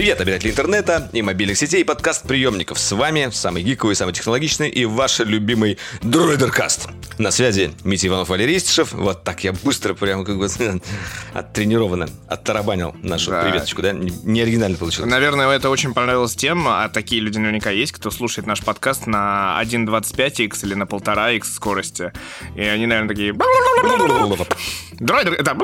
Привет, 0.00 0.18
обитатели 0.18 0.50
интернета 0.50 1.10
и 1.12 1.20
мобильных 1.20 1.58
сетей, 1.58 1.82
и 1.82 1.84
подкаст-приемников. 1.84 2.78
С 2.78 2.92
вами 2.92 3.28
самый 3.30 3.62
гиковый, 3.62 3.94
самый 3.94 4.14
технологичный 4.14 4.70
и 4.70 4.86
ваш 4.86 5.18
любимый 5.18 5.76
Дроидеркаст. 6.00 6.88
На 7.18 7.30
связи 7.30 7.72
Митя 7.84 8.06
Иванов, 8.06 8.30
Валерий 8.30 8.56
Истишев. 8.56 8.92
Вот 8.92 9.24
так 9.24 9.44
я 9.44 9.52
быстро, 9.52 9.92
прям 9.92 10.24
как 10.24 10.38
бы 10.38 10.48
оттренированно 11.34 12.08
оттарабанил 12.28 12.96
нашу 13.02 13.32
Да. 13.32 13.42
приветочку, 13.42 13.82
да? 13.82 13.92
Не 13.92 14.40
оригинально 14.40 14.78
получилось. 14.78 15.10
Наверное, 15.10 15.50
это 15.50 15.68
очень 15.68 15.92
понравилось 15.92 16.34
тем, 16.34 16.66
а 16.66 16.88
такие 16.88 17.20
люди 17.20 17.36
наверняка 17.36 17.68
есть, 17.68 17.92
кто 17.92 18.10
слушает 18.10 18.46
наш 18.46 18.62
подкаст 18.62 19.06
на 19.06 19.60
1.25x 19.62 20.64
или 20.64 20.72
на 20.72 20.84
1.5x 20.84 21.44
скорости. 21.44 22.10
И 22.56 22.62
они, 22.62 22.86
наверное, 22.86 23.10
такие... 23.10 23.34
Драйдер... 24.98 25.34
Это... 25.34 25.54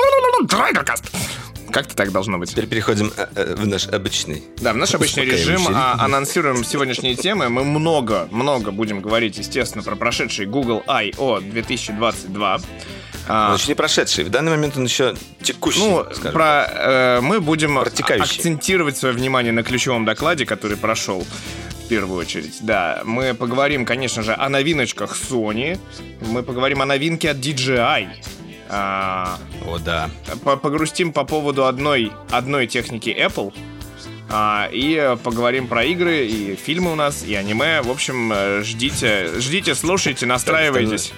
Драйдеркаст! 0.43 1.07
Как-то 1.71 1.95
так 1.97 2.13
должно 2.13 2.39
быть. 2.39 2.51
Теперь 2.51 2.67
переходим 2.67 3.13
э, 3.17 3.27
э, 3.35 3.55
в 3.55 3.67
наш 3.67 3.89
обычный. 3.89 4.45
Да, 4.61 4.73
в 4.73 4.77
наш 4.77 4.95
обычный 4.95 5.25
режим 5.25 5.67
а, 5.69 5.97
анонсируем 5.99 6.65
сегодняшние 6.65 7.15
темы. 7.15 7.49
Мы 7.49 7.65
много, 7.65 8.29
много 8.31 8.71
будем 8.71 9.01
говорить, 9.01 9.39
естественно, 9.39 9.83
про 9.83 9.97
прошедший 9.97 10.47
Google 10.47 10.83
I.O. 10.87 11.41
2022. 11.41 12.61
А, 13.29 13.51
Он 13.51 13.57
еще 13.57 13.69
не 13.69 13.75
прошедший. 13.75 14.25
В 14.25 14.31
данный 14.31 14.53
момент 14.53 14.77
он 14.77 14.85
еще 14.85 15.17
текущий, 15.43 15.81
Ну, 15.81 16.05
скажем. 16.13 16.33
про, 16.33 16.67
э, 16.69 17.21
мы 17.21 17.41
будем 17.41 17.79
акцентировать 17.79 18.97
свое 18.97 19.15
внимание 19.15 19.53
на 19.53 19.63
ключевом 19.63 20.05
докладе, 20.05 20.47
который 20.47 20.77
прошел 20.77 21.27
в 21.85 21.89
первую 21.89 22.21
очередь. 22.21 22.59
Да, 22.63 23.03
мы 23.05 23.35
поговорим, 23.35 23.85
конечно 23.85 24.23
же, 24.23 24.35
о 24.35 24.49
новиночках 24.49 25.17
Sony. 25.17 25.79
Мы 26.21 26.43
поговорим 26.43 26.83
о 26.83 26.87
новинке 26.87 27.31
от 27.31 27.39
DJI. 27.39 28.09
А, 28.69 29.39
О, 29.67 29.79
да. 29.79 30.11
по- 30.45 30.57
погрустим 30.57 31.13
по 31.13 31.25
поводу 31.25 31.67
одной, 31.67 32.13
одной 32.31 32.67
техники 32.67 33.09
Apple. 33.17 33.53
А, 34.29 34.69
и 34.73 35.17
поговорим 35.23 35.69
про 35.69 35.85
игры, 35.85 36.27
и 36.27 36.57
фильмы 36.57 36.93
у 36.93 36.97
нас, 36.97 37.23
и 37.25 37.35
аниме. 37.35 37.81
В 37.83 37.91
общем, 37.91 38.33
э, 38.35 38.63
ждите, 38.65 39.31
ждите, 39.39 39.75
слушайте, 39.75 40.27
настраивайтесь. 40.27 41.13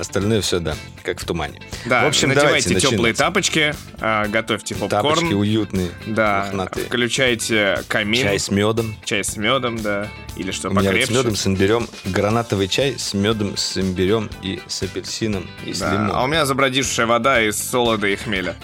Остальное 0.00 0.40
все, 0.40 0.60
да, 0.60 0.74
как 1.04 1.20
в 1.20 1.24
тумане. 1.26 1.60
Да, 1.84 2.04
в 2.04 2.06
общем, 2.08 2.28
надевайте 2.30 2.70
давайте 2.70 2.80
теплые 2.88 3.12
начинать. 3.12 3.16
тапочки, 3.18 3.74
а, 4.00 4.26
готовьте 4.28 4.74
попкорн. 4.74 5.14
Тапочки 5.14 5.34
уютные, 5.34 5.90
Да, 6.06 6.44
мохнатые. 6.46 6.86
включайте 6.86 7.82
камин. 7.86 8.22
Чай 8.22 8.38
с 8.38 8.50
медом. 8.50 8.96
Чай 9.04 9.22
с 9.22 9.36
медом, 9.36 9.76
да. 9.76 10.08
Или 10.36 10.52
что 10.52 10.68
У 10.68 10.72
меня 10.72 10.84
покрепче. 10.84 11.12
с 11.12 11.16
медом, 11.16 11.36
с 11.36 11.46
имбирем, 11.46 11.88
гранатовый 12.06 12.68
чай 12.68 12.94
с 12.98 13.12
медом, 13.12 13.58
с 13.58 13.76
имбирем 13.76 14.30
и 14.42 14.60
с 14.66 14.82
апельсином 14.82 15.46
и 15.66 15.74
с 15.74 15.80
Да, 15.80 15.92
лимоном. 15.92 16.16
А 16.16 16.24
у 16.24 16.26
меня 16.28 16.46
забродившая 16.46 17.06
вода 17.06 17.42
из 17.42 17.58
солода 17.58 18.06
и 18.06 18.16
хмеля. 18.16 18.56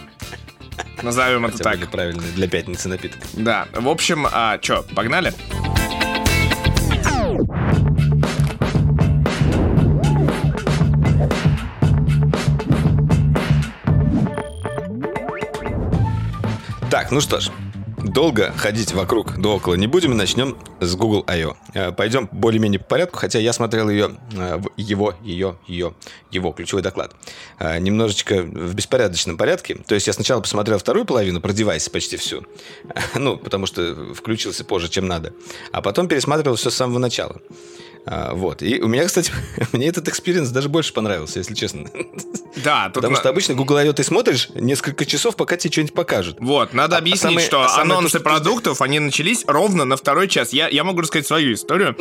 Назовем 1.03 1.45
это 1.45 1.59
так. 1.59 1.91
правильный 1.91 2.25
для 2.35 2.49
пятницы 2.49 2.89
напиток. 2.89 3.21
Да, 3.35 3.69
в 3.75 3.89
общем, 3.91 4.27
а 4.33 4.57
чё, 4.59 4.83
погнали? 4.95 5.35
Так, 17.07 17.13
ну 17.13 17.21
что 17.21 17.39
ж, 17.39 17.53
долго 17.99 18.53
ходить 18.57 18.93
вокруг 18.93 19.39
да 19.39 19.51
около 19.51 19.75
не 19.77 19.87
будем 19.87 20.17
начнем 20.17 20.57
с 20.81 20.97
Google 20.97 21.23
I/O. 21.29 21.57
Э, 21.73 21.93
Пойдем 21.93 22.29
более-менее 22.33 22.81
по 22.81 22.87
порядку, 22.87 23.19
хотя 23.19 23.39
я 23.39 23.53
смотрел 23.53 23.89
ее, 23.89 24.17
э, 24.37 24.61
его, 24.77 25.15
ее, 25.23 25.57
ее, 25.69 25.95
его 26.33 26.51
ключевой 26.51 26.83
доклад. 26.83 27.15
э, 27.61 27.79
Немножечко 27.79 28.43
в 28.43 28.75
беспорядочном 28.75 29.37
порядке. 29.37 29.77
То 29.87 29.95
есть 29.95 30.09
я 30.09 30.13
сначала 30.13 30.41
посмотрел 30.41 30.79
вторую 30.79 31.05
половину, 31.05 31.41
про 31.41 31.53
девайс 31.53 31.89
почти 31.89 32.17
всю. 32.17 32.45
Ну, 33.15 33.37
потому 33.37 33.67
что 33.67 34.13
включился 34.13 34.65
позже, 34.65 34.89
чем 34.89 35.07
надо. 35.07 35.33
А 35.71 35.83
потом 35.83 36.09
пересматривал 36.09 36.57
все 36.57 36.71
с 36.71 36.75
самого 36.75 36.99
начала. 36.99 37.41
А, 38.09 38.35
Вот. 38.35 38.63
И 38.63 38.81
у 38.81 38.87
меня, 38.87 39.05
кстати, 39.05 39.33
мне 39.73 39.89
этот 39.89 40.07
experience 40.09 40.51
даже 40.51 40.69
больше 40.69 40.93
понравился, 40.93 41.41
если 41.41 41.55
честно. 41.55 41.89
Да, 42.65 42.91
Потому 42.95 43.15
на- 43.15 43.21
что 43.21 43.29
обычно 43.29 43.55
Google 43.55 43.77
I.O. 43.79 43.93
ты 43.93 44.05
смотришь 44.05 44.49
несколько 44.55 45.05
часов, 45.05 45.35
пока 45.35 45.57
тебе 45.57 45.73
что-нибудь 45.73 45.95
покажут. 45.95 46.37
Вот, 46.41 46.73
надо 46.73 46.95
А- 46.95 46.99
а 46.99 47.01
объяснить, 47.01 47.21
самое- 47.23 47.47
что 47.47 47.63
а 47.63 47.69
самое 47.69 47.89
то, 47.91 47.95
анонсы 47.99 48.09
что 48.11 48.19
ты- 48.19 48.25
продуктов, 48.25 48.81
они 48.81 49.01
начались 49.01 49.45
ровно 49.47 49.85
на 49.85 49.97
второй 49.97 50.29
час. 50.29 50.53
Я, 50.53 50.69
я 50.69 50.85
могу 50.85 51.01
рассказать 51.01 51.27
свою 51.27 51.53
историю. 51.55 51.97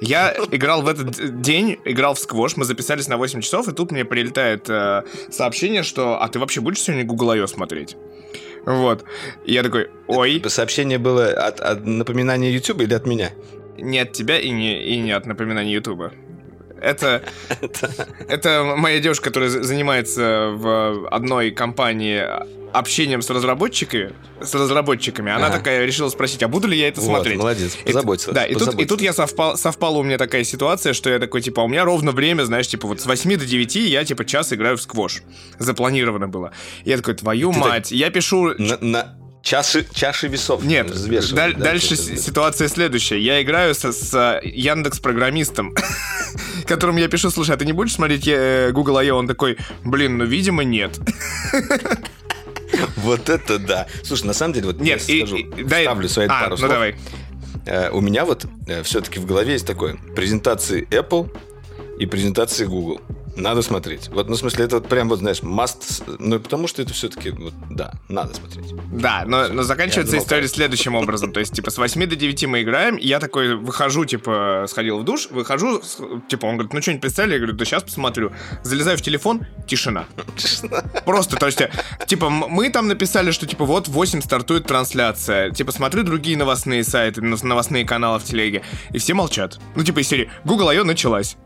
Я 0.00 0.34
играл 0.50 0.80
в 0.82 0.88
этот 0.88 1.42
день, 1.42 1.78
играл 1.84 2.14
в 2.14 2.18
сквош, 2.18 2.56
мы 2.56 2.64
записались 2.64 3.06
на 3.08 3.18
8 3.18 3.42
часов, 3.42 3.68
и 3.68 3.72
тут 3.72 3.92
мне 3.92 4.04
прилетает 4.06 4.64
э, 4.70 5.02
сообщение, 5.30 5.82
что 5.82 6.20
«А 6.22 6.28
ты 6.28 6.38
вообще 6.38 6.60
будешь 6.62 6.80
сегодня 6.80 7.04
Google 7.04 7.30
I.O. 7.32 7.46
смотреть?» 7.46 7.96
Вот. 8.64 9.04
И 9.44 9.52
я 9.52 9.62
такой 9.62 9.90
«Ой, 10.06 10.42
Сообщение 10.48 10.98
было 10.98 11.28
от, 11.28 11.60
от 11.60 11.86
напоминания 11.86 12.50
YouTube 12.52 12.80
или 12.80 12.92
от 12.94 13.06
меня? 13.06 13.30
Не 13.80 13.98
от 13.98 14.12
тебя 14.12 14.38
и 14.38 14.50
не, 14.50 14.82
и 14.84 14.98
не 14.98 15.12
от 15.12 15.26
напоминания 15.26 15.72
Ютуба». 15.72 16.12
Это, 16.80 17.22
это 18.28 18.74
моя 18.76 19.00
девушка, 19.00 19.24
которая 19.26 19.50
за- 19.50 19.62
занимается 19.62 20.50
в 20.54 21.08
одной 21.10 21.50
компании 21.50 22.24
общением 22.72 23.20
с 23.20 23.28
разработчиками, 23.28 24.12
с 24.40 24.54
разработчиками. 24.54 25.30
Она 25.30 25.48
Ага. 25.48 25.58
такая 25.58 25.84
решила 25.84 26.08
спросить, 26.08 26.42
а 26.42 26.48
буду 26.48 26.68
ли 26.68 26.78
я 26.78 26.88
это 26.88 27.00
Вот, 27.02 27.08
смотреть? 27.08 27.36
молодец, 27.38 27.74
И 27.74 27.78
т- 27.88 27.92
позаботилась. 27.92 28.34
Да, 28.34 28.46
и 28.46 28.54
тут, 28.54 28.80
и 28.80 28.84
тут 28.86 29.02
я 29.02 29.12
совпал, 29.12 29.58
совпала 29.58 29.98
у 29.98 30.02
меня 30.04 30.16
такая 30.18 30.42
ситуация, 30.44 30.92
что 30.94 31.10
я 31.10 31.18
такой, 31.18 31.42
типа, 31.42 31.60
у 31.60 31.68
меня 31.68 31.84
ровно 31.84 32.12
время, 32.12 32.44
знаешь, 32.44 32.68
типа, 32.68 32.86
вот 32.88 33.00
с 33.00 33.06
8 33.06 33.36
до 33.36 33.44
9 33.44 33.76
я, 33.76 34.02
типа, 34.04 34.24
час 34.24 34.52
играю 34.52 34.76
в 34.78 34.80
сквош. 34.82 35.22
Запланировано 35.58 36.28
было. 36.28 36.52
И 36.84 36.90
я 36.90 36.96
такой, 36.96 37.14
твою 37.14 37.50
Ты 37.52 37.58
так- 37.58 37.68
мать, 37.68 37.92
я 37.92 38.08
пишу... 38.10 38.54
На, 38.56 38.78
на 38.80 39.16
чаши, 39.42 39.86
чаши 39.92 40.28
весов 40.28 40.62
Нет, 40.64 40.88
даль- 41.32 41.54
да, 41.54 41.64
дальше 41.64 41.96
ситуация 41.96 42.68
следующая. 42.68 43.20
Я 43.20 43.42
играю 43.42 43.74
со- 43.74 43.92
с 43.92 44.40
Яндекс 44.44 45.00
программистом, 45.00 45.74
которому 46.66 46.98
я 46.98 47.08
пишу, 47.08 47.30
слушай, 47.30 47.54
а 47.54 47.58
ты 47.58 47.64
не 47.66 47.72
будешь 47.72 47.92
смотреть 47.94 48.26
э, 48.28 48.70
Google 48.72 48.98
I.O.? 48.98 49.16
Он 49.16 49.26
такой, 49.26 49.56
блин, 49.84 50.18
ну, 50.18 50.24
видимо, 50.24 50.64
нет. 50.64 50.98
Вот 52.96 53.28
это 53.28 53.58
да. 53.58 53.86
Слушай, 54.04 54.26
на 54.26 54.32
самом 54.32 54.54
деле, 54.54 54.66
вот 54.68 54.80
Нет, 54.80 55.02
я 55.08 55.14
и- 55.14 55.18
скажу, 55.20 55.36
и- 55.36 55.64
ставлю 55.82 56.08
свои 56.08 56.26
А, 56.26 56.40
пару 56.42 56.50
ну 56.52 56.56
слов. 56.56 56.70
давай. 56.70 56.94
Э, 57.66 57.90
У 57.90 58.00
меня 58.00 58.24
вот 58.24 58.46
все-таки 58.84 59.18
в 59.18 59.26
голове 59.26 59.54
есть 59.54 59.66
такое. 59.66 59.96
Презентации 60.14 60.86
Apple 60.90 61.30
и 61.98 62.06
презентации 62.06 62.64
Google. 62.66 63.00
Надо 63.36 63.62
смотреть. 63.62 64.08
Вот, 64.08 64.28
ну, 64.28 64.34
в 64.34 64.38
смысле, 64.38 64.64
это 64.64 64.76
вот 64.76 64.88
прям, 64.88 65.08
вот, 65.08 65.20
знаешь, 65.20 65.40
must... 65.40 66.16
Ну, 66.18 66.38
потому 66.40 66.66
что 66.66 66.82
это 66.82 66.92
все-таки, 66.92 67.30
вот, 67.30 67.54
да, 67.70 67.92
надо 68.08 68.34
смотреть. 68.34 68.74
Да, 68.92 69.24
но, 69.26 69.48
но 69.48 69.62
заканчивается 69.62 70.16
Я 70.16 70.22
история 70.22 70.48
следующим 70.48 70.94
образом. 70.94 71.32
То 71.32 71.40
есть, 71.40 71.54
типа, 71.54 71.70
с 71.70 71.78
8 71.78 72.06
до 72.06 72.16
9 72.16 72.46
мы 72.46 72.62
играем, 72.62 72.96
и 72.96 73.06
я 73.06 73.20
такой 73.20 73.54
выхожу, 73.56 74.04
типа, 74.04 74.66
сходил 74.68 74.98
в 74.98 75.04
душ, 75.04 75.28
выхожу, 75.30 75.80
типа, 76.28 76.46
он 76.46 76.54
говорит, 76.56 76.72
ну 76.72 76.82
что-нибудь 76.82 77.02
представили? 77.02 77.32
Я 77.34 77.38
говорю, 77.38 77.54
да 77.56 77.64
сейчас 77.64 77.82
посмотрю. 77.82 78.32
Залезаю 78.62 78.98
в 78.98 79.02
телефон, 79.02 79.46
тишина. 79.66 80.06
Просто, 81.04 81.36
то 81.36 81.46
есть, 81.46 81.60
типа, 82.06 82.26
м- 82.26 82.44
мы 82.48 82.68
там 82.70 82.88
написали, 82.88 83.30
что, 83.30 83.46
типа, 83.46 83.64
вот 83.64 83.88
в 83.88 83.92
8 83.92 84.20
стартует 84.22 84.66
трансляция. 84.66 85.50
Типа, 85.50 85.72
смотрю 85.72 86.02
другие 86.02 86.36
новостные 86.36 86.84
сайты, 86.84 87.22
нов- 87.22 87.42
новостные 87.44 87.84
каналы 87.84 88.18
в 88.18 88.24
телеге, 88.24 88.62
и 88.92 88.98
все 88.98 89.14
молчат. 89.14 89.58
Ну, 89.76 89.84
типа, 89.84 90.00
из 90.00 90.08
серии, 90.08 90.30
Google 90.44 90.68
I.O. 90.68 90.84
началась. 90.84 91.36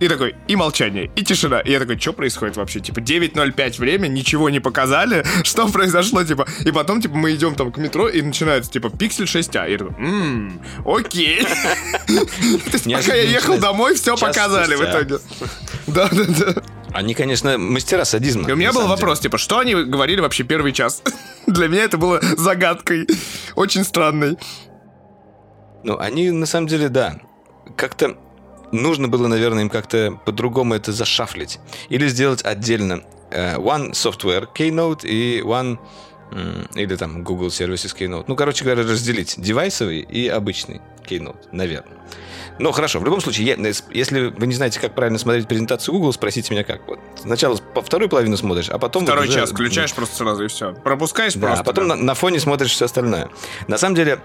И 0.00 0.08
такой, 0.08 0.36
и 0.46 0.54
молчание, 0.54 1.10
и 1.16 1.24
тишина. 1.24 1.60
И 1.60 1.72
я 1.72 1.80
такой, 1.80 1.98
что 1.98 2.12
происходит 2.12 2.56
вообще? 2.56 2.80
Типа, 2.80 3.00
9.05 3.00 3.78
время, 3.78 4.06
ничего 4.06 4.48
не 4.48 4.60
показали, 4.60 5.24
что 5.42 5.68
произошло, 5.68 6.22
типа. 6.22 6.46
И 6.64 6.70
потом, 6.70 7.00
типа, 7.00 7.16
мы 7.16 7.34
идем 7.34 7.54
там 7.54 7.72
к 7.72 7.78
метро, 7.78 8.08
и 8.08 8.22
начинается, 8.22 8.70
типа, 8.70 8.90
пиксель 8.90 9.24
6А. 9.24 9.68
И 9.68 9.72
я 9.72 9.78
такой, 9.78 9.94
ммм, 9.98 10.62
окей. 10.86 11.40
Пока 12.92 13.14
я 13.14 13.22
ехал 13.22 13.58
домой, 13.58 13.94
все 13.94 14.16
показали 14.16 14.76
в 14.76 14.82
итоге. 14.82 15.18
Да, 15.88 16.08
да, 16.12 16.24
да. 16.26 16.62
Они, 16.92 17.14
конечно, 17.14 17.58
мастера 17.58 18.04
садизма. 18.04 18.48
И 18.48 18.52
у 18.52 18.56
меня 18.56 18.72
был 18.72 18.86
вопрос, 18.86 19.20
типа, 19.20 19.36
что 19.36 19.58
они 19.58 19.74
говорили 19.74 20.20
вообще 20.20 20.44
первый 20.44 20.72
час? 20.72 21.02
Для 21.46 21.68
меня 21.68 21.84
это 21.84 21.98
было 21.98 22.20
загадкой. 22.36 23.06
Очень 23.56 23.84
странной. 23.84 24.30
деле. 24.30 24.38
Ну, 25.84 25.98
они, 25.98 26.30
на 26.30 26.46
самом 26.46 26.66
деле, 26.66 26.88
да, 26.88 27.20
как-то 27.76 28.16
нужно 28.72 29.08
было, 29.08 29.26
наверное, 29.26 29.62
им 29.62 29.70
как-то 29.70 30.18
по-другому 30.24 30.74
это 30.74 30.92
зашафлить. 30.92 31.58
Или 31.88 32.06
сделать 32.08 32.44
отдельно 32.44 33.02
э, 33.30 33.56
One 33.56 33.92
Software 33.92 34.46
Keynote 34.54 35.06
и 35.06 35.40
One... 35.42 35.78
Или 36.74 36.94
там 36.96 37.24
Google 37.24 37.46
Services 37.46 37.96
Keynote. 37.98 38.24
Ну, 38.26 38.36
короче 38.36 38.62
говоря, 38.62 38.82
разделить 38.82 39.36
девайсовый 39.38 40.00
и 40.00 40.28
обычный 40.28 40.82
Keynote, 41.08 41.38
наверное. 41.52 41.96
Ну, 42.58 42.70
хорошо, 42.72 42.98
в 43.00 43.04
любом 43.06 43.22
случае, 43.22 43.46
я- 43.46 43.72
если 43.92 44.26
вы 44.36 44.46
не 44.46 44.52
знаете, 44.54 44.78
как 44.78 44.94
правильно 44.94 45.18
смотреть 45.18 45.48
презентацию 45.48 45.94
Google, 45.94 46.12
спросите 46.12 46.52
меня 46.52 46.64
как. 46.64 46.86
Вот. 46.86 46.98
Сначала 47.16 47.56
по 47.56 47.80
вторую 47.80 48.10
половину 48.10 48.36
смотришь, 48.36 48.68
а 48.68 48.78
потом... 48.78 49.04
вот 49.04 49.10
Второй 49.10 49.28
уже- 49.28 49.38
час 49.38 49.52
включаешь 49.52 49.94
просто 49.94 50.16
сразу 50.16 50.44
и 50.44 50.48
все. 50.48 50.74
Пропускаешь 50.74 51.32
Да, 51.32 51.40
просто. 51.46 51.60
а 51.62 51.64
потом 51.64 51.88
да. 51.88 51.96
на, 51.96 52.02
на 52.02 52.14
фоне 52.14 52.40
смотришь 52.40 52.72
все 52.72 52.84
остальное. 52.84 53.30
На 53.66 53.78
самом 53.78 53.94
деле, 53.94 54.18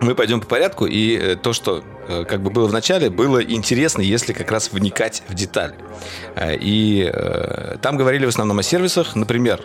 мы 0.00 0.16
пойдем 0.16 0.40
по 0.40 0.46
порядку, 0.48 0.86
и 0.86 1.16
э, 1.16 1.36
то, 1.36 1.52
что 1.52 1.84
э, 2.03 2.03
как 2.06 2.42
бы 2.42 2.50
было 2.50 2.66
в 2.66 2.72
начале, 2.72 3.10
было 3.10 3.42
интересно, 3.42 4.02
если 4.02 4.32
как 4.32 4.50
раз 4.50 4.72
вникать 4.72 5.22
в 5.28 5.34
детали. 5.34 5.74
Э, 6.34 6.56
и 6.56 7.10
э, 7.12 7.76
там 7.80 7.96
говорили 7.96 8.26
в 8.26 8.28
основном 8.28 8.58
о 8.58 8.62
сервисах, 8.62 9.16
например, 9.16 9.60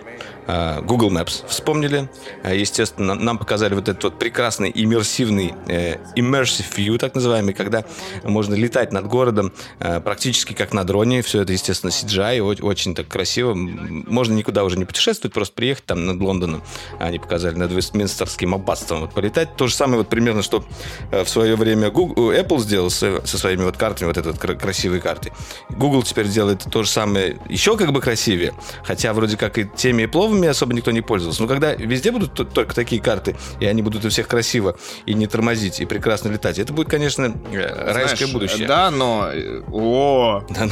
э, 0.47 0.81
Google 0.81 1.12
Maps 1.12 1.44
вспомнили. 1.47 2.09
Э, 2.44 2.56
естественно, 2.56 3.15
нам 3.15 3.38
показали 3.38 3.74
вот 3.74 3.89
этот 3.89 4.03
вот 4.03 4.19
прекрасный 4.19 4.71
иммерсивный 4.74 5.53
э, 5.68 5.95
immersive 6.15 6.65
view, 6.75 6.97
так 6.97 7.15
называемый, 7.15 7.53
когда 7.53 7.86
можно 8.24 8.56
летать 8.56 8.91
над 8.91 9.07
городом 9.07 9.53
э, 9.80 10.00
практически 10.00 10.53
как 10.53 10.74
на 10.74 10.83
дроне. 10.83 11.21
Все 11.21 11.41
это, 11.41 11.53
естественно, 11.53 11.91
CGI, 11.91 12.62
очень 12.62 12.95
так 12.95 13.07
красиво. 13.07 13.53
Можно 13.53 14.33
никуда 14.33 14.63
уже 14.63 14.77
не 14.77 14.86
путешествовать, 14.86 15.33
просто 15.33 15.53
приехать 15.53 15.86
там 15.86 16.06
над 16.06 16.19
Лондоном. 16.19 16.63
Они 17.00 17.19
показали 17.19 17.56
над 17.56 17.71
Вестминстерским 17.71 18.53
аббатством 18.53 19.01
вот 19.01 19.13
полетать. 19.13 19.56
То 19.56 19.68
же 19.68 19.75
самое 19.75 20.00
вот 20.00 20.09
примерно, 20.09 20.44
что 20.44 20.63
э, 21.12 21.24
в 21.24 21.30
свое 21.30 21.56
время 21.56 21.89
Google, 21.89 22.28
Apple 22.31 22.59
сделал 22.59 22.89
со, 22.89 23.25
со 23.25 23.37
своими 23.37 23.63
вот 23.63 23.77
картами, 23.77 24.07
вот 24.07 24.17
этой 24.17 24.31
вот 24.31 24.39
кра- 24.39 24.55
красивой 24.55 24.99
картой. 24.99 25.31
Google 25.69 26.03
теперь 26.03 26.27
делает 26.27 26.63
то 26.71 26.83
же 26.83 26.89
самое 26.89 27.37
еще 27.49 27.77
как 27.77 27.91
бы 27.91 28.01
красивее, 28.01 28.53
хотя 28.83 29.13
вроде 29.13 29.37
как 29.37 29.57
и 29.57 29.65
теми 29.65 30.03
и 30.03 30.07
пловыми 30.07 30.47
особо 30.47 30.73
никто 30.73 30.91
не 30.91 31.01
пользовался. 31.01 31.41
Но 31.41 31.47
когда 31.47 31.73
везде 31.73 32.11
будут 32.11 32.33
только 32.53 32.73
такие 32.73 33.01
карты, 33.01 33.35
и 33.59 33.65
они 33.65 33.81
будут 33.81 34.05
у 34.05 34.09
всех 34.09 34.27
красиво 34.27 34.77
и 35.05 35.13
не 35.13 35.27
тормозить, 35.27 35.79
и 35.79 35.85
прекрасно 35.85 36.29
летать, 36.29 36.59
это 36.59 36.73
будет, 36.73 36.89
конечно, 36.89 37.33
э, 37.51 37.93
райское 37.93 38.27
Знаешь, 38.27 38.33
будущее. 38.33 38.67
Да, 38.67 38.91
но... 38.91 39.29
э, 39.31 39.61
О, 39.71 40.43
Да, 40.49 40.65
ну, 40.65 40.71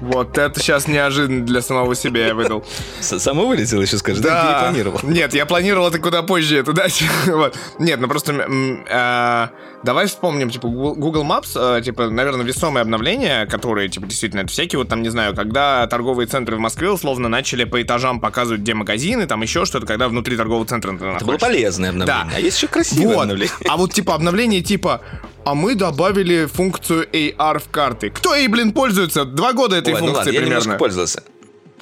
вот 0.00 0.38
это 0.38 0.60
сейчас 0.60 0.86
неожиданно 0.86 1.44
для 1.44 1.60
самого 1.60 1.94
себя 1.94 2.28
я 2.28 2.34
выдал. 2.34 2.64
само 3.00 3.46
вылетело 3.46 3.82
еще, 3.82 3.98
скажи, 3.98 4.22
да, 4.22 4.42
ты 4.42 4.48
не 4.48 4.60
планировал. 4.60 5.00
Нет, 5.02 5.34
я 5.34 5.44
планировал 5.44 5.88
это 5.88 5.98
куда 5.98 6.22
позже 6.22 6.58
это 6.58 6.72
дать. 6.72 7.02
вот. 7.26 7.58
Нет, 7.78 8.00
ну 8.00 8.06
просто 8.08 8.32
э, 8.32 9.48
давай 9.82 10.06
вспомним, 10.06 10.50
типа, 10.50 10.68
Google 10.68 11.24
Maps, 11.24 11.78
э, 11.78 11.82
типа, 11.82 12.10
наверное, 12.10 12.44
весомые 12.44 12.82
обновления, 12.82 13.46
которые, 13.46 13.88
типа, 13.88 14.06
действительно, 14.06 14.40
это 14.40 14.50
всякие, 14.50 14.78
вот 14.78 14.88
там, 14.88 15.02
не 15.02 15.08
знаю, 15.08 15.34
когда 15.34 15.86
торговые 15.86 16.26
центры 16.26 16.56
в 16.56 16.60
Москве 16.60 16.90
условно 16.90 17.28
начали 17.28 17.64
по 17.64 17.80
этажам 17.82 18.20
показывать, 18.20 18.60
где 18.62 18.74
магазины, 18.74 19.26
там 19.26 19.42
еще 19.42 19.64
что-то, 19.64 19.86
когда 19.86 20.08
внутри 20.08 20.36
торгового 20.36 20.66
центра 20.66 20.90
ты 20.90 20.96
Это 20.96 21.04
было 21.04 21.12
находишься. 21.14 21.46
полезное 21.46 21.90
обновление. 21.90 22.24
Да. 22.30 22.36
А 22.36 22.40
есть 22.40 22.56
еще 22.56 22.66
красивое 22.68 23.14
Вот. 23.14 23.22
обновление. 23.22 23.54
А 23.68 23.76
вот 23.76 23.92
типа 23.92 24.14
обновление 24.14 24.60
типа 24.62 25.00
а 25.44 25.54
мы 25.54 25.74
добавили 25.74 26.44
функцию 26.44 27.06
AR 27.10 27.58
в 27.58 27.70
карты. 27.70 28.10
Кто 28.10 28.34
ей, 28.34 28.48
блин, 28.48 28.72
пользуется? 28.72 29.24
Два 29.24 29.54
года 29.54 29.76
этой 29.76 29.94
Ой, 29.94 30.00
ну 30.00 30.06
функции 30.08 30.26
ладно, 30.26 30.32
я 30.32 30.40
немножко 30.40 30.62
примерно. 30.64 30.78
пользовался. 30.78 31.22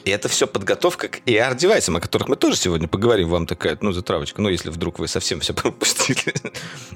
И 0.06 0.10
это 0.10 0.28
все 0.28 0.46
подготовка 0.46 1.08
к 1.08 1.18
AR-девайсам, 1.26 1.96
о 1.96 2.00
которых 2.00 2.28
мы 2.28 2.36
тоже 2.36 2.56
сегодня 2.56 2.86
поговорим. 2.86 3.28
Вам 3.28 3.44
такая, 3.44 3.76
ну, 3.80 3.90
затравочка. 3.90 4.40
Ну, 4.40 4.48
если 4.48 4.70
вдруг 4.70 5.00
вы 5.00 5.08
совсем 5.08 5.40
все 5.40 5.52
пропустили. 5.54 6.32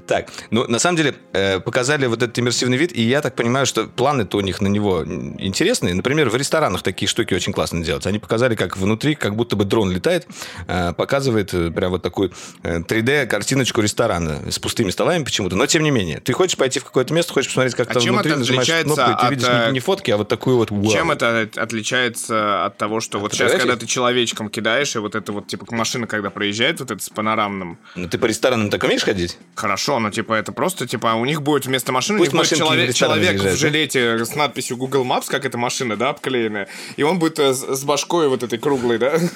Так, 0.07 0.29
ну, 0.51 0.65
на 0.69 0.79
самом 0.79 0.97
деле, 0.97 1.17
э, 1.33 1.59
показали 1.59 2.07
вот 2.07 2.23
этот 2.23 2.39
иммерсивный 2.39 2.77
вид, 2.77 2.93
и 2.93 3.03
я 3.03 3.21
так 3.21 3.35
понимаю, 3.35 3.67
что 3.67 3.89
планы-то 3.89 4.37
у 4.37 4.41
них 4.43 4.61
на 4.61 4.69
него 4.69 5.05
интересные. 5.05 5.93
Например, 5.95 6.29
в 6.31 6.37
ресторанах 6.37 6.85
такие 6.85 7.09
штуки 7.09 7.35
очень 7.35 7.53
классно 7.53 7.83
делать. 7.83 8.07
Они 8.07 8.21
показали, 8.21 8.55
как 8.55 8.77
внутри, 8.77 9.17
как 9.17 9.35
будто 9.35 9.57
бы 9.57 9.65
дрон 9.65 9.91
летает, 9.91 10.29
э, 10.69 10.93
показывает 10.93 11.53
э, 11.53 11.73
прям 11.73 11.91
вот 11.91 12.03
такую 12.03 12.31
э, 12.62 12.79
3D-картиночку 12.79 13.81
ресторана 13.81 14.39
с 14.49 14.61
пустыми 14.61 14.91
столами 14.91 15.25
почему-то. 15.25 15.57
Но, 15.57 15.67
тем 15.67 15.83
не 15.83 15.91
менее, 15.91 16.21
ты 16.21 16.33
хочешь 16.33 16.57
пойти 16.57 16.79
в 16.79 16.85
какое-то 16.85 17.12
место, 17.12 17.33
хочешь 17.33 17.49
посмотреть, 17.49 17.75
как 17.75 17.91
А 17.91 17.95
там 17.95 18.03
чем 18.05 18.15
внутри, 18.15 18.33
это 18.35 18.43
отличается 18.43 18.95
кнопку, 18.95 19.11
и 19.11 19.17
ты 19.17 19.25
от, 19.27 19.31
видишь 19.33 19.49
не, 19.49 19.73
не 19.73 19.81
фотки, 19.81 20.12
а 20.12 20.17
вот 20.17 20.29
такую 20.29 20.59
вот 20.59 20.71
вау. 20.71 20.93
Чем 20.93 21.11
это 21.11 21.41
от- 21.41 21.59
отличается 21.59 22.67
от 22.67 22.79
того, 22.79 23.00
что 23.00 23.19
вот 23.19 23.32
сейчас, 23.32 23.52
когда 23.52 23.76
ты 23.76 23.87
человечком 23.87 24.49
кидаешь, 24.49 24.94
и 24.97 24.99
вот 24.99 25.14
это 25.14 25.32
вот, 25.32 25.47
типа, 25.47 25.67
машина, 25.75 26.06
когда 26.06 26.31
проезжает, 26.31 26.81
вот 26.81 26.91
это 26.91 27.02
с 27.02 27.08
панорамным, 27.11 27.79
Ну, 27.94 28.08
ты 28.08 28.19
по 28.19 28.26
ресторанам 28.26 28.70
так 28.70 28.82
умеешь 28.85 29.02
ходить? 29.02 29.38
хорошо, 29.55 29.99
но, 29.99 30.11
типа, 30.11 30.35
это 30.35 30.52
просто, 30.52 30.87
типа, 30.87 31.14
у 31.14 31.25
них 31.25 31.43
будет 31.43 31.67
вместо 31.67 31.93
машины, 31.93 32.19
Пусть 32.19 32.32
у 32.32 32.37
них 32.37 32.49
будет 32.49 32.58
человек, 32.58 32.94
человек 32.94 33.37
в 33.37 33.43
заезжают, 33.43 33.52
да? 33.52 33.56
жилете 33.69 34.25
с 34.25 34.35
надписью 34.35 34.76
Google 34.76 35.05
Maps, 35.05 35.25
как 35.29 35.44
эта 35.44 35.58
машина, 35.58 35.97
да, 35.97 36.11
обклеенная, 36.11 36.69
и 36.97 37.02
он 37.02 37.19
будет 37.19 37.38
э, 37.38 37.52
с 37.55 37.85
башкой 37.85 38.29
вот 38.29 38.43
этой 38.43 38.58
круглой, 38.58 38.99
да? 38.99 39.19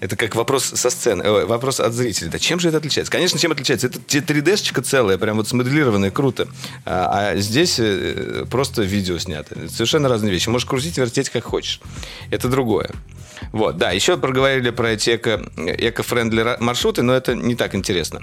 Это 0.00 0.16
как 0.16 0.34
вопрос 0.36 0.64
со 0.64 0.90
сцены, 0.90 1.22
э, 1.22 1.44
вопрос 1.44 1.80
от 1.80 1.92
зрителей. 1.92 2.30
Да 2.30 2.38
чем 2.38 2.60
же 2.60 2.68
это 2.68 2.78
отличается? 2.78 3.10
Конечно, 3.10 3.38
чем 3.38 3.52
отличается? 3.52 3.88
Это 3.88 3.98
те 4.00 4.18
3D-шечка 4.18 4.82
целая, 4.82 5.18
прям 5.18 5.36
вот 5.36 5.48
смоделированная, 5.48 6.10
круто. 6.10 6.48
А, 6.84 7.30
а 7.32 7.36
здесь 7.36 7.78
э, 7.78 8.44
просто 8.50 8.82
видео 8.82 9.18
снято. 9.18 9.68
Совершенно 9.68 10.08
разные 10.08 10.32
вещи. 10.32 10.48
Можешь 10.48 10.66
крутить, 10.66 10.98
вертеть 10.98 11.30
как 11.30 11.44
хочешь. 11.44 11.80
Это 12.30 12.48
другое. 12.48 12.90
Вот, 13.52 13.76
да, 13.76 13.90
еще 13.90 14.16
проговорили 14.16 14.70
про 14.70 14.90
эти 14.90 15.16
эко, 15.16 15.40
эко-френдли 15.56 16.56
маршруты, 16.60 17.02
но 17.02 17.14
это 17.14 17.34
не 17.34 17.54
так 17.54 17.74
интересно. 17.74 18.22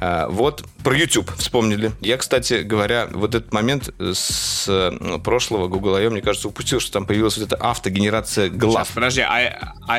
А, 0.00 0.28
вот 0.28 0.64
про 0.84 0.96
YouTube 0.96 1.30
вспомнили. 1.36 1.92
Я, 2.00 2.16
кстати 2.16 2.62
говоря, 2.62 3.08
вот 3.10 3.34
этот 3.34 3.52
момент 3.52 3.90
с 3.98 4.66
э, 4.68 5.18
прошлого 5.22 5.68
Google 5.68 5.96
I.O., 5.96 6.10
мне 6.10 6.22
кажется, 6.22 6.48
упустил, 6.48 6.80
что 6.80 6.92
там 6.92 7.06
появилась 7.06 7.36
вот 7.36 7.46
эта 7.46 7.56
автогенерация 7.56 8.48
глав. 8.48 8.86
Сейчас, 8.86 8.94
подожди, 8.94 9.20
а, 9.22 9.74
а 9.88 9.98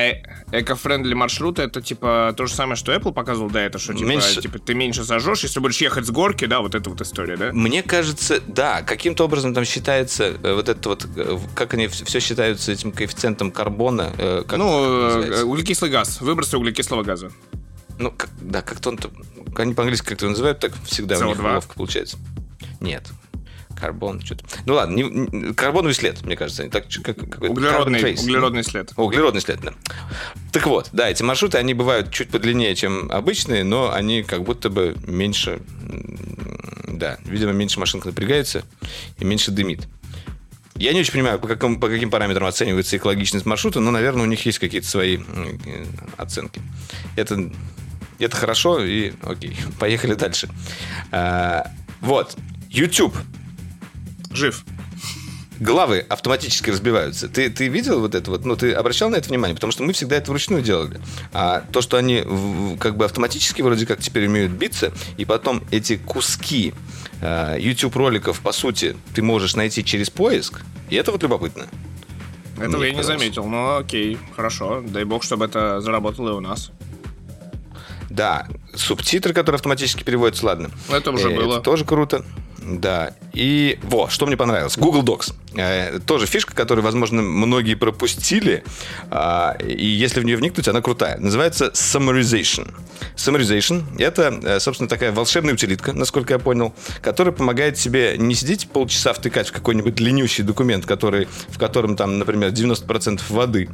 эко-френдли 0.51 1.08
маршруты 1.15 1.61
это 1.63 1.81
типа 1.81 2.33
то 2.38 2.45
же 2.45 2.53
самое, 2.53 2.75
что 2.75 2.94
Apple 2.94 3.13
показывал, 3.13 3.50
да, 3.50 3.61
это 3.61 3.79
что, 3.79 3.94
типа, 3.94 4.07
Меньше- 4.07 4.41
типа 4.41 4.59
ты 4.59 4.73
меньше 4.73 5.03
сожжешь, 5.03 5.44
если 5.44 5.59
будешь 5.59 5.79
ехать 5.81 6.06
с 6.06 6.09
горки, 6.11 6.45
да, 6.45 6.61
вот 6.61 6.75
эта 6.75 6.89
вот 6.89 7.01
история, 7.01 7.38
да? 7.38 7.51
Мне 7.53 7.83
кажется, 7.83 8.41
да, 8.47 8.81
каким-то 8.81 9.25
образом 9.25 9.53
там 9.53 9.65
считается 9.65 10.35
э, 10.44 10.53
вот 10.53 10.69
это 10.69 10.89
вот, 10.89 11.06
э, 11.15 11.38
как 11.56 11.73
они 11.73 11.88
все 11.88 12.19
считаются 12.19 12.71
этим 12.71 12.91
коэффициентом 12.91 13.51
карбона. 13.51 14.11
э, 14.17 14.44
как- 14.47 14.57
ну, 14.59 15.21
как 15.29 15.45
углекислый 15.45 15.91
газ, 15.91 16.21
выбросы 16.21 16.57
углекислого 16.57 17.03
газа. 17.03 17.31
ну, 17.97 18.12
как- 18.12 18.29
да, 18.41 18.62
как-то 18.62 18.89
он, 18.89 19.00
они 19.55 19.73
по-английски 19.73 20.05
как-то 20.07 20.27
называют, 20.29 20.59
так 20.59 20.71
всегда 20.85 21.17
у 21.19 21.23
них 21.25 21.38
CO2? 21.38 21.53
ловко 21.55 21.73
получается. 21.75 22.17
Нет. 22.79 23.03
Карбон, 23.79 24.21
что-то. 24.21 24.45
Ну 24.65 24.73
ладно, 24.73 24.95
не- 24.95 25.03
не- 25.03 25.53
карбоновый 25.53 25.93
след, 25.93 26.23
мне 26.25 26.35
кажется. 26.35 26.63
они 26.63 26.71
Так, 26.71 26.85
как, 27.03 27.17
Углеродный, 27.41 28.13
углеродный 28.13 28.63
след. 28.63 28.91
О, 28.95 29.03
углеродный 29.05 29.41
след, 29.41 29.59
да. 29.61 29.73
Так 30.51 30.67
вот, 30.67 30.89
да, 30.91 31.09
эти 31.09 31.23
маршруты, 31.23 31.57
они 31.57 31.73
бывают 31.73 32.11
чуть 32.11 32.29
подлиннее, 32.29 32.75
чем 32.75 33.11
обычные, 33.11 33.63
но 33.63 33.91
они 33.93 34.23
как 34.23 34.43
будто 34.43 34.69
бы 34.69 34.95
меньше, 35.05 35.61
да, 36.87 37.17
видимо, 37.25 37.51
меньше 37.51 37.79
машинка 37.79 38.07
напрягается 38.09 38.63
и 39.17 39.25
меньше 39.25 39.51
дымит. 39.51 39.87
Я 40.75 40.93
не 40.93 41.01
очень 41.01 41.11
понимаю, 41.11 41.39
по, 41.39 41.47
какому, 41.47 41.77
по 41.79 41.89
каким 41.89 42.09
параметрам 42.09 42.47
оценивается 42.47 42.95
экологичность 42.95 43.45
маршрута, 43.45 43.81
но, 43.81 43.91
наверное, 43.91 44.23
у 44.23 44.27
них 44.27 44.45
есть 44.45 44.59
какие-то 44.59 44.87
свои 44.87 45.19
оценки. 46.15 46.61
Это, 47.17 47.50
это 48.17 48.36
хорошо, 48.38 48.83
и 48.83 49.12
окей, 49.24 49.57
поехали 49.79 50.13
дальше. 50.13 50.50
А, 51.12 51.67
вот, 52.00 52.38
YouTube 52.69 53.13
Жив. 54.31 54.63
главы 55.59 56.05
автоматически 56.07 56.69
разбиваются. 56.69 57.27
Ты, 57.27 57.50
ты 57.50 57.67
видел 57.67 58.00
вот 58.00 58.15
это 58.15 58.31
вот? 58.31 58.45
Ну, 58.45 58.55
ты 58.55 58.71
обращал 58.74 59.09
на 59.09 59.15
это 59.17 59.27
внимание? 59.29 59.55
Потому 59.55 59.71
что 59.71 59.83
мы 59.83 59.91
всегда 59.93 60.15
это 60.15 60.31
вручную 60.31 60.62
делали. 60.62 61.00
А 61.33 61.63
то, 61.71 61.81
что 61.81 61.98
они 61.98 62.24
как 62.79 62.95
бы 62.95 63.05
автоматически 63.05 63.62
вроде 63.62 63.86
как 63.86 64.00
теперь 64.00 64.27
умеют 64.27 64.51
биться, 64.53 64.93
и 65.17 65.25
потом 65.25 65.63
эти 65.71 65.98
куски 65.98 66.74
э, 67.21 67.57
YouTube-роликов, 67.59 68.39
по 68.39 68.51
сути, 68.53 68.95
ты 69.13 69.21
можешь 69.21 69.55
найти 69.55 69.83
через 69.83 70.09
поиск, 70.09 70.62
и 70.89 70.95
это 70.95 71.12
вот 71.12 71.21
любопытно. 71.24 71.65
Этого 72.57 72.77
Мне 72.77 72.89
я 72.89 72.93
не 72.93 73.03
заметил, 73.03 73.45
но 73.45 73.77
окей, 73.77 74.17
хорошо. 74.36 74.81
Дай 74.86 75.03
бог, 75.05 75.24
чтобы 75.24 75.45
это 75.45 75.81
заработало 75.81 76.31
и 76.31 76.33
у 76.33 76.39
нас. 76.41 76.71
Да, 78.09 78.48
субтитры, 78.75 79.33
которые 79.33 79.57
автоматически 79.57 80.03
переводятся, 80.03 80.45
ладно. 80.45 80.71
Это 80.89 81.12
уже 81.12 81.31
Э, 81.31 81.36
было. 81.36 81.53
Это 81.55 81.62
тоже 81.62 81.86
круто. 81.86 82.25
Да. 82.77 83.11
И, 83.33 83.79
во, 83.83 84.09
что 84.09 84.25
мне 84.25 84.38
понравилось. 84.38 84.77
Google 84.77 85.01
Docs. 85.03 85.33
Э, 85.56 86.00
тоже 86.06 86.27
фишка, 86.27 86.53
которую, 86.53 86.86
возможно, 86.86 87.22
многие 87.22 87.74
пропустили. 87.74 88.63
А, 89.10 89.58
и 89.60 89.86
если 89.86 90.20
в 90.20 90.25
нее 90.25 90.38
вникнуть, 90.38 90.68
она 90.68 90.82
крутая. 90.82 91.18
Называется 91.18 91.72
Summarization. 91.74 92.72
Summarization— 93.15 93.84
это, 93.98 94.39
э, 94.44 94.60
собственно, 94.60 94.88
такая 94.88 95.12
волшебная 95.12 95.53
утилитка, 95.53 95.94
насколько 95.94 96.34
я 96.34 96.39
понял, 96.39 96.74
которая 97.01 97.34
помогает 97.34 97.75
тебе 97.75 98.15
не 98.18 98.36
сидеть 98.36 98.70
полчаса 98.70 99.13
втыкать 99.13 99.48
в 99.50 99.51
какой-нибудь 99.51 99.96
длиннющий 99.96 100.44
документ, 100.44 100.86
который, 100.86 101.27
в 101.48 101.58
котором 101.58 101.96
там, 101.96 102.20
например, 102.20 102.51
90% 102.51 103.22
воды, 103.29 103.70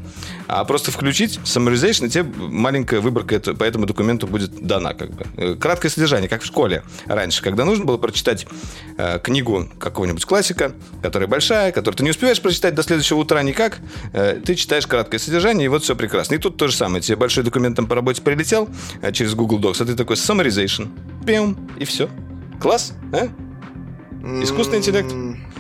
а 0.47 0.63
просто 0.63 0.91
включить 0.91 1.39
Summarization, 1.43 2.07
и 2.07 2.09
тебе 2.09 2.23
маленькая 2.37 3.01
выборка 3.01 3.39
по 3.39 3.63
этому 3.63 3.85
документу 3.85 4.27
будет 4.27 4.65
дана. 4.65 4.93
Как 4.93 5.11
бы. 5.11 5.25
Э, 5.37 5.55
Краткое 5.55 5.89
содержание, 5.89 6.29
как 6.29 6.41
в 6.41 6.45
школе 6.45 6.83
раньше, 7.05 7.41
когда 7.43 7.65
нужно 7.65 7.85
было 7.85 7.97
прочитать 7.97 8.47
книгу 9.23 9.69
какого-нибудь 9.79 10.23
классика, 10.25 10.73
которая 11.01 11.27
большая, 11.27 11.64
которую 11.71 11.97
ты 11.97 12.03
не 12.03 12.09
успеваешь 12.11 12.41
прочитать 12.41 12.75
до 12.75 12.83
следующего 12.83 13.19
утра 13.19 13.41
никак, 13.43 13.79
э, 14.13 14.39
ты 14.43 14.55
читаешь 14.55 14.87
краткое 14.87 15.19
содержание, 15.19 15.65
и 15.65 15.67
вот 15.67 15.83
все 15.83 15.95
прекрасно. 15.95 16.35
И 16.35 16.37
тут 16.37 16.57
то 16.57 16.67
же 16.67 16.75
самое. 16.75 17.01
Тебе 17.01 17.15
большой 17.15 17.43
документ 17.43 17.75
по 17.87 17.95
работе 17.95 18.21
прилетел 18.21 18.69
э, 19.01 19.11
через 19.11 19.35
Google 19.35 19.59
Docs, 19.59 19.83
а 19.83 19.85
ты 19.85 19.95
такой 19.95 20.15
summarization, 20.15 20.89
пиум, 21.25 21.57
и 21.77 21.85
все. 21.85 22.09
Класс, 22.59 22.93
а? 23.11 23.27
Искусственный 24.41 24.79
интеллект. 24.79 25.13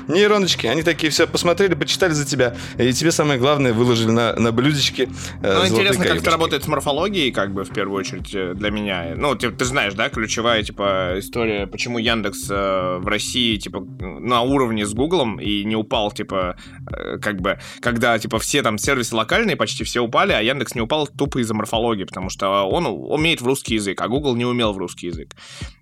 Нейроночки, 0.07 0.67
они 0.67 0.83
такие 0.83 1.11
все 1.11 1.27
посмотрели, 1.27 1.73
почитали 1.73 2.11
за 2.11 2.25
тебя, 2.25 2.55
и 2.77 2.91
тебе 2.93 3.11
самое 3.11 3.39
главное 3.39 3.73
выложили 3.73 4.11
на, 4.11 4.35
на 4.35 4.51
блюдечке. 4.51 5.09
Э, 5.41 5.59
ну, 5.59 5.67
интересно, 5.67 6.05
как 6.05 6.17
это 6.17 6.31
работает 6.31 6.63
с 6.63 6.67
морфологией, 6.67 7.31
как 7.31 7.53
бы, 7.53 7.63
в 7.63 7.69
первую 7.69 7.99
очередь, 7.99 8.33
э, 8.33 8.53
для 8.53 8.69
меня. 8.69 9.13
Ну, 9.15 9.35
ты, 9.35 9.51
ты 9.51 9.65
знаешь, 9.65 9.93
да, 9.93 10.09
ключевая, 10.09 10.63
типа, 10.63 11.15
история, 11.17 11.67
почему 11.67 11.97
Яндекс 11.97 12.47
э, 12.49 12.97
в 12.99 13.07
России, 13.07 13.57
типа, 13.57 13.79
на 13.79 14.41
уровне 14.41 14.85
с 14.85 14.93
Гуглом 14.93 15.39
и 15.39 15.63
не 15.63 15.75
упал, 15.75 16.11
типа, 16.11 16.57
э, 16.91 17.17
как 17.17 17.41
бы, 17.41 17.59
когда, 17.79 18.17
типа, 18.19 18.39
все 18.39 18.61
там 18.61 18.77
сервисы 18.77 19.15
локальные 19.15 19.55
почти 19.55 19.83
все 19.83 20.01
упали, 20.01 20.33
а 20.33 20.41
Яндекс 20.41 20.75
не 20.75 20.81
упал 20.81 21.07
тупо 21.07 21.39
из-за 21.39 21.53
морфологии, 21.53 22.03
потому 22.03 22.29
что 22.29 22.63
он 22.63 22.85
умеет 22.85 23.41
в 23.41 23.47
русский 23.47 23.75
язык, 23.75 23.99
а 24.01 24.07
Google 24.07 24.35
не 24.35 24.45
умел 24.45 24.73
в 24.73 24.77
русский 24.77 25.07
язык. 25.07 25.35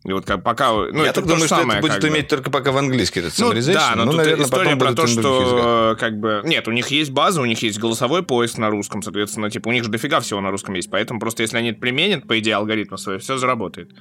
И 0.06 0.12
вот 0.12 0.26
как 0.26 0.44
пока... 0.44 0.72
Ну, 0.72 1.04
Я 1.04 1.14
так 1.14 1.26
думаю, 1.26 1.46
что 1.46 1.62
это 1.62 1.82
будет 1.82 2.04
уметь 2.04 2.28
только 2.28 2.50
пока 2.52 2.72
в 2.72 2.78
английский 2.78 3.20
этот 3.20 3.38
ну, 3.40 3.54
да, 3.74 3.94
но 3.96 4.06
ну, 4.06 4.13
тут 4.18 4.26
наверное, 4.26 4.46
история 4.46 4.76
про 4.76 4.94
то, 4.94 5.08
что 5.08 5.96
как 6.00 6.20
бы... 6.20 6.42
Нет, 6.46 6.68
у 6.68 6.72
них 6.72 6.88
есть 6.88 7.12
база, 7.12 7.42
у 7.42 7.46
них 7.46 7.62
есть 7.62 7.80
голосовой 7.80 8.24
поиск 8.24 8.58
на 8.58 8.70
русском, 8.70 9.02
соответственно, 9.02 9.50
типа 9.50 9.70
у 9.70 9.72
них 9.72 9.84
же 9.84 9.90
дофига 9.90 10.20
всего 10.20 10.42
на 10.42 10.52
русском 10.52 10.74
есть, 10.76 10.90
поэтому 10.90 11.20
просто 11.20 11.44
если 11.44 11.58
они 11.58 11.70
это 11.70 11.80
применят, 11.80 12.28
по 12.28 12.40
идее, 12.40 12.56
алгоритмы 12.56 12.98
свои, 12.98 13.18
все 13.18 13.38
заработает. 13.38 13.92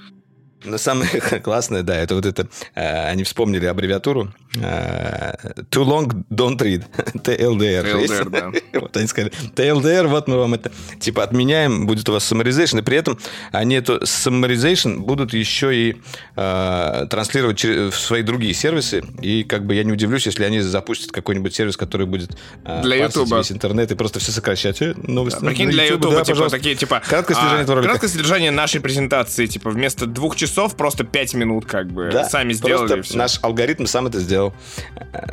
Но 0.64 0.78
самое 0.78 1.08
классное, 1.42 1.82
да, 1.82 1.96
это 1.96 2.14
вот 2.14 2.26
это, 2.26 2.48
э, 2.74 3.08
они 3.08 3.24
вспомнили 3.24 3.66
аббревиатуру 3.66 4.32
э, 4.56 5.32
Too 5.70 5.84
long, 5.84 6.24
don't 6.30 6.58
read. 6.58 6.84
TLDR. 7.14 7.84
TLDR, 7.84 8.28
да. 8.30 8.52
вот 8.80 8.96
они 8.96 9.06
сказали, 9.06 9.32
TLDR, 9.54 10.06
вот 10.06 10.28
мы 10.28 10.38
вам 10.38 10.54
это, 10.54 10.70
типа, 11.00 11.22
отменяем, 11.22 11.86
будет 11.86 12.08
у 12.08 12.12
вас 12.12 12.30
summarization, 12.30 12.80
и 12.80 12.82
при 12.82 12.96
этом 12.96 13.18
они 13.50 13.76
эту 13.76 13.98
summarization 14.02 14.98
будут 14.98 15.34
еще 15.34 15.74
и 15.74 15.96
э, 16.36 17.06
транслировать 17.10 17.64
в 17.64 17.92
свои 17.92 18.22
другие 18.22 18.54
сервисы, 18.54 19.02
и 19.20 19.44
как 19.44 19.66
бы 19.66 19.74
я 19.74 19.84
не 19.84 19.92
удивлюсь, 19.92 20.26
если 20.26 20.44
они 20.44 20.60
запустят 20.60 21.12
какой-нибудь 21.12 21.54
сервис, 21.54 21.76
который 21.76 22.06
будет 22.06 22.36
э, 22.64 22.82
для 22.82 23.04
YouTube 23.04 23.32
весь 23.32 23.52
интернет 23.52 23.90
и 23.90 23.94
просто 23.94 24.20
все 24.20 24.32
сокращать. 24.32 24.80
Э, 24.82 24.94
новости. 24.96 25.40
Да, 25.40 25.46
прикинь, 25.48 25.70
для 25.70 25.86
YouTube, 25.86 26.14
да, 26.14 26.24
типа, 26.24 26.48
такие, 26.48 26.74
типа, 26.74 27.02
краткое 27.04 27.34
содержание, 27.34 27.78
а, 27.78 27.82
краткое 27.82 28.08
содержание 28.08 28.50
нашей 28.50 28.80
презентации, 28.80 29.46
типа, 29.46 29.70
вместо 29.70 30.06
двух 30.06 30.36
часов 30.36 30.51
часов 30.52 30.76
просто 30.76 31.04
5 31.04 31.34
минут 31.34 31.64
как 31.64 31.88
бы 31.88 32.10
да, 32.12 32.24
сами 32.24 32.52
сделали. 32.52 33.00
Все. 33.00 33.16
Наш 33.16 33.38
алгоритм 33.42 33.86
сам 33.86 34.06
это 34.06 34.20
сделал. 34.20 34.52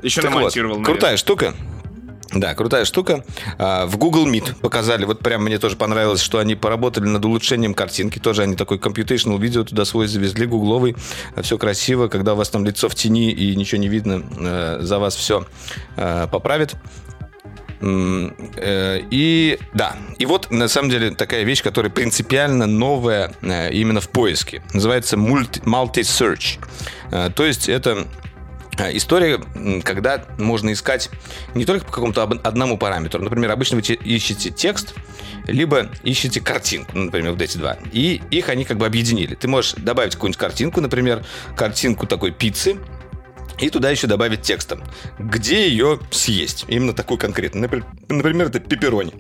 Еще 0.02 0.22
так 0.22 0.32
намонтировал. 0.32 0.78
Вот, 0.78 0.86
крутая 0.86 1.18
штука. 1.18 1.54
Да, 2.32 2.54
крутая 2.54 2.86
штука. 2.86 3.26
А, 3.58 3.88
в 3.88 3.98
Google 3.98 4.28
Meet 4.28 4.60
показали, 4.62 5.04
вот 5.04 5.20
прям 5.20 5.44
мне 5.44 5.58
тоже 5.58 5.76
понравилось, 5.76 6.22
что 6.22 6.38
они 6.38 6.56
поработали 6.56 7.06
над 7.06 7.26
улучшением 7.26 7.74
картинки. 7.74 8.20
Тоже 8.20 8.44
они 8.44 8.56
такой 8.56 8.78
computational 8.78 9.40
видео 9.40 9.64
туда 9.64 9.84
свой 9.84 10.08
завезли, 10.08 10.46
гугловый. 10.46 10.96
Все 11.42 11.58
красиво, 11.58 12.08
когда 12.08 12.34
у 12.34 12.36
вас 12.38 12.50
там 12.50 12.66
лицо 12.66 12.88
в 12.88 12.96
тени 12.96 13.32
и 13.32 13.56
ничего 13.56 13.82
не 13.82 13.88
видно, 13.88 14.24
э, 14.38 14.78
за 14.82 15.00
вас 15.00 15.16
все 15.16 15.48
э, 15.98 16.28
поправит. 16.32 16.76
Э, 17.82 19.02
и 19.10 19.60
да, 19.74 19.96
и 20.18 20.26
вот 20.26 20.52
на 20.52 20.68
самом 20.68 20.90
деле 20.90 21.12
такая 21.12 21.44
вещь, 21.44 21.64
которая 21.64 21.92
принципиально 21.92 22.68
новая 22.68 23.34
э, 23.42 23.72
именно 23.72 24.02
в 24.02 24.10
поиске. 24.10 24.62
Называется 24.74 25.16
multi-search. 25.16 26.60
Э, 27.12 27.30
то 27.34 27.46
есть 27.46 27.70
это 27.70 28.08
История, 28.94 29.42
когда 29.84 30.24
можно 30.38 30.72
искать 30.72 31.10
не 31.54 31.66
только 31.66 31.86
по 31.86 31.92
какому-то 31.92 32.24
одному 32.24 32.78
параметру. 32.78 33.22
Например, 33.22 33.52
обычно 33.52 33.76
вы 33.76 33.82
ищете 33.82 34.52
текст, 34.52 34.94
либо 35.48 35.90
ищете 36.04 36.40
картинку, 36.40 36.98
например, 36.98 37.32
вот 37.32 37.42
эти 37.42 37.58
два. 37.58 37.78
И 37.92 38.22
их 38.32 38.48
они 38.48 38.64
как 38.64 38.78
бы 38.78 38.86
объединили. 38.86 39.36
Ты 39.36 39.50
можешь 39.50 39.74
добавить 39.74 40.14
какую-нибудь 40.14 40.40
картинку, 40.40 40.80
например, 40.80 41.26
картинку 41.58 42.08
такой 42.08 42.32
пиццы, 42.32 42.78
и 43.60 43.70
туда 43.70 43.90
еще 43.90 44.08
добавить 44.08 44.42
текстом, 44.42 44.84
где 45.18 45.68
ее 45.68 46.00
съесть. 46.12 46.66
Именно 46.68 46.94
такой 46.94 47.18
конкретно. 47.18 47.70
Например, 48.08 48.48
это 48.48 48.60
пепперони. 48.60 49.14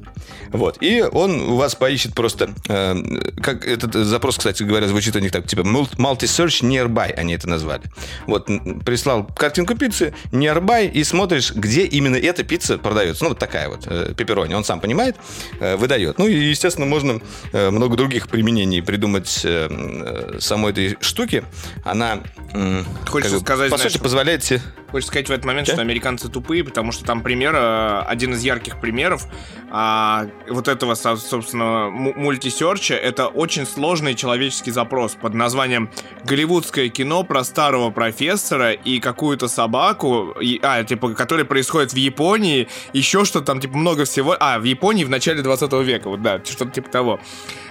Вот. 0.51 0.77
И 0.81 1.01
он 1.01 1.41
у 1.41 1.55
вас 1.55 1.75
поищет 1.75 2.13
просто... 2.15 2.49
Э, 2.67 2.95
как 3.41 3.65
этот 3.65 3.93
запрос, 3.93 4.37
кстати 4.37 4.63
говоря, 4.63 4.87
звучит 4.87 5.15
у 5.15 5.19
них 5.19 5.31
так, 5.31 5.47
типа 5.47 5.61
multi-search 5.61 6.61
nearby, 6.63 7.11
они 7.11 7.33
это 7.33 7.47
назвали. 7.47 7.83
Вот, 8.25 8.47
прислал 8.85 9.25
картинку 9.25 9.75
пиццы, 9.75 10.13
nearby, 10.31 10.89
и 10.89 11.03
смотришь, 11.03 11.53
где 11.53 11.83
именно 11.83 12.15
эта 12.15 12.43
пицца 12.43 12.77
продается. 12.77 13.23
Ну, 13.23 13.29
вот 13.29 13.39
такая 13.39 13.69
вот, 13.69 13.85
э, 13.85 14.13
пепперони. 14.15 14.53
Он 14.53 14.63
сам 14.63 14.79
понимает, 14.79 15.15
э, 15.59 15.75
выдает. 15.75 16.17
Ну, 16.17 16.27
и, 16.27 16.35
естественно, 16.35 16.87
можно 16.87 17.21
э, 17.51 17.69
много 17.69 17.95
других 17.95 18.27
применений 18.27 18.81
придумать 18.81 19.41
э, 19.43 19.67
э 19.69 20.39
самой 20.39 20.71
этой 20.71 20.97
штуки. 21.01 21.43
Она... 21.83 22.21
Э, 22.53 22.83
Хочется 23.07 23.37
как 23.37 23.39
бы, 23.39 23.45
сказать, 23.45 23.71
по 23.71 23.77
сути, 23.77 23.97
позволяет 23.97 24.28
позволяете... 24.37 24.61
Хочется 24.91 25.11
сказать 25.11 25.29
в 25.29 25.31
этот 25.31 25.45
момент, 25.45 25.67
Че? 25.67 25.73
что 25.73 25.81
американцы 25.81 26.29
тупые, 26.29 26.63
потому 26.63 26.91
что 26.91 27.05
там 27.05 27.21
пример, 27.21 27.53
э, 27.55 28.01
один 28.07 28.33
из 28.33 28.41
ярких 28.41 28.81
примеров 28.81 29.27
а, 29.69 30.25
вот 30.49 30.67
этого, 30.67 30.95
собственно, 30.95 31.91
мультисерча, 31.91 32.95
это 32.95 33.27
очень 33.27 33.67
сложный 33.67 34.15
человеческий 34.15 34.71
запрос 34.71 35.13
под 35.13 35.35
названием 35.35 35.91
«Голливудское 36.23 36.89
кино 36.89 37.23
про 37.23 37.43
старого 37.43 37.91
профессора 37.91 38.71
и 38.71 38.99
какую-то 38.99 39.47
собаку», 39.47 40.35
и, 40.41 40.59
а, 40.63 40.83
типа, 40.83 41.13
которая 41.13 41.45
происходит 41.45 41.93
в 41.93 41.97
Японии, 41.97 42.67
еще 42.91 43.25
что-то 43.25 43.45
там, 43.45 43.59
типа, 43.59 43.77
много 43.77 44.05
всего. 44.05 44.35
А, 44.39 44.57
в 44.57 44.63
Японии 44.63 45.03
в 45.03 45.09
начале 45.11 45.43
20 45.43 45.71
века, 45.83 46.09
вот, 46.09 46.23
да, 46.23 46.41
что-то 46.43 46.71
типа 46.71 46.89
того. 46.89 47.19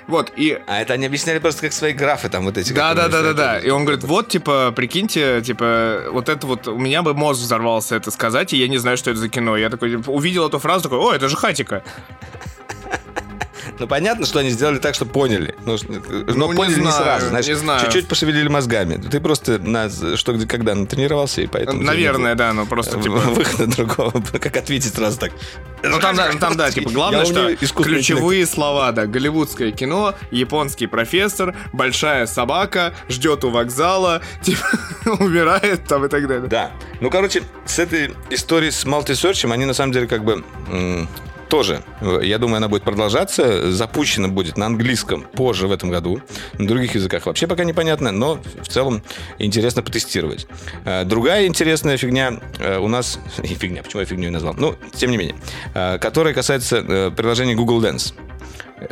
Вот, 0.09 0.33
и... 0.37 0.59
А 0.67 0.81
это 0.81 0.95
они 0.95 1.05
объясняли 1.05 1.39
просто 1.39 1.61
как 1.61 1.73
свои 1.75 1.93
графы 1.93 2.31
там 2.31 2.45
вот 2.45 2.57
эти. 2.57 2.73
Да, 2.73 2.95
да, 2.95 3.09
да, 3.09 3.23
да, 3.23 3.35
да. 3.35 3.59
И 3.59 3.69
он 3.69 3.85
говорит, 3.85 4.03
вот, 4.05 4.29
типа, 4.29 4.73
прикиньте, 4.75 5.43
типа, 5.43 6.05
вот 6.11 6.31
это 6.31 6.47
вот, 6.47 6.67
у 6.67 6.79
меня 6.79 7.03
бы 7.03 7.13
мозг 7.13 7.41
взорвался 7.41 7.97
это 7.97 8.11
сказать, 8.11 8.55
и 8.55 8.57
я 8.57 8.69
не 8.69 8.79
знаю, 8.79 8.97
что 8.97 9.11
это 9.11 9.21
за 9.21 9.29
кино. 9.29 9.59
Я 9.59 9.69
такой, 9.69 9.91
типа, 9.91 10.09
увидел 10.09 10.49
эту 10.49 10.59
фразу, 10.59 10.85
такой, 10.85 10.99
о, 10.99 11.13
это 11.13 11.29
же 11.29 11.37
Хатика. 11.37 11.83
Ну, 13.79 13.87
понятно, 13.87 14.27
что 14.27 14.41
они 14.41 14.51
сделали 14.51 14.79
так, 14.79 14.95
чтобы 14.95 15.13
поняли. 15.13 15.55
Ну, 15.65 15.77
но 15.89 16.35
ну, 16.35 16.55
поняли 16.55 16.81
не, 16.81 16.83
знаю, 16.83 16.87
не 16.87 16.93
сразу. 16.93 17.29
Значит, 17.29 17.49
не 17.49 17.55
знаю. 17.55 17.85
чуть-чуть 17.85 18.09
пошевелили 18.09 18.49
мозгами. 18.49 18.97
Ты 18.97 19.21
просто 19.21 19.59
на 19.59 19.89
что, 20.17 20.33
где, 20.33 20.47
когда 20.47 20.75
натренировался, 20.75 21.43
и 21.43 21.47
поэтому... 21.47 21.83
Наверное, 21.83 22.35
да, 22.35 22.53
но 22.53 22.67
просто, 22.67 23.01
типа... 23.01 23.17
Выхода 23.19 23.67
другого, 23.67 24.13
как 24.33 24.57
ответить 24.57 24.95
сразу 24.95 25.19
так. 25.19 25.33
Ну, 25.83 26.01
там, 26.01 26.17
да, 26.17 26.33
там, 26.33 26.57
да, 26.57 26.71
типа, 26.71 26.91
главное, 26.91 27.25
что 27.25 27.55
ключевые 27.57 28.47
слова, 28.47 28.91
да, 28.93 29.07
голливудское 29.07 29.71
кино, 29.71 30.15
японский 30.31 30.87
профессор, 30.87 31.55
большая 31.73 32.27
собака, 32.27 32.95
ждет 33.09 33.45
у 33.45 33.51
вокзала, 33.51 34.23
типа, 34.43 34.67
умирает 35.21 35.85
там 35.87 36.05
и 36.05 36.09
так 36.09 36.27
далее. 36.27 36.49
Да. 36.49 36.73
Ну, 37.01 37.11
короче, 37.11 37.43
с 37.65 37.79
этой 37.79 38.15
историей 38.31 38.71
с 38.71 38.85
мультисерчем, 38.85 39.53
они 39.53 39.65
на 39.65 39.75
самом 39.75 39.93
деле 39.93 40.07
как 40.07 40.25
бы 40.25 40.43
тоже, 41.49 41.83
я 42.01 42.39
думаю, 42.39 42.59
она 42.59 42.69
будет 42.69 42.83
продолжаться. 42.83 43.73
Запущена 43.73 44.29
будет 44.29 44.57
на 44.57 44.67
английском 44.67 45.23
позже 45.23 45.67
в 45.67 45.73
этом 45.73 45.91
году. 45.91 46.21
На 46.59 46.67
других 46.67 46.95
языках 46.95 47.27
вообще 47.27 47.47
пока 47.47 47.65
непонятно, 47.65 48.13
но 48.13 48.41
в 48.63 48.69
целом 48.69 49.03
интересно 49.39 49.83
потестировать. 49.83 50.47
Э, 50.85 51.05
другая 51.05 51.47
интересная 51.47 51.97
фигня 51.97 52.41
э, 52.59 52.79
у 52.79 52.89
нас... 52.89 53.19
И 53.43 53.55
фигня, 53.55 53.83
почему 53.83 54.01
я 54.01 54.07
фигню 54.07 54.31
назвал? 54.31 54.55
Ну, 54.55 54.77
тем 54.95 55.11
не 55.11 55.17
менее. 55.17 55.37
Э, 55.75 55.99
которая 55.99 56.35
касается 56.35 57.13
приложения 57.17 57.55
Google 57.55 57.83
Dance. 57.83 58.15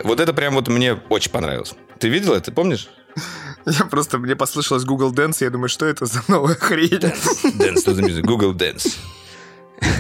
Вот 0.02 0.20
это 0.20 0.32
прям 0.32 0.54
вот 0.54 0.68
мне 0.68 0.94
очень 1.08 1.30
понравилось. 1.30 1.75
Ты 1.98 2.08
видел 2.08 2.34
это, 2.34 2.52
помнишь? 2.52 2.88
Я 3.66 3.84
просто, 3.84 4.18
мне 4.18 4.36
послышалось 4.36 4.84
Google 4.84 5.12
Dance, 5.12 5.38
я 5.40 5.50
думаю, 5.50 5.68
что 5.68 5.86
это 5.86 6.06
за 6.06 6.22
новая 6.28 6.54
хрень? 6.54 6.90
Dance 6.90 7.84
music, 7.84 8.22
Google 8.22 8.54
Dance. 8.54 8.96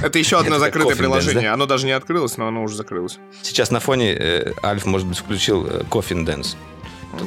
Это 0.02 0.18
еще 0.18 0.38
одно 0.38 0.58
закрытое 0.58 0.96
приложение. 0.96 1.50
Оно 1.50 1.66
даже 1.66 1.86
не 1.86 1.92
открылось, 1.92 2.36
но 2.36 2.48
оно 2.48 2.62
уже 2.62 2.76
закрылось. 2.76 3.18
Сейчас 3.42 3.70
на 3.70 3.80
фоне 3.80 4.12
э, 4.12 4.52
Альф, 4.62 4.84
может 4.86 5.06
быть, 5.06 5.18
включил 5.18 5.66
э, 5.66 5.82
Coffin 5.90 6.24
Dance. 6.24 6.56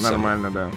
Нормально, 0.02 0.52
да. 0.52 0.72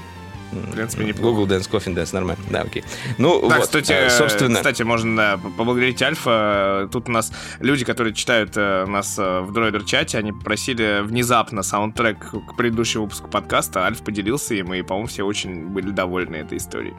В 0.52 0.72
принципе, 0.72 1.04
неплохо. 1.04 1.36
Google 1.36 1.46
Dance, 1.46 1.70
Coffin 1.70 1.94
Dance, 1.94 2.10
нормально. 2.12 2.42
Да, 2.50 2.60
окей. 2.62 2.84
Ну, 3.18 3.48
так, 3.48 3.58
вот, 3.58 3.66
кстати, 3.66 3.92
э, 3.92 4.10
собственно... 4.10 4.56
Кстати, 4.56 4.82
можно 4.82 5.16
да, 5.16 5.40
поблагодарить 5.56 6.00
Альфа. 6.02 6.88
Тут 6.92 7.08
у 7.08 7.12
нас 7.12 7.32
люди, 7.60 7.84
которые 7.84 8.14
читают 8.14 8.52
э, 8.56 8.84
нас 8.86 9.18
э, 9.18 9.40
в 9.40 9.52
дроидер-чате, 9.52 10.18
они 10.18 10.32
попросили 10.32 11.00
внезапно 11.02 11.62
саундтрек 11.62 12.18
к 12.30 12.56
предыдущему 12.56 13.04
выпуску 13.04 13.28
подкаста. 13.28 13.84
Альф 13.86 14.02
поделился 14.02 14.54
им, 14.54 14.74
и, 14.74 14.82
по-моему, 14.82 15.08
все 15.08 15.24
очень 15.24 15.66
были 15.66 15.90
довольны 15.90 16.36
этой 16.36 16.58
историей. 16.58 16.94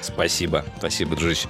Спасибо, 0.00 0.64
спасибо, 0.78 1.16
дружище. 1.16 1.48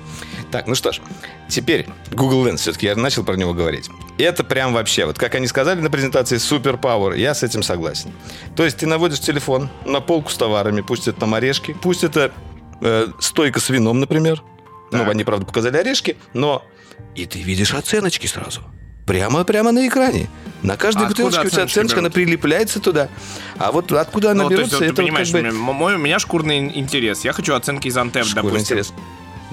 Так, 0.50 0.66
ну 0.66 0.75
что 0.75 0.92
ж, 0.92 1.00
теперь 1.49 1.87
Google 2.12 2.46
Lens, 2.46 2.56
все-таки 2.56 2.87
я 2.87 2.96
начал 2.96 3.25
про 3.25 3.37
него 3.37 3.54
говорить. 3.54 3.90
Это 4.18 4.44
прям 4.44 4.73
вообще, 4.73 5.06
вот 5.06 5.18
как 5.18 5.34
они 5.34 5.46
сказали 5.46 5.80
на 5.80 5.90
презентации, 5.90 6.37
супер 6.38 6.75
power, 6.75 7.18
я 7.18 7.34
с 7.34 7.42
этим 7.42 7.62
согласен. 7.62 8.12
То 8.56 8.64
есть 8.64 8.78
ты 8.78 8.87
наводишь 8.87 9.20
телефон 9.20 9.68
на 9.84 10.00
полку 10.00 10.30
с 10.30 10.37
товарами, 10.37 10.80
пусть 10.80 11.08
это 11.08 11.20
там 11.20 11.34
орешки. 11.44 11.76
Пусть 11.80 12.04
это 12.04 12.32
э, 12.80 13.08
стойка 13.20 13.60
с 13.60 13.68
вином, 13.68 14.00
например. 14.00 14.42
Ну, 14.90 14.98
так. 14.98 15.06
Ну, 15.06 15.10
они, 15.10 15.24
правда, 15.24 15.46
показали 15.46 15.76
орешки, 15.76 16.16
но... 16.32 16.64
И 17.14 17.26
ты 17.26 17.40
видишь 17.42 17.74
оценочки 17.74 18.26
сразу. 18.26 18.60
Прямо-прямо 19.06 19.70
на 19.70 19.86
экране. 19.86 20.28
На 20.62 20.76
каждой 20.76 21.04
а 21.04 21.08
бутылочке 21.08 21.46
у 21.46 21.50
тебя 21.50 21.64
оценочка, 21.64 21.98
она 22.00 22.10
прилепляется 22.10 22.80
туда. 22.80 23.08
А 23.58 23.70
вот 23.70 23.92
откуда 23.92 24.30
она 24.30 24.44
ну, 24.44 24.48
берется, 24.48 24.76
есть, 24.76 24.86
это 24.86 24.94
ты 24.94 25.02
понимаешь, 25.02 25.30
как 25.30 25.42
бы... 25.42 25.52
мой, 25.52 25.96
у 25.96 25.98
меня 25.98 26.18
шкурный 26.18 26.58
интерес. 26.78 27.22
Я 27.24 27.32
хочу 27.32 27.54
оценки 27.54 27.88
из 27.88 27.96
Антеп, 27.96 28.26
допустим. 28.34 28.60
интерес. 28.60 28.94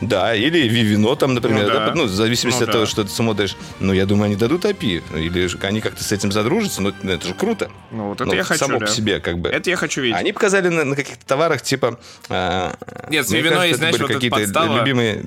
Да, 0.02 0.34
или 0.36 0.68
Vivino 0.68 1.16
там, 1.16 1.36
например, 1.36 1.64
Ну 1.68 1.74
да, 1.74 1.86
да. 1.88 1.94
ну, 1.96 2.04
в 2.06 2.10
зависимости 2.10 2.60
Ну 2.62 2.66
от 2.66 2.72
того, 2.72 2.86
да. 2.86 2.90
что 2.90 3.04
ты 3.04 3.10
смотришь. 3.10 3.56
Ну, 3.80 3.94
я 3.94 4.06
думаю, 4.06 4.26
они 4.26 4.36
дадут 4.36 4.66
API, 4.66 5.04
или 5.20 5.66
они 5.66 5.80
как-то 5.82 6.04
с 6.04 6.12
этим 6.12 6.32
задружатся, 6.32 6.82
но 6.82 6.90
это 7.04 7.28
же 7.28 7.34
круто. 7.36 7.70
Ну, 7.92 8.08
вот 8.10 8.16
это 8.16 8.26
Ну, 8.26 8.34
я 8.34 8.44
хочу, 8.44 8.60
само 8.66 8.80
да. 8.80 8.86
по 8.88 8.92
себе, 8.92 9.20
как 9.20 9.38
бы. 9.40 9.50
Это 9.50 9.70
я 9.70 9.76
хочу 9.76 10.02
видеть. 10.02 10.18
Они 10.18 10.32
показали 10.32 10.70
на, 10.70 10.84
на 10.86 10.96
каких-то 10.96 11.26
товарах, 11.26 11.62
типа... 11.62 12.00
а, 12.30 12.74
Нет, 13.10 13.28
с 13.28 13.32
кажется, 13.32 13.54
есть, 13.64 13.70
это 13.70 13.78
знаешь, 13.78 14.00
вот 14.00 14.12
какие-то 14.12 14.38
подстава. 14.38 14.80
любимые 14.80 15.24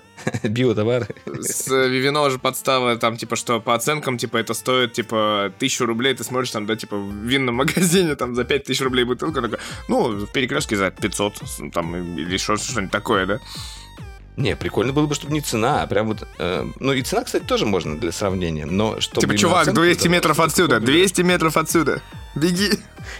биотовары. 0.42 1.06
С 1.40 1.68
Вивино 1.68 2.28
же 2.30 2.38
подстава, 2.38 2.96
там, 2.96 3.16
типа, 3.16 3.36
что 3.36 3.60
по 3.60 3.74
оценкам, 3.74 4.18
типа, 4.18 4.36
это 4.36 4.52
стоит, 4.52 4.92
типа, 4.92 5.52
тысячу 5.58 5.86
рублей, 5.86 6.14
ты 6.14 6.24
смотришь, 6.24 6.50
там, 6.50 6.66
да, 6.66 6.76
типа, 6.76 6.96
в 6.96 7.12
винном 7.24 7.54
магазине, 7.56 8.14
там, 8.14 8.34
за 8.34 8.44
пять 8.44 8.64
тысяч 8.64 8.80
рублей 8.82 9.04
бутылка, 9.04 9.40
такой, 9.40 9.58
ну, 9.88 10.08
в 10.26 10.32
перекрестке 10.32 10.76
за 10.76 10.90
500, 10.90 11.42
там, 11.72 11.96
или 12.18 12.36
что- 12.36 12.56
что-нибудь 12.56 12.90
такое, 12.92 13.26
да? 13.26 13.40
Не, 14.38 14.54
прикольно 14.54 14.92
было 14.92 15.06
бы, 15.06 15.16
чтобы 15.16 15.32
не 15.32 15.40
цена, 15.40 15.82
а 15.82 15.86
прям 15.88 16.06
вот... 16.06 16.24
э, 16.38 16.64
ну, 16.78 16.92
и 16.92 17.02
цена, 17.02 17.24
кстати, 17.24 17.42
тоже 17.42 17.66
можно 17.66 17.98
для 17.98 18.12
сравнения, 18.12 18.66
но 18.66 19.00
чтобы... 19.00 19.22
Типа, 19.22 19.36
чувак, 19.36 19.62
оценка 19.62 19.80
200 19.80 20.02
была, 20.04 20.14
метров 20.14 20.38
отсюда, 20.38 20.76
прикольно. 20.76 20.98
200 21.00 21.22
метров 21.22 21.56
отсюда, 21.56 22.02
беги. 22.36 22.70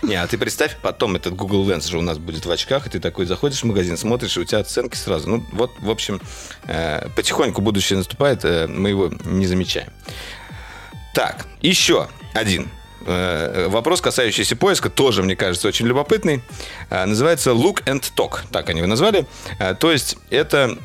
Не, 0.03 0.15
а 0.15 0.29
ты 0.29 0.39
представь, 0.39 0.77
потом 0.81 1.17
этот 1.17 1.35
Google 1.35 1.69
Lens 1.69 1.91
же 1.91 1.99
у 1.99 2.03
нас 2.03 2.19
будет 2.19 2.47
в 2.47 2.51
очках, 2.53 2.87
и 2.87 2.91
ты 2.91 3.01
такой 3.01 3.27
заходишь 3.27 3.63
в 3.63 3.65
магазин, 3.65 3.97
смотришь, 3.97 4.37
и 4.37 4.41
у 4.41 4.45
тебя 4.45 4.61
оценки 4.61 4.95
сразу. 4.95 5.29
Ну, 5.29 5.45
вот, 5.51 5.73
в 5.81 5.91
общем, 5.91 6.21
э, 6.69 7.09
потихоньку 7.17 7.63
будущее 7.63 7.97
наступает, 7.97 8.45
э, 8.45 8.69
мы 8.69 8.91
его 8.91 9.11
не 9.25 9.49
замечаем. 9.49 9.91
Так, 11.15 11.49
еще 11.61 12.07
один 12.33 12.69
вопрос, 13.69 14.01
касающийся 14.01 14.57
поиска, 14.57 14.91
тоже, 14.91 15.23
мне 15.23 15.37
кажется, 15.37 15.69
очень 15.69 15.87
любопытный. 15.87 16.43
Э, 16.91 17.05
Называется 17.07 17.51
Look 17.51 17.85
and 17.85 18.03
Talk, 18.17 18.41
так 18.51 18.69
они 18.69 18.79
его 18.81 18.89
назвали. 18.89 19.27
Э, 19.59 19.75
То 19.75 19.91
есть 19.91 20.17
это... 20.31 20.77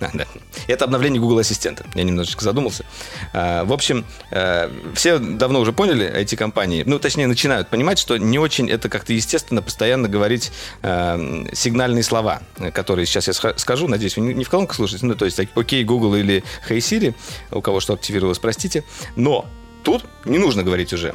а, 0.00 0.10
да. 0.14 0.26
Это 0.66 0.84
обновление 0.84 1.20
Google 1.20 1.38
Ассистента. 1.38 1.84
Я 1.94 2.04
немножечко 2.04 2.44
задумался. 2.44 2.84
Э, 3.32 3.64
В 3.64 3.72
общем, 3.72 4.04
э, 4.30 4.70
все 4.94 5.18
давно 5.18 5.60
уже 5.60 5.72
поняли, 5.72 6.06
эти 6.06 6.34
компании, 6.34 6.82
ну, 6.86 6.98
точнее, 6.98 7.26
начинают 7.26 7.68
понимать, 7.68 7.98
что 7.98 8.16
не 8.16 8.38
очень 8.38 8.70
это 8.70 8.88
как-то 8.88 9.12
естественно 9.12 9.62
постоянно 9.62 10.08
говорить 10.08 10.52
э, 10.82 11.46
сигнальные 11.52 12.02
слова, 12.04 12.42
э, 12.58 12.70
которые 12.70 13.06
сейчас 13.06 13.26
я 13.28 13.32
скажу. 13.32 13.88
Надеюсь, 13.88 14.16
вы 14.16 14.32
не 14.34 14.44
в 14.44 14.48
колонках 14.50 14.76
слушаете. 14.76 15.06
Ну, 15.06 15.14
то 15.14 15.24
есть, 15.24 15.40
окей, 15.54 15.84
Google 15.84 16.14
или 16.14 16.44
Hey 16.68 16.78
Siri, 16.78 17.14
у 17.50 17.60
кого 17.60 17.80
что 17.80 17.94
активировалось, 17.94 18.38
простите. 18.38 18.84
Но 19.16 19.46
тут 19.82 20.04
не 20.24 20.38
нужно 20.38 20.62
говорить 20.62 20.92
уже 20.92 21.08
э, 21.08 21.14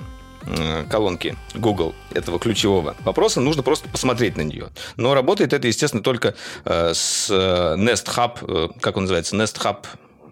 колонки 0.90 1.36
Google 1.56 1.96
этого 2.14 2.40
ключевого 2.40 2.96
вопроса, 3.00 3.42
нужно 3.42 3.64
просто 3.64 3.90
посмотреть 3.90 4.38
на 4.38 4.42
нее. 4.42 4.70
Но 4.98 5.14
работает 5.14 5.54
это, 5.54 5.68
естественно, 5.68 6.04
только 6.04 6.36
э, 6.66 6.94
с 6.94 7.30
э, 7.30 7.76
Nest 7.78 8.06
Hub, 8.16 8.38
э, 8.42 8.80
как 8.80 8.98
он 8.98 9.04
называется, 9.04 9.36
Nest 9.36 9.62
Hub, 9.64 9.86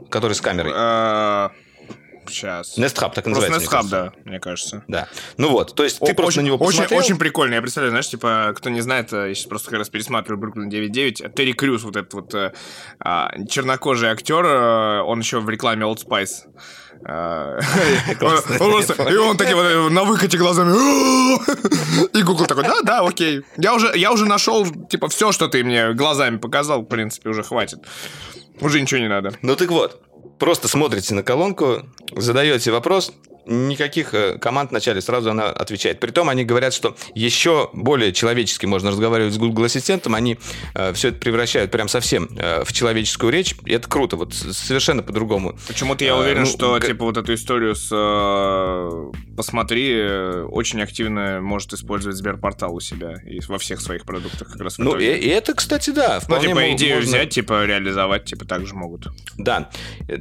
который 0.09 0.33
с 0.33 0.41
камерой. 0.41 0.71
Сейчас. 2.27 2.77
Nest 2.77 2.95
Hub, 2.95 3.13
так 3.13 3.23
Просто 3.23 3.29
называется. 3.29 3.57
Nest 3.57 3.71
мне 3.71 3.81
Hub, 3.81 3.89
да, 3.89 4.13
мне 4.25 4.39
кажется. 4.39 4.83
Да. 4.87 5.07
Ну 5.37 5.49
вот, 5.49 5.75
то 5.75 5.83
есть 5.83 5.99
ты 5.99 6.11
О, 6.11 6.15
просто 6.15 6.39
очень, 6.39 6.41
на 6.41 6.45
него 6.45 6.57
очень, 6.57 6.79
посмотрел. 6.79 6.99
очень 6.99 7.17
прикольно. 7.17 7.55
Я 7.55 7.61
представляю, 7.61 7.91
знаешь, 7.91 8.09
типа, 8.09 8.53
кто 8.55 8.69
не 8.69 8.81
знает, 8.81 9.11
э, 9.11 9.29
я 9.29 9.35
сейчас 9.35 9.47
просто 9.47 9.69
как 9.69 9.79
раз 9.79 9.89
пересматриваю 9.89 10.39
Бруклин 10.39 10.69
9.9. 10.69 11.33
Терри 11.33 11.53
Крюс, 11.53 11.83
вот 11.83 11.95
этот 11.95 12.13
вот 12.13 12.33
э, 12.33 12.53
а, 12.99 13.31
чернокожий 13.49 14.09
актер, 14.09 14.45
э, 14.45 15.01
он 15.01 15.19
еще 15.19 15.39
в 15.39 15.49
рекламе 15.49 15.85
Old 15.85 16.05
Spice. 16.05 16.47
А, 17.03 17.59
И 19.11 19.15
он 19.15 19.37
такие 19.37 19.55
вот 19.55 19.65
э, 19.65 19.89
на 19.89 20.03
выкате 20.03 20.37
глазами. 20.37 20.71
И 22.17 22.21
Google 22.21 22.45
такой, 22.45 22.63
да, 22.63 22.81
да, 22.83 22.99
окей. 23.01 23.41
Я 23.57 23.73
уже, 23.73 23.91
я 23.95 24.11
уже 24.11 24.25
нашел, 24.25 24.65
типа, 24.65 25.07
все, 25.07 25.31
что 25.31 25.47
ты 25.47 25.63
мне 25.63 25.93
глазами 25.93 26.37
показал, 26.37 26.81
в 26.81 26.85
принципе, 26.85 27.29
уже 27.29 27.43
хватит. 27.43 27.79
Уже 28.59 28.79
ничего 28.81 28.99
не 28.99 29.09
надо. 29.09 29.33
Ну 29.41 29.55
так 29.55 29.69
вот, 29.69 30.01
просто 30.37 30.67
смотрите 30.67 31.15
на 31.15 31.23
колонку, 31.23 31.83
задаете 32.15 32.71
вопрос, 32.71 33.11
никаких 33.45 34.13
э, 34.13 34.37
команд 34.37 34.71
вначале, 34.71 35.01
сразу 35.01 35.31
она 35.31 35.45
отвечает. 35.47 35.99
Притом 35.99 36.29
они 36.29 36.43
говорят, 36.45 36.73
что 36.73 36.95
еще 37.15 37.69
более 37.73 38.13
человечески 38.13 38.65
можно 38.65 38.91
разговаривать 38.91 39.33
с 39.33 39.37
Google 39.37 39.65
Ассистентом, 39.65 40.15
они 40.15 40.37
все 40.93 41.09
это 41.09 41.17
превращают 41.19 41.71
прям 41.71 41.87
совсем 41.87 42.29
э, 42.37 42.63
в 42.63 42.73
человеческую 42.73 43.31
речь, 43.31 43.55
и 43.65 43.73
это 43.73 43.87
круто, 43.87 44.15
вот 44.17 44.33
совершенно 44.33 45.03
по-другому. 45.03 45.57
Почему-то 45.67 46.03
я 46.05 46.13
А, 46.13 46.17
уверен, 46.19 46.41
ну, 46.41 46.45
что 46.45 46.77
г- 46.79 46.87
типа 46.87 47.05
вот 47.05 47.17
эту 47.17 47.33
историю 47.33 47.75
с 47.75 47.89
э, 47.91 49.11
посмотри 49.35 49.91
э, 49.93 50.43
очень 50.43 50.81
активно 50.81 51.39
может 51.41 51.73
использовать 51.73 52.17
Сберпортал 52.17 52.75
у 52.75 52.79
себя 52.79 53.15
и 53.25 53.39
во 53.47 53.57
всех 53.57 53.81
своих 53.81 54.05
продуктах 54.05 54.49
как 54.51 54.61
раз. 54.61 54.77
Ну, 54.77 54.97
и, 54.97 55.05
и 55.05 55.27
это, 55.27 55.53
кстати, 55.53 55.89
да, 55.91 56.19
ну 56.27 56.39
типа 56.39 56.71
идею 56.73 56.95
можно- 56.97 57.09
взять, 57.09 57.29
типа 57.31 57.65
реализовать, 57.65 58.25
типа 58.25 58.45
так 58.45 58.65
же 58.67 58.75
могут. 58.75 59.07
Да. 59.37 59.69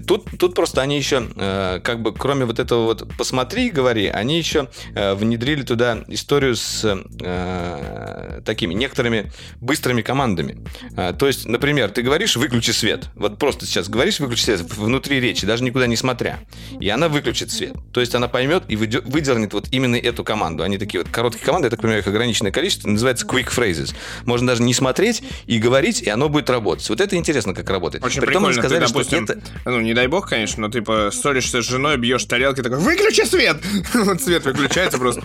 Тут, 0.06 0.26
тут 0.38 0.54
просто 0.54 0.80
они 0.82 0.96
еще, 0.96 1.26
э, 1.36 1.80
как 1.82 2.02
бы, 2.02 2.12
кроме 2.12 2.44
вот 2.44 2.58
этого 2.58 2.84
вот 2.84 3.06
«посмотри, 3.16 3.70
говори», 3.70 4.06
они 4.06 4.38
еще 4.38 4.68
э, 4.94 5.14
внедрили 5.14 5.62
туда 5.62 6.04
историю 6.08 6.56
с 6.56 6.84
э, 6.84 8.40
такими 8.44 8.74
некоторыми 8.74 9.32
быстрыми 9.60 10.02
командами. 10.02 10.58
Э, 10.96 11.12
то 11.12 11.26
есть, 11.26 11.46
например, 11.46 11.90
ты 11.90 12.02
говоришь 12.02 12.36
«выключи 12.36 12.70
свет». 12.70 13.06
Вот 13.14 13.38
просто 13.38 13.66
сейчас 13.66 13.88
говоришь 13.88 14.20
«выключи 14.20 14.44
свет» 14.44 14.60
внутри 14.60 15.20
речи, 15.20 15.46
даже 15.46 15.64
никуда 15.64 15.86
не 15.86 15.96
смотря. 15.96 16.40
И 16.80 16.88
она 16.88 17.08
выключит 17.08 17.50
свет. 17.50 17.74
То 17.92 18.00
есть 18.00 18.14
она 18.14 18.28
поймет 18.28 18.64
и 18.68 18.76
выдернет 18.76 19.52
вот 19.52 19.68
именно 19.70 19.96
эту 19.96 20.24
команду. 20.24 20.62
Они 20.62 20.78
такие 20.78 21.02
вот 21.02 21.10
короткие 21.12 21.44
команды, 21.44 21.66
я 21.66 21.70
так 21.70 21.80
понимаю, 21.80 22.00
их 22.00 22.06
ограниченное 22.06 22.52
количество, 22.52 22.88
называется 22.88 23.26
quick 23.26 23.48
phrases. 23.48 23.94
Можно 24.24 24.48
даже 24.48 24.62
не 24.62 24.74
смотреть 24.74 25.22
и 25.46 25.58
говорить, 25.58 26.02
и 26.02 26.08
оно 26.08 26.28
будет 26.28 26.50
работать. 26.50 26.88
Вот 26.88 27.00
это 27.00 27.16
интересно, 27.16 27.54
как 27.54 27.68
работает. 27.70 28.04
Очень 28.04 28.20
они 28.20 28.26
прикольно. 28.26 28.52
сказали, 28.52 28.80
ты, 28.80 28.92
допустим, 28.92 29.24
что 29.24 29.34
это... 29.34 29.42
ну 29.64 29.80
не 29.80 29.94
дай 29.94 30.06
бог, 30.06 30.28
конечно, 30.28 30.66
но 30.66 30.72
типа 30.72 31.10
ссоришься 31.12 31.62
с 31.62 31.68
женой, 31.68 31.96
бьешь 31.96 32.24
тарелки, 32.24 32.62
такой 32.62 32.78
выключи 33.00 33.24
свет, 33.24 33.56
свет 34.20 34.44
выключается 34.44 34.98
просто. 34.98 35.22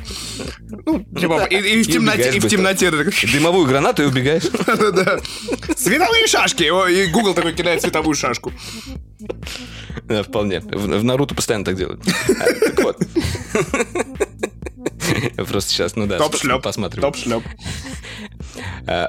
Ну 0.86 1.06
типа 1.18 1.46
и, 1.50 1.56
и 1.80 1.84
в 1.84 1.88
темноте, 1.88 2.32
и 2.36 2.40
в 2.40 2.48
темноте 2.48 2.92
Дымовую 2.92 3.66
гранату 3.68 4.04
и 4.04 4.06
убегаешь. 4.06 4.44
да-да-да. 4.66 5.20
Световые 5.76 6.28
шашки, 6.28 6.64
и 6.64 7.08
Google 7.08 7.34
такой 7.34 7.54
кидает 7.54 7.82
световую 7.82 8.16
шашку. 8.16 8.52
Да, 10.04 10.24
вполне. 10.24 10.60
В, 10.60 11.00
в 11.00 11.04
Наруто 11.04 11.36
постоянно 11.36 11.66
так 11.66 11.76
делают. 11.76 12.02
А, 12.30 12.54
Так 12.54 12.84
вот. 12.84 12.98
Просто 15.48 15.70
сейчас, 15.72 15.96
ну 15.96 16.08
да, 16.08 16.18
посмотрим. 16.64 17.02
топ 17.02 17.16
шлеп. 17.16 17.44
Э, 17.46 18.35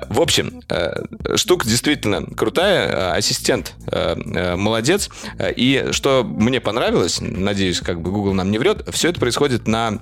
В 0.09 0.21
общем, 0.21 0.63
э, 0.69 1.37
штука 1.37 1.67
действительно 1.69 2.23
крутая. 2.25 2.89
Э, 2.89 3.17
Ассистент 3.17 3.75
э, 3.91 4.17
э, 4.17 4.57
молодец. 4.57 5.09
Э, 5.39 5.53
И 5.53 5.89
что 5.93 6.25
мне 6.25 6.61
понравилось, 6.61 7.19
надеюсь, 7.21 7.81
как 7.81 8.01
бы 8.01 8.11
Google 8.11 8.33
нам 8.35 8.51
не 8.51 8.59
врет, 8.59 8.87
все 8.93 9.09
это 9.11 9.21
происходит 9.21 9.67
на 9.69 9.99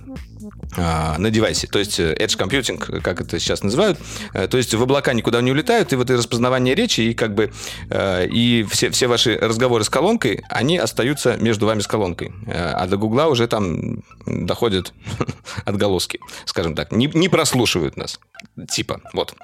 на 0.77 1.31
девайсе, 1.31 1.67
то 1.67 1.79
есть 1.79 2.01
э, 2.01 2.14
Edge 2.14 2.37
Computing, 2.38 3.01
как 3.01 3.21
это 3.21 3.38
сейчас 3.38 3.62
называют, 3.62 3.99
Э, 4.33 4.49
то 4.49 4.57
есть 4.57 4.75
в 4.75 4.83
облака 4.83 5.12
никуда 5.12 5.40
не 5.40 5.51
улетают, 5.51 5.93
и 5.93 5.97
вот 5.97 6.11
и 6.11 6.14
распознавание 6.14 6.75
речи, 6.75 7.01
и 7.01 7.14
как 7.14 7.35
бы 7.35 7.53
э, 7.90 8.27
и 8.27 8.64
все, 8.71 8.90
все 8.90 9.07
ваши 9.07 9.37
разговоры 9.37 9.85
с 9.85 9.88
колонкой, 9.88 10.43
они 10.49 10.79
остаются 10.79 11.37
между 11.37 11.67
вами 11.67 11.81
с 11.81 11.87
колонкой, 11.87 12.33
Э, 12.47 12.73
а 12.73 12.87
до 12.87 12.97
Гугла 12.97 13.27
уже 13.27 13.47
там 13.47 14.03
доходят 14.27 14.93
отголоски, 15.64 16.21
скажем 16.45 16.75
так, 16.75 16.93
не, 16.93 17.11
не 17.14 17.29
прослушивают 17.29 17.97
нас, 17.97 18.21
типа, 18.69 19.01
вот, 19.12 19.35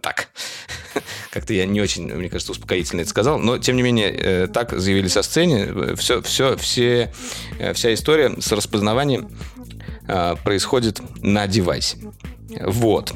так. 0.00 0.28
Как-то 1.30 1.54
я 1.54 1.66
не 1.66 1.80
очень, 1.80 2.12
мне 2.12 2.28
кажется, 2.28 2.52
успокоительно 2.52 3.02
это 3.02 3.10
сказал, 3.10 3.38
но, 3.38 3.58
тем 3.58 3.76
не 3.76 3.82
менее, 3.82 4.10
э, 4.12 4.46
так 4.48 4.72
заявили 4.78 5.08
со 5.08 5.22
сцены, 5.22 5.94
все, 5.96 6.22
все, 6.22 6.56
все, 6.56 7.12
э, 7.58 7.72
вся 7.72 7.94
история 7.94 8.34
с 8.40 8.50
распознаванием 8.52 9.28
э, 9.56 9.59
происходит 10.06 11.00
на 11.22 11.46
девайсе. 11.46 11.98
Вот. 12.60 13.12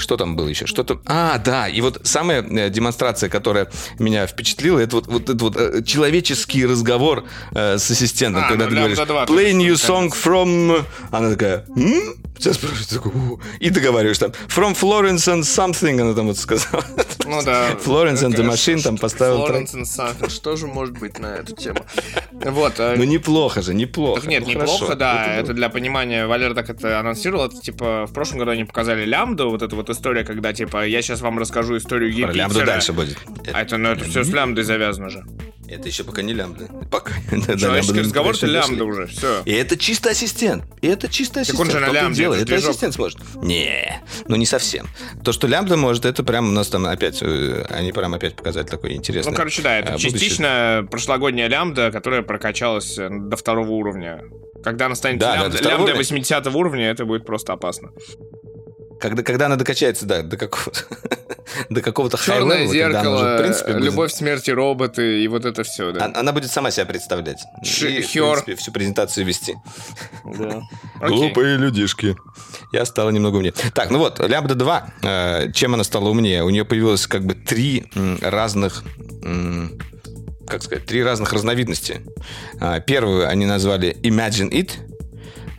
Что 0.00 0.16
там 0.16 0.36
было 0.36 0.48
еще? 0.48 0.66
Что-то... 0.66 1.00
А, 1.06 1.38
да, 1.38 1.68
и 1.68 1.80
вот 1.80 2.00
самая 2.04 2.42
э, 2.42 2.70
демонстрация, 2.70 3.28
которая 3.28 3.68
меня 3.98 4.26
впечатлила, 4.26 4.78
это 4.78 4.96
вот, 4.96 5.06
вот 5.06 5.22
этот 5.24 5.42
вот 5.42 5.56
э, 5.56 5.82
человеческий 5.84 6.64
разговор 6.66 7.24
э, 7.52 7.78
с 7.78 7.90
ассистентом, 7.90 8.44
А, 8.44 8.48
когда 8.48 8.64
ну, 8.64 8.70
ты 8.70 8.76
говоришь 8.76 8.98
Lambda 8.98 9.06
2 9.06 9.24
«Play 9.26 9.52
new 9.52 9.74
song 9.74 10.10
from...» 10.10 10.84
Она 11.10 11.30
такая 11.30 11.64
«М?» 11.76 12.14
Сейчас 12.38 12.58
«У». 13.04 13.38
и 13.58 13.68
договариваешь 13.70 14.18
там 14.18 14.30
«From 14.48 14.74
Florence 14.74 15.28
and 15.28 15.40
something», 15.42 16.00
она 16.00 16.14
там 16.14 16.26
вот 16.26 16.38
сказала. 16.38 16.82
Ну 17.26 17.42
да. 17.44 17.72
Florence 17.72 18.22
and 18.24 18.30
the 18.32 18.36
Конечно, 18.38 18.72
Machine 18.72 18.82
там 18.82 18.96
поставил. 18.96 19.46
Florence 19.46 19.74
and 19.74 19.82
something. 19.84 20.30
Что 20.30 20.56
же 20.56 20.66
может 20.66 20.98
быть 20.98 21.18
на 21.18 21.26
эту 21.36 21.54
тему? 21.54 21.84
Вот. 22.32 22.74
э, 22.78 22.94
Ну, 22.96 23.04
неплохо 23.04 23.60
же, 23.62 23.74
неплохо. 23.74 24.22
Так 24.22 24.30
нет, 24.30 24.44
Ну, 24.46 24.52
неплохо, 24.52 24.96
да. 24.96 25.26
Это 25.26 25.50
Это, 25.50 25.54
для 25.54 25.68
понимания. 25.68 26.26
Валера 26.26 26.54
так 26.54 26.70
это 26.70 26.98
анонсировал. 26.98 27.44
Это 27.46 27.60
типа 27.60 28.06
в 28.08 28.12
прошлом 28.12 28.38
году 28.38 28.52
они 28.52 28.64
показали 28.64 29.04
лямбду, 29.04 29.50
вот 29.50 29.62
эта 29.62 29.76
вот 29.76 29.89
история, 29.92 30.24
когда 30.24 30.52
типа 30.52 30.86
я 30.86 31.02
сейчас 31.02 31.20
вам 31.20 31.38
расскажу 31.38 31.76
историю 31.76 32.10
Про 32.12 32.18
Юпитера. 32.20 32.38
лямбду 32.38 32.64
дальше 32.66 32.92
будет. 32.92 33.18
А 33.52 33.62
это, 33.62 33.76
ну, 33.76 33.90
это 33.90 34.04
все 34.04 34.24
с 34.24 34.28
лямбдой 34.30 34.64
завязано 34.64 35.08
же. 35.10 35.24
Это 35.68 35.86
еще 35.86 36.02
пока 36.02 36.22
не 36.22 36.32
лямбда. 36.32 36.66
Пока. 36.90 37.12
Да, 37.30 37.56
Человеческий 37.56 38.00
разговор 38.00 38.34
это 38.34 38.46
лямбда 38.46 38.84
уже, 38.84 39.06
все. 39.06 39.42
И 39.44 39.52
это 39.52 39.76
чисто 39.76 40.10
ассистент. 40.10 40.64
И 40.82 40.88
это 40.88 41.06
чисто 41.08 41.34
Так 41.34 41.42
ассистент. 41.42 41.60
он 41.60 41.70
же 41.70 41.78
на 41.78 41.92
лямбде, 41.92 42.24
это 42.24 42.34
Это 42.38 42.54
ассистент 42.56 42.94
сможет. 42.94 43.20
Не, 43.40 44.02
ну 44.26 44.34
не 44.34 44.46
совсем. 44.46 44.88
То, 45.22 45.30
что 45.30 45.46
лямбда 45.46 45.76
может, 45.76 46.06
это 46.06 46.24
прям 46.24 46.48
у 46.48 46.52
нас 46.52 46.66
там 46.68 46.86
опять, 46.86 47.22
э, 47.22 47.64
они 47.70 47.92
прям 47.92 48.14
опять 48.14 48.34
показали 48.34 48.66
такой 48.66 48.94
интересный. 48.94 49.30
Ну, 49.30 49.36
короче, 49.36 49.62
да, 49.62 49.78
это 49.78 49.92
будущее. 49.92 50.10
частично 50.10 50.88
прошлогодняя 50.90 51.48
лямбда, 51.48 51.92
которая 51.92 52.22
прокачалась 52.22 52.98
э, 52.98 53.08
до 53.08 53.36
второго 53.36 53.70
уровня. 53.70 54.22
Когда 54.64 54.86
она 54.86 54.96
станет 54.96 55.20
Да, 55.20 55.34
да, 55.36 55.42
лямбда, 55.42 55.56
второго 55.58 55.70
лямбда 55.70 55.92
уровня. 55.92 55.98
80 56.00 56.46
уровня, 56.48 56.90
это 56.90 57.04
будет 57.04 57.24
просто 57.24 57.52
опасно. 57.52 57.90
Когда, 59.00 59.22
когда 59.22 59.46
она 59.46 59.56
докачается, 59.56 60.04
да, 60.06 60.22
до 60.22 60.36
какого-то, 60.36 60.80
до 61.70 61.80
какого-то 61.80 62.18
Черное 62.18 62.56
она 62.58 62.64
уже, 62.64 62.72
зеркало, 62.72 63.34
в 63.36 63.42
принципе, 63.42 63.72
будет- 63.72 63.84
любовь, 63.84 64.12
смерти, 64.12 64.50
роботы 64.50 65.22
и 65.22 65.28
вот 65.28 65.44
это 65.44 65.62
все, 65.64 65.92
да. 65.92 66.04
А- 66.14 66.20
Она 66.20 66.32
будет 66.32 66.50
сама 66.50 66.70
себя 66.70 66.84
представлять. 66.86 67.38
Ш- 67.64 67.88
И, 67.88 68.02
в 68.02 68.12
Хёр. 68.12 68.34
принципе, 68.44 68.56
всю 68.56 68.72
презентацию 68.72 69.24
вести. 69.26 69.56
Да. 70.24 70.60
Глупые 71.08 71.56
людишки. 71.56 72.14
Я 72.72 72.84
стала 72.84 73.10
немного 73.10 73.36
умнее. 73.36 73.54
Так, 73.74 73.90
ну 73.90 73.98
вот, 73.98 74.18
Лямбда 74.20 74.54
2, 74.54 74.86
э, 75.02 75.52
чем 75.52 75.74
она 75.74 75.82
стала 75.84 76.08
умнее? 76.10 76.44
У 76.44 76.50
нее 76.50 76.64
появилось 76.64 77.06
как 77.06 77.24
бы 77.24 77.34
три 77.34 77.86
разных... 78.20 78.84
как 80.46 80.62
сказать, 80.62 80.84
три 80.86 81.02
разных 81.02 81.32
разновидности. 81.32 82.00
А, 82.60 82.80
Первую 82.80 83.28
они 83.28 83.46
назвали 83.46 83.96
Imagine 84.02 84.50
It. 84.50 84.70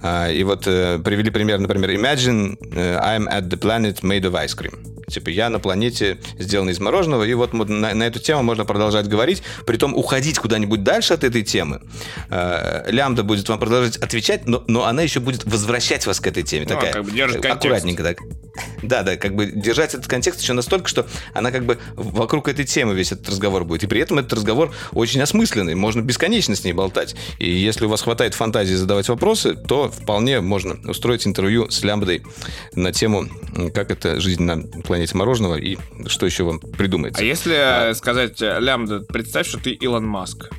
А, 0.04 0.30
И 0.30 0.44
вот 0.44 0.68
э, 0.68 1.00
привели 1.00 1.30
пример, 1.30 1.60
например, 1.60 1.92
Imagine 1.92 2.58
э, 2.74 2.98
I'm 3.00 3.28
at 3.28 3.50
the 3.50 3.58
planet 3.58 4.04
made 4.04 4.26
of 4.26 4.36
ice 4.36 4.54
cream. 4.54 5.01
Типа, 5.12 5.30
я 5.30 5.50
на 5.50 5.60
планете, 5.60 6.18
сделанный 6.40 6.74
из 6.74 6.80
мороженого, 6.80 7.24
и 7.24 7.34
вот 7.34 7.54
на, 7.54 7.94
на 7.94 8.04
эту 8.04 8.20
тему 8.20 8.44
можно 8.44 8.66
продолжать 8.66 9.08
говорить, 9.08 9.44
притом 9.66 9.96
уходить 9.96 10.40
куда-нибудь 10.40 10.84
дальше 10.84 11.14
от 11.14 11.24
этой 11.24 11.44
темы. 11.44 11.82
Э, 12.30 12.90
Лямбда 12.90 13.24
будет 13.24 13.48
вам 13.50 13.60
продолжать 13.60 13.98
отвечать, 13.98 14.48
но, 14.48 14.64
но 14.68 14.86
она 14.86 15.02
еще 15.02 15.20
будет 15.20 15.46
возвращать 15.46 16.06
вас 16.06 16.20
к 16.20 16.28
этой 16.28 16.44
теме. 16.44 16.66
Ну, 16.68 16.76
такая, 16.76 16.94
как 16.94 17.06
бы 17.06 17.12
держит 17.12 17.46
аккуратненько 17.46 18.04
так. 18.04 18.18
Да, 18.82 19.04
да, 19.04 19.16
как 19.16 19.36
бы 19.36 19.46
держать 19.46 19.94
этот 19.94 20.08
контекст 20.08 20.42
еще 20.42 20.54
настолько, 20.54 20.88
что 20.88 21.08
она 21.34 21.52
как 21.52 21.66
бы 21.66 21.78
вокруг 21.96 22.48
этой 22.48 22.66
темы 22.66 22.94
весь 22.94 23.12
этот 23.12 23.30
разговор 23.30 23.64
будет. 23.64 23.84
И 23.84 23.88
при 23.88 24.02
этом 24.02 24.20
этот 24.20 24.34
разговор 24.34 24.74
очень 24.92 25.22
осмысленный, 25.22 25.76
можно 25.76 26.02
бесконечно 26.02 26.56
с 26.56 26.64
ней 26.64 26.74
болтать. 26.74 27.16
И 27.40 27.50
если 27.50 27.86
у 27.86 27.90
вас 27.90 28.02
хватает 28.02 28.34
фантазии 28.34 28.74
задавать 28.74 29.08
вопросы, 29.10 29.56
то 29.56 29.90
вполне 29.90 30.42
можно 30.42 30.78
устроить 30.90 31.26
интервью 31.26 31.70
с 31.70 31.84
Лямбдой 31.84 32.24
на 32.74 32.92
тему, 32.92 33.28
как 33.74 33.92
это 33.92 34.20
жизнь 34.20 34.44
на 34.44 34.62
планете 34.84 35.01
мороженого 35.14 35.56
и 35.56 35.78
что 36.08 36.26
еще 36.26 36.44
вам 36.44 36.60
придумается. 36.60 37.22
А 37.22 37.26
если 37.26 37.90
э, 37.90 37.94
сказать 37.94 38.42
э, 38.42 38.60
лямбда, 38.60 39.02
представь, 39.02 39.48
что 39.48 39.58
ты 39.60 39.72
Илон 39.72 40.06
Маск. 40.06 40.50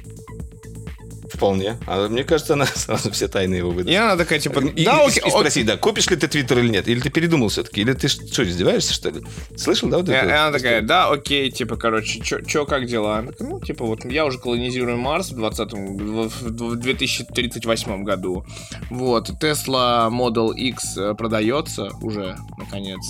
Вполне. 1.32 1.78
А 1.86 2.08
мне 2.08 2.24
кажется, 2.24 2.52
она 2.52 2.66
сразу 2.74 3.10
все 3.10 3.26
тайны 3.26 3.54
его 3.54 3.70
выдаст. 3.70 3.88
И 3.90 3.94
она 3.94 4.16
такая, 4.16 4.38
типа, 4.38 4.60
И, 4.60 4.84
да, 4.84 5.02
и- 5.02 5.08
окей, 5.08 5.22
и 5.26 5.30
спроси, 5.30 5.62
да, 5.64 5.76
купишь 5.78 6.06
ли 6.08 6.16
ты 6.16 6.28
Твиттер 6.28 6.58
или 6.58 6.68
нет? 6.68 6.88
Или 6.88 7.00
ты 7.00 7.08
передумал 7.10 7.48
все-таки? 7.48 7.80
Или 7.80 7.94
ты 7.94 8.08
что, 8.08 8.44
издеваешься, 8.44 8.92
что 8.92 9.08
ли? 9.10 9.22
Слышал, 9.56 9.88
да, 9.88 9.96
вот 9.98 10.08
И 10.08 10.12
это? 10.12 10.26
и 10.28 10.30
она 10.30 10.52
такая, 10.52 10.82
да, 10.82 11.08
окей, 11.08 11.50
типа, 11.50 11.76
короче, 11.76 12.20
чё, 12.20 12.40
чё, 12.42 12.66
как 12.66 12.86
дела? 12.86 13.18
Она 13.18 13.32
такая, 13.32 13.48
ну, 13.48 13.60
типа, 13.60 13.84
вот 13.86 14.04
я 14.04 14.26
уже 14.26 14.38
колонизирую 14.38 14.98
Марс 14.98 15.30
в 15.30 15.36
20 15.36 15.72
в, 15.72 16.28
в 16.28 16.76
2038 16.76 18.04
году. 18.04 18.44
Вот, 18.90 19.30
Tesla 19.30 20.10
Model 20.10 20.54
X 20.54 20.98
э, 20.98 21.14
продается 21.14 21.88
уже, 22.02 22.36
наконец. 22.58 23.00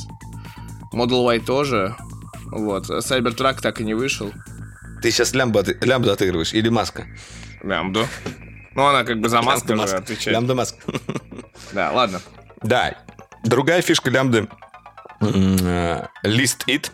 Model 0.93 1.25
Y 1.37 1.41
тоже. 1.45 1.97
Вот, 2.51 2.89
Cybertruck 2.91 3.61
так 3.61 3.81
и 3.81 3.85
не 3.85 3.95
вышел. 3.95 4.33
Ты 5.01 5.11
сейчас 5.11 5.35
лямбду, 5.35 5.65
лямбду 5.81 6.13
отыгрываешь 6.13 6.53
или 6.53 6.69
маска? 6.69 7.07
Лямбду. 7.63 8.07
Ну, 8.75 8.87
она 8.87 9.05
как 9.05 9.21
бы 9.21 9.29
за 9.29 9.37
Лямбда 9.37 9.67
же 9.69 9.77
маска. 9.77 9.97
отвечает. 9.99 10.35
Лямбда 10.37 10.55
маска. 10.55 10.79
Да, 11.73 11.91
ладно. 11.93 12.21
Да. 12.63 12.95
Другая 13.45 13.81
фишка 13.83 14.11
лямбды 14.11 14.49
э, 15.21 16.07
list 16.25 16.67
it. 16.69 16.91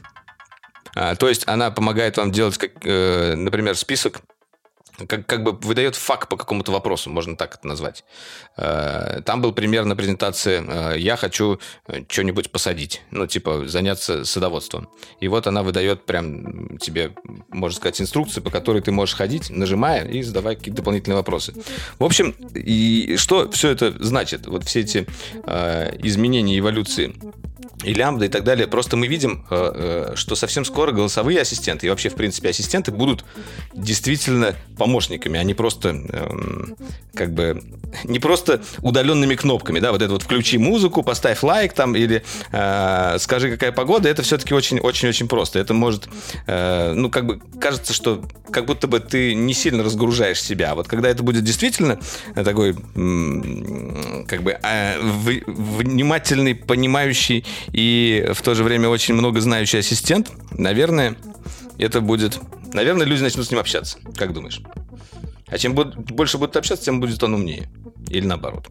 А, 0.94 1.14
То 1.16 1.28
есть 1.28 1.46
она 1.48 1.70
помогает 1.70 2.16
вам 2.16 2.30
делать, 2.32 2.58
э, 2.84 3.34
например, 3.34 3.76
список, 3.76 4.20
как, 5.06 5.26
как 5.26 5.42
бы 5.42 5.52
выдает 5.52 5.96
факт 5.96 6.28
по 6.28 6.36
какому-то 6.36 6.72
вопросу, 6.72 7.10
можно 7.10 7.36
так 7.36 7.54
это 7.54 7.66
назвать. 7.66 8.04
Э, 8.56 9.20
Там 9.24 9.42
был 9.42 9.52
пример 9.52 9.84
на 9.84 9.96
презентации 9.96 10.62
э, 10.66 10.98
«Я 10.98 11.16
хочу 11.16 11.60
э, 11.86 12.02
что-нибудь 12.08 12.50
посадить», 12.50 13.02
ну, 13.10 13.26
типа, 13.26 13.68
заняться 13.68 14.24
садоводством. 14.24 14.88
И 15.20 15.28
вот 15.28 15.46
она 15.46 15.62
выдает 15.62 16.04
прям 16.04 16.78
тебе, 16.78 17.12
можно 17.48 17.76
сказать, 17.76 18.00
инструкцию, 18.00 18.42
по 18.42 18.50
которой 18.50 18.82
ты 18.82 18.90
можешь 18.90 19.14
ходить, 19.14 19.50
нажимая 19.50 20.06
и 20.06 20.22
задавая 20.22 20.56
какие-то 20.56 20.78
дополнительные 20.78 21.16
вопросы. 21.16 21.54
В 21.98 22.04
общем, 22.04 22.34
и 22.54 23.16
что 23.16 23.50
все 23.50 23.70
это 23.70 23.94
значит? 24.00 24.46
Вот 24.46 24.64
все 24.64 24.80
эти 24.80 25.06
изменения 26.02 26.58
эволюции 26.58 27.14
и 27.84 27.94
лямбда 27.94 28.26
и 28.26 28.28
так 28.28 28.44
далее. 28.44 28.66
Просто 28.66 28.96
мы 28.96 29.06
видим, 29.06 29.44
э, 29.50 29.72
э, 30.10 30.16
что 30.16 30.34
совсем 30.34 30.64
скоро 30.64 30.92
голосовые 30.92 31.40
ассистенты 31.40 31.86
и 31.86 31.90
вообще, 31.90 32.08
в 32.08 32.14
принципе, 32.14 32.48
ассистенты 32.48 32.90
будут 32.90 33.24
действительно 33.72 34.54
помощниками, 34.76 35.38
а 35.38 35.44
не 35.44 35.54
просто 35.54 35.90
эм, 35.90 36.76
как 37.14 37.32
бы 37.32 37.62
не 38.04 38.18
просто 38.18 38.62
удаленными 38.82 39.34
кнопками, 39.34 39.78
да, 39.78 39.92
вот 39.92 40.02
это 40.02 40.12
вот 40.12 40.22
включи 40.22 40.58
музыку, 40.58 41.02
поставь 41.02 41.42
лайк 41.42 41.72
там 41.72 41.94
или 41.94 42.22
э, 42.52 43.16
скажи, 43.18 43.50
какая 43.50 43.72
погода, 43.72 44.08
это 44.08 44.22
все-таки 44.22 44.54
очень-очень-очень 44.54 45.28
просто. 45.28 45.58
Это 45.58 45.74
может, 45.74 46.08
э, 46.46 46.92
ну, 46.94 47.10
как 47.10 47.26
бы 47.26 47.40
кажется, 47.60 47.92
что 47.92 48.22
как 48.50 48.66
будто 48.66 48.88
бы 48.88 49.00
ты 49.00 49.34
не 49.34 49.54
сильно 49.54 49.84
разгружаешь 49.84 50.42
себя. 50.42 50.74
Вот 50.74 50.88
когда 50.88 51.08
это 51.08 51.22
будет 51.22 51.44
действительно 51.44 51.98
такой, 52.34 52.74
м, 52.94 54.24
как 54.26 54.42
бы, 54.42 54.58
э, 54.62 54.98
внимательный, 55.00 56.54
понимающий 56.54 57.44
и 57.72 58.28
в 58.32 58.42
то 58.42 58.54
же 58.54 58.64
время 58.64 58.88
очень 58.88 59.14
много 59.14 59.40
знающий 59.40 59.78
ассистент, 59.78 60.30
наверное, 60.52 61.16
это 61.78 62.00
будет... 62.00 62.38
Наверное, 62.72 63.06
люди 63.06 63.22
начнут 63.22 63.46
с 63.46 63.50
ним 63.50 63.60
общаться. 63.60 63.98
Как 64.16 64.32
думаешь? 64.32 64.60
А 65.46 65.56
чем 65.58 65.74
буд- 65.74 65.96
больше 66.12 66.36
будут 66.38 66.56
общаться, 66.56 66.84
тем 66.84 67.00
будет 67.00 67.22
он 67.22 67.34
умнее. 67.34 67.70
Или 68.08 68.26
наоборот. 68.26 68.68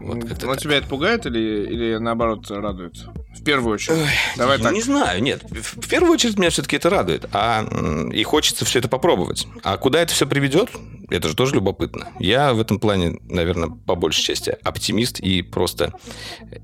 Вот 0.00 0.24
как-то 0.24 0.46
Ну, 0.46 0.52
так. 0.52 0.62
тебя 0.62 0.76
это 0.76 0.86
пугает 0.88 1.26
или, 1.26 1.66
или 1.66 1.96
наоборот 1.96 2.50
радует? 2.50 3.04
В 3.34 3.42
первую 3.44 3.74
очередь. 3.74 4.08
Давай 4.36 4.58
Ну, 4.58 4.64
так. 4.64 4.72
Не 4.72 4.82
знаю, 4.82 5.22
нет. 5.22 5.42
В 5.50 5.88
первую 5.88 6.12
очередь 6.12 6.38
меня 6.38 6.50
все-таки 6.50 6.76
это 6.76 6.88
радует. 6.90 7.26
А, 7.32 7.64
и 8.12 8.22
хочется 8.22 8.64
все 8.64 8.78
это 8.78 8.88
попробовать. 8.88 9.46
А 9.62 9.76
куда 9.76 10.00
это 10.00 10.14
все 10.14 10.26
приведет, 10.26 10.70
это 11.10 11.28
же 11.28 11.34
тоже 11.34 11.54
любопытно. 11.54 12.08
Я 12.18 12.54
в 12.54 12.60
этом 12.60 12.78
плане, 12.78 13.18
наверное, 13.28 13.68
по 13.68 13.94
большей 13.94 14.22
части 14.22 14.56
оптимист 14.62 15.20
и 15.20 15.42
просто, 15.42 15.92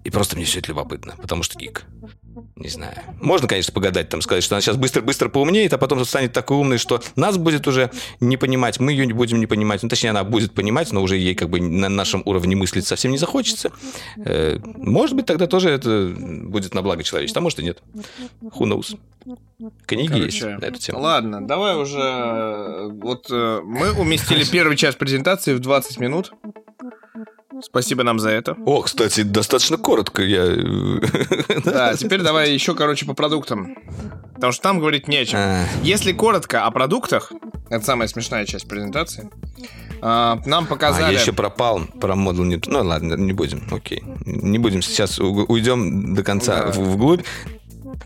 и 0.05 0.11
просто 0.11 0.37
мне 0.37 0.45
все 0.45 0.61
это 0.61 0.69
любопытно. 0.69 1.15
Потому 1.21 1.43
что 1.43 1.59
ик. 1.59 1.85
Не 2.57 2.69
знаю. 2.69 2.95
Можно, 3.21 3.49
конечно, 3.49 3.73
погадать, 3.73 4.09
там 4.09 4.21
сказать, 4.23 4.45
что 4.45 4.55
она 4.55 4.61
сейчас 4.61 4.77
быстро-быстро 4.77 5.29
поумнеет, 5.29 5.73
а 5.73 5.79
потом 5.79 6.05
станет 6.05 6.33
такой 6.33 6.59
умной, 6.59 6.79
что 6.79 7.03
нас 7.17 7.37
будет 7.39 7.67
уже 7.67 7.91
не 8.21 8.37
понимать, 8.37 8.79
мы 8.81 8.93
ее 8.93 9.07
не 9.07 9.13
будем 9.13 9.41
не 9.41 9.47
понимать. 9.47 9.83
Ну, 9.83 9.89
точнее, 9.89 10.11
она 10.11 10.25
будет 10.25 10.53
понимать, 10.53 10.93
но 10.93 11.03
уже 11.03 11.17
ей 11.17 11.35
как 11.35 11.51
бы 11.51 11.61
на 11.61 11.89
нашем 11.89 12.23
уровне 12.25 12.57
мыслить 12.57 12.87
совсем 12.87 13.11
не 13.11 13.19
захочется. 13.19 13.73
Э, 14.17 14.59
Может 14.65 15.17
быть, 15.17 15.27
тогда 15.27 15.47
тоже 15.47 15.71
это 15.71 16.13
будет 16.17 16.75
на 16.75 16.83
благо 16.83 17.03
человечества, 17.03 17.41
а 17.41 17.43
может 17.43 17.59
и 17.59 17.65
нет. 17.65 17.83
Who 18.43 18.61
knows? 18.61 18.99
Книги 19.87 20.09
Короче, 20.09 20.25
есть 20.25 20.43
на 20.43 20.65
эту 20.65 20.79
тему. 20.79 21.01
Ладно, 21.01 21.47
давай 21.47 21.77
уже... 21.77 21.99
э, 22.01 22.89
Вот 22.93 23.27
э, 23.31 23.61
мы 23.65 23.93
уместили 23.93 24.45
первый 24.45 24.77
час 24.77 24.95
презентации 24.95 25.55
в 25.55 25.61
20 25.61 25.99
минут. 25.99 26.33
Спасибо 27.63 28.03
нам 28.03 28.19
за 28.19 28.31
это. 28.31 28.57
О, 28.67 28.83
кстати, 28.83 29.23
достаточно 29.23 29.77
коротко 29.77 30.23
я... 30.23 30.45
э, 30.45 31.01
Да, 31.65 31.95
теперь 31.97 32.23
давай 32.23 32.53
еще, 32.53 32.75
короче, 32.75 33.07
по 33.07 33.15
продуктам. 33.15 33.77
Потому 34.35 34.53
что 34.53 34.63
там 34.63 34.79
говорить 34.81 35.07
не 35.09 35.19
о 35.19 35.25
чем. 35.27 35.39
А, 35.41 35.65
Если 35.83 36.13
коротко 36.13 36.65
о 36.65 36.71
продуктах, 36.71 37.33
это 37.69 37.85
самая 37.85 38.09
смешная 38.09 38.47
часть 38.47 38.67
презентации, 38.69 39.29
а, 40.03 40.41
нам 40.47 40.65
А 40.65 40.67
показали... 40.67 41.13
я 41.15 41.21
еще 41.21 41.33
пропал 41.33 41.83
про 42.01 42.17
модуль 42.17 42.47
не... 42.49 42.61
Ну 42.67 42.83
ладно, 42.83 43.15
не 43.15 43.33
будем, 43.35 43.63
окей. 43.71 44.03
Не 44.25 44.59
будем 44.59 44.81
сейчас, 44.81 45.19
уйдем 45.19 46.15
до 46.15 46.23
конца 46.23 46.65
Да. 46.65 46.71
вглубь. 46.73 47.23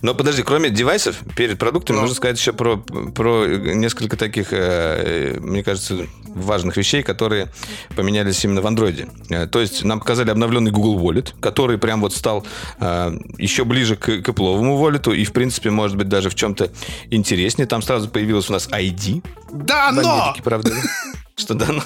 Но 0.02 0.14
подожди, 0.14 0.42
кроме 0.42 0.70
девайсов, 0.70 1.16
перед 1.36 1.58
продуктами 1.58 1.96
Ну. 1.96 2.02
нужно 2.02 2.16
сказать 2.16 2.38
еще 2.38 2.52
про, 2.52 2.76
про 2.76 3.46
несколько 3.46 4.16
таких, 4.16 4.48
э, 4.52 5.38
мне 5.40 5.62
кажется, 5.62 6.06
важных 6.28 6.76
вещей, 6.76 7.02
которые 7.02 7.48
поменялись 7.96 8.44
именно 8.44 8.60
в 8.60 8.66
андроиде. 8.66 9.08
Э, 9.30 9.46
То 9.46 9.60
есть 9.60 9.84
нам 9.84 10.00
показали 10.00 10.30
обновленный 10.30 10.70
Google 10.70 10.98
Wallet, 10.98 11.32
который 11.40 11.78
прям 11.78 12.00
вот 12.00 12.14
стал 12.14 12.46
э, 12.80 13.12
еще 13.38 13.64
ближе 13.64 13.96
к, 13.96 14.04
к 14.04 14.28
Apple 14.28 14.60
Wallet 14.60 15.14
и, 15.14 15.24
в 15.24 15.32
принципе, 15.32 15.70
может 15.70 15.96
быть, 15.96 16.08
даже 16.08 16.28
в 16.30 16.34
чем-то 16.34 16.70
интереснее. 17.10 17.66
Там 17.66 17.82
сразу 17.82 18.08
появилась 18.08 18.50
у 18.50 18.52
нас 18.52 18.68
ID. 18.68 19.24
Да, 19.52 19.90
но! 19.92 20.34
Правда? 20.42 20.72
Что 21.36 21.54
да, 21.54 21.66
ну. 21.68 21.82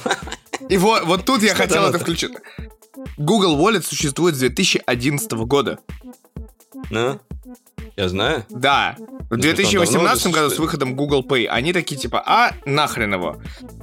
И 0.68 0.76
вот, 0.76 1.04
вот 1.04 1.24
тут 1.24 1.42
я 1.42 1.54
хотел 1.54 1.84
это? 1.84 1.98
включить. 1.98 2.32
Google 3.16 3.56
Wallet 3.56 3.82
существует 3.82 4.34
с 4.34 4.38
2011 4.40 5.30
года. 5.32 5.78
Ну, 6.90 7.20
я 7.98 8.08
знаю. 8.08 8.44
Да. 8.48 8.96
В 9.28 9.36
2018 9.36 10.32
году 10.32 10.50
с 10.50 10.58
выходом 10.58 10.94
Google 10.94 11.26
Pay 11.28 11.46
они 11.46 11.72
такие 11.72 12.00
типа, 12.00 12.22
а 12.24 12.52
нахрен 12.64 13.12
его. 13.12 13.38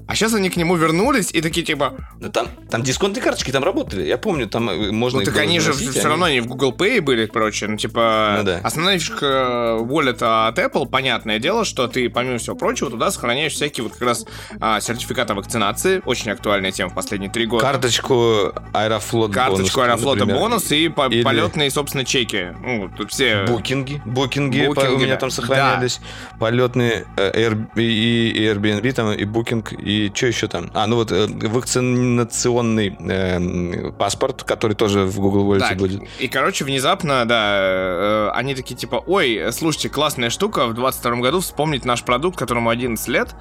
А 0.08 0.16
сейчас 0.16 0.34
они 0.34 0.50
к 0.50 0.56
нему 0.56 0.76
вернулись 0.76 1.32
и 1.32 1.42
такие 1.42 1.66
типа... 1.66 1.94
Ну, 2.20 2.32
там, 2.32 2.48
там 2.70 2.82
дисконтные 2.82 3.22
карточки 3.22 3.52
там 3.52 3.64
работали. 3.64 4.04
Я 4.04 4.18
помню, 4.18 4.48
там 4.48 4.70
э, 4.70 4.92
можно... 4.92 5.20
Ну 5.20 5.26
так 5.26 5.38
они 5.38 5.60
же 5.60 5.74
все 5.74 5.90
они... 5.90 6.02
равно 6.02 6.30
не 6.30 6.40
в 6.40 6.48
Google 6.48 6.72
Pay 6.72 7.02
были, 7.02 7.26
короче. 7.26 7.68
Ну 7.68 7.76
типа... 7.76 8.36
Ну, 8.38 8.44
да. 8.46 8.62
Основная 8.64 8.98
фишка 8.98 9.78
wallet 9.82 10.24
от 10.24 10.58
Apple, 10.58 10.88
понятное 10.88 11.40
дело, 11.40 11.66
что 11.66 11.88
ты, 11.88 12.10
помимо 12.10 12.38
всего 12.38 12.56
прочего, 12.56 12.90
туда 12.90 13.12
сохраняешь 13.12 13.54
всякие 13.54 13.84
вот 13.84 13.94
как 13.94 14.02
раз 14.04 14.26
а, 14.62 14.80
сертификаты 14.80 15.34
вакцинации. 15.34 16.02
Очень 16.06 16.32
актуальная 16.32 16.72
тема 16.72 16.92
в 16.92 16.96
последние 16.96 17.30
три 17.30 17.48
года. 17.48 17.64
Карточку 17.64 18.54
Аэрофлот 18.74 19.34
Карточку 19.34 19.82
бонус, 19.82 19.90
Аэрофлота 19.90 20.26
бонус 20.26 20.72
и 20.72 20.88
по 20.88 21.08
Или... 21.08 21.24
полетные, 21.24 21.70
собственно, 21.70 22.06
чеки. 22.06 22.56
Ну, 22.62 22.90
тут 22.96 23.12
все... 23.12 23.44
Букинги. 23.48 24.02
Букинги, 24.06 24.68
Букинги 24.68 24.94
у 24.94 25.00
меня 25.00 25.18
там 25.18 25.32
сохранялись. 25.32 26.00
Да. 26.32 26.38
Полетные 26.40 27.06
э, 27.18 27.50
Air, 27.50 27.68
и 27.76 28.48
Airbnb 28.48 28.92
там, 28.94 29.12
и 29.12 29.24
Booking, 29.24 29.76
и 29.82 30.12
что 30.14 30.28
еще 30.28 30.48
там? 30.48 30.70
А, 30.74 30.88
ну 30.88 30.96
вот 30.96 31.12
э, 31.12 31.28
вакцинационный 31.28 32.96
э, 33.00 33.92
паспорт, 33.92 34.44
который 34.44 34.74
тоже 34.74 35.06
в 35.06 35.20
Google 35.20 35.54
Wallet 35.54 35.60
так, 35.60 35.78
будет. 35.78 36.02
И, 36.20 36.28
короче, 36.28 36.66
внезапно, 36.66 37.26
да, 37.26 37.58
э, 37.60 38.30
они 38.34 38.56
такие 38.56 38.76
типа, 38.76 39.04
ой, 39.06 39.52
слушайте, 39.52 39.90
классная 39.90 40.30
штука, 40.30 40.68
в 40.68 40.74
22 40.74 41.16
году 41.18 41.40
вспомнить 41.40 41.86
наш 41.86 42.04
продукт, 42.04 42.38
которому 42.38 42.70
11 42.70 43.08
лет, 43.08 43.36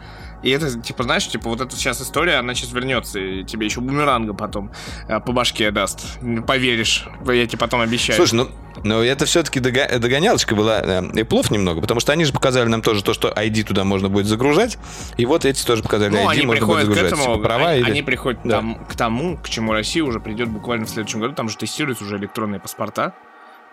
и 0.45 0.51
это, 0.51 0.79
типа, 0.79 1.05
знаешь, 1.05 1.27
типа, 1.27 1.49
вот 1.49 1.61
эта 1.63 1.75
сейчас 1.75 2.03
история, 2.03 2.35
она 2.35 2.55
сейчас 2.55 2.73
вернется, 2.73 3.19
и 3.19 3.45
тебе 3.45 3.65
еще 3.65 3.81
бумеранга 3.81 4.35
потом 4.35 4.71
э, 5.09 5.19
по 5.19 5.33
башке 5.33 5.71
даст. 5.71 6.19
Поверишь, 6.47 7.07
я 7.27 7.47
тебе 7.47 7.59
потом 7.59 7.81
обещаю. 7.81 8.17
Слушай, 8.17 8.35
ну, 8.35 8.49
но 8.83 9.03
это 9.03 9.25
все-таки 9.25 9.59
догонялочка 9.61 10.55
была 10.55 10.81
э, 10.83 11.25
плов 11.25 11.51
немного, 11.51 11.81
потому 11.81 12.01
что 12.01 12.13
они 12.13 12.27
же 12.27 12.33
показали 12.35 12.69
нам 12.69 12.83
тоже 12.83 13.03
то, 13.03 13.15
что 13.15 13.31
ID 13.31 13.65
туда 13.65 13.85
можно 13.85 14.11
будет 14.11 14.27
загружать, 14.27 14.77
и 15.17 15.25
вот 15.25 15.47
эти 15.47 15.65
тоже 15.65 15.83
показали 15.83 16.11
ну, 16.11 16.29
ID 16.29 16.33
они 16.33 16.47
можно 16.47 16.67
будет 16.67 16.81
загружать. 16.81 17.05
К 17.05 17.07
этому, 17.15 17.37
типа, 17.37 17.39
права 17.39 17.69
они, 17.71 17.81
или... 17.81 17.91
они 17.91 18.03
приходят 18.03 18.41
да. 18.45 18.57
там, 18.57 18.85
к 18.85 18.95
тому, 18.95 19.39
к 19.39 19.49
чему 19.49 19.73
Россия 19.73 20.05
уже 20.05 20.21
придет 20.21 20.51
буквально 20.51 20.85
в 20.85 20.91
следующем 20.91 21.21
году, 21.21 21.35
там 21.35 21.49
же 21.49 21.57
тестируются 21.57 22.05
уже 22.05 22.19
электронные 22.19 22.61
паспорта. 22.61 23.15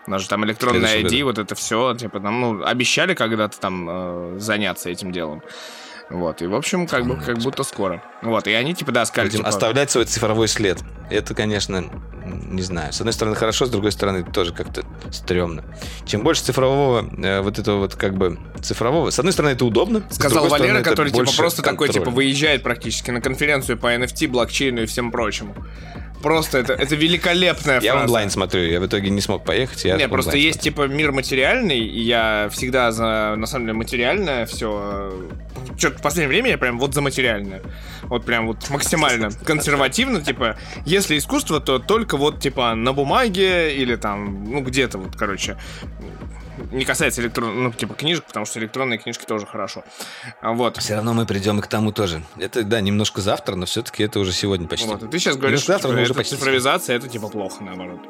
У 0.06 0.10
нас 0.10 0.22
же 0.22 0.28
там 0.28 0.44
электронная 0.44 1.00
ID, 1.00 1.02
году. 1.02 1.24
вот 1.26 1.38
это 1.38 1.54
все, 1.54 1.94
типа, 1.94 2.18
там, 2.18 2.40
ну, 2.40 2.64
обещали 2.64 3.14
когда-то 3.14 3.60
там 3.60 3.88
э, 3.88 4.34
заняться 4.38 4.88
этим 4.88 5.12
делом. 5.12 5.42
Вот, 6.12 6.42
и, 6.42 6.46
в 6.46 6.54
общем, 6.54 6.86
как, 6.86 7.06
бы, 7.06 7.16
как 7.16 7.38
будто 7.38 7.62
скоро. 7.62 8.02
Вот, 8.20 8.46
и 8.46 8.52
они, 8.52 8.74
типа, 8.74 8.92
да, 8.92 9.06
сказали, 9.06 9.28
Будем 9.28 9.40
типа... 9.40 9.48
оставлять 9.48 9.90
свой 9.90 10.04
цифровой 10.04 10.46
след. 10.46 10.78
Это, 11.08 11.34
конечно, 11.34 11.84
не 12.24 12.60
знаю. 12.60 12.92
С 12.92 13.00
одной 13.00 13.14
стороны, 13.14 13.34
хорошо, 13.34 13.64
с 13.64 13.70
другой 13.70 13.92
стороны, 13.92 14.22
тоже 14.22 14.52
как-то 14.52 14.84
стрёмно. 15.10 15.64
Чем 16.04 16.22
больше 16.22 16.42
цифрового, 16.42 17.08
э, 17.16 17.40
вот 17.40 17.58
этого 17.58 17.78
вот, 17.78 17.94
как 17.94 18.14
бы, 18.14 18.38
цифрового... 18.60 19.10
С 19.10 19.18
одной 19.18 19.32
стороны, 19.32 19.52
это 19.52 19.64
удобно. 19.64 20.02
Сказал 20.10 20.48
Валера, 20.48 20.66
стороны, 20.66 20.84
который, 20.84 21.12
типа, 21.12 21.32
просто 21.34 21.62
контроль. 21.62 21.88
такой, 21.88 22.00
типа, 22.00 22.10
выезжает 22.10 22.62
практически 22.62 23.10
на 23.10 23.22
конференцию 23.22 23.78
по 23.78 23.94
NFT, 23.94 24.28
блокчейну 24.28 24.82
и 24.82 24.86
всем 24.86 25.10
прочему. 25.10 25.54
Просто 26.22 26.58
это, 26.58 26.74
это 26.74 26.94
великолепная 26.94 27.80
фраза. 27.80 27.84
Я 27.84 27.96
онлайн 27.96 28.30
смотрю, 28.30 28.62
я 28.62 28.80
в 28.80 28.86
итоге 28.86 29.10
не 29.10 29.20
смог 29.20 29.44
поехать. 29.44 29.84
Я 29.84 29.96
Нет, 29.96 30.10
просто 30.10 30.36
есть 30.36 30.60
типа 30.60 30.86
мир 30.86 31.12
материальный, 31.12 31.80
и 31.80 32.00
я 32.00 32.48
всегда 32.52 32.92
за, 32.92 33.34
на 33.36 33.46
самом 33.46 33.66
деле, 33.66 33.78
материальное 33.78 34.46
все. 34.46 35.12
Что-то 35.76 35.98
в 35.98 36.02
последнее 36.02 36.28
время 36.28 36.50
я 36.50 36.58
прям 36.58 36.78
вот 36.78 36.94
за 36.94 37.00
материальное. 37.00 37.62
Вот 38.04 38.24
прям 38.24 38.46
вот 38.46 38.68
максимально 38.70 39.30
консервативно, 39.44 40.20
типа, 40.20 40.56
если 40.86 41.18
искусство, 41.18 41.60
то 41.60 41.78
только 41.78 42.16
вот 42.16 42.40
типа 42.40 42.74
на 42.74 42.92
бумаге 42.92 43.74
или 43.74 43.96
там, 43.96 44.44
ну 44.44 44.60
где-то 44.60 44.98
вот, 44.98 45.16
короче, 45.16 45.56
не 46.70 46.84
касается 46.84 47.20
электронных, 47.22 47.54
ну, 47.56 47.72
типа 47.72 47.94
книжек, 47.94 48.24
потому 48.24 48.46
что 48.46 48.58
электронные 48.60 48.98
книжки 48.98 49.24
тоже 49.24 49.46
хорошо. 49.46 49.84
А 50.40 50.52
вот. 50.52 50.76
Все 50.78 50.94
равно 50.94 51.14
мы 51.14 51.26
придем 51.26 51.58
и 51.58 51.62
к 51.62 51.66
тому 51.66 51.92
тоже. 51.92 52.22
Это, 52.38 52.62
да, 52.62 52.80
немножко 52.80 53.20
завтра, 53.20 53.56
но 53.56 53.66
все-таки 53.66 54.02
это 54.02 54.20
уже 54.20 54.32
сегодня 54.32 54.68
почти. 54.68 54.88
Вот, 54.88 55.02
и 55.02 55.08
ты 55.08 55.18
сейчас 55.18 55.36
говоришь, 55.36 55.60
что 55.60 55.72
завтра 55.72 55.90
типа, 55.90 56.00
это 56.00 56.14
почти 56.14 56.36
цифровизация, 56.36 56.96
это 56.96 57.08
типа 57.08 57.28
плохо, 57.28 57.64
наоборот. 57.64 58.00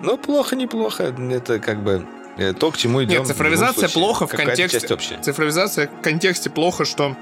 Ну, 0.00 0.16
плохо, 0.16 0.56
неплохо. 0.56 1.14
Это 1.30 1.58
как 1.58 1.82
бы 1.82 2.06
э, 2.36 2.52
то, 2.52 2.70
к 2.70 2.76
чему 2.76 3.02
идем. 3.04 3.18
Нет, 3.18 3.26
цифровизация 3.26 3.88
случае, 3.88 3.94
плохо 3.94 4.26
в 4.26 4.30
контексте... 4.30 4.80
Часть 4.80 4.92
общая. 4.92 5.18
Цифровизация 5.20 5.88
в 5.88 6.02
контексте 6.02 6.50
плохо, 6.50 6.84
что 6.84 7.16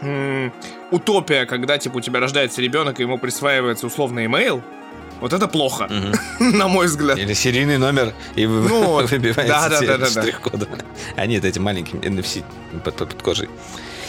м- 0.00 0.52
утопия, 0.90 1.44
когда, 1.46 1.78
типа, 1.78 1.96
у 1.96 2.00
тебя 2.00 2.20
рождается 2.20 2.60
ребенок, 2.62 3.00
и 3.00 3.02
ему 3.02 3.18
присваивается 3.18 3.86
условный 3.86 4.26
имейл, 4.26 4.62
вот 5.22 5.32
это 5.32 5.46
плохо, 5.46 5.88
на 6.40 6.68
мой 6.68 6.86
взгляд. 6.86 7.16
Или 7.16 7.32
серийный 7.32 7.78
номер, 7.78 8.12
и 8.34 8.44
ну, 8.46 9.00
да, 9.08 9.68
да, 9.68 9.98
да, 9.98 10.06
штрих-кода. 10.06 10.68
А 11.16 11.26
нет, 11.26 11.44
эти 11.44 11.60
маленькие 11.60 12.02
NFC 12.02 12.44
под 12.82 13.22
кожей. 13.22 13.48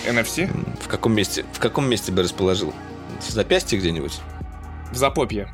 NFC? 0.07 0.49
В 0.83 0.87
каком 0.87 1.13
месте? 1.13 1.45
В 1.53 1.59
каком 1.59 1.87
месте 1.87 2.11
бы 2.11 2.23
расположил? 2.23 2.73
В 3.21 3.29
запястье 3.29 3.77
где-нибудь? 3.77 4.19
В 4.91 4.97
запопье. 4.97 5.47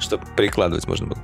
Чтобы 0.00 0.26
прикладывать 0.36 0.86
можно 0.88 1.06
было. 1.06 1.18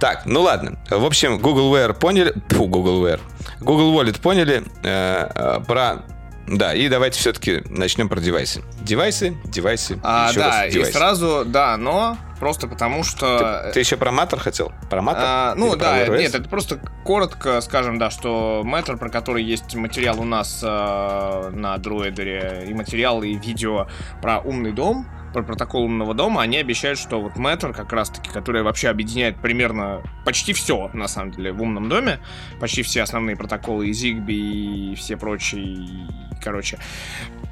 Так, 0.00 0.24
ну 0.24 0.40
ладно. 0.40 0.78
В 0.90 1.04
общем, 1.04 1.38
Google 1.38 1.72
Wear 1.74 1.92
поняли. 1.92 2.34
Фу, 2.48 2.66
Google 2.66 3.04
Wear. 3.06 3.20
Google 3.60 3.94
Wallet 3.94 4.20
поняли. 4.20 4.64
Э, 4.82 5.28
э, 5.34 5.60
про 5.66 6.02
да, 6.46 6.74
и 6.74 6.88
давайте 6.88 7.18
все-таки 7.18 7.62
начнем 7.68 8.08
про 8.08 8.20
девайсы. 8.20 8.62
Девайсы, 8.80 9.36
девайсы, 9.44 9.98
а, 10.02 10.28
еще 10.30 10.38
да, 10.38 10.46
раз 10.46 10.72
девайсы. 10.72 10.90
и 10.90 10.94
сразу, 10.94 11.44
да, 11.44 11.76
но 11.76 12.16
просто 12.38 12.68
потому 12.68 13.02
что... 13.02 13.64
Ты, 13.66 13.72
ты 13.74 13.80
еще 13.80 13.96
про 13.96 14.10
Matter 14.10 14.38
хотел? 14.38 14.72
Про 14.88 15.00
Matter? 15.00 15.16
А, 15.18 15.54
ну 15.56 15.72
Или 15.72 15.78
да, 15.78 16.06
нет, 16.06 16.34
это 16.34 16.48
просто 16.48 16.78
коротко 17.04 17.60
скажем, 17.60 17.98
да, 17.98 18.10
что 18.10 18.62
Matter, 18.64 18.96
про 18.96 19.08
который 19.08 19.42
есть 19.42 19.74
материал 19.74 20.20
у 20.20 20.24
нас 20.24 20.60
э, 20.62 21.50
на 21.50 21.76
дроидере, 21.78 22.64
и 22.68 22.74
материал, 22.74 23.22
и 23.22 23.34
видео 23.34 23.88
про 24.22 24.38
умный 24.40 24.72
дом, 24.72 25.06
про 25.36 25.42
протокол 25.42 25.84
умного 25.84 26.14
дома, 26.14 26.40
они 26.40 26.56
обещают, 26.56 26.98
что 26.98 27.20
вот 27.20 27.34
Matter 27.34 27.74
как 27.74 27.92
раз-таки, 27.92 28.30
который 28.30 28.62
вообще 28.62 28.88
объединяет 28.88 29.36
примерно 29.36 30.00
почти 30.24 30.54
все, 30.54 30.88
на 30.94 31.08
самом 31.08 31.32
деле, 31.32 31.52
в 31.52 31.60
умном 31.60 31.90
доме, 31.90 32.20
почти 32.58 32.82
все 32.82 33.02
основные 33.02 33.36
протоколы 33.36 33.88
и 33.88 33.90
Zigbee, 33.90 34.92
и 34.92 34.94
все 34.94 35.18
прочие, 35.18 36.08
короче, 36.42 36.78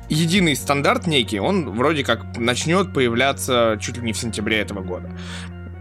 единый 0.09 0.57
стандарт 0.57 1.07
некий, 1.07 1.41
он 1.41 1.73
вроде 1.73 2.05
как 2.05 2.39
начнет 2.39 2.95
появляться 2.95 3.77
чуть 3.79 3.99
ли 3.99 4.03
не 4.03 4.15
в 4.15 4.17
сентябре 4.17 4.61
этого 4.61 4.81
года. 4.81 5.11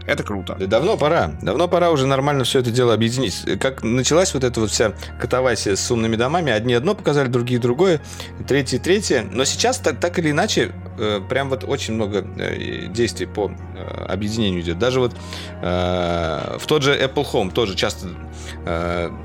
Это 0.06 0.22
круто. 0.22 0.54
Да 0.58 0.66
давно 0.66 0.96
пора. 0.96 1.32
Давно 1.40 1.68
пора 1.68 1.90
уже 1.90 2.06
нормально 2.06 2.44
все 2.44 2.60
это 2.60 2.70
дело 2.70 2.92
объединить. 2.92 3.44
Как 3.58 3.82
началась 3.82 4.34
вот 4.34 4.44
эта 4.44 4.60
вот 4.60 4.70
вся 4.70 4.92
катавасия 5.18 5.76
с 5.76 5.90
умными 5.90 6.16
домами. 6.16 6.52
Одни 6.52 6.74
одно 6.74 6.94
показали, 6.94 7.28
другие 7.28 7.58
другое, 7.60 8.00
третьи 8.46 8.78
третье. 8.78 9.26
Но 9.30 9.44
сейчас 9.44 9.78
так, 9.78 10.00
так 10.00 10.18
или 10.18 10.30
иначе 10.30 10.72
э, 10.98 11.20
прям 11.28 11.48
вот 11.48 11.64
очень 11.64 11.94
много 11.94 12.26
э, 12.36 12.86
действий 12.88 13.26
по 13.26 13.50
э, 13.50 14.04
объединению 14.06 14.60
идет. 14.60 14.78
Даже 14.78 15.00
вот 15.00 15.12
в 15.60 16.66
тот 16.66 16.82
же 16.82 16.94
Apple 16.94 17.26
Home 17.32 17.52
тоже 17.52 17.74
часто 17.74 18.08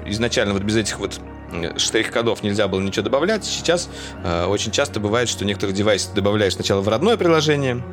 изначально 0.05 0.53
вот 0.53 0.63
без 0.63 0.77
этих 0.77 0.99
вот 0.99 1.19
штрих-кодов 1.77 2.43
нельзя 2.43 2.67
было 2.67 2.79
ничего 2.81 3.03
добавлять. 3.03 3.45
Сейчас 3.45 3.89
э, 4.23 4.45
очень 4.45 4.71
часто 4.71 4.99
бывает, 4.99 5.29
что 5.29 5.45
некоторые 5.45 5.75
девайсы 5.75 6.13
добавляешь 6.13 6.53
сначала 6.53 6.81
в 6.81 6.87
родное 6.87 7.17
приложение, 7.17 7.83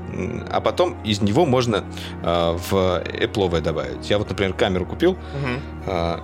а 0.51 0.61
потом 0.61 1.01
из 1.03 1.21
него 1.21 1.47
можно 1.47 1.85
э, 2.23 2.57
в 2.71 2.73
Apple 2.73 3.61
добавить. 3.61 4.09
Я 4.09 4.19
вот, 4.19 4.29
например, 4.29 4.55
камеру 4.55 4.87
купил. 4.87 5.12
Угу. 5.12 5.87
Э, 5.87 6.19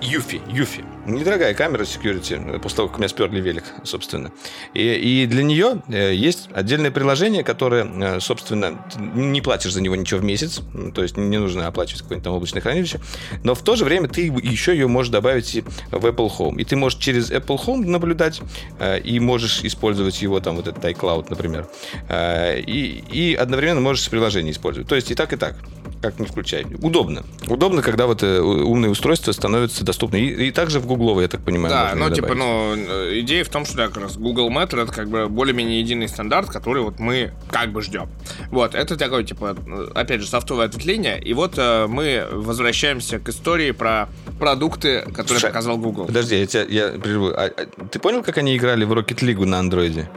Юфи, 0.00 0.40
Юфи. 0.48 0.84
Недорогая 1.06 1.54
камера 1.54 1.84
security, 1.84 2.58
после 2.58 2.76
того, 2.76 2.88
как 2.88 2.98
меня 2.98 3.08
сперли 3.08 3.40
велик, 3.40 3.64
собственно. 3.84 4.32
И, 4.74 5.22
и 5.22 5.26
для 5.26 5.42
нее 5.42 5.82
э, 5.88 6.14
есть 6.14 6.48
отдельное 6.52 6.90
приложение, 6.90 7.42
которое, 7.42 7.84
э, 7.84 8.20
собственно, 8.20 8.84
не 9.14 9.40
платишь 9.40 9.72
за 9.72 9.80
него 9.80 9.96
ничего 9.96 10.20
в 10.20 10.24
месяц, 10.24 10.60
то 10.94 11.02
есть 11.02 11.16
не 11.16 11.38
нужно 11.38 11.66
оплачивать 11.66 12.02
какое-нибудь 12.02 12.24
там 12.24 12.34
облачное 12.34 12.60
хранилище, 12.60 13.00
но 13.42 13.54
в 13.54 13.62
то 13.62 13.76
же 13.76 13.84
время 13.84 14.08
ты 14.08 14.26
еще 14.26 14.72
ее 14.72 14.88
можешь 14.88 15.10
добавить 15.10 15.64
в 15.90 16.04
Apple 16.04 16.30
Home. 16.38 16.60
И 16.60 16.64
ты 16.64 16.76
можешь 16.76 16.98
через 16.98 17.30
Apple 17.30 17.58
Home 17.64 17.86
наблюдать, 17.86 18.42
э, 18.78 19.00
и 19.00 19.18
можешь 19.20 19.64
использовать 19.64 20.20
его, 20.20 20.40
там, 20.40 20.56
вот 20.56 20.68
этот 20.68 20.84
iCloud, 20.84 21.26
например, 21.30 21.68
и, 22.10 23.04
и 23.10 23.34
одновременно 23.34 23.80
можешь 23.80 24.08
приложение 24.08 24.52
использовать. 24.52 24.88
То 24.88 24.96
есть 24.96 25.10
и 25.10 25.14
так, 25.14 25.32
и 25.32 25.36
так 25.36 25.56
как 26.02 26.18
не 26.18 26.26
включай. 26.26 26.64
Удобно. 26.80 27.24
Удобно, 27.46 27.82
когда 27.82 28.06
вот 28.06 28.22
умные 28.22 28.90
устройства 28.90 29.32
становятся 29.32 29.84
доступны. 29.84 30.16
И, 30.16 30.48
и 30.48 30.50
также 30.50 30.80
в 30.80 30.86
гугловой, 30.90 31.22
я 31.24 31.28
так 31.28 31.44
понимаю. 31.44 31.70
Да, 31.70 31.92
ну, 31.94 32.10
типа, 32.10 32.34
ну, 32.34 32.74
идея 33.20 33.44
в 33.44 33.48
том, 33.48 33.64
что 33.64 33.76
да, 33.76 33.86
как 33.88 33.98
раз 33.98 34.16
Google 34.16 34.50
Matter 34.50 34.82
это 34.82 34.92
как 34.92 35.08
бы 35.08 35.28
более-менее 35.28 35.80
единый 35.80 36.08
стандарт, 36.08 36.50
который 36.50 36.82
вот 36.82 36.98
мы 36.98 37.32
как 37.50 37.72
бы 37.72 37.82
ждем. 37.82 38.08
Вот, 38.50 38.74
это 38.74 38.96
такое, 38.96 39.24
типа, 39.24 39.56
опять 39.94 40.20
же, 40.20 40.26
софтовое 40.26 40.66
ответвление. 40.66 41.20
И 41.20 41.32
вот 41.34 41.54
э, 41.56 41.86
мы 41.86 42.26
возвращаемся 42.30 43.18
к 43.18 43.28
истории 43.28 43.70
про 43.70 44.08
продукты, 44.38 45.02
которые 45.02 45.26
Слушай, 45.26 45.46
показал 45.50 45.78
Google. 45.78 46.06
Подожди, 46.06 46.38
я 46.38 46.46
тебя 46.46 46.64
я 46.68 46.88
прерву. 46.98 47.28
А, 47.28 47.46
а, 47.46 47.86
ты 47.90 47.98
понял, 47.98 48.22
как 48.22 48.38
они 48.38 48.56
играли 48.56 48.84
в 48.84 48.92
Rocket 48.92 49.20
League 49.20 49.44
на 49.44 49.58
андроиде? 49.58 50.08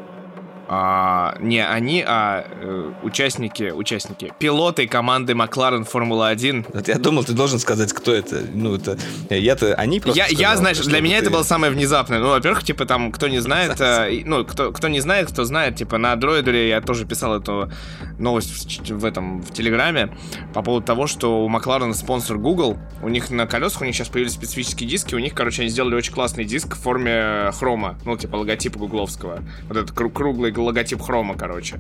А, 0.75 1.35
не 1.39 1.59
они, 1.63 2.03
а 2.05 2.45
э, 2.49 2.91
участники, 3.03 3.69
участники, 3.71 4.33
пилоты 4.39 4.87
команды 4.87 5.35
Макларен 5.35 5.83
Формула-1. 5.85 6.65
Вот 6.73 6.87
я 6.87 6.97
думал, 6.97 7.23
ты 7.23 7.33
должен 7.33 7.59
сказать, 7.59 7.93
кто 7.93 8.11
это. 8.11 8.41
Ну, 8.53 8.75
это... 8.75 8.97
Я-то... 9.29 9.75
Они 9.75 9.99
просто 9.99 10.19
Я, 10.19 10.25
я 10.27 10.35
сказал, 10.35 10.57
знаешь, 10.57 10.77
что 10.77 10.89
для 10.89 10.99
меня 11.01 11.17
ты- 11.19 11.23
это 11.25 11.31
было 11.31 11.43
самое 11.43 11.71
внезапное. 11.71 12.19
Ну, 12.19 12.29
во-первых, 12.29 12.63
типа 12.63 12.85
там, 12.85 13.11
кто 13.11 13.27
не 13.27 13.39
знает, 13.39 13.79
э, 13.79 14.23
ну, 14.25 14.43
кто, 14.45 14.71
кто 14.71 14.87
не 14.87 14.99
знает, 14.99 15.29
кто 15.31 15.43
знает, 15.45 15.75
типа 15.75 15.97
на 15.99 16.13
Андроиде 16.13 16.69
я 16.69 16.81
тоже 16.81 17.05
писал 17.05 17.39
эту 17.39 17.71
новость 18.17 18.89
в, 18.89 18.97
в 18.97 19.05
этом, 19.05 19.41
в 19.43 19.53
Телеграме 19.53 20.15
по 20.53 20.63
поводу 20.63 20.85
того, 20.85 21.05
что 21.07 21.45
у 21.45 21.49
Макларена 21.49 21.93
спонсор 21.93 22.37
Google, 22.39 22.77
у 23.03 23.09
них 23.09 23.29
на 23.29 23.45
колесах, 23.45 23.81
у 23.81 23.85
них 23.85 23.95
сейчас 23.95 24.09
появились 24.09 24.33
специфические 24.33 24.89
диски, 24.89 25.13
у 25.13 25.19
них, 25.19 25.35
короче, 25.35 25.61
они 25.61 25.69
сделали 25.69 25.95
очень 25.95 26.13
классный 26.13 26.45
диск 26.45 26.75
в 26.75 26.81
форме 26.81 27.51
хрома, 27.59 27.95
ну, 28.05 28.17
типа 28.17 28.37
логотипа 28.37 28.79
гугловского. 28.79 29.43
Вот 29.67 29.77
этот 29.77 29.95
кру- 29.95 30.11
круглый 30.11 30.51
логотип 30.63 31.01
хрома, 31.01 31.35
короче. 31.35 31.79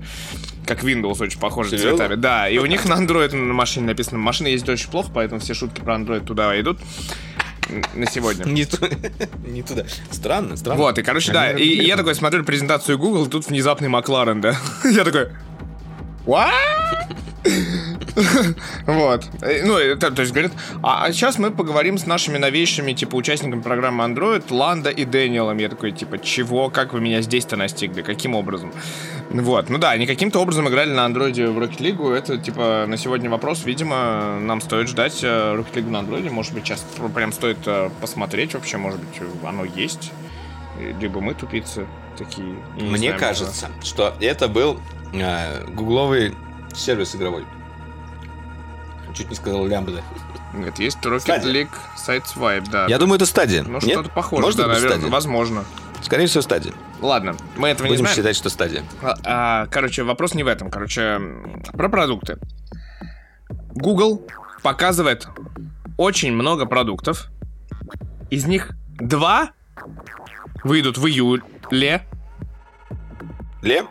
Как 0.65 0.83
Windows, 0.83 1.21
очень 1.21 1.39
похожий 1.39 1.77
Серьезно? 1.77 1.97
цветами. 1.97 2.19
Да, 2.19 2.49
и 2.49 2.57
у 2.57 2.65
них 2.65 2.85
на 2.85 2.93
Android 2.93 3.35
на 3.35 3.53
машине 3.53 3.87
написано. 3.87 4.19
Машина 4.19 4.47
ездит 4.47 4.69
очень 4.69 4.89
плохо, 4.89 5.09
поэтому 5.13 5.41
все 5.41 5.53
шутки 5.53 5.81
про 5.81 5.95
Android 5.95 6.25
туда 6.25 6.59
идут. 6.59 6.79
На 7.95 8.05
сегодня. 8.07 8.43
Не, 8.45 8.65
ту- 8.65 8.85
не 9.47 9.63
туда. 9.63 9.85
Странно, 10.11 10.57
странно. 10.57 10.81
Вот, 10.81 10.97
и, 10.97 11.01
короче, 11.03 11.31
да, 11.31 11.51
и, 11.51 11.63
и 11.63 11.85
я 11.85 11.95
такой 11.95 12.13
смотрю 12.13 12.43
презентацию 12.43 12.97
Google, 12.97 13.27
тут 13.27 13.47
внезапный 13.47 13.87
Макларен, 13.87 14.41
да. 14.41 14.55
Я 14.83 15.03
такой, 15.05 15.29
what? 16.25 16.51
Вот. 18.85 19.25
Э, 19.41 19.63
Ну, 19.65 19.77
это, 19.77 20.11
то 20.11 20.21
есть, 20.21 20.33
говорит, 20.33 20.51
а, 20.81 21.11
сейчас 21.11 21.37
мы 21.39 21.51
поговорим 21.51 21.97
с 21.97 22.05
нашими 22.05 22.37
новейшими, 22.37 22.93
типа, 22.93 23.15
участниками 23.15 23.61
программы 23.61 24.03
Android, 24.03 24.43
Ланда 24.49 24.89
и 24.89 25.05
Дэниелом. 25.05 25.57
Я 25.57 25.69
такой, 25.69 25.91
типа, 25.91 26.17
чего? 26.19 26.69
Как 26.69 26.93
вы 26.93 27.01
меня 27.01 27.21
здесь-то 27.21 27.55
настигли? 27.55 28.01
Каким 28.01 28.35
образом? 28.35 28.71
Вот. 29.31 29.69
Ну 29.69 29.77
да, 29.77 29.91
они 29.91 30.05
каким-то 30.05 30.39
образом 30.39 30.67
играли 30.69 30.91
на 30.91 31.05
андроиде 31.05 31.47
в 31.47 31.57
Rocket 31.57 31.77
League. 31.79 32.13
Это, 32.15 32.37
типа, 32.37 32.85
на 32.87 32.97
сегодня 32.97 33.29
вопрос. 33.29 33.63
Видимо, 33.65 34.39
нам 34.39 34.61
стоит 34.61 34.87
ждать 34.89 35.23
э, 35.23 35.27
Rocket 35.55 35.73
League 35.73 35.89
на 35.89 35.99
андроиде. 35.99 36.29
Может 36.29 36.53
быть, 36.53 36.65
сейчас 36.65 36.85
пр- 36.97 37.09
прям 37.09 37.31
стоит 37.31 37.57
э, 37.65 37.89
посмотреть 38.01 38.53
вообще. 38.53 38.77
Может 38.77 38.99
быть, 38.99 39.19
оно 39.43 39.65
есть. 39.65 40.11
Либо 40.99 41.19
мы 41.21 41.33
тупицы 41.35 41.85
такие. 42.17 42.55
Мне 42.79 42.97
знаем 42.97 43.19
кажется, 43.19 43.69
что 43.83 44.13
это 44.19 44.47
был 44.47 44.79
э, 45.13 45.65
гугловый 45.67 46.33
сервис 46.75 47.15
игровой. 47.15 47.45
Чуть 49.13 49.29
не 49.29 49.35
сказал 49.35 49.65
лямбда. 49.67 50.01
Нет, 50.53 50.77
есть 50.79 50.97
Rocket 51.03 51.19
Стадия. 51.21 51.51
League 51.63 51.71
Sideswipe, 51.97 52.69
да. 52.69 52.85
Я 52.87 52.97
думаю, 52.99 53.15
это 53.15 53.25
стадия. 53.25 53.63
Ну, 53.63 53.73
Нет? 53.73 53.83
что-то 53.83 54.09
похоже, 54.09 54.41
Может 54.43 54.57
да, 54.59 54.67
наверное, 54.67 54.89
стадия? 54.97 55.09
возможно. 55.11 55.65
Скорее 56.01 56.27
всего, 56.27 56.41
стадия. 56.41 56.73
Ладно, 57.01 57.35
мы 57.55 57.69
этого 57.69 57.85
не 57.87 57.93
Будем 57.93 58.01
знаем. 58.05 58.15
считать, 58.17 58.35
что 58.35 58.49
стадия. 58.49 58.83
А, 59.01 59.15
а, 59.23 59.65
короче, 59.67 60.03
вопрос 60.03 60.33
не 60.33 60.43
в 60.43 60.47
этом. 60.47 60.69
Короче, 60.69 61.19
про 61.73 61.89
продукты. 61.89 62.37
Google 63.73 64.27
показывает 64.61 65.27
очень 65.97 66.33
много 66.33 66.65
продуктов. 66.65 67.29
Из 68.29 68.45
них 68.45 68.71
два 68.99 69.51
выйдут 70.63 70.97
в 70.97 71.05
июле. 71.07 72.03
Ле 73.61 73.85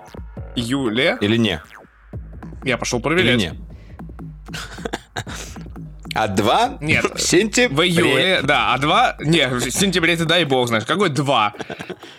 Июле. 0.55 1.17
или 1.21 1.37
не? 1.39 1.63
Я 2.63 2.77
пошел 2.77 2.99
Или 2.99 3.05
проверять. 3.05 3.39
не? 3.41 3.53
А 6.15 6.29
два 6.29 6.77
Нет. 6.81 7.07
в 7.15 7.21
сентябре. 7.21 7.75
В 7.77 7.81
июле, 7.83 8.41
да, 8.43 8.75
а 8.75 8.79
два... 8.79 9.17
Не, 9.21 9.49
в 9.49 9.71
сентябре 9.71 10.17
ты 10.17 10.25
дай 10.27 10.45
бог 10.45 10.69
знаешь. 10.69 10.85
Какой 10.85 11.09
два? 11.09 11.55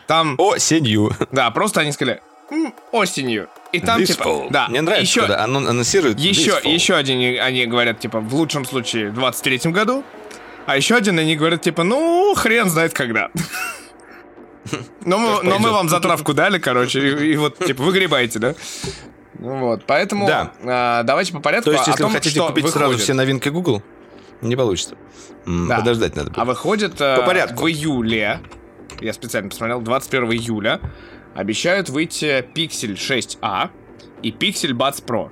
Там, 0.07 0.35
Осенью. 0.39 1.11
да, 1.31 1.51
просто 1.51 1.81
они 1.81 1.91
сказали 1.91 2.21
«М, 2.49 2.73
осенью. 2.91 3.49
И 3.71 3.79
там, 3.79 4.01
This 4.01 4.07
типа, 4.07 4.23
fall. 4.23 4.47
да. 4.51 4.67
Мне 4.67 4.81
нравится, 4.81 5.03
еще, 5.05 5.21
когда 5.21 5.43
анон- 5.45 5.67
анонсируют 5.67 6.19
Еще, 6.19 6.59
еще 6.63 6.95
один 6.95 7.39
они 7.41 7.65
говорят, 7.65 7.99
типа, 7.99 8.19
в 8.19 8.33
лучшем 8.35 8.65
случае 8.65 9.09
в 9.11 9.17
23-м 9.19 9.71
году, 9.71 10.03
а 10.65 10.75
еще 10.77 10.95
один 10.95 11.17
они 11.19 11.35
говорят, 11.35 11.61
типа, 11.61 11.83
ну, 11.83 12.33
хрен 12.35 12.69
знает 12.69 12.93
когда. 12.93 13.29
Но 15.05 15.17
мы, 15.17 15.43
но 15.43 15.59
мы 15.59 15.71
вам 15.71 15.89
затравку 15.89 16.33
дали, 16.33 16.57
короче, 16.57 16.99
и, 16.99 17.33
и 17.33 17.35
вот, 17.35 17.57
типа, 17.59 17.83
выгребайте, 17.83 18.39
да? 18.39 18.55
Вот, 19.43 19.83
поэтому 19.85 20.25
Да. 20.25 20.51
а, 20.63 21.03
давайте 21.03 21.33
по 21.33 21.41
порядку 21.41 21.65
То 21.65 21.71
есть, 21.73 21.87
о 21.87 21.91
если 21.91 22.01
том, 22.01 22.11
вы 22.11 22.17
хотите 22.17 22.39
купить 22.41 22.63
сразу 22.69 22.79
выходит. 22.85 23.01
все 23.03 23.13
новинки 23.13 23.49
Google, 23.49 23.83
не 24.41 24.55
получится. 24.55 24.95
Да. 25.45 25.79
Подождать 25.79 26.15
надо. 26.15 26.31
А 26.35 26.45
будет. 26.45 26.47
выходит 26.55 27.01
э, 27.01 27.17
По 27.17 27.23
порядку. 27.23 27.63
в 27.63 27.67
июле, 27.69 28.39
я 29.01 29.11
специально 29.11 29.49
посмотрел, 29.49 29.81
21 29.81 30.31
июля, 30.31 30.79
обещают 31.35 31.89
выйти 31.89 32.45
Pixel 32.55 32.93
6a 32.95 33.69
и 34.21 34.31
Pixel 34.31 34.71
Buds 34.71 35.03
Pro. 35.03 35.29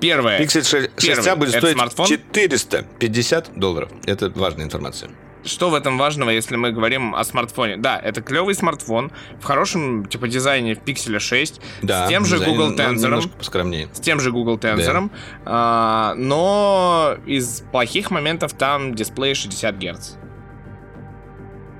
Первое. 0.00 0.40
Pixel 0.40 0.64
6, 0.64 0.90
Первый. 0.96 1.24
6a 1.24 1.36
будет 1.36 1.50
стоить 1.54 1.76
смартфон? 1.76 2.06
450 2.06 3.50
долларов. 3.54 3.90
Это 4.06 4.30
важная 4.30 4.64
информация. 4.64 5.10
Что 5.44 5.70
в 5.70 5.74
этом 5.74 5.96
важного, 5.96 6.30
если 6.30 6.56
мы 6.56 6.70
говорим 6.70 7.14
о 7.14 7.24
смартфоне? 7.24 7.76
Да, 7.76 7.98
это 7.98 8.20
клевый 8.20 8.54
смартфон 8.54 9.10
в 9.40 9.44
хорошем 9.44 10.04
типа 10.04 10.28
дизайне 10.28 10.74
в 10.74 10.78
Pixel 10.82 11.18
6 11.18 11.60
Да, 11.82 12.06
с 12.06 12.08
тем 12.08 12.24
же 12.24 12.38
Google 12.38 12.74
Tensor, 12.74 13.28
поскромнее. 13.38 13.88
с 13.92 14.00
тем 14.00 14.20
же 14.20 14.32
Google 14.32 14.58
Tensor, 14.58 15.10
а, 15.44 16.14
но 16.16 17.16
из 17.26 17.62
плохих 17.72 18.10
моментов 18.10 18.52
там 18.52 18.94
дисплей 18.94 19.34
60 19.34 19.76
Гц. 19.76 20.10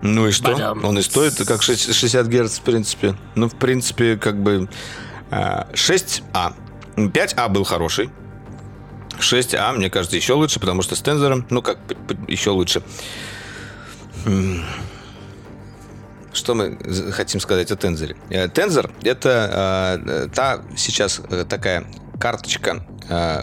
Ну 0.02 0.28
и 0.28 0.30
что? 0.30 0.52
Бадам. 0.52 0.84
Он 0.84 0.98
и 0.98 1.02
стоит 1.02 1.36
как 1.46 1.62
6 1.62 1.94
60 1.94 2.26
Гц, 2.26 2.58
в 2.58 2.62
принципе. 2.62 3.14
Ну, 3.34 3.48
в 3.48 3.54
принципе, 3.56 4.16
как 4.16 4.42
бы 4.42 4.68
а, 5.30 5.68
6А. 5.74 6.54
5А 6.96 7.48
был 7.48 7.64
хороший. 7.64 8.10
6А, 9.18 9.74
мне 9.74 9.90
кажется, 9.90 10.16
еще 10.16 10.32
лучше, 10.32 10.60
потому 10.60 10.80
что 10.82 10.96
с 10.96 11.00
тензором, 11.00 11.46
ну, 11.50 11.60
как 11.60 11.78
еще 12.28 12.50
лучше. 12.50 12.82
Что 16.32 16.54
мы 16.54 16.78
хотим 17.12 17.40
сказать 17.40 17.70
о 17.72 17.76
тензоре? 17.76 18.16
Э, 18.30 18.48
Тензор— 18.48 18.92
это 19.02 19.98
э, 20.06 20.28
та 20.32 20.62
сейчас 20.76 21.20
э, 21.28 21.44
такая 21.48 21.84
карточка 22.20 22.86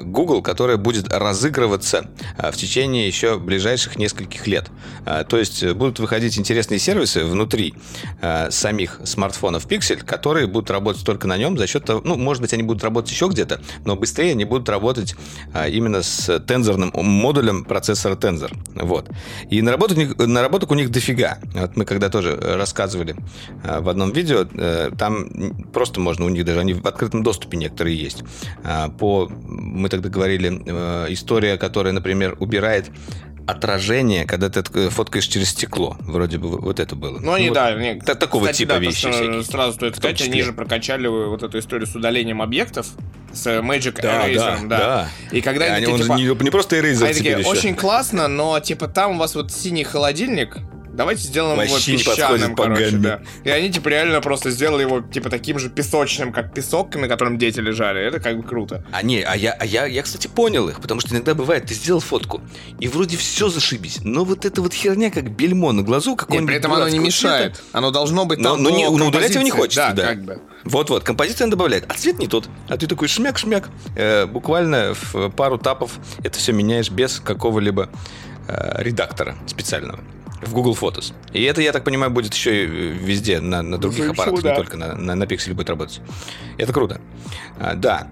Google, 0.03 0.41
которая 0.41 0.77
будет 0.77 1.11
разыгрываться 1.11 2.09
э, 2.37 2.51
в 2.51 2.55
течение 2.55 3.07
еще 3.07 3.37
ближайших 3.37 3.97
нескольких 3.97 4.47
лет. 4.47 4.69
Э, 5.05 5.23
То 5.27 5.37
есть 5.37 5.63
э, 5.63 5.73
будут 5.73 5.99
выходить 5.99 6.37
интересные 6.37 6.79
сервисы 6.79 7.23
внутри 7.25 7.73
э, 8.21 8.51
самих 8.51 9.01
смартфонов 9.03 9.67
Pixel, 9.67 10.03
которые 10.03 10.47
будут 10.47 10.71
работать 10.71 11.05
только 11.05 11.27
на 11.27 11.37
нем 11.37 11.57
за 11.57 11.67
счет 11.67 11.85
того, 11.85 12.01
ну, 12.03 12.15
может 12.15 12.41
быть, 12.41 12.53
они 12.53 12.63
будут 12.63 12.83
работать 12.83 13.11
еще 13.11 13.27
где-то, 13.27 13.61
но 13.85 13.95
быстрее 13.95 14.31
они 14.31 14.45
будут 14.45 14.69
работать 14.69 15.15
э, 15.53 15.69
именно 15.69 16.01
с 16.01 16.39
тензорным 16.39 16.91
модулем 16.93 17.65
процессора 17.65 18.15
Tensor. 18.15 18.55
Вот. 18.75 19.09
И 19.49 19.61
наработок 19.61 20.17
наработок 20.19 20.71
у 20.71 20.75
них 20.75 20.91
дофига. 20.91 21.39
Вот 21.53 21.75
мы 21.75 21.85
когда 21.85 22.09
тоже 22.09 22.35
рассказывали 22.35 23.15
э, 23.63 23.79
в 23.79 23.89
одном 23.89 24.11
видео, 24.11 24.45
э, 24.53 24.91
там 24.97 25.27
просто 25.73 25.99
можно 25.99 26.25
у 26.25 26.29
них 26.29 26.45
даже, 26.45 26.59
они 26.59 26.73
в 26.73 26.85
открытом 26.85 27.23
доступе 27.23 27.57
некоторые 27.57 27.97
есть. 27.97 28.23
По, 28.99 29.29
мы 29.47 29.89
тогда 29.89 30.09
говорили, 30.09 30.61
э, 30.65 31.05
история, 31.13 31.57
которая, 31.57 31.93
например, 31.93 32.35
убирает 32.39 32.91
отражение, 33.45 34.25
когда 34.25 34.49
ты 34.49 34.59
отк- 34.59 34.89
фоткаешь 34.89 35.25
через 35.25 35.49
стекло. 35.51 35.95
Вроде 36.01 36.37
бы 36.37 36.49
вот 36.59 36.79
это 36.81 36.95
было. 36.95 37.17
Ну, 37.19 37.31
они, 37.31 37.47
вот 37.47 37.53
да, 37.55 37.73
не, 37.73 37.95
та- 38.01 38.15
такого 38.15 38.41
кстати, 38.43 38.57
типа 38.59 38.73
да, 38.73 38.79
вещи 38.79 39.03
просто 39.03 39.23
всякие. 39.23 39.43
Сразу 39.43 39.73
стоит 39.73 39.95
сказать, 39.95 40.21
они 40.21 40.41
же 40.41 40.51
прокачали 40.51 41.07
вот 41.07 41.43
эту 41.43 41.57
историю 41.59 41.87
с 41.87 41.95
удалением 41.95 42.41
объектов, 42.41 42.87
с 43.31 43.47
Magic 43.47 44.01
Да, 44.01 44.27
Eraser, 44.27 44.67
да, 44.67 44.77
да. 44.77 45.09
И 45.31 45.39
когда 45.41 45.65
они, 45.65 45.85
они- 45.85 45.93
он 45.93 46.01
типа, 46.01 46.13
не, 46.13 46.23
не 46.25 46.49
просто 46.49 46.75
Eraser 46.75 47.05
они 47.05 47.13
такие, 47.13 47.39
еще. 47.39 47.47
очень 47.49 47.73
классно, 47.75 48.27
но 48.27 48.59
типа 48.59 48.89
там 48.89 49.15
у 49.15 49.17
вас 49.17 49.33
вот 49.35 49.51
синий 49.53 49.85
холодильник, 49.85 50.57
давайте 50.97 51.21
сделаем 51.21 51.61
его 51.61 51.73
Вообще 51.73 51.93
не 51.93 52.03
песчаным, 52.03 52.55
короче, 52.55 52.91
да. 52.91 53.21
И 53.43 53.49
они 53.49 53.71
типа 53.71 53.87
реально 53.89 54.19
просто 54.19 54.49
сделали 54.49 54.81
его 54.81 55.01
типа 55.01 55.29
таким 55.29 55.59
же 55.59 55.69
песочным, 55.69 56.33
как 56.33 56.53
песок, 56.53 56.95
на 56.95 57.07
котором 57.07 57.37
дети 57.37 57.59
лежали. 57.59 58.01
Это 58.01 58.19
как 58.19 58.37
бы 58.37 58.43
круто. 58.43 58.83
А 58.91 59.03
не, 59.03 59.21
а 59.21 59.35
я, 59.35 59.53
а 59.53 59.65
я, 59.65 59.85
я, 59.85 60.01
кстати, 60.01 60.27
понял 60.27 60.67
их, 60.67 60.81
потому 60.81 60.99
что 60.99 61.13
иногда 61.13 61.35
бывает, 61.35 61.65
ты 61.67 61.73
сделал 61.73 61.99
фотку, 61.99 62.41
и 62.79 62.87
вроде 62.87 63.15
все 63.15 63.49
зашибись, 63.49 63.99
но 64.03 64.25
вот 64.25 64.45
эта 64.45 64.61
вот 64.61 64.73
херня, 64.73 65.11
как 65.11 65.29
бельмо 65.31 65.71
на 65.71 65.83
глазу, 65.83 66.11
Нет, 66.11 66.19
какой-нибудь 66.19 66.47
при 66.47 66.57
этом 66.57 66.73
оно 66.73 66.89
не 66.89 66.99
мешает. 66.99 67.55
цвета. 67.55 67.69
Оно 67.77 67.91
должно 67.91 68.25
быть 68.25 68.39
Но, 68.39 68.55
там 68.55 68.63
но 68.63 68.69
по 68.71 68.75
не, 68.75 68.89
ну, 68.89 69.07
удалять 69.07 69.33
его 69.33 69.43
не 69.43 69.51
хочется, 69.51 69.93
да. 69.95 70.07
как 70.07 70.23
бы. 70.23 70.41
Вот-вот, 70.63 71.03
композиция 71.03 71.45
она 71.45 71.51
добавляет, 71.51 71.85
а 71.87 71.93
цвет 71.93 72.17
не 72.17 72.27
тот. 72.27 72.49
А 72.67 72.77
ты 72.77 72.87
такой 72.87 73.07
шмяк-шмяк, 73.07 73.69
э, 73.95 74.25
буквально 74.25 74.95
в 74.95 75.29
пару 75.29 75.57
тапов 75.57 75.91
это 76.23 76.39
все 76.39 76.51
меняешь 76.51 76.89
без 76.89 77.19
какого-либо 77.19 77.89
э, 78.47 78.81
редактора 78.81 79.35
специального 79.45 79.99
в 80.41 80.53
Google 80.53 80.77
Photos. 80.79 81.13
И 81.33 81.43
это, 81.43 81.61
я 81.61 81.71
так 81.71 81.83
понимаю, 81.83 82.11
будет 82.11 82.33
еще 82.33 82.63
и 82.63 82.67
везде, 82.67 83.39
на, 83.39 83.61
на 83.61 83.77
других 83.77 84.05
Ну, 84.05 84.11
аппаратах, 84.11 84.41
да. 84.43 84.49
не 84.51 84.55
только 84.55 84.77
на, 84.77 84.95
на, 84.95 85.15
на 85.15 85.23
Pixel 85.23 85.53
будет 85.53 85.69
работать. 85.69 86.01
Это 86.57 86.73
круто. 86.73 87.01
А, 87.59 87.73
да. 87.75 88.07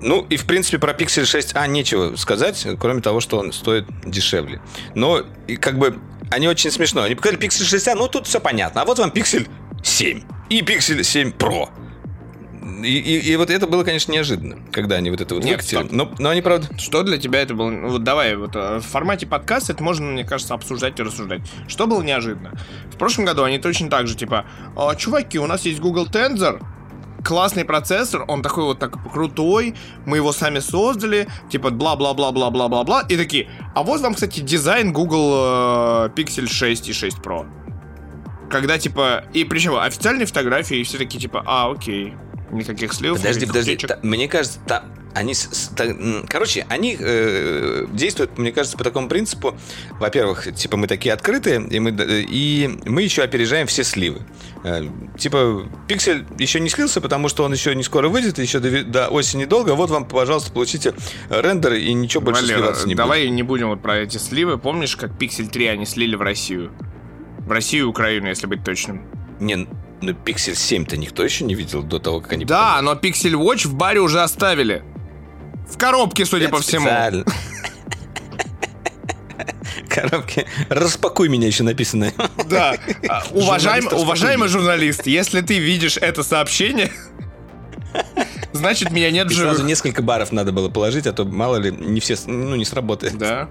Ну, 0.00 0.26
и, 0.30 0.36
в 0.36 0.46
принципе, 0.46 0.78
про 0.78 0.92
Pixel 0.92 1.24
6a 1.24 1.68
нечего 1.68 2.16
сказать, 2.16 2.66
кроме 2.80 3.02
того, 3.02 3.20
что 3.20 3.38
он 3.38 3.52
стоит 3.52 3.86
дешевле. 4.04 4.60
Но, 4.94 5.22
и 5.46 5.56
как 5.56 5.78
бы, 5.78 5.98
они 6.30 6.48
очень 6.48 6.70
смешно. 6.70 7.02
Они 7.02 7.14
показали 7.14 7.38
Pixel 7.40 7.62
6a, 7.62 7.94
ну, 7.94 8.08
тут 8.08 8.26
все 8.26 8.40
понятно. 8.40 8.82
А 8.82 8.84
вот 8.84 8.98
вам 8.98 9.10
Pixel 9.10 9.46
7 9.82 10.22
и 10.48 10.60
Pixel 10.62 11.02
7 11.02 11.30
Pro. 11.30 11.68
И, 12.82 12.98
и, 12.98 13.32
и 13.32 13.36
вот 13.36 13.50
это 13.50 13.66
было, 13.66 13.84
конечно, 13.84 14.12
неожиданно, 14.12 14.58
когда 14.72 14.96
они 14.96 15.10
вот 15.10 15.20
это 15.20 15.34
вот 15.34 15.44
Нет, 15.44 15.56
выкатили. 15.56 15.78
стоп. 15.78 15.92
Но, 15.92 16.12
но 16.18 16.30
они, 16.30 16.42
правда... 16.42 16.68
Что 16.78 17.02
для 17.02 17.18
тебя 17.18 17.42
это 17.42 17.54
было? 17.54 17.70
Ну, 17.70 17.88
Вот 17.88 18.04
давай, 18.04 18.36
вот 18.36 18.54
э, 18.54 18.78
в 18.78 18.82
формате 18.86 19.26
подкаста 19.26 19.72
это 19.72 19.82
можно, 19.82 20.06
мне 20.06 20.24
кажется, 20.24 20.54
обсуждать 20.54 20.98
и 20.98 21.02
рассуждать. 21.02 21.42
Что 21.68 21.86
было 21.86 22.02
неожиданно? 22.02 22.52
В 22.92 22.96
прошлом 22.96 23.24
году 23.24 23.44
они 23.44 23.58
точно 23.58 23.88
так 23.90 24.06
же, 24.06 24.16
типа, 24.16 24.46
«А, 24.76 24.94
чуваки, 24.94 25.38
у 25.38 25.46
нас 25.46 25.62
есть 25.64 25.80
Google 25.80 26.06
Tensor, 26.06 26.62
классный 27.24 27.64
процессор, 27.64 28.24
он 28.28 28.42
такой 28.42 28.64
вот 28.64 28.78
так 28.78 28.92
крутой, 29.12 29.74
мы 30.04 30.18
его 30.18 30.32
сами 30.32 30.60
создали, 30.60 31.26
типа 31.50 31.70
бла-бла-бла-бла-бла-бла-бла, 31.70 33.02
и 33.08 33.16
такие, 33.16 33.48
а 33.74 33.82
вот 33.82 34.00
вам, 34.00 34.14
кстати, 34.14 34.40
дизайн 34.40 34.92
Google 34.92 35.32
э, 35.34 36.10
Pixel 36.14 36.46
6 36.46 36.88
и 36.88 36.92
6 36.92 37.18
Pro. 37.18 37.46
Когда, 38.48 38.78
типа, 38.78 39.24
и 39.32 39.42
причем 39.42 39.74
официальные 39.76 40.26
фотографии, 40.26 40.78
и 40.78 40.84
все 40.84 40.98
такие, 40.98 41.18
типа, 41.20 41.42
а, 41.46 41.68
окей, 41.70 42.14
никаких 42.50 42.92
сливов, 42.92 43.18
Подожди, 43.18 43.40
никаких 43.46 43.52
подожди. 43.52 43.72
утечек». 43.72 43.88
та- 43.90 43.98
мне 44.02 44.28
кажется, 44.28 44.58
та- 44.66 44.84
они, 45.14 45.34
та- 45.76 45.94
короче, 46.28 46.66
они 46.68 46.94
э, 47.00 47.86
действуют, 47.90 48.36
мне 48.36 48.52
кажется, 48.52 48.76
по 48.76 48.84
такому 48.84 49.08
принципу. 49.08 49.56
Во-первых, 49.98 50.54
типа 50.54 50.76
мы 50.76 50.86
такие 50.88 51.14
открытые, 51.14 51.66
и 51.68 51.80
мы, 51.80 51.90
и 51.90 52.78
мы 52.84 53.00
еще 53.02 53.22
опережаем 53.22 53.66
все 53.66 53.82
сливы. 53.82 54.20
Э, 54.62 54.82
типа 55.18 55.66
пиксель 55.88 56.26
еще 56.38 56.60
не 56.60 56.68
слился, 56.68 57.00
потому 57.00 57.28
что 57.28 57.44
он 57.44 57.52
еще 57.52 57.74
не 57.74 57.82
скоро 57.82 58.08
выйдет, 58.10 58.38
еще 58.38 58.58
до, 58.60 58.84
до 58.84 59.08
осени 59.08 59.46
долго. 59.46 59.74
Вот 59.74 59.88
вам, 59.88 60.04
пожалуйста, 60.06 60.52
получите 60.52 60.92
рендер 61.30 61.72
и 61.74 61.92
ничего 61.94 62.22
больше 62.22 62.42
Валера, 62.42 62.58
сливаться 62.58 62.86
не 62.88 62.94
давай 62.94 63.28
не 63.30 63.42
будем 63.42 63.68
вот 63.68 63.80
про 63.80 63.96
эти 63.98 64.18
сливы. 64.18 64.58
Помнишь, 64.58 64.96
как 64.96 65.12
Pixel 65.12 65.48
3 65.48 65.66
они 65.68 65.86
слили 65.86 66.14
в 66.14 66.20
Россию? 66.20 66.72
В 67.38 67.50
Россию 67.50 67.84
и 67.84 67.88
Украину, 67.88 68.28
если 68.28 68.46
быть 68.46 68.62
точным. 68.64 68.98
будет. 68.98 69.40
Не, 69.40 69.66
ну 70.02 70.14
пиксель 70.14 70.52
7-то 70.54 70.96
никто 70.96 71.24
еще 71.24 71.44
не 71.44 71.54
видел 71.54 71.82
до 71.82 71.98
того, 71.98 72.20
как 72.20 72.32
они... 72.34 72.44
Да, 72.44 72.80
но 72.82 72.94
Pixel 72.94 73.32
Watch 73.32 73.66
в 73.66 73.74
баре 73.74 74.00
уже 74.00 74.20
оставили. 74.22 74.82
В 75.68 75.78
коробке, 75.78 76.24
судя 76.26 76.44
Это 76.44 76.56
по 76.56 76.60
всему. 76.62 76.86
специально. 76.86 77.24
Коробки. 79.88 80.46
Распакуй 80.68 81.28
меня 81.28 81.46
еще 81.46 81.62
написано. 81.62 82.12
Да. 82.48 82.76
А, 83.08 83.22
Уважаем, 83.32 83.88
уважаемый 83.92 84.48
журналист, 84.48 85.06
если 85.06 85.40
ты 85.40 85.58
видишь 85.58 85.96
это 85.96 86.22
сообщение, 86.22 86.92
значит 88.52 88.90
меня 88.90 89.10
нет 89.10 89.30
в 89.30 89.34
сразу 89.34 89.64
несколько 89.64 90.02
баров 90.02 90.32
надо 90.32 90.52
было 90.52 90.68
положить, 90.68 91.06
а 91.06 91.12
то 91.12 91.24
мало 91.24 91.56
ли 91.56 91.70
не 91.72 92.00
все, 92.00 92.16
ну 92.26 92.56
не 92.56 92.64
сработает. 92.64 93.16
Да. 93.16 93.48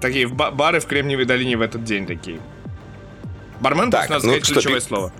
Такие 0.00 0.26
бары 0.28 0.80
в 0.80 0.86
Кремниевой 0.86 1.24
долине 1.24 1.56
в 1.56 1.60
этот 1.60 1.84
день 1.84 2.06
такие. 2.06 2.40
Бармен, 3.60 3.90
Так, 3.90 4.08
надо 4.10 4.26
ну 4.26 4.32
сказать 4.32 4.44
что, 4.44 4.54
ключевое 4.54 4.80
пи- 4.80 4.86
слово. 4.86 5.12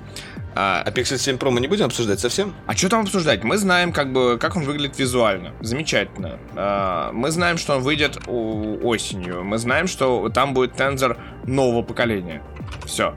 А, 0.54 0.82
А 0.84 0.90
Pixel 0.90 1.18
7 1.18 1.36
Pro 1.36 1.50
мы 1.50 1.60
не 1.60 1.68
будем 1.68 1.86
обсуждать 1.86 2.20
совсем? 2.20 2.54
А 2.66 2.76
что 2.76 2.88
там 2.88 3.00
обсуждать? 3.02 3.42
Мы 3.44 3.56
знаем, 3.56 3.92
как 3.92 4.12
бы, 4.12 4.38
как 4.38 4.56
он 4.56 4.64
выглядит 4.64 4.98
визуально. 4.98 5.52
Замечательно. 5.60 6.38
А, 6.54 7.10
Мы 7.12 7.30
знаем, 7.30 7.58
что 7.58 7.76
он 7.76 7.82
выйдет 7.82 8.18
осенью. 8.26 9.44
Мы 9.44 9.58
знаем, 9.58 9.86
что 9.86 10.28
там 10.28 10.54
будет 10.54 10.74
тензор 10.74 11.16
нового 11.46 11.82
поколения. 11.82 12.42
Все. 12.84 13.14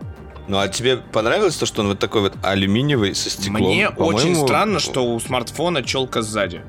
Ну 0.48 0.60
а 0.60 0.68
тебе 0.68 0.98
понравилось 0.98 1.56
то, 1.56 1.66
что 1.66 1.82
он 1.82 1.88
вот 1.90 2.00
такой 2.00 2.22
вот 2.22 2.34
алюминиевый 2.44 3.16
со 3.16 3.30
стеклом? 3.30 3.64
Мне 3.64 3.90
очень 3.90 4.36
странно, 4.36 4.80
что 4.80 5.06
у 5.06 5.20
смартфона 5.20 5.84
челка 5.84 6.22
сзади. 6.22 6.62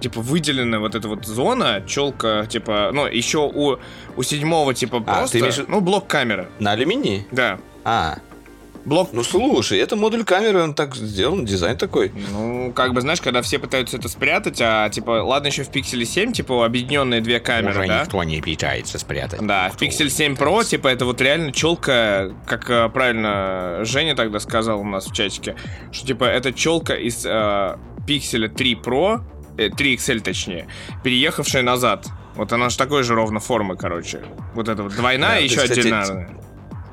Типа 0.00 0.20
выделена 0.20 0.78
вот 0.78 0.94
эта 0.94 1.08
вот 1.08 1.26
зона, 1.26 1.82
челка, 1.86 2.46
типа, 2.46 2.90
ну, 2.92 3.06
еще 3.06 3.38
у, 3.52 3.78
у 4.16 4.22
седьмого, 4.22 4.72
типа, 4.72 4.98
А, 4.98 5.18
просто, 5.18 5.32
ты 5.32 5.38
имеешь 5.40 5.58
ну, 5.66 5.80
блок 5.80 6.06
камеры. 6.06 6.48
На 6.60 6.70
алюминии? 6.72 7.26
Да. 7.32 7.58
А, 7.84 8.18
Блок 8.88 9.10
ну 9.12 9.22
слушай, 9.22 9.78
это 9.78 9.96
модуль 9.96 10.24
камеры, 10.24 10.62
он 10.62 10.72
так 10.72 10.96
сделан, 10.96 11.44
дизайн 11.44 11.76
такой. 11.76 12.10
Ну, 12.32 12.72
как 12.72 12.94
бы, 12.94 13.02
знаешь, 13.02 13.20
когда 13.20 13.42
все 13.42 13.58
пытаются 13.58 13.98
это 13.98 14.08
спрятать, 14.08 14.62
а, 14.62 14.88
типа, 14.88 15.22
ладно, 15.22 15.48
еще 15.48 15.62
в 15.64 15.70
Pixel 15.70 16.02
7, 16.06 16.32
типа, 16.32 16.64
объединенные 16.64 17.20
две 17.20 17.38
камеры, 17.38 17.86
да? 17.86 18.06
не 18.24 18.40
пытается 18.40 18.98
спрятать. 18.98 19.46
Да, 19.46 19.68
в 19.68 19.76
Pixel 19.76 20.08
7 20.08 20.36
Pro, 20.36 20.64
типа, 20.64 20.88
это 20.88 21.04
вот 21.04 21.20
реально 21.20 21.52
челка, 21.52 22.30
как 22.46 22.70
э, 22.70 22.88
правильно 22.88 23.80
Женя 23.82 24.16
тогда 24.16 24.40
сказал 24.40 24.80
у 24.80 24.84
нас 24.84 25.06
в 25.06 25.12
чатике, 25.12 25.54
что, 25.92 26.06
типа, 26.06 26.24
это 26.24 26.54
челка 26.54 26.94
из 26.94 27.26
э, 27.26 27.76
Pixel 28.06 28.48
3 28.48 28.74
Pro, 28.82 29.20
э, 29.58 29.68
3 29.68 29.96
XL 29.96 30.20
точнее, 30.20 30.66
переехавшая 31.04 31.62
назад. 31.62 32.06
Вот 32.36 32.54
она 32.54 32.70
же 32.70 32.78
такой 32.78 33.02
же 33.02 33.14
ровно 33.14 33.38
формы, 33.38 33.76
короче. 33.76 34.22
Вот 34.54 34.68
это 34.68 34.82
вот 34.82 34.94
двойная 34.94 35.32
Да, 35.32 35.38
и 35.40 35.44
еще 35.44 35.56
кстати, 35.56 35.80
отдельная. 35.80 36.47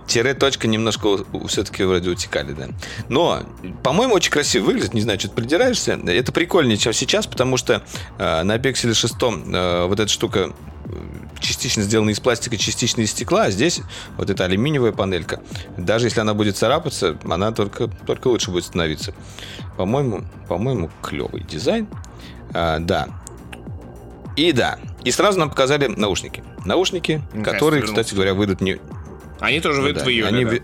Тире 0.07 0.33
точка 0.33 0.67
немножко 0.67 1.19
все-таки 1.47 1.83
вроде 1.83 2.11
утекали, 2.11 2.53
да. 2.53 2.67
Но, 3.09 3.41
по-моему, 3.83 4.13
очень 4.13 4.31
красиво 4.31 4.65
выглядит. 4.65 4.93
Не 4.93 5.01
знаю, 5.01 5.19
что 5.19 5.29
ты 5.29 5.35
придираешься. 5.35 5.99
Это 6.05 6.31
прикольнее, 6.31 6.77
чем 6.77 6.93
сейчас, 6.93 7.25
потому 7.25 7.57
что 7.57 7.83
э, 8.17 8.43
на 8.43 8.57
Pixel 8.57 8.93
6 8.93 9.15
э, 9.21 9.85
вот 9.87 9.99
эта 9.99 10.07
штука 10.07 10.51
э, 10.85 11.15
частично 11.39 11.81
сделана 11.83 12.11
из 12.11 12.19
пластика, 12.19 12.57
частично 12.57 13.01
из 13.01 13.11
стекла, 13.11 13.45
а 13.45 13.51
здесь 13.51 13.81
вот 14.17 14.29
эта 14.29 14.45
алюминиевая 14.45 14.91
панелька. 14.91 15.41
Даже 15.77 16.05
если 16.05 16.19
она 16.19 16.33
будет 16.33 16.55
царапаться, 16.55 17.17
она 17.23 17.51
только, 17.51 17.87
только 17.87 18.27
лучше 18.27 18.51
будет 18.51 18.65
становиться. 18.65 19.13
По-моему, 19.77 20.25
по-моему, 20.47 20.91
клевый 21.01 21.43
дизайн. 21.43 21.87
А, 22.53 22.79
да. 22.79 23.07
И 24.35 24.51
да. 24.51 24.77
И 25.03 25.11
сразу 25.11 25.39
нам 25.39 25.49
показали 25.49 25.87
наушники. 25.87 26.43
Наушники, 26.63 27.21
которые, 27.43 27.83
кстати 27.83 28.13
говоря, 28.13 28.33
выйдут 28.33 28.61
не, 28.61 28.79
Они 29.45 29.59
тоже 29.61 29.77
ну 29.79 29.83
выйдут 29.83 29.99
да, 30.03 30.05
в 30.05 30.11
июле, 30.11 30.27
они 30.27 30.45
да. 30.45 30.57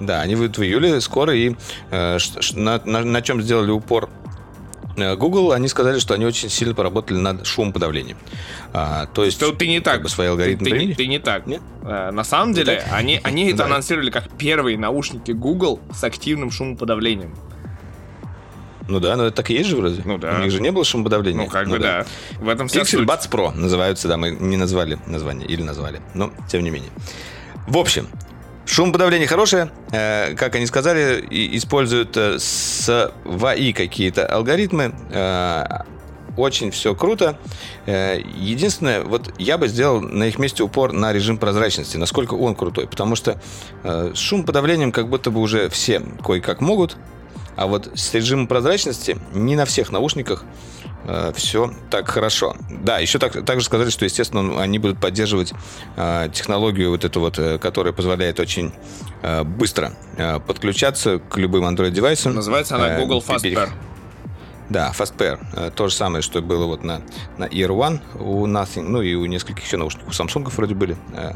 Да, 0.00 0.20
они 0.22 0.34
выйдут 0.34 0.58
в 0.58 0.62
июле 0.62 1.00
скоро, 1.00 1.34
и 1.34 1.56
э, 1.90 2.18
на, 2.54 2.80
на- 2.84 3.04
на 3.04 3.22
чем 3.22 3.42
сделали 3.42 3.70
упор 3.70 4.08
э, 4.96 5.14
Google, 5.16 5.52
они 5.52 5.68
сказали, 5.68 5.98
что 5.98 6.14
они 6.14 6.24
очень 6.24 6.48
сильно 6.48 6.74
поработали 6.74 7.18
над 7.18 7.46
шумоподавлением. 7.46 8.16
А, 8.72 9.06
то 9.06 9.24
есть, 9.24 9.38
То 9.40 9.52
ты 9.52 9.66
не 9.68 9.80
так. 9.80 9.94
как 9.94 10.02
бы 10.04 10.08
свои 10.08 10.28
алгоритмы 10.28 10.64
ты, 10.64 10.64
ты, 10.64 10.70
применили? 10.70 10.94
ты 10.94 11.06
не 11.06 11.18
так. 11.18 11.46
Нет? 11.46 11.60
Э, 11.82 12.10
На 12.12 12.24
самом 12.24 12.54
деле, 12.54 12.76
так? 12.76 12.92
они, 12.92 13.20
они 13.22 13.48
это 13.48 13.58
Да. 13.58 13.64
анонсировали 13.66 14.10
как 14.10 14.30
первые 14.38 14.78
наушники 14.78 15.32
Google 15.32 15.80
с 15.92 16.02
активным 16.04 16.50
шумоподавлением. 16.50 17.34
Ну 18.88 18.98
да, 18.98 19.14
но 19.16 19.26
это 19.26 19.36
так 19.36 19.50
и 19.50 19.54
есть 19.54 19.68
же 19.68 19.76
вроде. 19.76 20.02
Ну 20.04 20.18
да. 20.18 20.36
У 20.36 20.42
них 20.42 20.50
же 20.50 20.60
не 20.60 20.72
было 20.72 20.84
шумоподавления. 20.84 21.44
Ну, 21.44 21.48
как 21.48 21.68
бы 21.68 21.78
да. 21.78 22.06
В 22.40 22.48
этом 22.48 22.66
вся 22.68 22.80
Pixel 22.80 22.86
суть. 22.86 23.08
Buds 23.08 23.30
Pro 23.30 23.54
называются, 23.54 24.08
да, 24.08 24.16
мы 24.16 24.30
не 24.30 24.56
назвали 24.56 24.98
название, 25.06 25.46
или 25.46 25.62
назвали, 25.62 26.00
но 26.14 26.32
тем 26.48 26.64
не 26.64 26.70
менее. 26.70 26.90
В 27.66 27.78
общем, 27.78 28.08
шумоподавление 28.66 29.28
хорошее, 29.28 29.70
э, 29.92 30.34
как 30.34 30.54
они 30.54 30.66
сказали, 30.66 31.24
используют 31.30 32.16
э, 32.16 32.38
свои 32.38 33.72
какие-то 33.72 34.26
алгоритмы, 34.26 34.94
э, 35.10 35.64
очень 36.36 36.70
все 36.70 36.94
круто. 36.94 37.38
Единственное, 37.86 39.02
вот 39.02 39.34
я 39.38 39.58
бы 39.58 39.66
сделал 39.68 40.00
на 40.00 40.24
их 40.24 40.38
месте 40.38 40.62
упор 40.62 40.92
на 40.92 41.12
режим 41.12 41.36
прозрачности, 41.36 41.96
насколько 41.96 42.34
он 42.34 42.54
крутой, 42.54 42.86
потому 42.86 43.16
что 43.16 43.42
с 43.82 44.16
шумоподавлением 44.16 44.92
как 44.92 45.08
будто 45.08 45.30
бы 45.30 45.40
уже 45.40 45.68
все 45.68 46.00
кое-как 46.24 46.60
могут, 46.60 46.96
а 47.56 47.66
вот 47.66 47.90
с 47.94 48.14
режимом 48.14 48.46
прозрачности 48.46 49.18
не 49.34 49.56
на 49.56 49.66
всех 49.66 49.90
наушниках 49.90 50.44
все 51.34 51.72
так 51.90 52.08
хорошо. 52.08 52.54
Да, 52.68 52.98
еще 52.98 53.18
так, 53.18 53.44
также 53.44 53.64
сказали, 53.64 53.90
что, 53.90 54.04
естественно, 54.04 54.60
они 54.60 54.78
будут 54.78 54.98
поддерживать 55.00 55.52
э, 55.96 56.28
технологию 56.32 56.90
вот 56.90 57.04
эту 57.04 57.20
вот, 57.20 57.38
э, 57.38 57.58
которая 57.58 57.92
позволяет 57.92 58.38
очень 58.38 58.72
э, 59.22 59.42
быстро 59.44 59.92
э, 60.16 60.38
подключаться 60.40 61.18
к 61.18 61.36
любым 61.38 61.64
Android-девайсам. 61.64 62.34
Называется 62.34 62.76
она 62.76 62.90
Э, 62.90 63.00
Google 63.00 63.22
Fast 63.26 63.42
Pair. 63.44 63.70
Да, 64.70 64.92
FastPair. 64.96 65.38
Э, 65.54 65.70
То 65.74 65.88
же 65.88 65.94
самое, 65.94 66.22
что 66.22 66.40
было 66.40 66.64
вот 66.66 66.84
на, 66.84 67.02
на 67.38 67.44
Ear 67.44 67.70
One 67.70 68.00
у 68.20 68.46
Nothing, 68.46 68.82
ну 68.82 69.02
и 69.02 69.14
у 69.14 69.26
нескольких 69.26 69.64
еще 69.66 69.76
наушников. 69.76 70.18
Samsung 70.18 70.48
вроде 70.56 70.74
были. 70.74 70.96
Э, 71.12 71.32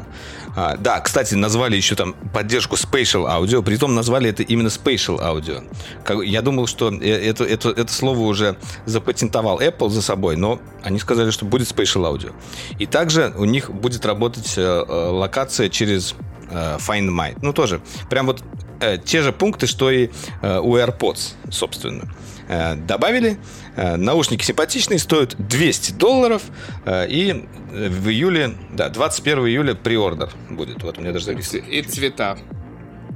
а, 0.55 0.77
Да, 0.77 1.01
кстати, 1.01 1.35
назвали 1.35 1.75
еще 1.75 1.95
там 1.95 2.13
поддержку 2.33 2.75
Spatial 2.77 3.25
Audio, 3.27 3.61
притом 3.61 3.93
назвали 3.93 4.29
это 4.29 4.41
именно 4.41 4.67
Spatial 4.69 5.19
Audio. 5.19 5.63
Как- 6.05 6.23
Я 6.23 6.41
думал, 6.41 6.65
что 6.67 6.89
э, 6.89 6.97
это, 7.29 7.43
это, 7.43 7.69
это 7.69 7.91
слово 7.91 8.19
уже 8.19 8.55
запатентовал 8.85 9.59
Apple 9.59 9.89
за 9.89 10.01
собой, 10.01 10.37
но 10.37 10.59
они 10.81 10.97
сказали, 10.99 11.29
что 11.31 11.43
будет 11.45 11.67
Spatial 11.67 12.09
Audio. 12.11 12.33
И 12.79 12.85
также 12.85 13.33
у 13.37 13.43
них 13.45 13.69
будет 13.69 14.05
работать 14.05 14.53
локация 14.57 15.67
через 15.69 16.15
Find 16.49 17.09
My. 17.09 17.37
Ну, 17.41 17.51
тоже. 17.53 17.81
Прям 18.09 18.27
вот 18.27 18.43
э, 18.79 18.97
те 19.03 19.21
же 19.21 19.33
пункты, 19.33 19.67
что 19.67 19.89
и 19.91 20.09
э, 20.41 20.59
у 20.59 20.77
AirPods, 20.77 21.33
собственно. 21.51 22.05
Э, 22.47 22.75
добавили. 22.75 23.37
Э, 23.75 23.95
наушники 23.95 24.43
симпатичные, 24.43 24.99
стоят 24.99 25.35
200 25.37 25.93
долларов. 25.93 26.43
э, 26.85 27.07
и 27.09 27.47
в 27.71 28.07
июле, 28.09 28.55
да, 28.73 28.89
21 28.89 29.47
июля 29.47 29.73
приордер 29.75 30.29
будет. 30.49 30.81
Вот 30.83 30.97
у 30.97 31.01
меня 31.01 31.11
даже 31.11 31.25
записано. 31.25 31.59
И 31.59 31.81
цвета. 31.81 32.37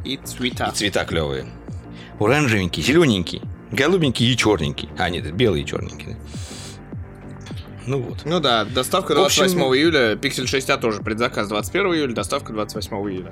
И 0.04 0.18
цвета. 0.18 0.70
И 0.74 0.76
цвета 0.76 1.06
клевые. 1.06 1.46
Оранжевенький, 2.20 2.84
зелененький, 2.84 3.42
голубенький 3.72 4.30
и 4.32 4.36
черненький. 4.36 4.90
А, 4.98 5.10
нет, 5.10 5.34
белый 5.34 5.62
и 5.62 5.66
черненький. 5.66 6.18
Ну 7.86 8.02
вот. 8.02 8.20
Ну 8.26 8.40
да, 8.40 8.66
доставка 8.66 9.16
В 9.16 9.20
общем- 9.20 9.44
28 9.46 9.76
июля, 9.78 10.14
Pixel 10.16 10.46
6a 10.46 10.78
тоже, 10.80 11.02
предзаказ 11.02 11.48
21 11.48 11.94
июля, 11.94 12.14
доставка 12.14 12.54
28 12.54 12.96
июля. 13.10 13.32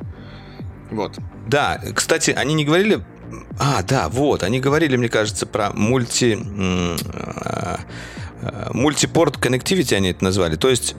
Вот. 0.92 1.18
Да, 1.48 1.82
кстати, 1.94 2.32
они 2.32 2.54
не 2.54 2.66
говорили 2.66 3.04
А, 3.60 3.84
да, 3.84 4.10
вот, 4.10 4.44
они 4.44 4.60
говорили, 4.60 4.96
мне 4.96 5.10
кажется, 5.10 5.46
про 5.46 5.72
мульти... 5.72 6.38
А, 7.14 7.80
а, 8.42 8.70
мультипорт 8.74 9.38
connectivity 9.38 9.96
они 9.96 10.10
это 10.10 10.24
назвали. 10.24 10.56
То 10.56 10.70
есть 10.70 10.96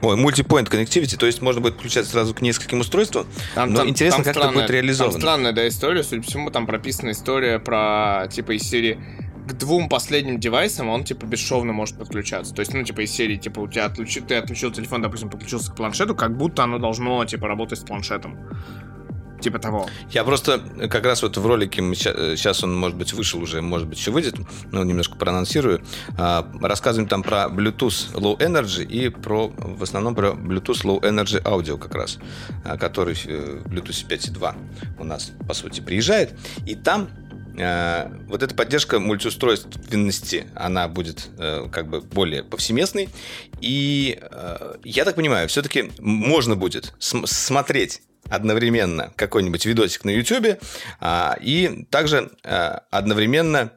Ой, 0.00 0.16
мультипоинт 0.16 0.68
connectivity, 0.68 1.16
то 1.16 1.26
есть 1.26 1.42
можно 1.42 1.60
будет 1.60 1.74
включать 1.74 2.06
сразу 2.06 2.32
к 2.32 2.40
нескольким 2.40 2.80
устройствам. 2.80 3.26
Там, 3.54 3.70
но 3.70 3.78
там, 3.78 3.88
интересно, 3.88 4.18
там 4.18 4.24
как 4.24 4.34
странная, 4.34 4.50
это 4.50 4.60
будет 4.60 4.70
реализовано. 4.70 5.12
Там 5.12 5.20
странная 5.20 5.52
да, 5.52 5.66
история, 5.66 6.04
судя 6.04 6.22
по 6.22 6.28
всему, 6.28 6.50
там 6.50 6.66
прописана 6.66 7.10
история 7.10 7.58
про 7.58 8.28
типа 8.30 8.52
из 8.52 8.62
серии 8.62 9.00
к 9.48 9.54
двум 9.54 9.88
последним 9.88 10.38
девайсам 10.38 10.88
он, 10.88 11.04
типа, 11.04 11.24
бесшовно 11.24 11.72
может 11.72 11.98
подключаться. 11.98 12.54
То 12.54 12.60
есть, 12.60 12.74
ну, 12.74 12.82
типа, 12.84 13.00
из 13.00 13.10
серии, 13.10 13.36
типа, 13.36 13.60
у 13.60 13.68
тебя 13.68 13.86
отключи, 13.86 14.20
ты 14.20 14.34
отключил 14.34 14.70
телефон, 14.70 15.00
допустим, 15.00 15.30
подключился 15.30 15.72
к 15.72 15.74
планшету, 15.74 16.14
как 16.14 16.36
будто 16.36 16.64
оно 16.64 16.78
должно, 16.78 17.24
типа, 17.24 17.48
работать 17.48 17.78
с 17.80 17.82
планшетом. 17.82 18.38
Типа 19.40 19.58
того. 19.58 19.88
Я 20.10 20.24
просто 20.24 20.60
как 20.90 21.04
раз 21.04 21.22
вот 21.22 21.36
в 21.36 21.46
ролике, 21.46 21.80
сейчас 21.94 22.64
он, 22.64 22.76
может 22.76 22.96
быть, 22.96 23.12
вышел 23.12 23.40
уже, 23.40 23.62
может 23.62 23.86
быть, 23.88 23.98
еще 23.98 24.10
выйдет, 24.10 24.34
но 24.72 24.82
немножко 24.82 25.16
проанонсирую. 25.16 25.80
А, 26.16 26.50
рассказываем 26.60 27.08
там 27.08 27.22
про 27.22 27.44
Bluetooth 27.46 28.14
Low 28.14 28.36
Energy 28.38 28.84
и 28.84 29.08
про, 29.10 29.48
в 29.56 29.82
основном 29.82 30.14
про 30.14 30.30
Bluetooth 30.30 30.82
Low 30.84 31.00
Energy 31.00 31.40
Audio 31.42 31.78
как 31.78 31.94
раз, 31.94 32.18
а, 32.64 32.76
который 32.76 33.14
в 33.14 33.26
Bluetooth 33.66 34.08
5.2 34.08 34.54
у 34.98 35.04
нас, 35.04 35.32
по 35.46 35.54
сути, 35.54 35.80
приезжает. 35.80 36.36
И 36.66 36.74
там 36.74 37.08
а, 37.60 38.10
вот 38.26 38.42
эта 38.42 38.56
поддержка 38.56 38.98
мультиустройственности, 38.98 40.48
она 40.56 40.88
будет 40.88 41.28
как 41.70 41.88
бы 41.88 42.00
более 42.00 42.42
повсеместной. 42.42 43.08
И 43.60 44.20
я 44.84 45.04
так 45.04 45.14
понимаю, 45.14 45.48
все-таки 45.48 45.92
можно 46.00 46.56
будет 46.56 46.94
смотреть 46.98 48.02
одновременно 48.30 49.12
какой-нибудь 49.16 49.64
видосик 49.66 50.04
на 50.04 50.10
YouTube 50.10 50.60
а, 51.00 51.36
и 51.40 51.84
также 51.90 52.30
а, 52.44 52.82
одновременно 52.90 53.72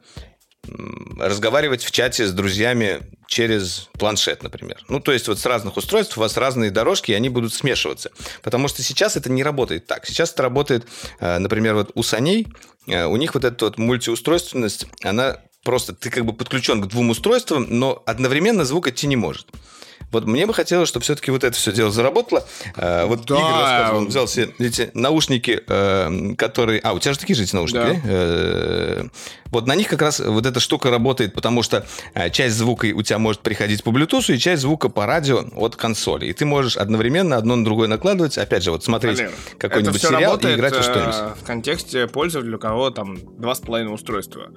разговаривать 1.18 1.82
в 1.82 1.90
чате 1.90 2.26
с 2.26 2.32
друзьями 2.32 3.00
через 3.26 3.88
планшет, 3.98 4.44
например. 4.44 4.78
Ну, 4.88 5.00
то 5.00 5.10
есть 5.10 5.26
вот 5.26 5.40
с 5.40 5.46
разных 5.46 5.76
устройств 5.76 6.16
у 6.16 6.20
вас 6.20 6.36
разные 6.36 6.70
дорожки, 6.70 7.10
и 7.10 7.14
они 7.14 7.28
будут 7.28 7.52
смешиваться. 7.52 8.12
Потому 8.42 8.68
что 8.68 8.82
сейчас 8.82 9.16
это 9.16 9.30
не 9.30 9.42
работает 9.42 9.86
так. 9.86 10.06
Сейчас 10.06 10.32
это 10.32 10.42
работает, 10.44 10.86
а, 11.18 11.38
например, 11.38 11.74
вот 11.74 11.90
у 11.94 12.02
саней, 12.02 12.46
у 12.86 13.16
них 13.16 13.34
вот 13.34 13.44
эта 13.44 13.64
вот 13.66 13.78
мультиустройственность, 13.78 14.86
она 15.02 15.38
просто, 15.64 15.94
ты 15.94 16.10
как 16.10 16.24
бы 16.24 16.32
подключен 16.32 16.82
к 16.82 16.88
двум 16.88 17.10
устройствам, 17.10 17.66
но 17.68 18.02
одновременно 18.06 18.64
звук 18.64 18.88
идти 18.88 19.06
не 19.06 19.16
может. 19.16 19.46
Вот 20.12 20.26
мне 20.26 20.46
бы 20.46 20.52
хотелось, 20.52 20.90
чтобы 20.90 21.04
все-таки 21.04 21.30
вот 21.30 21.42
это 21.42 21.56
все 21.56 21.72
дело 21.72 21.90
заработало. 21.90 22.46
Э, 22.76 23.06
вот 23.06 23.24
да. 23.24 23.34
Игорь 23.34 23.60
рассказывал, 23.62 23.98
он 23.98 24.08
взял 24.08 24.28
себе 24.28 24.50
эти 24.58 24.90
наушники, 24.92 25.62
э, 25.66 26.34
которые... 26.36 26.80
А, 26.80 26.92
у 26.92 26.98
тебя 26.98 27.14
же 27.14 27.18
такие 27.18 27.34
же 27.34 27.42
эти 27.42 27.54
наушники, 27.54 27.82
да? 27.82 28.00
Э, 28.04 29.04
вот 29.46 29.66
на 29.66 29.74
них 29.74 29.88
как 29.88 30.02
раз 30.02 30.20
вот 30.20 30.44
эта 30.44 30.60
штука 30.60 30.90
работает, 30.90 31.32
потому 31.32 31.62
что 31.62 31.86
часть 32.30 32.56
звука 32.56 32.86
у 32.94 33.02
тебя 33.02 33.18
может 33.18 33.40
приходить 33.40 33.82
по 33.82 33.88
Bluetooth, 33.88 34.34
и 34.34 34.38
часть 34.38 34.62
звука 34.62 34.90
по 34.90 35.06
радио 35.06 35.44
от 35.56 35.76
консоли. 35.76 36.26
И 36.26 36.32
ты 36.34 36.44
можешь 36.44 36.76
одновременно 36.76 37.36
одно 37.36 37.56
на 37.56 37.64
другое 37.64 37.88
накладывать, 37.88 38.36
опять 38.36 38.62
же, 38.62 38.70
вот 38.70 38.84
смотреть 38.84 39.22
какой-нибудь 39.58 40.00
сериал 40.00 40.36
и 40.36 40.54
играть 40.54 40.76
во 40.76 40.82
что-нибудь. 40.82 41.38
в 41.40 41.44
контексте 41.44 42.06
пользователя, 42.06 42.56
у 42.56 42.60
кого 42.60 42.90
там 42.90 43.18
два 43.38 43.54
с 43.54 43.60
половиной 43.60 43.94
устройства. 43.94 44.50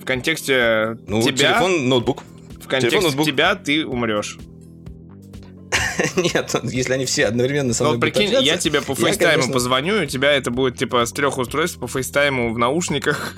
В 0.00 0.04
контексте 0.04 0.96
ну, 1.06 1.22
тебя... 1.22 1.52
телефон, 1.52 1.88
ноутбук. 1.88 2.22
В 2.60 2.66
контексте 2.66 2.90
телефон, 2.90 3.04
ноутбук. 3.04 3.26
тебя 3.26 3.54
ты 3.54 3.86
умрешь. 3.86 4.38
Нет, 6.16 6.54
если 6.64 6.92
они 6.92 7.04
все 7.04 7.26
одновременно 7.26 7.74
со 7.74 7.84
мной 7.84 7.96
Ну, 7.96 8.00
прикинь, 8.00 8.30
я 8.40 8.56
тебе 8.56 8.80
по 8.80 8.94
FaceTime 8.94 9.46
у 9.46 9.52
позвоню, 9.52 10.02
у 10.02 10.06
тебя 10.06 10.32
это 10.32 10.50
будет, 10.50 10.78
типа, 10.78 11.04
с 11.04 11.12
трех 11.12 11.38
устройств 11.38 11.78
по 11.78 11.86
FaceTime 11.86 12.45
у 12.45 12.52
в 12.52 12.58
наушниках. 12.58 13.34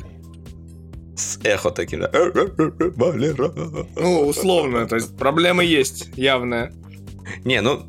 С 1.16 1.38
эхо 1.44 1.70
таким, 1.70 2.00
да. 2.00 2.10
Ну, 3.96 4.26
условно, 4.26 4.86
то 4.86 4.96
есть 4.96 5.16
проблема 5.16 5.64
есть, 5.64 6.10
явная. 6.16 6.72
Не, 7.44 7.60
ну, 7.62 7.86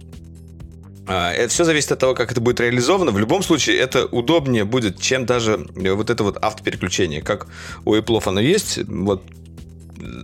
а, 1.08 1.32
это 1.32 1.50
все 1.50 1.64
зависит 1.64 1.92
от 1.92 2.00
того, 2.00 2.14
как 2.14 2.32
это 2.32 2.42
будет 2.42 2.60
реализовано. 2.60 3.12
В 3.12 3.20
любом 3.20 3.42
случае, 3.42 3.78
это 3.78 4.06
удобнее 4.06 4.66
будет, 4.66 5.00
чем 5.00 5.26
даже 5.26 5.66
вот 5.76 6.10
это 6.10 6.24
вот 6.24 6.38
автопереключение. 6.38 7.22
Как 7.22 7.48
у 7.86 7.96
Apple 7.96 8.22
оно 8.26 8.42
есть, 8.42 8.80
вот 8.88 9.24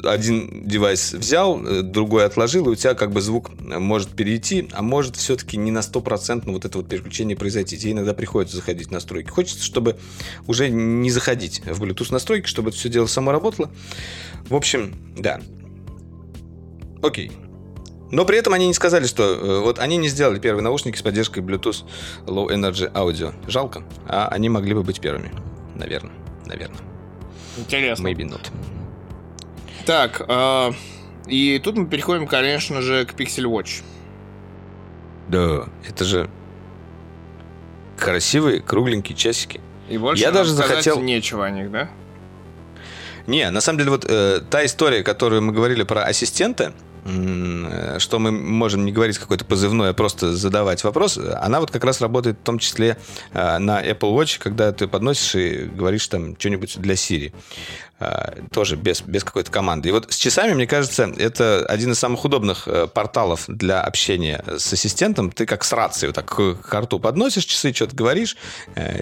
один 0.03 0.67
девайс 0.67 1.13
взял, 1.13 1.63
э, 1.65 1.81
другой 1.81 2.25
отложил, 2.25 2.67
и 2.67 2.71
у 2.71 2.75
тебя 2.75 2.93
как 2.93 3.11
бы 3.11 3.21
звук 3.21 3.51
может 3.59 4.09
перейти, 4.09 4.67
а 4.71 4.81
может 4.81 5.15
все-таки 5.15 5.57
не 5.57 5.71
на 5.71 5.79
100% 5.79 6.51
вот 6.51 6.65
это 6.65 6.77
вот 6.77 6.87
переключение 6.87 7.37
произойти. 7.37 7.77
Тебе 7.77 7.93
иногда 7.93 8.13
приходится 8.13 8.57
заходить 8.57 8.87
в 8.87 8.91
настройки. 8.91 9.29
Хочется, 9.29 9.63
чтобы 9.63 9.97
уже 10.47 10.69
не 10.69 11.09
заходить 11.09 11.61
в 11.65 11.81
Bluetooth 11.81 12.11
настройки, 12.11 12.47
чтобы 12.47 12.69
это 12.69 12.77
все 12.77 12.89
дело 12.89 13.07
само 13.07 13.31
работало. 13.31 13.71
В 14.47 14.55
общем, 14.55 14.93
да. 15.17 15.39
Окей. 17.01 17.31
Но 18.11 18.25
при 18.25 18.37
этом 18.37 18.53
они 18.53 18.67
не 18.67 18.73
сказали, 18.73 19.07
что... 19.07 19.23
Э, 19.23 19.59
вот 19.61 19.79
они 19.79 19.97
не 19.97 20.07
сделали 20.07 20.39
первые 20.39 20.63
наушники 20.63 20.97
с 20.97 21.01
поддержкой 21.01 21.39
Bluetooth 21.41 21.83
Low 22.27 22.47
Energy 22.47 22.91
Audio. 22.93 23.33
Жалко. 23.47 23.83
А 24.07 24.27
они 24.27 24.49
могли 24.49 24.73
бы 24.73 24.83
быть 24.83 25.01
первыми. 25.01 25.31
Наверное. 25.75 26.13
Наверное. 26.45 26.79
Интересно. 27.57 28.07
Maybe 28.07 28.29
not. 28.29 28.51
Так, 29.85 30.21
э, 30.27 30.71
и 31.27 31.59
тут 31.59 31.77
мы 31.77 31.87
переходим, 31.87 32.27
конечно 32.27 32.81
же, 32.81 33.05
к 33.05 33.13
Pixel 33.13 33.45
Watch. 33.45 33.83
Да, 35.27 35.65
это 35.87 36.05
же 36.05 36.29
красивые 37.97 38.61
кругленькие 38.61 39.17
часики. 39.17 39.61
И 39.89 39.97
больше 39.97 40.21
я 40.23 40.31
даже 40.31 40.51
захотел 40.51 40.99
нечего 41.01 41.45
о 41.45 41.49
них, 41.49 41.71
да? 41.71 41.89
Не, 43.27 43.49
на 43.51 43.61
самом 43.61 43.79
деле 43.79 43.91
вот 43.91 44.05
э, 44.07 44.41
та 44.49 44.65
история, 44.65 45.03
которую 45.03 45.41
мы 45.41 45.53
говорили 45.53 45.83
про 45.83 46.03
ассистента, 46.03 46.73
Э, 47.05 47.99
что 47.99 48.19
мы 48.19 48.31
можем 48.31 48.85
не 48.85 48.91
говорить 48.91 49.17
какой-то 49.17 49.43
позывной, 49.45 49.89
а 49.89 49.93
просто 49.93 50.35
задавать 50.35 50.83
вопрос, 50.83 51.17
она 51.17 51.59
вот 51.59 51.69
как 51.69 51.83
раз 51.83 52.01
работает 52.01 52.37
в 52.39 52.43
том 52.43 52.59
числе 52.59 52.97
э, 53.33 53.57
на 53.57 53.83
Apple 53.83 54.15
Watch, 54.15 54.39
когда 54.39 54.71
ты 54.71 54.87
подносишь 54.87 55.35
и 55.35 55.65
говоришь 55.65 56.07
там 56.07 56.37
что-нибудь 56.39 56.77
для 56.79 56.93
Siri. 56.93 57.33
Э, 58.03 58.41
тоже 58.51 58.75
без, 58.75 59.01
без 59.01 59.23
какой-то 59.23 59.51
команды. 59.51 59.89
И 59.89 59.91
вот 59.91 60.11
с 60.11 60.17
часами, 60.17 60.53
мне 60.53 60.67
кажется, 60.67 61.11
это 61.17 61.65
один 61.65 61.91
из 61.91 61.99
самых 61.99 62.23
удобных 62.25 62.67
порталов 62.93 63.45
для 63.47 63.81
общения 63.81 64.43
с 64.57 64.73
ассистентом. 64.73 65.31
Ты 65.31 65.45
как 65.45 65.63
с 65.63 65.71
рацией 65.71 66.07
вот 66.07 66.15
так 66.15 66.25
к 66.25 66.73
рту 66.73 66.99
подносишь 66.99 67.45
часы, 67.45 67.73
что-то 67.73 67.95
говоришь, 67.95 68.37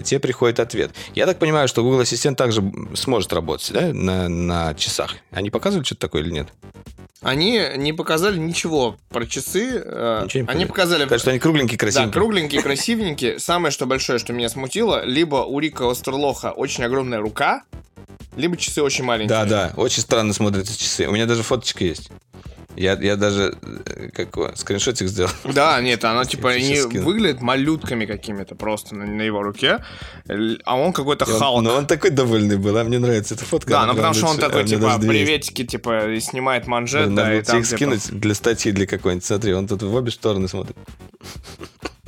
тебе 0.04 0.20
приходит 0.20 0.60
ответ. 0.60 0.92
Я 1.14 1.26
так 1.26 1.38
понимаю, 1.38 1.68
что 1.68 1.82
Google 1.82 2.00
Ассистент 2.00 2.38
также 2.38 2.62
сможет 2.94 3.32
работать 3.32 3.72
да, 3.72 3.92
на, 3.92 4.28
на 4.28 4.74
часах. 4.74 5.14
Они 5.30 5.50
показывали 5.50 5.84
что-то 5.84 6.02
такое 6.02 6.22
или 6.22 6.30
нет? 6.30 6.48
Они 7.22 7.60
не 7.76 7.92
показали 7.92 8.36
ничего 8.36 8.96
про 9.08 9.26
часы. 9.26 9.80
Э, 9.84 10.22
ничего 10.24 10.42
не 10.42 10.48
они 10.48 10.66
показали... 10.66 11.06
Так 11.06 11.20
что 11.20 11.30
они 11.30 11.38
кругленькие, 11.38 11.78
красивенькие. 11.78 12.12
Да, 12.12 12.12
кругленькие, 12.12 12.62
красивенькие. 12.62 13.38
Самое, 13.38 13.70
что 13.70 13.86
большое, 13.86 14.18
что 14.18 14.32
меня 14.32 14.48
смутило, 14.48 15.04
либо 15.04 15.36
у 15.36 15.60
Рика 15.60 15.88
Остерлоха 15.88 16.50
очень 16.50 16.82
огромная 16.84 17.20
рука, 17.20 17.62
либо 18.36 18.56
часы 18.56 18.82
очень 18.82 19.04
маленькие. 19.04 19.28
Да, 19.28 19.44
да, 19.44 19.72
очень 19.76 20.02
странно 20.02 20.32
смотрятся 20.32 20.78
часы. 20.78 21.06
У 21.06 21.12
меня 21.12 21.26
даже 21.26 21.42
фоточка 21.42 21.84
есть. 21.84 22.10
Я, 22.76 22.94
я 22.94 23.16
даже 23.16 23.54
э, 23.62 24.08
как 24.14 24.56
скриншотик 24.56 25.08
сделал. 25.08 25.30
Да, 25.44 25.80
нет, 25.80 26.04
она 26.04 26.24
типа 26.24 26.58
не 26.58 26.80
выглядит 27.00 27.42
малютками 27.42 28.06
какими-то 28.06 28.54
просто 28.54 28.94
на, 28.94 29.04
на 29.04 29.22
его 29.22 29.42
руке, 29.42 29.84
а 30.64 30.76
он 30.76 30.92
какой-то 30.92 31.26
Халк. 31.26 31.62
Но 31.62 31.74
он 31.74 31.86
такой 31.86 32.10
довольный 32.10 32.56
был, 32.56 32.76
а 32.78 32.84
мне 32.84 32.98
нравится 32.98 33.34
эта 33.34 33.44
фотка. 33.44 33.70
Да, 33.70 33.86
ну 33.86 33.94
потому 33.94 34.14
что 34.14 34.26
он 34.26 34.38
такой, 34.38 34.64
типа, 34.64 34.98
приветики, 34.98 35.64
типа, 35.64 36.18
снимает 36.20 36.66
манжет, 36.66 37.14
да, 37.14 37.34
и 37.34 37.42
там, 37.42 37.60
их 37.60 37.66
типа 37.66 37.76
скинуть 37.76 38.10
для 38.10 38.34
статьи 38.34 38.72
для 38.72 38.86
какой-нибудь. 38.86 39.24
Смотри, 39.24 39.52
он 39.52 39.68
тут 39.68 39.82
в 39.82 39.94
обе 39.94 40.10
стороны 40.10 40.48
смотрит. 40.48 40.76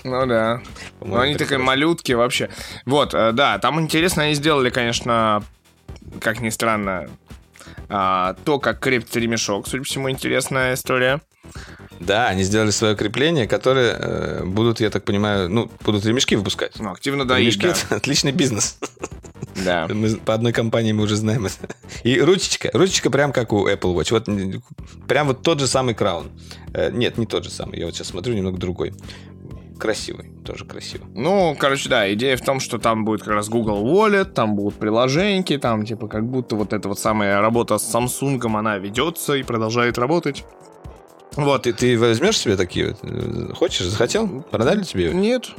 Ну 0.02 0.26
да. 0.26 0.60
Ну, 1.00 1.18
они 1.18 1.34
такие 1.34 1.58
малютки 1.58 2.12
вообще. 2.12 2.50
Вот, 2.84 3.14
э, 3.14 3.32
да, 3.32 3.58
там 3.58 3.80
интересно 3.80 4.24
они 4.24 4.34
сделали, 4.34 4.68
конечно, 4.70 5.42
как 6.20 6.40
ни 6.40 6.50
странно, 6.50 7.08
а, 7.88 8.34
то, 8.44 8.58
как 8.58 8.80
крепится 8.80 9.20
ремешок, 9.20 9.66
судя 9.66 9.82
по 9.82 9.86
всему, 9.86 10.10
интересная 10.10 10.74
история. 10.74 11.20
Да, 12.00 12.28
они 12.28 12.42
сделали 12.42 12.70
свое 12.70 12.96
крепление, 12.96 13.46
которые 13.46 13.96
э, 13.98 14.44
будут, 14.44 14.80
я 14.80 14.90
так 14.90 15.04
понимаю, 15.04 15.48
ну, 15.48 15.70
будут 15.84 16.04
ремешки 16.04 16.34
выпускать. 16.34 16.78
Ну, 16.78 16.90
активно 16.90 17.24
доить, 17.24 17.56
Ремешки 17.56 17.66
да. 17.66 17.86
это 17.86 17.96
отличный 17.96 18.32
бизнес. 18.32 18.78
Да. 19.64 19.86
Мы 19.90 20.16
по 20.16 20.34
одной 20.34 20.52
компании 20.52 20.92
мы 20.92 21.04
уже 21.04 21.16
знаем 21.16 21.46
это. 21.46 21.74
И 22.02 22.20
ручечка. 22.20 22.70
Ручечка 22.72 23.10
прям 23.10 23.32
как 23.32 23.52
у 23.52 23.68
Apple 23.68 23.94
Watch. 23.94 24.10
Вот 24.10 24.28
прям 25.06 25.28
вот 25.28 25.42
тот 25.42 25.60
же 25.60 25.66
самый 25.66 25.94
краун. 25.94 26.30
Э, 26.72 26.90
нет, 26.90 27.18
не 27.18 27.26
тот 27.26 27.44
же 27.44 27.50
самый. 27.50 27.78
Я 27.78 27.86
вот 27.86 27.94
сейчас 27.94 28.08
смотрю, 28.08 28.34
немного 28.34 28.58
другой 28.58 28.92
красивый, 29.78 30.30
тоже 30.44 30.64
красиво. 30.64 31.06
Ну, 31.14 31.56
короче, 31.58 31.88
да, 31.88 32.12
идея 32.14 32.36
в 32.36 32.42
том, 32.42 32.60
что 32.60 32.78
там 32.78 33.04
будет 33.04 33.22
как 33.22 33.34
раз 33.34 33.48
Google 33.48 33.84
Wallet, 33.84 34.26
там 34.26 34.54
будут 34.54 34.74
приложеньки, 34.74 35.58
там 35.58 35.84
типа 35.84 36.08
как 36.08 36.26
будто 36.26 36.56
вот 36.56 36.72
эта 36.72 36.88
вот 36.88 36.98
самая 36.98 37.40
работа 37.40 37.78
с 37.78 37.94
Samsung, 37.94 38.40
она 38.56 38.78
ведется 38.78 39.34
и 39.34 39.42
продолжает 39.42 39.98
работать. 39.98 40.44
Вот. 41.36 41.62
Ты, 41.62 41.72
ты 41.72 41.98
возьмешь 41.98 42.38
себе 42.38 42.56
такие 42.56 42.94
вот? 43.02 43.56
Хочешь? 43.56 43.86
Захотел? 43.86 44.42
Продали 44.50 44.82
тебе? 44.82 45.12
Нет. 45.12 45.50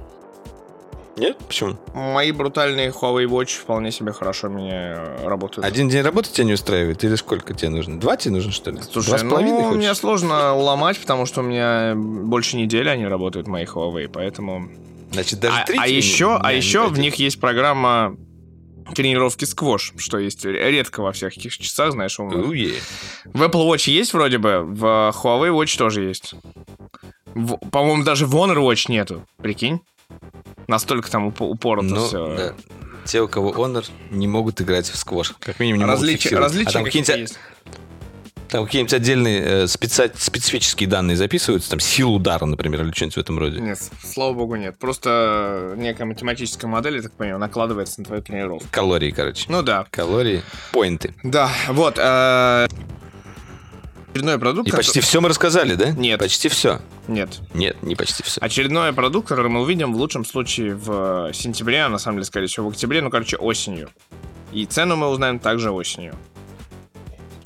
Нет? 1.18 1.38
Почему? 1.48 1.78
Мои 1.94 2.32
брутальные 2.32 2.90
Huawei 2.90 3.26
Watch 3.26 3.58
вполне 3.60 3.92
себе 3.92 4.12
хорошо 4.12 4.50
мне 4.50 4.72
э, 4.74 5.28
работают. 5.28 5.66
Один 5.66 5.88
день 5.88 6.02
работы 6.02 6.30
тебя 6.32 6.44
не 6.46 6.54
устраивает? 6.54 7.04
Или 7.04 7.16
сколько 7.16 7.54
тебе 7.54 7.70
нужно? 7.70 8.00
Два 8.00 8.18
тебе 8.18 8.36
нужно, 8.36 8.52
что 8.52 8.72
ли? 8.72 8.80
Слушай, 8.82 9.10
Два 9.10 9.18
с 9.20 9.22
половиной 9.24 9.52
ну, 9.52 9.64
хочешь? 9.64 9.78
мне 9.78 9.96
сложно 9.96 10.54
уломать, 10.56 11.00
потому 11.00 11.26
что 11.26 11.42
у 11.42 11.44
меня 11.44 11.94
больше 11.96 12.58
недели 12.58 12.90
они 12.90 13.06
работают, 13.06 13.48
мои 13.48 13.64
Huawei, 13.64 14.10
поэтому... 14.10 14.70
Значит, 15.12 15.40
даже 15.40 15.60
а, 15.60 15.66
три 15.66 15.78
а 15.80 15.88
еще, 15.88 16.38
а 16.42 16.52
еще 16.52 16.88
в 16.88 17.00
них 17.00 17.16
есть 17.16 17.40
программа 17.40 18.18
тренировки 18.94 19.46
сквош, 19.46 19.94
что 19.98 20.18
есть 20.20 20.44
редко 20.44 21.02
во 21.02 21.14
всяких 21.14 21.58
часах, 21.58 21.94
знаешь, 21.94 22.20
у- 22.20 22.26
Уе. 22.26 22.74
В 23.26 23.42
Apple 23.42 23.68
Watch 23.70 23.90
есть 23.90 24.14
вроде 24.14 24.38
бы, 24.38 24.64
в 24.64 25.14
Huawei 25.16 25.50
Watch 25.52 25.78
тоже 25.78 26.04
есть. 26.04 26.36
В- 27.34 27.58
по-моему, 27.70 28.04
даже 28.04 28.26
в 28.26 28.36
Honor 28.36 28.58
Watch 28.58 28.92
нету, 28.92 29.26
прикинь. 29.38 29.80
Настолько 30.68 31.10
там 31.12 31.28
уп- 31.30 31.42
упорото 31.48 31.88
Ну, 31.88 32.06
все. 32.06 32.36
да. 32.36 32.54
Те, 33.06 33.22
у 33.22 33.28
кого 33.28 33.52
Honor, 33.52 33.86
не 34.10 34.28
могут 34.28 34.62
играть 34.62 34.90
в 34.90 34.98
сквош. 34.98 35.34
Как 35.40 35.60
минимум 35.60 35.80
не 35.80 35.86
могут 35.86 36.00
Различия, 36.02 36.24
фиксировать. 36.24 36.50
различия 36.50 36.70
а 36.70 36.74
там 36.74 36.84
какие-то 36.86 37.12
какие-нибудь, 37.12 37.38
есть. 37.38 38.50
там 38.50 38.66
какие-нибудь 38.66 38.94
отдельные 38.96 39.42
э, 39.42 39.64
специ- 39.66 40.12
специфические 40.18 40.90
данные 40.90 41.16
записываются, 41.16 41.70
там 41.70 41.80
силу 41.80 42.16
удара, 42.16 42.46
например, 42.46 42.82
или 42.82 42.92
что-нибудь 42.92 43.16
в 43.16 43.20
этом 43.20 43.38
роде. 43.38 43.60
Нет, 43.62 43.80
слава 44.04 44.34
богу, 44.34 44.56
нет. 44.56 44.80
Просто 44.80 45.76
некая 45.78 46.06
математическая 46.06 46.68
модель, 46.70 46.96
я 46.96 47.02
так 47.04 47.12
понимаю, 47.14 47.38
накладывается 47.40 48.00
на 48.02 48.06
твою 48.06 48.22
тренировку. 48.24 48.68
Калории, 48.72 49.12
короче. 49.12 49.46
Ну 49.50 49.62
да. 49.62 49.86
Калории, 49.92 50.42
поинты. 50.72 51.14
Да, 51.22 51.52
вот. 51.70 52.00
э, 52.00 52.68
Очередной 54.16 54.40
продукт. 54.40 54.70
И 54.70 54.72
который- 54.72 54.86
почти 54.86 55.02
все 55.02 55.20
мы 55.20 55.28
рассказали, 55.28 55.76
да? 55.76 55.92
Нет. 55.92 56.22
Почти 56.22 56.48
все. 56.48 56.80
Нет. 57.10 57.42
Нет, 57.54 57.84
не 57.84 57.96
почти 57.96 58.24
все. 58.24 58.40
Очередной 58.40 58.94
продукт, 58.94 59.28
который 59.28 59.50
мы 59.52 59.60
увидим 59.60 59.92
в 59.94 59.98
лучшем 59.98 60.24
случае 60.24 60.74
в 60.74 61.34
сентябре, 61.34 61.84
а 61.84 61.90
на 61.90 61.98
самом 61.98 62.20
деле, 62.20 62.26
скорее 62.26 62.48
всего, 62.48 62.70
в 62.70 62.72
октябре, 62.72 63.02
ну, 63.02 63.10
короче, 63.10 63.36
осенью. 63.36 63.90
И 64.54 64.66
цену 64.66 64.96
мы 64.96 65.10
узнаем 65.10 65.38
также 65.38 65.70
осенью. 65.70 66.16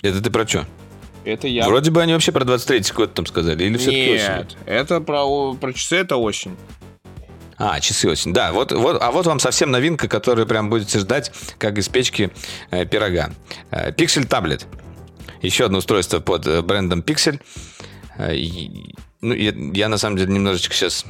Это 0.03 0.21
ты 0.21 0.29
про 0.29 0.47
что? 0.47 0.67
Это 1.25 1.47
я... 1.47 1.65
Вроде 1.65 1.89
бы 1.89 2.03
они 2.03 2.13
вообще 2.13 2.31
про 2.31 2.45
23 2.45 2.83
год 2.95 3.15
там 3.15 3.25
сказали, 3.25 3.63
или 3.63 3.77
все-таки 3.77 4.13
осенью? 4.13 4.37
Нет, 4.37 4.57
это 4.67 5.01
про, 5.01 5.55
про 5.55 5.73
часы, 5.73 5.95
это 5.95 6.17
осень. 6.17 6.55
А, 7.57 7.79
часы 7.79 8.07
осень. 8.07 8.31
Да, 8.31 8.53
вот, 8.53 8.71
вот, 8.73 9.01
а 9.01 9.09
вот 9.09 9.25
вам 9.25 9.39
совсем 9.39 9.71
новинка, 9.71 10.07
которую 10.07 10.45
прям 10.45 10.69
будете 10.69 10.99
ждать, 10.99 11.31
как 11.57 11.79
из 11.79 11.89
печки 11.89 12.29
э, 12.69 12.85
пирога. 12.85 13.31
Э, 13.71 13.91
Pixel 13.91 14.27
Tablet. 14.27 14.65
Еще 15.41 15.65
одно 15.65 15.77
устройство 15.77 16.19
под 16.19 16.45
э, 16.47 16.61
брендом 16.61 16.99
Pixel. 16.99 17.39
Э, 18.17 18.33
ну, 19.21 19.33
я, 19.33 19.53
я 19.73 19.89
на 19.89 19.97
самом 19.97 20.17
деле 20.17 20.33
немножечко 20.33 20.73
сейчас 20.73 21.05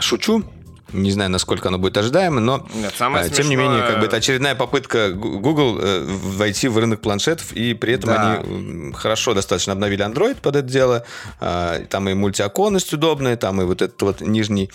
шучу. 0.00 0.44
Не 0.92 1.10
знаю, 1.10 1.30
насколько 1.30 1.68
оно 1.68 1.78
будет 1.78 1.96
ожидаемо, 1.96 2.40
но 2.40 2.66
Нет, 2.74 2.92
самое 2.98 3.24
э, 3.26 3.30
тем 3.30 3.48
не 3.48 3.56
смешное- 3.56 3.68
менее, 3.78 3.86
как 3.88 3.98
бы 4.00 4.04
это 4.06 4.16
очередная 4.16 4.54
попытка 4.54 5.10
Google 5.12 5.80
войти 6.04 6.68
в 6.68 6.76
рынок 6.76 7.00
планшетов, 7.00 7.52
и 7.54 7.72
при 7.72 7.94
этом 7.94 8.10
Да. 8.10 8.40
они 8.44 8.92
хорошо 8.92 9.32
достаточно 9.32 9.72
обновили 9.72 10.04
Android 10.04 10.36
под 10.42 10.56
это 10.56 10.68
дело. 10.68 11.04
Там 11.40 12.08
и 12.10 12.14
мультиоконность 12.14 12.92
удобная, 12.92 13.36
там 13.38 13.62
и 13.62 13.64
вот 13.64 13.80
этот 13.80 14.02
вот 14.02 14.20
нижний 14.20 14.70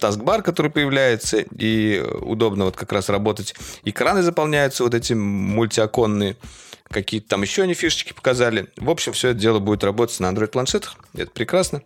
таскбар, 0.00 0.42
который 0.42 0.70
появляется, 0.70 1.38
и 1.58 2.02
удобно 2.22 2.64
вот 2.64 2.76
как 2.76 2.90
раз 2.92 3.10
работать. 3.10 3.54
Экраны 3.84 4.22
заполняются 4.22 4.84
вот 4.84 4.94
эти 4.94 5.12
мультиоконные. 5.12 6.36
Какие-то 6.90 7.28
там 7.28 7.42
еще 7.42 7.62
они 7.62 7.74
фишечки 7.74 8.12
показали. 8.12 8.68
В 8.76 8.88
общем, 8.88 9.12
все 9.12 9.28
это 9.30 9.38
дело 9.40 9.58
будет 9.58 9.84
работать 9.84 10.18
на 10.20 10.26
Android-планшетах. 10.26 10.96
Это 11.14 11.30
прекрасно. 11.30 11.82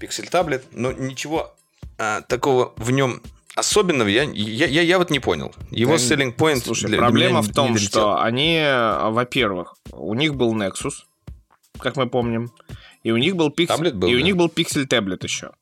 Pixel 0.00 0.28
таблет. 0.28 0.64
Но 0.72 0.92
ничего 0.92 1.54
а, 1.98 2.22
такого 2.22 2.72
в 2.76 2.90
нем 2.90 3.20
особенного 3.54 4.08
я, 4.08 4.22
я, 4.24 4.66
я, 4.66 4.82
я 4.82 4.98
вот 4.98 5.10
не 5.10 5.20
понял. 5.20 5.54
Его 5.70 5.92
Да, 5.92 5.98
selling 5.98 6.34
point 6.34 6.62
Слушай, 6.64 6.88
для- 6.88 6.88
для 6.88 6.98
проблема 6.98 7.40
меня 7.40 7.42
в 7.42 7.54
том, 7.54 7.78
что 7.78 8.20
они, 8.20 8.56
э, 8.56 9.10
во-первых, 9.10 9.76
у 9.92 10.14
них 10.14 10.34
был 10.34 10.54
Nexus, 10.54 11.04
как 11.78 11.96
мы 11.96 12.08
помним, 12.08 12.50
и 13.04 13.12
у 13.12 13.16
них 13.16 13.36
был 13.36 13.50
Pixel, 13.50 13.66
Таблет 13.66 13.94
был, 13.94 14.08
и 14.08 14.14
у 14.14 14.18
да. 14.18 14.24
них 14.24 14.36
был 14.36 14.48
Pixel 14.48 14.86
Tablet 14.88 15.22
еще. 15.22 15.52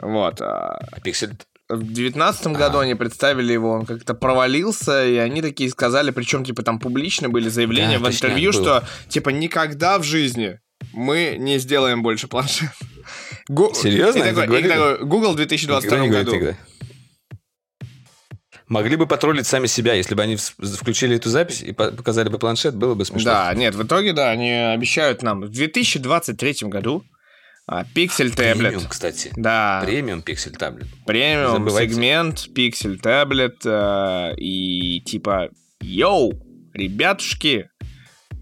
Вот. 0.00 0.40
а 0.40 0.78
А 0.90 1.00
Pixel... 1.00 1.36
В 1.76 1.92
девятнадцатом 1.92 2.52
году 2.52 2.78
они 2.78 2.94
представили 2.94 3.52
его, 3.52 3.72
он 3.72 3.86
как-то 3.86 4.14
провалился, 4.14 5.06
и 5.06 5.16
они 5.16 5.42
такие 5.42 5.70
сказали, 5.70 6.10
причем, 6.10 6.44
типа, 6.44 6.62
там 6.62 6.78
публично 6.78 7.28
были 7.28 7.48
заявления 7.48 7.98
Да, 7.98 8.08
в 8.08 8.12
интервью, 8.12 8.52
что, 8.52 8.84
типа, 9.08 9.30
никогда 9.30 9.98
в 9.98 10.02
жизни 10.04 10.60
мы 10.92 11.36
не 11.38 11.58
сделаем 11.58 12.02
больше 12.02 12.28
планшет. 12.28 12.70
Гу- 13.48 13.74
Серьезно? 13.74 14.18
И 14.24 14.32
такой, 14.34 14.60
и 14.60 14.68
такой, 14.68 15.04
Google 15.04 15.32
в 15.32 15.36
2022 15.36 15.80
Никто 15.98 16.02
не 16.04 16.08
говорит 16.10 16.26
году. 16.28 16.38
тогда. 16.38 16.56
Могли 18.66 18.96
бы 18.96 19.06
потроллить 19.06 19.46
сами 19.46 19.66
себя, 19.66 19.92
если 19.92 20.14
бы 20.14 20.22
они 20.22 20.36
включили 20.36 21.16
эту 21.16 21.28
запись 21.28 21.60
и 21.62 21.72
по- 21.72 21.90
показали 21.90 22.30
бы 22.30 22.38
планшет, 22.38 22.74
было 22.74 22.94
бы 22.94 23.04
смешно. 23.04 23.30
Да, 23.30 23.54
нет, 23.54 23.74
в 23.74 23.82
итоге, 23.82 24.14
да, 24.14 24.30
они 24.30 24.50
обещают 24.50 25.22
нам 25.22 25.42
в 25.42 25.50
2023 25.50 26.68
году 26.68 27.04
а, 27.66 27.84
Pixel 27.84 28.34
Премиум, 28.34 28.82
Tablet. 28.82 28.88
кстати. 28.88 29.32
Да, 29.36 29.82
Премиум 29.84 30.20
Pixel 30.20 30.56
таблет. 30.56 30.86
премиум 31.06 31.68
сегмент 31.70 32.48
Pixel 32.54 33.00
Tablet 33.00 33.56
э, 33.64 34.34
и 34.36 35.00
типа, 35.00 35.48
йоу, 35.80 36.32
ребятушки, 36.74 37.70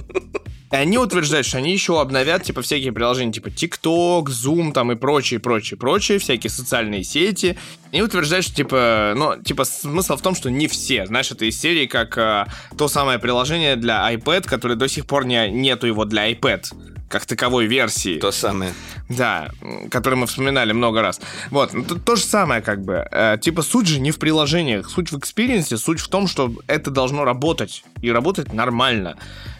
И 0.71 0.75
они 0.75 0.97
утверждают, 0.97 1.47
что 1.47 1.57
они 1.57 1.73
еще 1.73 1.99
обновят, 1.99 2.43
типа, 2.43 2.61
всякие 2.61 2.91
приложения, 2.91 3.31
типа, 3.31 3.47
TikTok, 3.47 4.25
Zoom, 4.25 4.71
там, 4.71 4.91
и 4.91 4.95
прочее, 4.95 5.39
прочее, 5.39 5.77
прочее, 5.77 6.19
всякие 6.19 6.51
социальные 6.51 7.03
сети. 7.03 7.57
И 7.91 8.01
утверждают, 8.01 8.45
что, 8.45 8.55
типа, 8.55 9.13
ну, 9.15 9.41
типа, 9.41 9.63
смысл 9.63 10.15
в 10.15 10.21
том, 10.21 10.35
что 10.35 10.51
не 10.51 10.67
все. 10.67 11.05
Знаешь, 11.07 11.31
это 11.31 11.45
из 11.45 11.59
серии, 11.59 11.87
как 11.87 12.17
а, 12.17 12.47
то 12.77 12.87
самое 12.87 13.17
приложение 13.17 13.75
для 13.75 14.13
iPad, 14.13 14.43
которое 14.43 14.75
до 14.75 14.87
сих 14.87 15.07
пор 15.07 15.25
не, 15.25 15.49
нету 15.49 15.87
его 15.87 16.05
для 16.05 16.31
iPad 16.31 16.65
как 17.09 17.25
таковой 17.25 17.65
версии. 17.65 18.19
То 18.19 18.31
самое. 18.31 18.73
Да, 19.09 19.51
который 19.89 20.15
мы 20.15 20.27
вспоминали 20.27 20.71
много 20.71 21.01
раз. 21.01 21.19
Вот, 21.49 21.73
ну, 21.73 21.83
то, 21.83 21.95
то 21.95 22.15
же 22.15 22.23
самое 22.23 22.61
как 22.61 22.83
бы. 22.83 23.07
Э, 23.11 23.37
типа 23.41 23.63
суть 23.63 23.87
же 23.87 23.99
не 23.99 24.11
в 24.11 24.19
приложениях, 24.19 24.89
суть 24.89 25.11
в 25.11 25.17
experience 25.17 25.67
е, 25.67 25.77
суть 25.77 25.99
в 25.99 26.07
том, 26.07 26.27
что 26.27 26.53
это 26.67 26.91
должно 26.91 27.25
работать. 27.25 27.83
И 28.01 28.11
работать 28.11 28.53
нормально. 28.53 29.17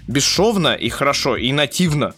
Бесшовно 0.08 0.76
и 0.76 0.89
хорошо, 0.89 1.36
и 1.36 1.52
нативно. 1.52 2.14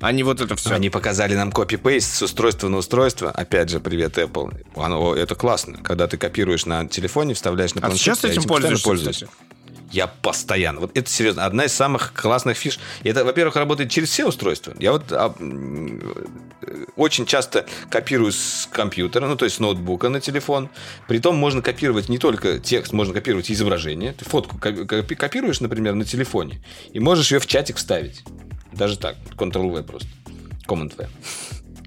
А 0.00 0.12
не 0.12 0.22
вот 0.22 0.40
это 0.40 0.56
все. 0.56 0.74
Они 0.74 0.90
показали 0.90 1.34
нам 1.34 1.50
copy-paste 1.50 2.14
с 2.14 2.22
устройства 2.22 2.68
на 2.68 2.78
устройство. 2.78 3.30
Опять 3.30 3.70
же, 3.70 3.80
привет, 3.80 4.18
Apple. 4.18 4.52
Оно, 4.76 5.14
это 5.14 5.34
классно. 5.34 5.78
Когда 5.82 6.06
ты 6.06 6.16
копируешь 6.18 6.66
на 6.66 6.86
телефоне, 6.86 7.34
вставляешь 7.34 7.74
на 7.74 7.80
А 7.80 7.86
планшет. 7.86 8.04
часто 8.04 8.26
я 8.26 8.32
этим 8.34 8.42
постоянно 8.42 8.78
пользуешься, 8.82 9.26
кстати? 9.26 9.53
Я 9.94 10.08
постоянно. 10.08 10.80
Вот 10.80 10.90
это 10.98 11.08
серьезно. 11.08 11.46
Одна 11.46 11.66
из 11.66 11.72
самых 11.72 12.12
классных 12.14 12.56
фич. 12.56 12.80
Это, 13.04 13.24
во-первых, 13.24 13.54
работает 13.54 13.92
через 13.92 14.08
все 14.10 14.26
устройства. 14.26 14.74
Я 14.80 14.90
вот 14.90 15.12
а, 15.12 15.32
э, 15.38 16.84
очень 16.96 17.26
часто 17.26 17.66
копирую 17.90 18.32
с 18.32 18.68
компьютера, 18.72 19.28
ну, 19.28 19.36
то 19.36 19.44
есть 19.44 19.58
с 19.58 19.60
ноутбука 19.60 20.08
на 20.08 20.20
телефон. 20.20 20.68
Притом 21.06 21.36
можно 21.36 21.62
копировать 21.62 22.08
не 22.08 22.18
только 22.18 22.58
текст, 22.58 22.92
можно 22.92 23.14
копировать 23.14 23.48
изображение. 23.52 24.14
Ты 24.14 24.24
фотку 24.24 24.58
ко- 24.58 24.70
копи- 24.70 25.14
копируешь, 25.14 25.60
например, 25.60 25.94
на 25.94 26.04
телефоне, 26.04 26.60
и 26.92 26.98
можешь 26.98 27.30
ее 27.30 27.38
в 27.38 27.46
чатик 27.46 27.76
вставить. 27.76 28.24
Даже 28.72 28.98
так. 28.98 29.14
Ctrl-V 29.36 29.84
просто. 29.84 30.08
Command-V. 30.66 31.06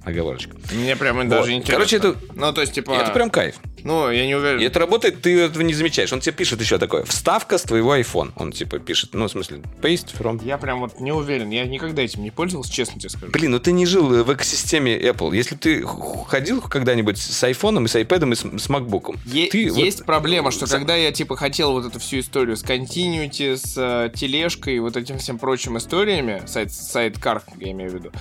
Оговорочка. 0.08 0.56
Мне 0.74 0.96
прямо 0.96 1.22
Вот. 1.22 1.30
даже 1.30 1.52
интересно. 1.52 1.74
Короче, 1.74 1.98
это- 1.98 2.16
Ну, 2.34 2.54
то 2.54 2.62
есть, 2.62 2.74
типа... 2.74 2.92
И 2.92 2.96
это 2.96 3.12
прям 3.12 3.30
кайф. 3.30 3.56
Ну, 3.84 4.10
я 4.10 4.26
не 4.26 4.36
уверен. 4.36 4.60
И 4.60 4.64
это 4.64 4.80
работает, 4.80 5.22
ты 5.22 5.40
этого 5.40 5.64
не 5.64 5.74
замечаешь. 5.74 6.12
Он 6.12 6.20
тебе 6.20 6.34
пишет 6.34 6.60
еще 6.60 6.78
такое, 6.78 7.04
вставка 7.04 7.58
с 7.58 7.64
твоего 7.64 7.96
iPhone. 7.96 8.32
Он 8.36 8.52
типа 8.52 8.80
пишет, 8.80 9.14
ну, 9.14 9.26
в 9.28 9.32
смысле, 9.32 9.62
paste 9.82 10.10
from. 10.18 10.44
Я 10.44 10.58
прям 10.58 10.80
вот 10.80 11.00
не 11.00 11.12
уверен. 11.12 11.50
Я 11.50 11.66
никогда 11.66 12.02
этим 12.02 12.24
не 12.24 12.32
пользовался, 12.32 12.72
честно 12.72 13.00
тебе 13.00 13.10
скажу. 13.10 13.32
Блин, 13.32 13.52
ну 13.52 13.60
ты 13.60 13.72
не 13.72 13.86
жил 13.86 14.08
в 14.08 14.34
экосистеме 14.34 14.98
Apple. 15.00 15.36
Если 15.36 15.56
ты 15.56 15.84
ходил 16.28 16.62
когда-нибудь 16.62 17.18
с 17.18 17.44
iPhone, 17.44 17.84
и 17.84 17.88
с 17.88 17.96
iPad, 17.96 18.32
и 18.32 18.36
с, 18.36 18.40
с 18.40 18.70
MacBook. 18.70 19.18
Е- 19.26 19.48
ты 19.50 19.60
есть 19.64 20.00
вот... 20.00 20.06
проблема, 20.06 20.52
что 20.52 20.66
когда 20.68 20.96
я 20.96 21.12
типа 21.12 21.38
хотел 21.38 21.72
вот 21.74 21.86
эту 21.86 22.00
всю 22.00 22.20
историю 22.20 22.58
с 22.58 22.64
Continuity, 22.64 23.56
с 23.56 23.74
э, 23.78 24.10
тележкой, 24.14 24.80
вот 24.80 24.98
этим 24.98 25.18
всем 25.18 25.38
прочим 25.38 25.78
историями, 25.78 26.42
сайт, 26.46 26.74
сайт 26.74 27.18
Car, 27.18 27.42
я 27.60 27.72
имею 27.72 27.92
в 27.92 27.94
виду, 27.94 28.12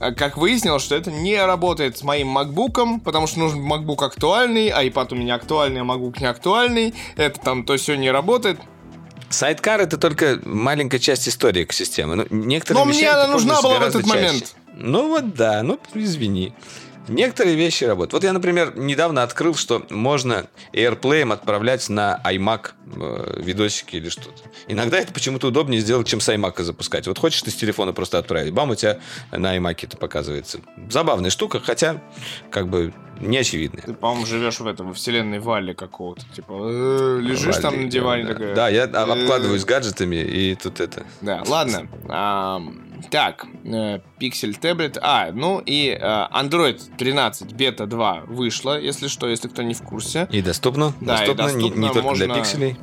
как 0.00 0.36
выяснилось, 0.38 0.82
что 0.82 0.94
это 0.94 1.10
не 1.10 1.36
работает 1.44 1.98
с 1.98 2.02
моим 2.02 2.36
MacBook, 2.36 3.00
потому 3.00 3.26
что 3.26 3.38
нужен 3.38 3.60
MacBook 3.60 4.04
актуальный, 4.04 4.68
а 4.68 4.82
iPad 4.84 5.12
у 5.12 5.16
меня 5.16 5.34
актуальный, 5.34 5.82
а 5.82 5.84
MacBook 5.84 6.20
не 6.20 6.26
актуальный. 6.26 6.94
Это 7.16 7.38
там 7.40 7.64
то 7.64 7.76
все 7.76 7.96
не 7.96 8.10
работает. 8.10 8.58
Сайткар 9.28 9.80
это 9.80 9.96
только 9.96 10.40
маленькая 10.44 10.98
часть 10.98 11.28
истории 11.28 11.62
экосистемы. 11.62 12.16
Ну, 12.16 12.26
некоторые 12.30 12.84
Но 12.84 12.90
мне 12.90 13.08
она 13.08 13.28
нужна 13.28 13.62
была 13.62 13.78
в 13.78 13.82
этот 13.82 14.02
чаще. 14.04 14.14
момент. 14.14 14.56
Ну 14.74 15.08
вот 15.08 15.34
да, 15.34 15.62
ну 15.62 15.78
извини. 15.94 16.52
Некоторые 17.10 17.56
вещи 17.56 17.82
работают. 17.82 18.12
Вот 18.12 18.24
я, 18.24 18.32
например, 18.32 18.78
недавно 18.78 19.24
открыл, 19.24 19.56
что 19.56 19.84
можно 19.90 20.46
AirPlay 20.72 21.30
отправлять 21.32 21.88
на 21.88 22.20
iMac 22.24 22.70
э, 22.94 23.40
видосики 23.42 23.96
или 23.96 24.08
что-то. 24.08 24.42
Иногда 24.68 24.98
это 24.98 25.12
почему-то 25.12 25.48
удобнее 25.48 25.80
сделать, 25.80 26.06
чем 26.06 26.20
с 26.20 26.28
iMac 26.28 26.62
запускать. 26.62 27.08
Вот 27.08 27.18
хочешь 27.18 27.42
ты 27.42 27.50
с 27.50 27.56
телефона 27.56 27.92
просто 27.92 28.18
отправить, 28.18 28.52
бам, 28.52 28.70
у 28.70 28.74
тебя 28.76 29.00
на 29.32 29.56
iMac 29.56 29.76
это 29.82 29.96
показывается. 29.96 30.60
Забавная 30.88 31.30
штука, 31.30 31.58
хотя 31.58 32.00
как 32.48 32.68
бы 32.68 32.94
не 33.18 33.38
очевидная. 33.38 33.82
Ты, 33.82 33.94
по-моему, 33.94 34.24
живешь 34.24 34.60
в 34.60 34.66
этом, 34.66 34.88
во 34.88 34.94
вселенной 34.94 35.40
Валли 35.40 35.72
какого-то. 35.72 36.22
Типа, 36.34 36.52
э, 36.52 37.18
лежишь 37.20 37.56
Валли, 37.56 37.62
там 37.62 37.82
на 37.82 37.90
диване 37.90 38.22
да, 38.22 38.32
такая. 38.32 38.54
Да, 38.54 38.68
я 38.68 38.84
обкладываюсь 38.84 39.64
гаджетами, 39.64 40.16
и 40.16 40.54
тут 40.54 40.80
это... 40.80 41.04
Да, 41.20 41.42
ладно. 41.46 41.88
Так, 43.10 43.46
э, 43.64 44.00
Pixel 44.20 44.58
Tablet. 44.60 44.98
А, 45.00 45.30
ну 45.32 45.62
и 45.64 45.88
э, 45.88 46.00
Android 46.00 46.80
13 46.96 47.52
бета 47.54 47.86
2 47.86 48.24
вышла, 48.26 48.78
если 48.80 49.08
что, 49.08 49.28
если 49.28 49.48
кто 49.48 49.62
не 49.62 49.74
в 49.74 49.82
курсе. 49.82 50.28
И 50.30 50.42
доступно. 50.42 50.92
Да, 51.00 51.18
доступно, 51.18 51.42
и 51.42 51.44
доступно 51.44 51.80
не, 51.80 51.86
не 51.86 51.92
только 51.92 52.02
можно... 52.02 52.26
для 52.26 52.34
пикселей. 52.34 52.76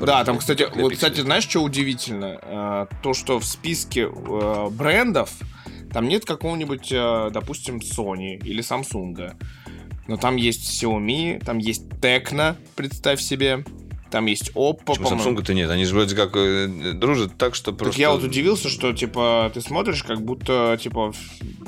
Да, 0.00 0.24
там, 0.24 0.38
кстати, 0.38 0.66
вот, 0.74 0.94
кстати, 0.94 1.20
знаешь, 1.20 1.44
что 1.44 1.62
удивительно? 1.62 2.38
Э, 2.42 2.86
то, 3.02 3.14
что 3.14 3.38
в 3.38 3.44
списке 3.44 4.08
брендов 4.08 5.30
там 5.92 6.08
нет 6.08 6.24
какого-нибудь, 6.24 6.90
допустим, 7.32 7.78
Sony 7.78 8.36
или 8.36 8.62
Samsung. 8.62 9.36
Но 10.06 10.16
там 10.16 10.36
есть 10.36 10.82
Xiaomi, 10.82 11.42
там 11.44 11.58
есть 11.58 11.84
Tecno, 12.00 12.56
представь 12.74 13.20
себе. 13.20 13.64
Там 14.14 14.26
есть 14.26 14.52
Oppo, 14.54 14.84
Почему 14.84 15.08
Samsung-то 15.08 15.54
нет? 15.54 15.68
Они 15.70 15.84
же 15.84 15.92
вроде 15.92 16.14
как 16.14 16.36
э, 16.36 16.92
дружат 16.94 17.36
так, 17.36 17.56
что 17.56 17.72
просто... 17.72 17.94
Так 17.94 17.98
я 17.98 18.12
вот 18.12 18.22
удивился, 18.22 18.68
что, 18.68 18.92
типа, 18.92 19.50
ты 19.52 19.60
смотришь, 19.60 20.04
как 20.04 20.22
будто, 20.22 20.78
типа, 20.80 21.12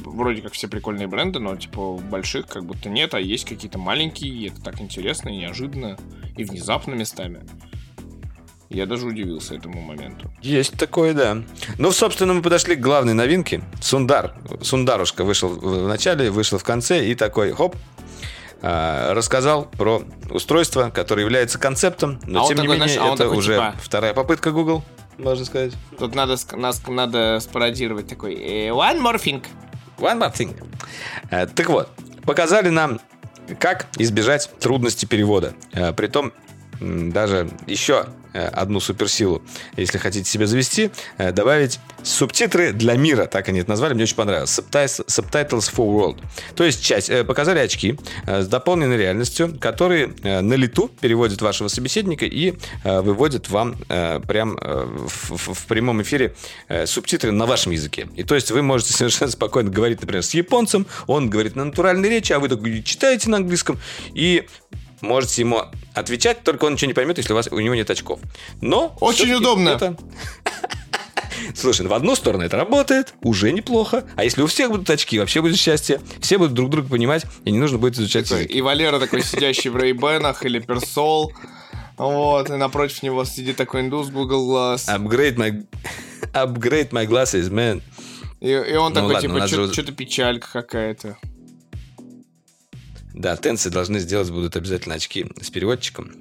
вроде 0.05 0.43
как 0.43 0.53
все 0.53 0.69
прикольные 0.69 1.09
бренды, 1.09 1.41
но, 1.41 1.57
типа, 1.57 1.97
больших 1.97 2.47
как 2.47 2.65
будто 2.65 2.89
нет, 2.89 3.15
а 3.15 3.21
есть 3.21 3.47
какие-то 3.47 3.79
маленькие, 3.79 4.33
и 4.33 4.47
это 4.47 4.63
так 4.63 4.81
интересно 4.81 5.31
и 5.31 5.39
неожиданно, 5.39 5.99
и 6.37 6.45
внезапно 6.45 6.95
местами. 6.95 7.41
Я 8.69 8.87
даже 8.87 9.07
удивился 9.07 9.57
этому 9.57 9.81
моменту. 9.81 10.31
Есть 10.41 10.75
такое, 10.75 11.15
да. 11.15 11.39
Ну, 11.79 11.91
собственно, 11.91 12.33
мы 12.33 12.43
подошли 12.43 12.77
к 12.77 12.81
главной 12.81 13.15
новинке. 13.15 13.61
Сундар. 13.81 14.37
Сундарушка 14.63 15.25
вышел 15.25 15.49
в 15.49 15.89
начале, 15.89 16.31
вышел 16.31 16.59
в 16.59 16.65
конце, 16.65 17.09
и 17.09 17.17
такой, 17.17 17.51
хоп, 17.51 17.75
а, 18.69 19.15
рассказал 19.15 19.67
про 19.67 20.03
устройство, 20.29 20.91
которое 20.91 21.23
является 21.23 21.57
концептом, 21.57 22.19
но 22.27 22.45
а 22.45 22.49
тем 22.49 22.57
такой, 22.57 22.75
не 22.75 22.81
менее 22.81 22.95
знаешь, 22.95 23.11
а 23.11 23.15
это 23.15 23.25
такой, 23.25 23.37
уже 23.39 23.55
типа... 23.55 23.75
вторая 23.81 24.13
попытка 24.13 24.51
Google, 24.51 24.83
можно 25.19 25.45
сказать. 25.45 25.73
Тут 25.97 26.17
надо, 26.17 26.37
нас, 26.57 26.83
надо 26.89 27.39
спародировать 27.39 28.09
такой 28.09 28.35
э, 28.35 28.71
one 28.71 29.01
more 29.01 29.23
thing. 29.23 29.45
One 29.99 30.19
more 30.19 30.35
thing. 30.35 30.61
Э, 31.31 31.47
так 31.47 31.69
вот, 31.69 31.89
показали 32.25 32.69
нам, 32.69 32.99
как 33.61 33.87
избежать 33.99 34.51
трудности 34.59 35.07
перевода. 35.07 35.55
Э, 35.73 35.93
притом 35.93 36.33
даже 36.81 37.49
еще 37.69 38.07
одну 38.37 38.81
суперсилу, 38.81 39.43
если 39.77 39.99
хотите 39.99 40.29
себе 40.29 40.47
завести, 40.47 40.91
э, 41.19 41.33
добавить 41.33 41.81
субтитры 42.03 42.73
для 42.73 42.95
мира, 42.95 43.27
так 43.27 43.49
они 43.49 43.61
это 43.61 43.71
назвали, 43.71 43.95
мне 43.95 44.05
очень 44.05 44.17
понравилось. 44.17 44.59
Subtitles 44.59 45.73
for 45.73 45.87
World. 45.87 46.23
То 46.55 46.65
есть 46.65 46.85
часть, 46.85 47.11
э, 47.11 47.25
показали 47.25 47.59
очки 47.59 47.99
с 48.27 48.47
дополненной 48.47 48.97
реальностью, 48.97 49.57
которые 49.59 50.09
на 50.23 50.55
лету 50.55 50.91
переводят 51.01 51.43
вашего 51.43 51.69
собеседника 51.69 52.25
и 52.25 52.55
выводят 52.85 53.49
вам 53.49 53.77
прям 54.27 54.57
в, 54.57 55.67
прямом 55.67 56.03
эфире 56.03 56.35
субтитры 56.85 57.33
на 57.33 57.47
вашем 57.47 57.73
языке. 57.73 58.09
И 58.17 58.23
то 58.23 58.35
есть 58.35 58.51
вы 58.51 58.63
можете 58.63 58.93
совершенно 58.93 59.31
спокойно 59.31 59.71
говорить, 59.71 60.01
например, 60.01 60.23
с 60.23 60.35
японцем, 60.35 60.87
он 61.07 61.31
говорит 61.31 61.57
на 61.57 61.65
натуральной 61.65 62.09
речи, 62.09 62.33
а 62.33 62.39
вы 62.39 62.49
так 62.49 62.61
читаете 62.85 63.31
на 63.31 63.39
английском, 63.39 63.79
и 64.15 64.47
можете 65.07 65.43
ему 65.43 65.63
отвечать, 65.95 66.43
только 66.45 66.65
он 66.65 66.75
ничего 66.75 66.89
не 66.89 66.95
поймет, 66.95 67.19
если 67.19 67.33
у, 67.33 67.37
вас, 67.37 67.49
у 67.51 67.59
него 67.59 67.75
нет 67.75 67.91
очков. 67.91 68.21
Но... 68.61 68.97
Очень 69.01 69.33
удобно. 69.33 69.71
Это... 69.71 69.97
Слушай, 71.55 71.87
в 71.87 71.95
одну 71.95 72.15
сторону 72.15 72.45
это 72.45 72.57
работает, 72.57 73.15
уже 73.23 73.53
неплохо. 73.53 74.05
А 74.17 74.25
если 74.25 74.43
у 74.43 74.47
всех 74.47 74.71
будут 74.71 74.89
очки, 74.91 75.19
вообще 75.19 75.41
будет 75.41 75.57
счастье. 75.57 76.01
Все 76.21 76.39
будут 76.39 76.55
друг 76.55 76.71
друга 76.71 76.89
понимать, 76.89 77.25
и 77.45 77.51
не 77.51 77.59
нужно 77.59 77.79
будет 77.79 77.97
изучать 77.97 78.29
такой, 78.29 78.45
И 78.45 78.61
Валера 78.61 78.99
такой 78.99 79.23
сидящий 79.25 79.71
в 79.71 79.77
рейбенах 79.77 80.45
или 80.45 80.59
персол. 80.59 81.33
Вот, 81.97 82.51
и 82.51 82.55
напротив 82.55 83.03
него 83.03 83.25
сидит 83.25 83.57
такой 83.57 83.81
индус 83.81 84.09
Google 84.09 84.51
Glass. 84.51 84.87
Upgrade 84.87 85.37
my, 85.37 85.67
upgrade 86.35 86.91
my 86.91 87.07
glasses, 87.07 87.51
man. 87.51 87.83
И, 88.41 88.51
и 88.51 88.77
он 88.77 88.93
ну, 88.93 89.01
такой, 89.01 89.15
ладно, 89.15 89.47
типа, 89.47 89.47
что-то 89.73 89.89
же... 89.89 89.93
печалька 89.93 90.49
какая-то. 90.53 91.17
Да, 93.17 93.35
тенсы 93.35 93.71
должны 93.71 93.99
сделать 93.99 94.31
будут 94.31 94.57
обязательно 94.57 94.95
очки 94.95 95.27
с 95.41 95.49
переводчиком. 95.49 96.13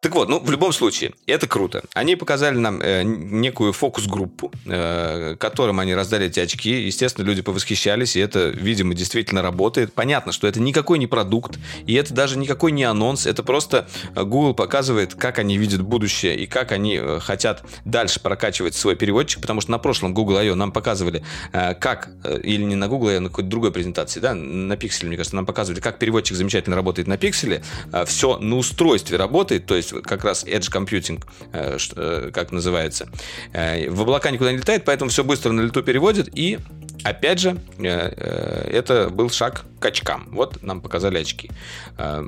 Так 0.00 0.14
вот, 0.14 0.28
ну, 0.28 0.38
в 0.38 0.50
любом 0.50 0.72
случае, 0.74 1.14
это 1.26 1.48
круто. 1.48 1.82
Они 1.94 2.16
показали 2.16 2.58
нам 2.58 2.80
э, 2.82 3.02
некую 3.02 3.72
фокус-группу, 3.72 4.52
э, 4.66 5.36
которым 5.40 5.80
они 5.80 5.94
раздали 5.94 6.26
эти 6.26 6.38
очки. 6.38 6.70
Естественно, 6.82 7.24
люди 7.24 7.40
повосхищались, 7.40 8.14
и 8.14 8.20
это, 8.20 8.50
видимо, 8.50 8.94
действительно 8.94 9.40
работает. 9.40 9.94
Понятно, 9.94 10.32
что 10.32 10.46
это 10.46 10.60
никакой 10.60 10.98
не 10.98 11.06
продукт, 11.06 11.58
и 11.86 11.94
это 11.94 12.12
даже 12.12 12.38
никакой 12.38 12.72
не 12.72 12.84
анонс. 12.84 13.26
Это 13.26 13.42
просто 13.42 13.88
э, 14.14 14.22
Google 14.22 14.52
показывает, 14.52 15.14
как 15.14 15.38
они 15.38 15.56
видят 15.56 15.80
будущее 15.80 16.36
и 16.36 16.46
как 16.46 16.72
они 16.72 16.98
э, 17.00 17.18
хотят 17.20 17.64
дальше 17.86 18.20
прокачивать 18.20 18.74
свой 18.74 18.96
переводчик, 18.96 19.40
потому 19.40 19.62
что 19.62 19.70
на 19.70 19.78
прошлом 19.78 20.12
Google 20.12 20.36
I.O. 20.36 20.54
нам 20.56 20.72
показывали, 20.72 21.24
э, 21.52 21.74
как, 21.74 22.10
э, 22.22 22.38
или 22.42 22.62
не 22.62 22.76
на 22.76 22.88
Google 22.88 23.08
I.O., 23.08 23.16
а 23.16 23.20
на 23.22 23.28
какой-то 23.30 23.48
другой 23.48 23.72
презентации, 23.72 24.20
да, 24.20 24.34
на 24.34 24.74
Pixel, 24.74 25.06
мне 25.06 25.16
кажется, 25.16 25.36
нам 25.36 25.46
показывали, 25.46 25.80
как 25.80 25.98
переводчик 25.98 26.36
замечательно 26.36 26.76
работает 26.76 27.08
на 27.08 27.14
Pixel. 27.14 27.64
Э, 27.92 28.04
все 28.04 28.38
на 28.38 28.56
устройстве 28.56 29.16
работает, 29.16 29.64
то 29.64 29.74
есть 29.74 29.85
как 29.92 30.24
раз 30.24 30.44
Edge 30.44 30.70
Computing, 30.70 31.22
э, 31.52 31.78
э, 31.96 32.30
как 32.32 32.52
называется. 32.52 33.08
Э, 33.52 33.88
в 33.90 34.00
облака 34.02 34.30
никуда 34.30 34.52
не 34.52 34.58
летает, 34.58 34.84
поэтому 34.84 35.10
все 35.10 35.24
быстро 35.24 35.52
на 35.52 35.62
лету 35.62 35.82
переводит. 35.82 36.28
И, 36.36 36.58
опять 37.04 37.40
же, 37.40 37.56
это 37.78 39.08
был 39.10 39.30
шаг 39.30 39.64
очкам. 39.86 40.28
Вот 40.30 40.62
нам 40.62 40.80
показали 40.80 41.18
очки. 41.18 41.50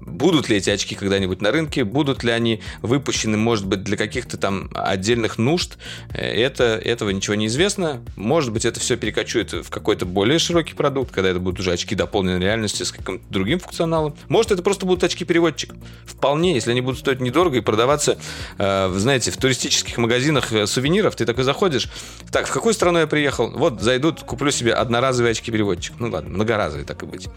Будут 0.03 0.49
ли 0.49 0.57
эти 0.57 0.71
очки 0.71 0.95
когда-нибудь 0.95 1.41
на 1.41 1.51
рынке? 1.51 1.85
Будут 1.85 2.23
ли 2.23 2.31
они 2.31 2.63
выпущены, 2.83 3.37
может 3.37 3.67
быть, 3.67 3.83
для 3.83 3.97
каких-то 3.97 4.37
там 4.37 4.71
отдельных 4.75 5.39
нужд? 5.39 5.79
Это, 6.13 6.65
этого 6.65 7.11
ничего 7.11 7.35
не 7.35 7.47
известно. 7.47 8.03
Может 8.17 8.53
быть, 8.53 8.65
это 8.65 8.81
все 8.81 8.97
перекочует 8.97 9.53
в 9.53 9.71
какой-то 9.71 10.07
более 10.07 10.39
широкий 10.39 10.75
продукт, 10.75 11.13
когда 11.13 11.31
это 11.31 11.41
будут 11.41 11.61
уже 11.61 11.73
очки 11.73 11.95
дополненной 11.95 12.41
реальности 12.41 12.83
с 12.83 12.93
каким-то 12.93 13.25
другим 13.31 13.59
функционалом. 13.59 14.17
Может, 14.29 14.53
это 14.53 14.63
просто 14.63 14.87
будут 14.87 15.05
очки-переводчик. 15.05 15.75
Вполне, 16.07 16.55
если 16.55 16.71
они 16.71 16.81
будут 16.81 16.99
стоить 16.99 17.21
недорого 17.21 17.57
и 17.57 17.61
продаваться, 17.61 18.19
э, 18.59 18.93
знаете, 18.97 19.31
в 19.31 19.37
туристических 19.37 19.99
магазинах 19.99 20.53
э, 20.53 20.67
сувениров. 20.67 21.17
Ты 21.17 21.25
такой 21.27 21.45
заходишь, 21.45 21.89
так, 22.31 22.47
в 22.47 22.53
какую 22.53 22.75
страну 22.75 22.99
я 22.99 23.07
приехал? 23.07 23.51
Вот, 23.51 23.81
зайдут, 23.81 24.21
куплю 24.21 24.51
себе 24.51 24.75
одноразовый 24.75 25.33
очки-переводчик. 25.33 25.95
Ну 25.99 26.11
ладно, 26.11 26.31
многоразовый, 26.31 26.85
так 26.85 27.03
и 27.03 27.07
быть. 27.07 27.29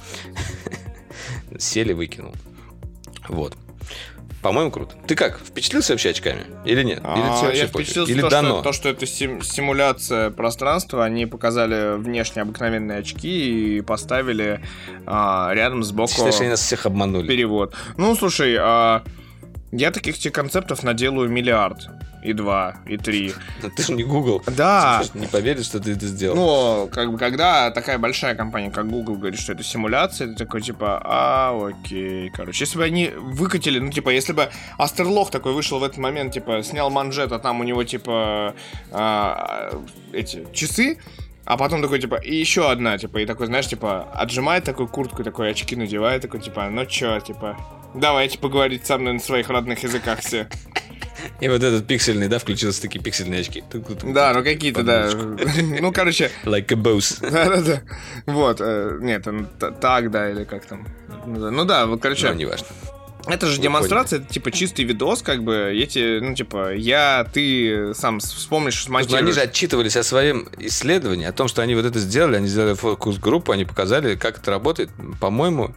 Сели, 1.58 1.94
выкинул. 1.94 2.34
Вот. 3.28 3.56
По-моему, 4.42 4.72
круто. 4.72 4.96
Ты 5.06 5.16
как, 5.16 5.40
впечатлился 5.40 5.94
вообще 5.94 6.10
очками? 6.10 6.46
Или 6.66 6.82
нет? 6.84 7.00
Или 7.00 7.06
а, 7.06 7.52
я 7.54 7.68
впечатлился 7.68 8.12
Или 8.12 8.22
то, 8.22 8.30
дано? 8.30 8.50
Что, 8.56 8.62
то, 8.64 8.74
что 8.74 8.90
это 8.90 9.06
сим- 9.06 9.44
симуляция 9.44 10.32
пространства. 10.32 11.06
Они 11.06 11.28
показали 11.28 11.98
внешне 11.98 12.42
обыкновенные 12.42 13.00
очки 13.00 13.78
и 13.78 13.82
поставили 13.82 14.62
а, 15.06 15.52
рядом 15.54 15.84
сбоку... 15.84 16.12
Считаешь, 16.12 16.40
они 16.40 16.50
нас 16.50 16.62
всех 16.62 16.88
обманули? 16.88 17.28
Перевод. 17.28 17.76
Ну, 17.98 18.16
слушай, 18.16 18.56
а, 18.60 19.04
Я 19.72 19.92
таких 19.92 20.18
тебе 20.18 20.32
концептов 20.32 20.84
наделаю 20.84 21.30
миллиард. 21.30 21.90
И 22.24 22.34
два, 22.34 22.76
и 22.86 22.98
три. 22.98 23.34
Но 23.64 23.70
ты 23.70 23.82
же 23.82 23.94
не 23.94 24.04
Google. 24.04 24.44
Да. 24.46 25.02
Ты 25.12 25.18
не 25.18 25.28
поверишь, 25.28 25.66
что 25.66 25.80
ты 25.80 25.94
это 25.94 26.06
сделал. 26.06 26.36
Ну, 26.36 26.88
как 26.88 27.12
бы, 27.12 27.18
когда 27.18 27.72
такая 27.72 27.98
большая 27.98 28.36
компания, 28.36 28.70
как 28.70 28.88
Google, 28.88 29.16
говорит, 29.16 29.40
что 29.40 29.54
это 29.54 29.64
симуляция, 29.64 30.28
ты 30.28 30.36
такой, 30.36 30.62
типа, 30.62 31.02
а, 31.04 31.70
окей, 31.70 32.30
короче. 32.30 32.66
Если 32.66 32.78
бы 32.78 32.84
они 32.84 33.10
выкатили, 33.16 33.80
ну, 33.80 33.92
типа, 33.92 34.10
если 34.10 34.34
бы 34.34 34.50
Астерлох 34.78 35.32
такой 35.32 35.54
вышел 35.54 35.80
в 35.80 35.84
этот 35.84 35.98
момент, 35.98 36.34
типа, 36.34 36.62
снял 36.62 36.92
манжет, 36.92 37.32
а 37.32 37.40
там 37.40 37.60
у 37.60 37.64
него, 37.64 37.84
типа, 37.84 38.54
а, 38.92 39.72
эти 40.14 40.46
часы, 40.54 41.00
а 41.46 41.58
потом 41.58 41.82
такой, 41.82 42.00
типа, 42.00 42.16
и 42.16 42.36
еще 42.36 42.70
одна, 42.70 43.00
типа, 43.00 43.18
и 43.18 43.26
такой, 43.26 43.48
знаешь, 43.48 43.68
типа, 43.68 44.12
отжимает 44.14 44.64
такую 44.64 44.88
куртку, 44.88 45.24
такой 45.24 45.50
очки 45.50 45.76
надевает, 45.76 46.22
такой, 46.22 46.40
типа, 46.40 46.70
ну 46.70 46.86
чё, 46.86 47.20
типа, 47.20 47.58
давайте 47.96 48.38
поговорить 48.38 48.86
со 48.86 48.98
мной 48.98 49.14
на 49.14 49.20
своих 49.20 49.50
родных 49.50 49.84
языках 49.84 50.20
все. 50.20 50.48
И 51.40 51.48
вот 51.48 51.62
этот 51.62 51.86
пиксельный, 51.88 52.28
да, 52.28 52.40
включился 52.40 52.82
такие 52.82 53.00
пиксельные 53.02 53.42
очки. 53.42 53.64
Да, 54.04 54.34
ну 54.34 54.44
какие-то, 54.44 54.84
да. 54.84 55.10
Ну, 55.14 55.92
короче... 55.92 56.32
Like 56.46 56.72
a 56.72 56.76
boss. 56.76 57.18
Да-да-да. 57.22 57.82
Вот. 58.26 58.58
э, 58.60 58.98
Нет, 59.02 59.28
так, 59.80 60.12
да, 60.12 60.32
или 60.32 60.44
как 60.44 60.66
там. 60.66 60.88
Ну 61.26 61.66
да, 61.66 61.86
вот, 61.86 62.02
короче... 62.02 62.30
Ну, 62.30 62.36
неважно. 62.36 62.68
Это 63.28 63.46
же 63.46 63.58
Вы 63.58 63.64
демонстрация, 63.64 64.20
это 64.20 64.34
типа 64.34 64.52
чистый 64.52 64.84
видос, 64.84 65.22
как 65.22 65.44
бы, 65.44 65.72
эти, 65.72 66.20
ну, 66.20 66.34
типа, 66.34 66.74
я, 66.74 67.26
ты 67.32 67.94
сам 67.94 68.20
вспомнишь, 68.20 68.88
Но 68.88 68.98
они 68.98 69.08
смонтируешь. 69.08 69.36
же 69.36 69.42
отчитывались 69.42 69.96
о 69.96 70.04
своем 70.04 70.50
исследовании, 70.58 71.26
о 71.26 71.32
том, 71.32 71.48
что 71.48 71.62
они 71.62 71.76
вот 71.76 71.86
это 71.86 72.00
сделали, 72.00 72.38
они 72.38 72.48
сделали 72.48 72.74
фокус-группу, 72.74 73.52
они 73.52 73.66
показали, 73.66 74.16
как 74.16 74.40
это 74.40 74.50
работает. 74.50 74.90
По-моему, 75.20 75.68
ну, 75.68 75.76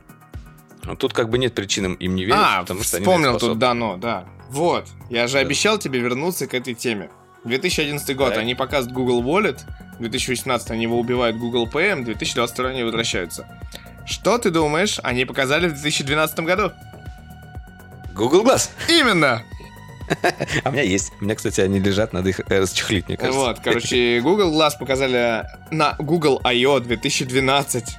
тут 0.97 1.13
как 1.13 1.29
бы 1.31 1.39
нет 1.39 1.55
причин 1.55 1.95
им 1.95 2.15
не 2.15 2.25
верить, 2.25 2.39
А, 2.43 2.61
потому 2.61 2.83
что 2.83 2.97
они 2.99 3.05
вспомнил 3.05 3.33
тут 3.33 3.41
способны. 3.41 3.61
дано, 3.61 3.97
да. 3.97 4.25
Вот, 4.51 4.87
я 5.11 5.27
же 5.27 5.35
Да. 5.35 5.39
обещал 5.41 5.79
тебе 5.79 5.99
вернуться 6.01 6.47
к 6.47 6.55
этой 6.55 6.75
теме. 6.75 7.11
2011 7.45 8.15
год, 8.17 8.31
Так. 8.31 8.39
они 8.39 8.55
показывают 8.55 8.95
Google 8.95 9.23
Wallet, 9.23 9.61
2018 9.99 10.71
они 10.71 10.83
его 10.85 10.99
убивают 10.99 11.37
Google 11.37 11.67
Pay, 11.67 12.03
2022 12.05 12.69
они 12.71 12.83
возвращаются. 12.85 13.47
Что 14.07 14.39
ты 14.39 14.51
думаешь, 14.51 14.99
они 15.03 15.25
показали 15.25 15.67
в 15.69 15.73
2012 15.73 16.41
году? 16.47 16.73
Google 18.15 18.45
Glass. 18.45 18.71
Именно! 18.89 19.43
А 20.65 20.69
у 20.69 20.73
меня 20.73 20.83
есть. 20.83 21.13
У 21.21 21.25
меня, 21.25 21.35
кстати, 21.35 21.63
они 21.63 21.81
лежат, 21.81 22.13
надо 22.13 22.29
их 22.29 22.41
э, 22.41 22.61
расчехлить, 22.61 23.09
мне 23.09 23.17
кажется. 23.17 23.41
Вот, 23.41 23.61
короче, 23.61 24.21
Google 24.21 24.53
Glass 24.53 24.73
показали 24.79 25.45
на 25.71 25.95
Google 25.99 26.43
I.O. 26.45 26.79
2012. 26.81 27.97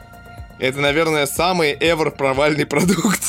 Это, 0.59 0.79
наверное, 0.79 1.25
самый 1.25 1.73
ever 1.75 2.11
провальный 2.15 2.65
продукт. 2.65 3.21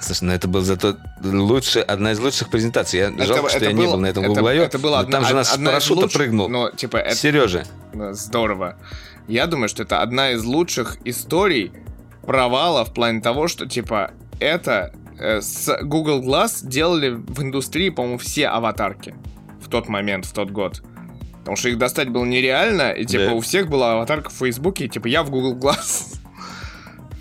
Слушай, 0.00 0.24
ну 0.24 0.32
это 0.32 0.48
был 0.48 0.62
зато 0.62 0.96
лучше, 1.22 1.80
одна 1.80 2.12
из 2.12 2.18
лучших 2.20 2.50
презентаций. 2.50 3.00
Я 3.00 3.10
жалко, 3.26 3.48
что 3.50 3.64
я 3.64 3.72
не 3.72 3.82
было- 3.84 3.92
был 3.92 4.00
на 4.00 4.06
этом 4.06 4.24
это- 4.24 4.32
Google 4.34 4.46
I.O. 4.48 4.62
Это 4.62 4.78
было 4.78 4.98
одна, 5.00 5.18
там 5.18 5.28
же 5.28 5.34
нас 5.34 5.52
одна 5.54 5.70
парашюта 5.70 6.00
лучших- 6.02 6.18
прыгнул. 6.18 6.48
Но, 6.48 6.70
типа, 6.70 6.96
это 6.96 7.14
Сережа. 7.16 7.64
Здорово. 7.92 8.76
Я 9.28 9.46
думаю, 9.46 9.68
что 9.68 9.82
это 9.82 10.00
одна 10.02 10.30
из 10.32 10.42
лучших 10.44 10.98
историй 11.04 11.72
провала 12.26 12.84
в 12.84 12.92
плане 12.94 13.20
того, 13.20 13.46
что, 13.48 13.66
типа, 13.66 14.12
это 14.40 14.92
э, 15.18 15.40
с 15.42 15.76
Google 15.82 16.22
Glass 16.22 16.66
делали 16.66 17.10
в 17.10 17.42
индустрии, 17.42 17.90
по-моему, 17.90 18.18
все 18.18 18.48
аватарки 18.48 19.14
в 19.62 19.68
тот 19.68 19.88
момент, 19.88 20.24
в 20.26 20.32
тот 20.32 20.50
год. 20.50 20.82
Потому 21.40 21.56
что 21.56 21.68
их 21.68 21.78
достать 21.78 22.08
было 22.08 22.24
нереально, 22.24 22.90
и, 22.92 23.04
типа, 23.04 23.24
Да. 23.26 23.32
у 23.34 23.40
всех 23.40 23.68
была 23.68 23.92
аватарка 23.92 24.30
в 24.30 24.34
Фейсбуке, 24.34 24.86
и, 24.86 24.88
типа, 24.88 25.06
я 25.08 25.22
в 25.22 25.30
Google 25.30 25.56
Glass. 25.56 26.16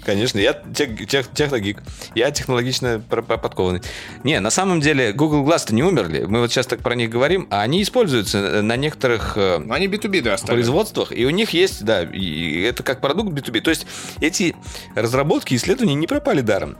Конечно, 0.04 0.40
я 0.40 0.54
тех, 0.54 1.08
тех- 1.08 1.32
техногик. 1.34 1.82
Я 2.16 2.32
технологично 2.32 3.00
подкованный. 3.00 3.82
Не, 4.24 4.40
на 4.40 4.50
самом 4.50 4.80
деле 4.82 5.12
Google 5.14 5.46
Glass-то 5.46 5.74
не 5.74 5.84
умерли. 5.84 6.26
Мы 6.28 6.40
вот 6.40 6.52
сейчас 6.52 6.68
так 6.68 6.80
про 6.80 6.96
них 6.96 7.10
говорим, 7.10 7.48
а 7.50 7.62
они 7.62 7.82
используются 7.84 8.62
на 8.62 8.76
некоторых 8.76 9.34
э, 9.36 9.60
Но 9.60 9.74
они 9.74 9.88
B2B 9.88 10.22
да, 10.22 10.38
производствах, 10.38 11.12
и 11.12 11.26
у 11.26 11.30
них 11.30 11.52
есть, 11.52 11.84
да, 11.84 12.04
и 12.04 12.62
это 12.62 12.84
как 12.84 13.02
продукт 13.02 13.30
B2B. 13.32 13.62
То 13.62 13.70
есть 13.70 13.86
эти 14.22 14.56
разработки, 14.96 15.56
исследования 15.56 15.96
не 15.96 16.08
пропали 16.08 16.42
даром. 16.42 16.78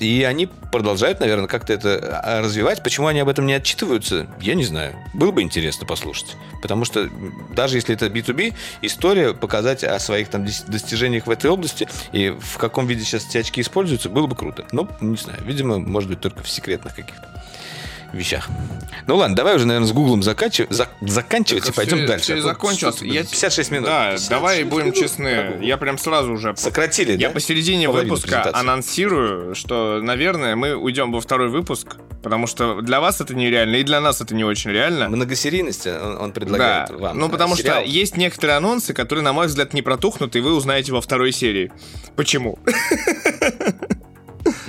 И 0.00 0.22
они 0.24 0.46
продолжают, 0.46 1.20
наверное, 1.20 1.46
как-то 1.46 1.72
это 1.72 2.20
а, 2.24 2.40
развивать. 2.40 2.82
Почему 2.82 3.06
они 3.06 3.20
об 3.20 3.28
этом 3.28 3.46
не 3.46 3.54
отчитываются, 3.54 4.26
я 4.40 4.54
не 4.54 4.64
знаю. 4.64 4.94
Было 5.14 5.30
бы 5.30 5.42
интересно 5.42 5.86
послушать. 5.86 6.36
Потому 6.60 6.84
что 6.84 7.08
даже 7.54 7.76
если 7.76 7.94
это 7.94 8.06
B2B, 8.06 8.54
история 8.82 9.34
показать 9.34 9.84
о 9.84 9.98
своих 9.98 10.28
там 10.28 10.44
дос- 10.44 10.68
достижениях 10.68 11.26
в 11.26 11.30
этой 11.30 11.50
области 11.50 11.88
и 12.12 12.30
в 12.30 12.58
каком 12.58 12.86
виде 12.86 13.04
сейчас 13.04 13.28
эти 13.28 13.38
очки 13.38 13.60
используются, 13.60 14.08
было 14.08 14.26
бы 14.26 14.34
круто. 14.34 14.64
Но, 14.72 14.88
не 15.00 15.16
знаю, 15.16 15.38
видимо, 15.44 15.78
может 15.78 16.08
быть, 16.08 16.20
только 16.20 16.42
в 16.42 16.48
секретных 16.48 16.94
каких-то 16.94 17.28
вещах. 18.12 18.48
Ну 19.06 19.16
ладно, 19.16 19.34
давай 19.34 19.56
уже, 19.56 19.66
наверное, 19.66 19.88
с 19.88 19.92
Гуглом 19.92 20.22
заканчив- 20.22 20.68
зак- 20.68 20.88
заканчивать 21.00 21.64
и 21.64 21.66
Так 21.66 21.74
пойдем 21.74 21.98
всё- 21.98 22.06
дальше. 22.06 22.24
всё 22.24 22.36
и 22.36 22.38
А 22.38 22.42
закончилось. 22.42 23.02
Я- 23.02 23.22
56 23.24 23.70
минут. 23.70 23.86
Да, 23.86 24.04
56 24.10 24.30
давай 24.30 24.64
будем 24.64 24.86
минут. 24.86 24.98
честны. 24.98 25.58
Я 25.62 25.76
прям 25.76 25.98
сразу 25.98 26.32
уже 26.32 26.54
Сократили, 26.56 27.12
Я 27.16 27.28
да? 27.28 27.34
посередине 27.34 27.88
Половину 27.88 28.14
выпуска 28.14 28.50
анонсирую, 28.54 29.54
что, 29.54 30.00
наверное, 30.02 30.54
мы 30.56 30.74
уйдем 30.76 31.10
во 31.12 31.20
второй 31.20 31.48
выпуск, 31.48 31.96
потому 32.22 32.46
что 32.46 32.80
для 32.80 33.00
вас 33.00 33.20
это 33.20 33.34
нереально, 33.34 33.76
и 33.76 33.82
для 33.82 34.00
нас 34.00 34.20
это 34.20 34.34
не 34.34 34.44
очень 34.44 34.70
реально. 34.70 35.08
Многосерийность 35.08 35.86
он, 35.86 36.16
он 36.18 36.28
Да, 36.28 36.34
предлагает 36.34 36.90
вам. 36.90 37.18
ну 37.18 37.28
потому 37.28 37.56
Сериал. 37.56 37.80
что 37.80 37.88
есть 37.88 38.16
некоторые 38.16 38.56
анонсы, 38.58 38.94
которые, 38.94 39.24
на 39.24 39.32
мой 39.32 39.46
взгляд, 39.48 39.74
не 39.74 39.82
протухнут, 39.82 40.36
и 40.36 40.40
вы 40.40 40.54
узнаете 40.54 40.92
во 40.92 41.00
второй 41.00 41.32
серии. 41.32 41.72
Почему? 42.14 42.58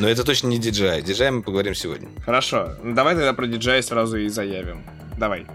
Но 0.04 0.10
это 0.10 0.26
точно 0.26 0.47
не 0.49 0.60
DJI. 0.60 1.01
DJI 1.01 1.32
мы 1.32 1.43
поговорим 1.43 1.74
сегодня. 1.74 2.10
Хорошо, 2.26 2.76
давай 2.84 3.16
тогда 3.16 3.32
про 3.32 3.47
DJI 3.47 3.82
сразу 3.84 4.18
и 4.18 4.28
заявим. 4.28 4.84
Давай. 5.18 5.45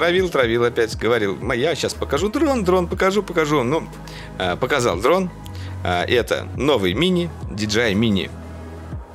Травил, 0.00 0.30
травил 0.30 0.64
опять, 0.64 0.96
говорил, 0.96 1.36
«Ма, 1.36 1.54
я 1.54 1.74
сейчас 1.74 1.92
покажу 1.92 2.30
дрон, 2.30 2.64
дрон 2.64 2.86
покажу, 2.88 3.22
покажу. 3.22 3.62
Ну, 3.62 3.86
э, 4.38 4.56
показал 4.56 4.98
дрон. 4.98 5.28
Э, 5.84 6.04
Это 6.04 6.48
новый 6.56 6.94
мини, 6.94 7.28
DJI 7.50 7.92
Mini 7.92 8.30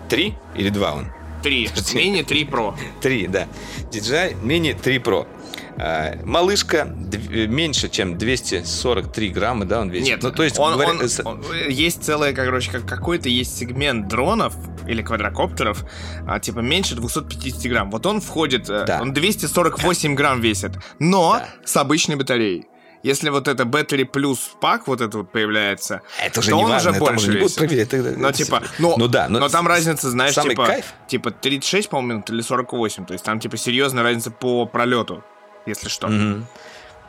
3 0.09 0.35
или 0.53 0.69
2 0.69 0.93
он? 0.93 1.07
Три. 1.41 1.71
Мини 1.95 2.21
3 2.21 2.43
Pro. 2.45 2.75
3, 3.01 3.27
да. 3.27 3.47
DJI 3.91 4.35
Mini 4.43 4.79
3 4.79 4.99
Pro. 4.99 5.25
Э, 5.77 6.23
Малышка 6.23 6.85
меньше, 6.85 7.89
чем 7.89 8.17
243 8.17 9.29
грамма, 9.29 9.65
да, 9.65 9.81
он 9.81 9.89
весит. 9.89 10.07
Нет, 10.07 10.23
ну, 10.23 10.31
то 10.31 10.43
есть, 10.43 10.57
он, 10.57 10.73
говоря- 10.73 10.91
он- 10.91 11.01
он- 11.25 11.43
есть 11.69 12.03
целая, 12.03 12.33
короче, 12.33 12.71
как, 12.71 12.85
какой-то 12.85 13.27
есть 13.29 13.57
сегмент 13.57 14.07
дронов 14.07 14.55
или 14.87 15.01
квадрокоптеров, 15.01 15.83
а, 16.27 16.39
типа 16.39 16.59
меньше 16.59 16.95
250 16.95 17.67
грамм. 17.69 17.91
Вот 17.91 18.05
он 18.05 18.21
входит, 18.21 18.69
э, 18.69 18.85
Да. 18.85 18.99
он 19.01 19.13
248 19.13 20.15
грамм 20.15 20.39
весит, 20.41 20.71
но 20.99 21.39
Да. 21.39 21.47
с 21.65 21.75
обычной 21.77 22.15
батареей. 22.15 22.65
Если 23.03 23.29
вот 23.29 23.47
это 23.47 23.65
Battery 23.65 24.09
Plus 24.09 24.37
пак 24.59 24.87
вот 24.87 24.99
это 24.99 25.19
вот 25.19 25.31
появляется, 25.31 26.01
это 26.25 26.39
уже 26.39 26.49
то 26.49 26.55
не 26.55 26.63
он 26.63 26.71
важно, 26.71 26.89
уже 26.91 26.99
больше 26.99 27.29
уже 27.29 27.39
весит. 27.39 27.57
проверять. 27.57 27.89
тогда. 27.89 28.11
Но 28.17 28.31
типа, 28.31 28.63
ну, 28.79 28.95
ну 28.97 29.07
да, 29.07 29.27
но, 29.29 29.47
там 29.49 29.67
разница, 29.67 30.09
знаешь, 30.09 30.33
типа, 30.33 30.65
кайф. 30.65 30.85
типа 31.07 31.29
36, 31.29 31.89
по-моему, 31.89 32.23
или 32.27 32.41
48. 32.41 33.05
То 33.05 33.13
есть 33.13 33.23
там 33.23 33.39
типа 33.39 33.57
серьезная 33.57 34.03
разница 34.03 34.31
по 34.31 34.65
пролету, 34.65 35.23
если 35.65 35.89
что. 35.89 36.07
Мгм. 36.07 36.47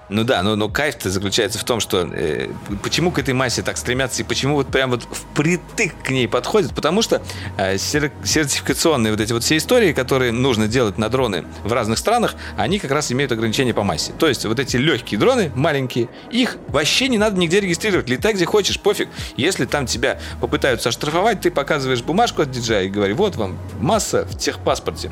Ну 0.08 0.22
да, 0.22 0.42
но, 0.42 0.54
но 0.54 0.68
кайф-то 0.68 1.10
заключается 1.10 1.58
в 1.58 1.64
том, 1.64 1.80
что 1.80 2.08
э, 2.12 2.48
почему 2.82 3.10
к 3.10 3.18
этой 3.18 3.34
массе 3.34 3.62
так 3.62 3.76
стремятся 3.76 4.22
и 4.22 4.24
почему 4.24 4.54
вот 4.54 4.68
прям 4.68 4.90
вот 4.90 5.02
впритык 5.02 5.94
к 6.04 6.10
ней 6.10 6.28
подходят, 6.28 6.72
потому 6.74 7.02
что 7.02 7.20
э, 7.58 7.76
сер- 7.76 8.12
сертификационные 8.24 9.10
вот 9.10 9.20
эти 9.20 9.32
вот 9.32 9.42
все 9.42 9.56
истории, 9.56 9.92
которые 9.92 10.30
нужно 10.30 10.68
делать 10.68 10.96
на 10.96 11.08
дроны 11.08 11.44
в 11.64 11.72
разных 11.72 11.98
странах, 11.98 12.36
они 12.56 12.78
как 12.78 12.92
раз 12.92 13.10
имеют 13.10 13.32
ограничения 13.32 13.74
по 13.74 13.82
массе. 13.82 14.12
То 14.16 14.28
есть 14.28 14.44
вот 14.44 14.60
эти 14.60 14.76
легкие 14.76 15.18
дроны, 15.18 15.50
маленькие, 15.56 16.08
их 16.30 16.56
вообще 16.68 17.08
не 17.08 17.18
надо 17.18 17.36
нигде 17.38 17.58
регистрировать, 17.58 18.08
летай 18.08 18.34
где 18.34 18.44
хочешь, 18.44 18.78
пофиг. 18.78 19.08
Если 19.36 19.64
там 19.64 19.86
тебя 19.86 20.20
попытаются 20.40 20.90
оштрафовать, 20.90 21.40
ты 21.40 21.50
показываешь 21.50 22.02
бумажку 22.02 22.42
от 22.42 22.50
DJI 22.50 22.86
и 22.86 22.88
говоришь, 22.90 23.16
вот 23.16 23.34
вам 23.34 23.58
масса 23.80 24.24
в 24.24 24.38
техпаспорте, 24.38 25.10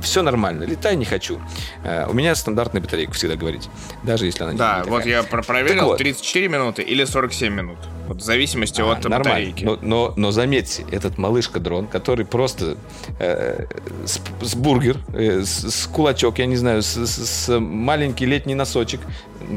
все 0.00 0.22
нормально, 0.22 0.62
летай 0.62 0.94
не 0.94 1.04
хочу. 1.04 1.40
Э, 1.82 2.06
у 2.08 2.12
меня 2.12 2.36
стандартная 2.36 2.80
батарейка, 2.80 3.12
всегда 3.12 3.34
говорите, 3.34 3.68
даже 4.04 4.26
если 4.26 4.35
она 4.40 4.52
не- 4.52 4.58
Да, 4.58 4.74
такая. 4.78 4.90
вот 4.90 5.06
я 5.06 5.22
про- 5.22 5.42
проверил, 5.42 5.84
вот. 5.86 5.98
34 5.98 6.48
минуты 6.48 6.82
или 6.82 7.04
47 7.04 7.52
минут. 7.52 7.78
Вот 8.08 8.18
в 8.18 8.20
зависимости 8.24 8.80
А, 8.80 8.92
от 8.92 9.02
нормально. 9.04 9.24
батарейки. 9.24 9.64
Но, 9.64 9.78
но, 9.82 10.12
но 10.16 10.30
заметьте, 10.30 10.84
этот 10.92 11.18
малышка-дрон, 11.18 11.86
который 11.88 12.24
просто 12.24 12.76
э, 13.18 13.66
с, 14.04 14.20
с 14.42 14.54
бургер, 14.54 14.98
э, 15.12 15.42
с, 15.42 15.68
с 15.70 15.86
кулачок, 15.88 16.38
я 16.38 16.46
не 16.46 16.56
знаю, 16.56 16.82
с, 16.82 16.94
с- 16.96 17.26
с 17.46 17.58
маленький 17.60 18.26
летний 18.26 18.54
носочек. 18.54 19.00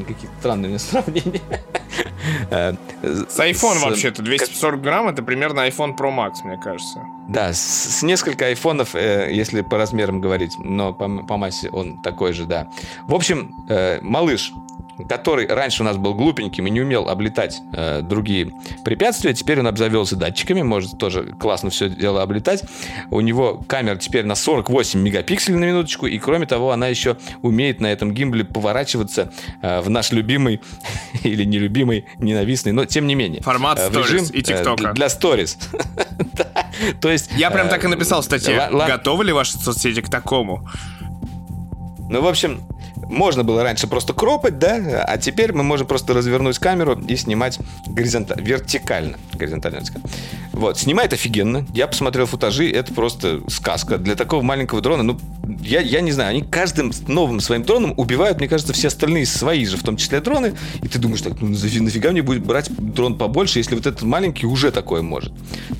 Какие 0.08 0.30
странные 0.40 0.80
сравнения. 0.80 1.42
Э, 2.52 2.74
с 3.04 3.40
iPhone 3.40 3.80
вообще-то 3.80 4.22
240 4.22 4.82
грамм 4.82 5.08
это 5.10 5.24
примерно 5.24 5.62
iPhone 5.68 5.96
Pro 5.98 6.14
Max, 6.16 6.44
мне 6.44 6.58
кажется. 6.64 7.00
Да, 7.30 7.54
с, 7.54 7.60
с 7.60 8.02
несколько 8.02 8.48
айфонов, 8.48 8.96
э, 8.96 9.30
если 9.32 9.62
по 9.62 9.78
размерам 9.78 10.20
говорить, 10.20 10.58
но 10.58 10.94
по, 10.94 11.08
по 11.08 11.38
массе 11.38 11.70
он 11.70 12.02
такой 12.02 12.34
же, 12.34 12.46
да. 12.46 12.70
В 13.06 13.14
общем, 13.14 13.54
э, 13.70 14.00
малыш 14.02 14.52
который 15.08 15.48
раньше 15.48 15.84
у 15.84 15.86
нас 15.86 15.98
был 15.98 16.14
глупеньким 16.14 16.68
и 16.68 16.70
не 16.70 16.82
умел 16.82 17.08
облетать 17.10 17.62
э, 17.74 18.02
другие 18.02 18.52
препятствия, 18.84 19.34
теперь 19.34 19.60
он 19.60 19.68
обзавелся 19.68 20.16
датчиками, 20.16 20.62
может 20.62 20.98
тоже 20.98 21.34
классно 21.40 21.70
все 21.70 21.90
дело 21.90 22.22
облетать. 22.22 22.64
У 23.12 23.22
него 23.22 23.64
камера 23.68 23.96
теперь 23.96 24.26
на 24.26 24.36
48 24.36 25.00
мегапикселей 25.00 25.58
на 25.58 25.66
минуточку, 25.66 26.08
и 26.08 26.18
кроме 26.20 26.46
того, 26.46 26.72
она 26.72 26.88
еще 26.88 27.18
умеет 27.42 27.80
на 27.80 27.88
этом 27.88 28.14
гимбле 28.14 28.44
поворачиваться 28.44 29.32
э, 29.62 29.82
в 29.82 29.90
наш 29.90 30.12
любимый 30.12 30.62
или 31.24 31.44
нелюбимый, 31.44 32.06
ненавистный, 32.18 32.72
но 32.72 32.86
тем 32.86 33.08
не 33.08 33.16
менее. 33.16 33.42
Формат 33.42 33.80
э, 33.80 33.90
режим, 33.92 34.26
и 34.26 34.42
ТикТока. 34.42 34.90
Э, 34.90 34.94
для 34.94 35.10
сторис. 35.10 35.58
То 37.02 37.12
есть... 37.12 37.32
Я 37.36 37.52
прям 37.52 37.70
так 37.70 37.84
и 37.84 37.88
написал 37.88 38.22
в 38.22 38.26
статье. 38.26 38.70
Готовы 38.72 39.26
ли 39.26 39.32
ваши 39.32 39.58
соцсети 39.58 40.02
к 40.02 40.10
такому? 40.10 40.68
Ну, 42.10 42.22
в 42.22 42.28
общем, 42.28 42.62
можно 43.08 43.44
было 43.44 43.64
раньше 43.64 43.88
просто 43.88 44.14
кропать, 44.14 44.60
да, 44.60 45.04
а 45.08 45.18
теперь 45.18 45.54
мы 45.54 45.64
можем 45.64 45.88
просто 45.88 46.14
развернуть 46.14 46.60
камеру 46.60 47.00
и 47.08 47.16
снимать 47.16 47.60
горизонтально, 47.88 48.42
вертикально. 48.42 49.18
Горизонтально. 49.34 49.82
Вот, 50.60 50.78
снимает 50.78 51.14
офигенно. 51.14 51.66
Я 51.74 51.88
посмотрел 51.88 52.26
футажи, 52.26 52.70
это 52.70 52.94
просто 52.94 53.40
сказка. 53.48 53.98
Для 53.98 54.16
такого 54.16 54.42
маленького 54.42 54.82
дрона, 54.82 55.04
ну, 55.04 55.18
я, 55.62 55.80
я 55.80 56.02
не 56.02 56.12
знаю, 56.12 56.32
они 56.32 56.42
каждым 56.42 56.92
новым 57.08 57.40
своим 57.40 57.64
дроном 57.64 57.94
убивают, 57.96 58.40
мне 58.40 58.50
кажется, 58.50 58.74
все 58.74 58.90
остальные 58.90 59.26
свои 59.26 59.66
же, 59.66 59.78
в 59.78 59.84
том 59.84 59.96
числе 59.96 60.20
дроны. 60.20 60.58
И 60.84 60.90
ты 60.90 61.00
думаешь, 61.00 61.22
так, 61.22 61.40
ну 61.40 61.48
нафига 61.48 62.12
мне 62.12 62.22
будет 62.22 62.46
брать 62.46 62.70
дрон 62.78 63.18
побольше, 63.18 63.60
если 63.60 63.74
вот 63.74 63.88
этот 63.88 64.02
маленький 64.02 64.48
уже 64.48 64.72
такое 64.72 65.02
может. 65.02 65.32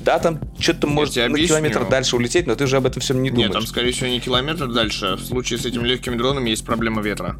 Да, 0.02 0.18
там 0.18 0.40
что-то 0.58 0.86
может 0.86 1.14
на 1.16 1.38
километр 1.38 1.86
дальше 1.86 2.16
улететь, 2.16 2.46
но 2.46 2.54
ты 2.54 2.64
уже 2.64 2.78
об 2.78 2.86
этом 2.86 3.02
всем 3.02 3.22
не 3.22 3.28
думаешь. 3.28 3.48
Нет, 3.48 3.52
там, 3.52 3.66
скорее 3.66 3.92
всего, 3.92 4.08
не 4.08 4.20
километр 4.20 4.66
дальше. 4.66 5.16
В 5.16 5.26
случае 5.26 5.58
с 5.58 5.66
этими 5.66 5.86
легкими 5.86 6.16
дронами 6.16 6.48
есть 6.48 6.64
проблема 6.64 7.02
ветра. 7.02 7.36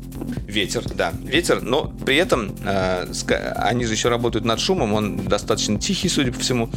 Ветер, 0.47 0.85
да, 0.95 1.15
ветер, 1.25 1.63
но 1.63 1.91
при 2.05 2.17
этом 2.17 2.55
э, 2.67 3.11
они 3.57 3.87
же 3.87 3.95
еще 3.95 4.11
работают 4.11 4.45
над 4.45 4.61
шумом, 4.61 4.93
он 4.93 5.25
достаточно 5.25 5.79
тихий, 5.79 6.11
судя 6.11 6.33
по 6.33 6.41
всему. 6.41 6.69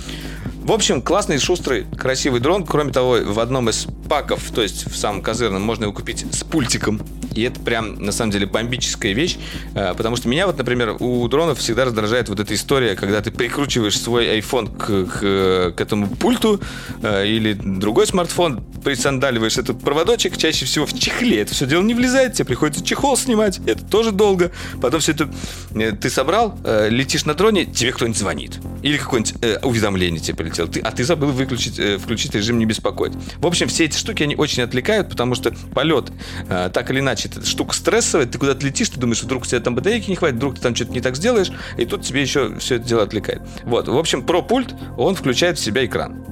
В 0.64 0.72
общем, 0.72 1.02
классный, 1.02 1.40
шустрый, 1.40 1.86
красивый 1.98 2.40
дрон. 2.40 2.66
Кроме 2.66 2.94
того, 2.94 3.18
в 3.22 3.40
одном 3.42 3.70
из 3.70 3.86
паков, 4.08 4.50
то 4.56 4.62
есть 4.62 4.90
в 4.90 4.96
самом 4.96 5.22
козырном, 5.22 5.62
можно 5.62 5.84
его 5.84 5.94
купить 5.94 6.26
с 6.34 6.46
пультиком. 6.46 7.02
И 7.36 7.42
это 7.42 7.60
прям, 7.60 7.96
на 7.96 8.12
самом 8.12 8.32
деле, 8.32 8.46
бомбическая 8.46 9.14
вещь. 9.14 9.38
Э, 9.76 9.94
потому 9.96 10.16
что 10.16 10.30
меня 10.30 10.48
вот, 10.48 10.58
например, 10.58 10.96
у 11.00 11.28
дронов 11.28 11.60
всегда 11.60 11.86
раздражает 11.86 12.30
вот 12.30 12.40
эта 12.40 12.54
история, 12.54 12.96
когда 12.96 13.22
ты 13.22 13.32
прикручиваешь 13.32 14.00
свой 14.00 14.40
iPhone 14.40 14.78
к, 14.78 15.12
к, 15.12 15.74
к 15.76 15.82
этому 15.82 16.08
пульту 16.08 16.62
э, 17.02 17.28
или 17.28 17.54
другой 17.54 18.08
смартфон, 18.08 18.64
присандаливаешь 18.84 19.58
этот 19.58 19.82
проводочек, 19.82 20.38
чаще 20.38 20.66
всего 20.66 20.86
в 20.86 20.98
чехле. 20.98 21.42
Это 21.42 21.54
все 21.54 21.66
дело 21.66 21.82
не 21.82 21.94
влезает, 21.94 22.34
тебе 22.34 22.46
приходится 22.46 22.86
чехол 22.86 23.18
снимать, 23.18 23.60
это 23.66 23.84
тоже 23.84 24.12
долго. 24.12 24.52
Потом 24.82 25.00
все 25.02 25.14
это 25.14 25.30
э, 25.76 25.92
ты 25.92 26.10
собрал, 26.10 26.58
летишь 26.90 27.26
на 27.26 27.34
дроне, 27.34 27.66
тебе 27.66 27.92
кто-нибудь 27.92 28.18
звонит. 28.18 28.60
Или 28.82 28.98
какое-нибудь 28.98 29.64
уведомление 29.64 30.20
тебе 30.20 30.36
прилетело. 30.54 30.68
Ты, 30.68 30.80
а 30.80 30.92
ты 30.92 31.04
забыл 31.04 31.30
выключить, 31.30 31.80
включить 32.02 32.36
режим 32.36 32.58
не 32.58 32.66
беспокоить. 32.66 33.14
В 33.38 33.48
общем, 33.48 33.68
все 33.68 33.86
эти 33.86 33.98
штуки, 33.98 34.24
они 34.24 34.36
очень 34.36 34.64
отвлекают, 34.64 35.10
потому 35.10 35.36
что 35.36 35.52
полет, 35.74 36.12
так 36.48 36.90
или 36.92 37.00
иначе, 37.00 37.30
эта 37.30 37.46
штука 37.46 37.76
стрессовая, 37.76 38.26
ты 38.26 38.38
куда-то 38.38 38.66
летишь, 38.66 38.90
ты 38.90 39.00
думаешь, 39.00 39.24
вдруг 39.24 39.44
у 39.44 39.46
тебя 39.46 39.60
там 39.60 39.76
батарейки 39.76 40.10
не 40.10 40.16
хватит, 40.16 40.38
вдруг 40.38 40.56
ты 40.56 40.62
там 40.62 40.76
что-то 40.76 40.92
не 40.92 41.02
так 41.02 41.16
сделаешь, 41.16 41.52
и 41.78 41.86
тут 41.86 42.04
тебе 42.04 42.22
еще 42.22 42.58
все 42.60 42.76
это 42.76 42.86
дело 42.86 43.04
отвлекает. 43.04 43.42
Вот, 43.64 43.88
в 43.88 43.98
общем, 43.98 44.24
про 44.24 44.42
пульт, 44.42 44.74
он 44.98 45.16
включает 45.16 45.58
в 45.58 45.64
себя 45.64 45.86
экран. 45.86 46.24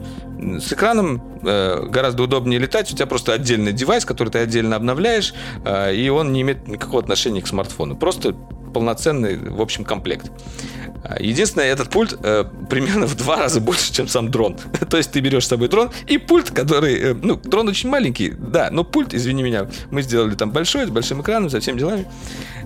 С 0.41 0.73
экраном 0.73 1.39
э, 1.43 1.85
гораздо 1.87 2.23
удобнее 2.23 2.59
летать, 2.59 2.91
у 2.91 2.95
тебя 2.95 3.05
просто 3.05 3.33
отдельный 3.33 3.73
девайс, 3.73 4.05
который 4.05 4.29
ты 4.29 4.39
отдельно 4.39 4.75
обновляешь, 4.75 5.33
э, 5.63 5.95
и 5.95 6.09
он 6.09 6.33
не 6.33 6.41
имеет 6.41 6.67
никакого 6.67 7.01
отношения 7.01 7.41
к 7.41 7.47
смартфону. 7.47 7.95
Просто 7.95 8.33
полноценный, 8.73 9.37
в 9.37 9.61
общем, 9.61 9.83
комплект. 9.83 10.31
Единственное, 11.19 11.67
этот 11.67 11.89
пульт 11.89 12.17
э, 12.23 12.45
примерно 12.69 13.05
в 13.07 13.15
два 13.15 13.35
раза 13.37 13.59
больше, 13.59 13.91
чем 13.91 14.07
сам 14.07 14.29
дрон. 14.29 14.57
То 14.89 14.97
есть 14.97 15.11
ты 15.11 15.19
берешь 15.19 15.45
с 15.45 15.47
собой 15.47 15.67
дрон 15.67 15.89
и 16.07 16.17
пульт, 16.17 16.51
который... 16.51 16.99
Э, 16.99 17.13
ну, 17.13 17.35
дрон 17.35 17.67
очень 17.67 17.89
маленький, 17.89 18.31
да, 18.31 18.69
но 18.71 18.83
пульт, 18.83 19.13
извини 19.13 19.43
меня, 19.43 19.67
мы 19.89 20.03
сделали 20.03 20.35
там 20.35 20.51
большой, 20.51 20.85
с 20.85 20.89
большим 20.89 21.21
экраном, 21.21 21.49
со 21.49 21.59
всеми 21.59 21.79
делами. 21.79 22.07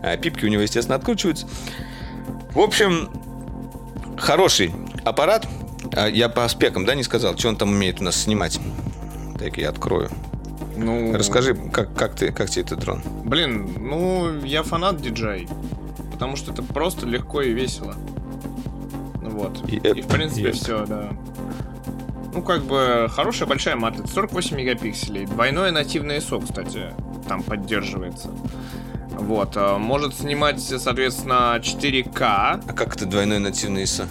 А, 0.04 0.18
пипки 0.18 0.46
у 0.46 0.50
него, 0.50 0.62
естественно, 0.62 0.96
откручиваются. 0.96 1.48
В 2.54 2.60
общем, 2.60 3.10
хороший 4.18 4.74
аппарат. 5.04 5.48
А, 5.94 6.08
я 6.08 6.30
по 6.30 6.48
спекам, 6.48 6.86
да, 6.86 6.96
не 6.96 7.04
сказал, 7.04 7.38
что 7.38 7.50
он 7.50 7.58
там 7.58 7.70
умеет 7.70 8.02
у 8.02 8.04
нас 8.04 8.16
снимать. 8.16 8.60
Так, 9.40 9.58
я 9.58 9.70
открою. 9.70 10.10
Ну... 10.78 11.14
Расскажи, 11.14 11.56
как, 11.56 11.94
как, 11.94 12.16
ты, 12.16 12.32
как 12.32 12.50
тебе 12.50 12.64
этот 12.64 12.80
дрон? 12.80 13.02
Блин, 13.24 13.76
ну, 13.80 14.44
я 14.44 14.64
фанат 14.64 14.96
DJI. 14.96 15.50
Потому 16.12 16.36
что 16.36 16.52
это 16.54 16.64
просто 16.64 17.06
легко 17.06 17.42
и 17.42 17.54
весело. 17.54 17.96
Вот. 19.22 19.70
И, 19.70 19.76
и 19.76 20.02
в 20.02 20.08
принципе, 20.08 20.52
все, 20.52 20.86
да. 20.86 21.10
Ну, 22.34 22.42
как 22.42 22.64
бы, 22.64 23.08
хорошая 23.10 23.48
большая 23.48 23.76
матрица, 23.76 24.14
48 24.14 24.58
мегапикселей. 24.58 25.26
Двойное 25.26 25.72
нативное 25.72 26.20
ISO, 26.20 26.44
кстати, 26.44 26.94
там 27.28 27.44
поддерживается. 27.44 28.30
Вот, 29.12 29.54
а, 29.56 29.78
может 29.78 30.16
снимать, 30.16 30.62
соответственно, 30.62 31.58
4К. 31.62 32.22
А 32.22 32.74
как 32.74 32.96
это 32.96 33.06
двойное 33.06 33.40
нативное 33.40 33.84
ISO? 33.84 34.06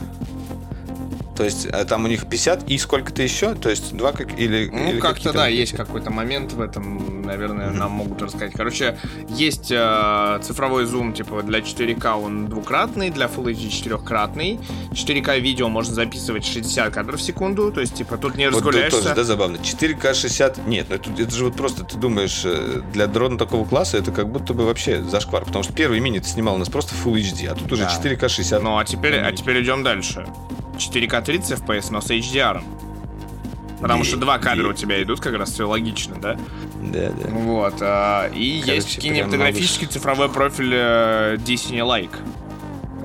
То 1.36 1.44
есть 1.44 1.66
а 1.66 1.84
там 1.84 2.04
у 2.04 2.08
них 2.08 2.26
50 2.26 2.68
и 2.68 2.78
сколько-то 2.78 3.22
еще? 3.22 3.54
То 3.54 3.70
есть 3.70 3.96
два 3.96 4.12
как 4.12 4.38
или 4.38 4.70
Ну, 4.72 4.90
или 4.90 5.00
как-то 5.00 5.32
да, 5.32 5.48
есть 5.48 5.72
какой-то 5.72 6.10
момент 6.10 6.52
в 6.52 6.60
этом, 6.60 7.22
наверное, 7.22 7.68
mm-hmm. 7.68 7.78
нам 7.78 7.90
могут 7.90 8.22
рассказать. 8.22 8.52
Короче, 8.52 8.98
есть 9.28 9.70
э, 9.70 10.40
цифровой 10.42 10.86
зум, 10.86 11.12
типа 11.12 11.42
для 11.42 11.60
4К 11.60 12.14
он 12.14 12.46
двукратный, 12.46 13.10
для 13.10 13.26
Full 13.26 13.52
HD 13.52 13.68
четырехкратный. 13.68 14.60
4К 14.92 15.40
видео 15.40 15.68
можно 15.68 15.94
записывать 15.94 16.44
60 16.44 16.92
кадров 16.92 17.20
в 17.20 17.22
секунду, 17.22 17.72
то 17.72 17.80
есть, 17.80 17.94
типа, 17.94 18.16
тут 18.16 18.36
не 18.36 18.46
вот 18.46 18.56
разгуляешься. 18.56 19.02
тоже, 19.02 19.14
да, 19.14 19.24
забавно. 19.24 19.56
4К 19.56 20.14
60... 20.14 20.66
Нет, 20.66 20.86
ну 20.88 20.96
это, 20.96 21.10
это 21.18 21.34
же 21.34 21.44
вот 21.46 21.56
просто, 21.56 21.84
ты 21.84 21.96
думаешь, 21.98 22.42
э, 22.44 22.82
для 22.92 23.06
дрона 23.06 23.38
такого 23.38 23.66
класса 23.66 23.98
это 23.98 24.12
как 24.12 24.28
будто 24.28 24.54
бы 24.54 24.64
вообще 24.64 25.02
зашквар, 25.02 25.44
потому 25.44 25.64
что 25.64 25.72
первый 25.72 26.00
мини 26.00 26.18
ты 26.18 26.28
снимал 26.28 26.54
у 26.54 26.58
нас 26.58 26.68
просто 26.68 26.94
Full 26.94 27.14
HD, 27.14 27.46
а 27.48 27.54
тут 27.54 27.72
уже 27.72 27.84
да. 27.84 28.00
4К 28.02 28.28
60. 28.28 28.62
Ну, 28.62 28.78
а 28.78 28.84
теперь, 28.84 29.16
а 29.16 29.32
теперь 29.32 29.62
идем 29.62 29.82
дальше. 29.82 30.26
4К 30.76 31.22
30 31.22 31.60
FPS, 31.60 31.86
но 31.90 32.00
с 32.00 32.10
HDR. 32.10 32.62
Потому 33.80 34.02
и, 34.02 34.06
что 34.06 34.16
два 34.16 34.38
кадра 34.38 34.64
и... 34.64 34.70
у 34.70 34.72
тебя 34.72 35.02
идут, 35.02 35.20
как 35.20 35.34
раз 35.34 35.52
все 35.52 35.68
логично, 35.68 36.16
да? 36.16 36.38
Да, 36.80 37.10
да. 37.10 37.28
Вот. 37.28 37.74
А, 37.80 38.28
и 38.28 38.60
Короче, 38.60 38.74
есть 38.76 38.98
кинематографический 38.98 39.86
цифровой 39.86 40.28
профиль 40.30 40.72
э, 40.72 41.36
Disney 41.36 41.80
Like. 41.80 42.16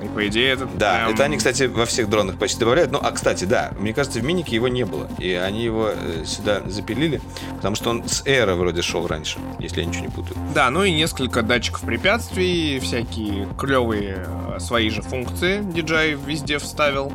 И 0.02 0.08
по 0.08 0.26
идее 0.26 0.52
это 0.52 0.66
Да, 0.66 0.96
прям... 0.96 1.12
это 1.12 1.24
они, 1.24 1.36
кстати, 1.36 1.64
во 1.64 1.84
всех 1.84 2.08
дронах 2.08 2.38
почти 2.38 2.60
добавляют. 2.60 2.90
Ну, 2.90 2.98
а, 3.02 3.10
кстати, 3.10 3.44
да, 3.44 3.72
мне 3.78 3.92
кажется, 3.92 4.20
в 4.20 4.24
минике 4.24 4.54
его 4.54 4.68
не 4.68 4.84
было. 4.84 5.10
И 5.18 5.32
они 5.32 5.62
его 5.62 5.90
э, 5.92 6.24
сюда 6.24 6.62
запилили, 6.66 7.20
потому 7.56 7.76
что 7.76 7.90
он 7.90 8.08
с 8.08 8.22
Эра 8.24 8.54
вроде 8.54 8.80
шел 8.80 9.06
раньше, 9.06 9.38
если 9.58 9.80
я 9.80 9.86
ничего 9.86 10.06
не 10.06 10.10
путаю. 10.10 10.36
Да, 10.54 10.70
ну 10.70 10.84
и 10.84 10.92
несколько 10.92 11.42
датчиков 11.42 11.82
препятствий, 11.82 12.78
всякие 12.80 13.46
клевые 13.58 14.26
э, 14.26 14.60
свои 14.60 14.88
же 14.88 15.02
функции 15.02 15.60
DJI 15.60 16.24
везде 16.24 16.58
вставил. 16.58 17.12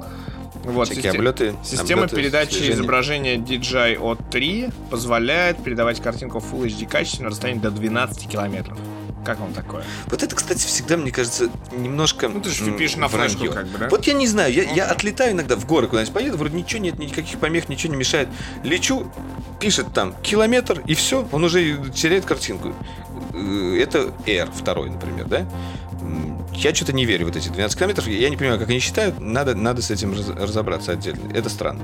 Вот, 0.66 0.88
систем... 0.88 1.16
облеты, 1.16 1.56
Система 1.64 2.04
облеты 2.04 2.16
передачи 2.16 2.54
слежения. 2.54 2.74
изображения 2.76 3.38
DJI 3.38 4.00
O3 4.00 4.74
позволяет 4.90 5.64
передавать 5.64 6.02
картинку 6.02 6.40
в 6.40 6.54
Full 6.54 6.66
HD 6.66 6.88
качестве 6.88 7.24
на 7.24 7.30
расстоянии 7.30 7.62
до 7.62 7.72
12 7.72 8.28
километров. 8.28 8.78
Как 9.26 9.40
вам 9.40 9.54
такое? 9.54 9.84
Вот 10.06 10.22
это, 10.22 10.36
кстати, 10.36 10.60
всегда, 10.60 10.98
мне 10.98 11.12
кажется, 11.12 11.50
немножко 11.72 12.30
Ну, 12.30 12.42
ты 12.42 12.50
же 12.52 12.72
пишешь 12.74 12.98
на 12.98 13.08
флешку, 13.08 13.48
как 13.48 13.66
бы, 13.68 13.78
да? 13.80 13.90
Вот 13.90 14.06
я 14.06 14.14
не 14.14 14.28
знаю, 14.28 14.54
я, 14.54 14.64
я 14.64 14.86
отлетаю 14.86 15.32
иногда 15.32 15.56
в 15.56 15.66
горы 15.66 15.88
куда-нибудь 15.88 16.14
поеду, 16.14 16.38
вроде 16.38 16.56
ничего 16.56 16.82
нет, 16.82 17.00
никаких 17.00 17.40
помех, 17.40 17.68
ничего 17.68 17.92
не 17.92 17.98
мешает. 17.98 18.30
Лечу, 18.64 19.12
пишет 19.60 19.94
там 19.94 20.14
километр, 20.22 20.84
и 20.86 20.94
все, 20.94 21.28
он 21.32 21.44
уже 21.44 21.76
теряет 21.94 22.26
картинку. 22.26 22.74
Э, 23.34 23.78
это 23.82 24.14
R 24.28 24.50
второй, 24.54 24.92
например, 24.92 25.26
да? 25.26 25.48
Я 26.54 26.74
что-то 26.74 26.94
не 26.94 27.06
верю 27.06 27.26
в 27.26 27.28
вот 27.30 27.36
эти 27.38 27.50
12 27.50 27.78
километров. 27.78 28.08
Я 28.08 28.30
не 28.30 28.38
понимаю, 28.38 28.60
как 28.60 28.70
они 28.70 28.80
считают. 28.80 29.20
Надо, 29.20 29.56
надо 29.56 29.82
с 29.82 29.92
этим 29.92 30.14
разобраться 30.14 30.94
отдельно. 30.94 31.32
Это 31.34 31.50
странно. 31.50 31.82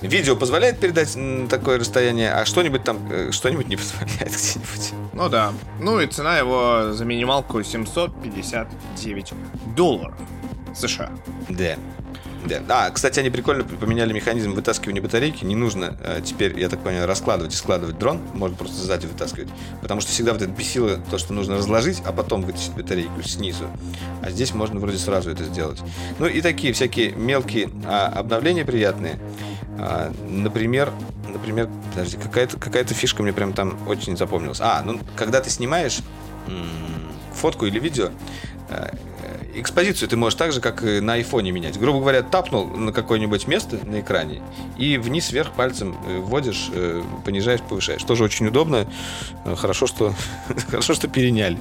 Видео 0.00 0.34
позволяет 0.34 0.80
передать 0.80 1.14
такое 1.50 1.78
расстояние, 1.78 2.32
а 2.32 2.46
что-нибудь 2.46 2.84
там, 2.84 2.98
э, 3.10 3.32
что-нибудь 3.32 3.68
не 3.68 3.76
позволяет 3.76 4.18
где-нибудь. 4.20 4.92
Ну 5.12 5.28
да. 5.28 5.52
Ну 5.78 6.00
и 6.00 6.06
цена 6.06 6.38
его 6.38 6.92
за 6.92 7.04
минималку 7.04 7.62
759 7.62 9.32
долларов 9.76 10.16
США. 10.74 11.10
Да. 11.50 11.76
Да. 12.46 12.62
А, 12.68 12.90
кстати, 12.90 13.20
они 13.20 13.30
прикольно 13.30 13.64
поменяли 13.64 14.12
механизм 14.12 14.52
вытаскивания 14.52 15.02
батарейки. 15.02 15.44
Не 15.44 15.56
нужно 15.56 15.96
э, 16.02 16.20
теперь, 16.24 16.58
я 16.58 16.68
так 16.68 16.82
понимаю, 16.82 17.06
раскладывать 17.06 17.52
и 17.52 17.56
складывать 17.56 17.98
дрон. 17.98 18.20
Можно 18.34 18.56
просто 18.56 18.76
сзади 18.76 19.06
вытаскивать. 19.06 19.48
Потому 19.82 20.00
что 20.00 20.10
всегда 20.10 20.32
вот 20.32 20.42
это 20.42 20.50
бесило 20.50 20.98
то, 21.10 21.18
что 21.18 21.32
нужно 21.32 21.56
разложить, 21.56 22.02
а 22.04 22.12
потом 22.12 22.42
вытащить 22.42 22.72
батарейку 22.72 23.22
снизу. 23.22 23.64
А 24.22 24.30
здесь 24.30 24.54
можно 24.54 24.80
вроде 24.80 24.98
сразу 24.98 25.30
это 25.30 25.44
сделать. 25.44 25.80
Ну 26.18 26.26
и 26.26 26.40
такие 26.40 26.72
всякие 26.72 27.12
мелкие 27.12 27.70
а, 27.86 28.06
обновления 28.08 28.64
приятные. 28.64 29.18
А, 29.78 30.12
например, 30.28 30.92
например, 31.28 31.68
подожди, 31.90 32.16
какая-то 32.16 32.58
какая 32.58 32.84
фишка 32.84 33.22
мне 33.22 33.32
прям 33.32 33.52
там 33.52 33.78
очень 33.88 34.16
запомнилась. 34.16 34.60
А, 34.60 34.82
ну, 34.84 35.00
когда 35.16 35.40
ты 35.40 35.50
снимаешь 35.50 36.00
фотку 37.34 37.66
или 37.66 37.78
видео, 37.78 38.10
э, 38.68 38.90
экспозицию 39.54 40.08
ты 40.08 40.16
можешь 40.16 40.38
так 40.38 40.52
же, 40.52 40.60
как 40.60 40.82
и 40.82 41.00
на 41.00 41.14
айфоне 41.14 41.50
менять. 41.52 41.78
Грубо 41.78 42.00
говоря, 42.00 42.22
тапнул 42.22 42.66
на 42.66 42.92
какое-нибудь 42.92 43.46
место 43.46 43.78
на 43.84 44.00
экране 44.00 44.42
и 44.76 44.96
вниз-вверх 44.96 45.52
пальцем 45.52 45.96
э, 46.06 46.18
вводишь, 46.18 46.70
э, 46.72 47.02
понижаешь, 47.24 47.60
повышаешь. 47.60 48.02
Тоже 48.02 48.24
очень 48.24 48.46
удобно. 48.46 48.86
Хорошо, 49.56 49.86
что, 49.86 50.14
хорошо, 50.70 50.94
что 50.94 51.08
переняли. 51.08 51.58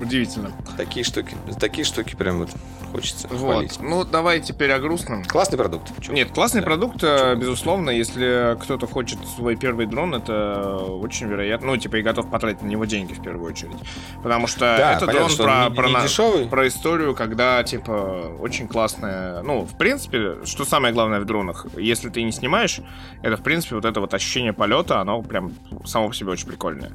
Удивительно. 0.00 0.52
Такие 0.76 1.04
штуки. 1.04 1.36
Такие 1.58 1.84
штуки 1.84 2.14
прям 2.16 2.40
вот 2.40 2.50
хочется 2.92 3.28
вот. 3.28 3.38
хвалить. 3.38 3.78
Ну, 3.80 4.04
давай 4.04 4.40
теперь 4.40 4.70
о 4.72 4.78
грустном. 4.78 5.24
Классный 5.24 5.58
продукт. 5.58 5.90
Чё? 6.00 6.12
Нет, 6.12 6.30
классный 6.30 6.60
да. 6.60 6.66
продукт, 6.66 7.00
Чё? 7.00 7.34
безусловно. 7.34 7.90
Если 7.90 8.56
кто-то 8.60 8.86
хочет 8.86 9.18
свой 9.36 9.56
первый 9.56 9.86
дрон, 9.86 10.14
это 10.14 10.76
очень 10.76 11.28
вероятно. 11.28 11.68
Ну, 11.68 11.76
типа, 11.76 11.96
и 11.96 12.02
готов 12.02 12.30
потратить 12.30 12.62
на 12.62 12.66
него 12.66 12.84
деньги 12.84 13.14
в 13.14 13.22
первую 13.22 13.50
очередь. 13.50 13.76
Потому 14.22 14.46
что 14.46 14.60
да, 14.60 14.92
это 14.94 15.06
понятно, 15.06 15.36
дрон 15.36 15.46
про, 15.46 15.68
не, 15.68 15.74
про, 15.74 15.88
не 15.88 16.08
дешевый. 16.08 16.46
про 16.46 16.68
историю, 16.68 17.14
когда, 17.14 17.62
типа, 17.62 18.36
очень 18.38 18.68
классная. 18.68 19.42
Ну, 19.42 19.62
в 19.62 19.76
принципе, 19.76 20.44
что 20.44 20.64
самое 20.64 20.92
главное 20.92 21.20
в 21.20 21.24
дронах, 21.24 21.66
если 21.76 22.10
ты 22.10 22.22
не 22.22 22.32
снимаешь, 22.32 22.80
это, 23.22 23.36
в 23.36 23.42
принципе, 23.42 23.76
вот 23.76 23.84
это 23.84 24.00
вот 24.00 24.12
ощущение 24.14 24.52
полета, 24.52 25.00
оно 25.00 25.22
прям 25.22 25.52
само 25.84 26.08
по 26.08 26.14
себе 26.14 26.30
очень 26.32 26.46
прикольное. 26.46 26.92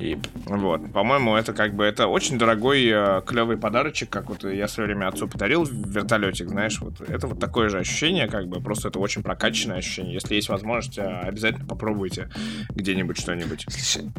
И 0.00 0.18
вот, 0.46 0.92
по-моему, 0.92 1.36
это 1.36 1.52
как 1.52 1.74
бы 1.74 1.84
это 1.84 2.06
очень 2.06 2.38
дорогой 2.38 2.86
э, 2.86 3.22
клевый 3.26 3.58
подарочек, 3.58 4.08
как 4.08 4.30
вот 4.30 4.44
я 4.44 4.66
в 4.66 4.70
свое 4.70 4.86
время 4.86 5.08
отцу 5.08 5.28
подарил 5.28 5.64
вертолетик, 5.64 6.48
знаешь, 6.48 6.80
вот 6.80 7.00
это 7.06 7.26
вот 7.26 7.38
такое 7.38 7.68
же 7.68 7.78
ощущение, 7.78 8.26
как 8.26 8.48
бы 8.48 8.60
просто 8.60 8.88
это 8.88 8.98
очень 8.98 9.22
прокачанное 9.22 9.76
ощущение. 9.76 10.14
Если 10.14 10.34
есть 10.34 10.48
возможность, 10.48 10.96
э, 10.96 11.02
обязательно 11.02 11.66
попробуйте 11.66 12.30
где-нибудь 12.70 13.18
что-нибудь. 13.18 13.66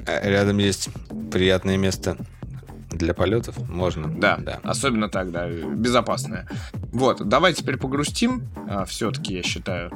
Э, 0.06 0.30
рядом 0.30 0.60
есть 0.60 0.90
приятное 1.32 1.78
место 1.78 2.16
для 2.92 3.14
полетов 3.14 3.58
можно. 3.70 4.08
Да, 4.08 4.38
да. 4.38 4.60
Особенно 4.64 5.10
так, 5.10 5.32
да, 5.32 5.48
безопасное. 5.50 6.48
Вот, 6.92 7.28
давай 7.28 7.54
теперь 7.54 7.78
погрустим, 7.78 8.48
а, 8.70 8.86
все-таки, 8.86 9.36
я 9.36 9.44
считаю. 9.44 9.92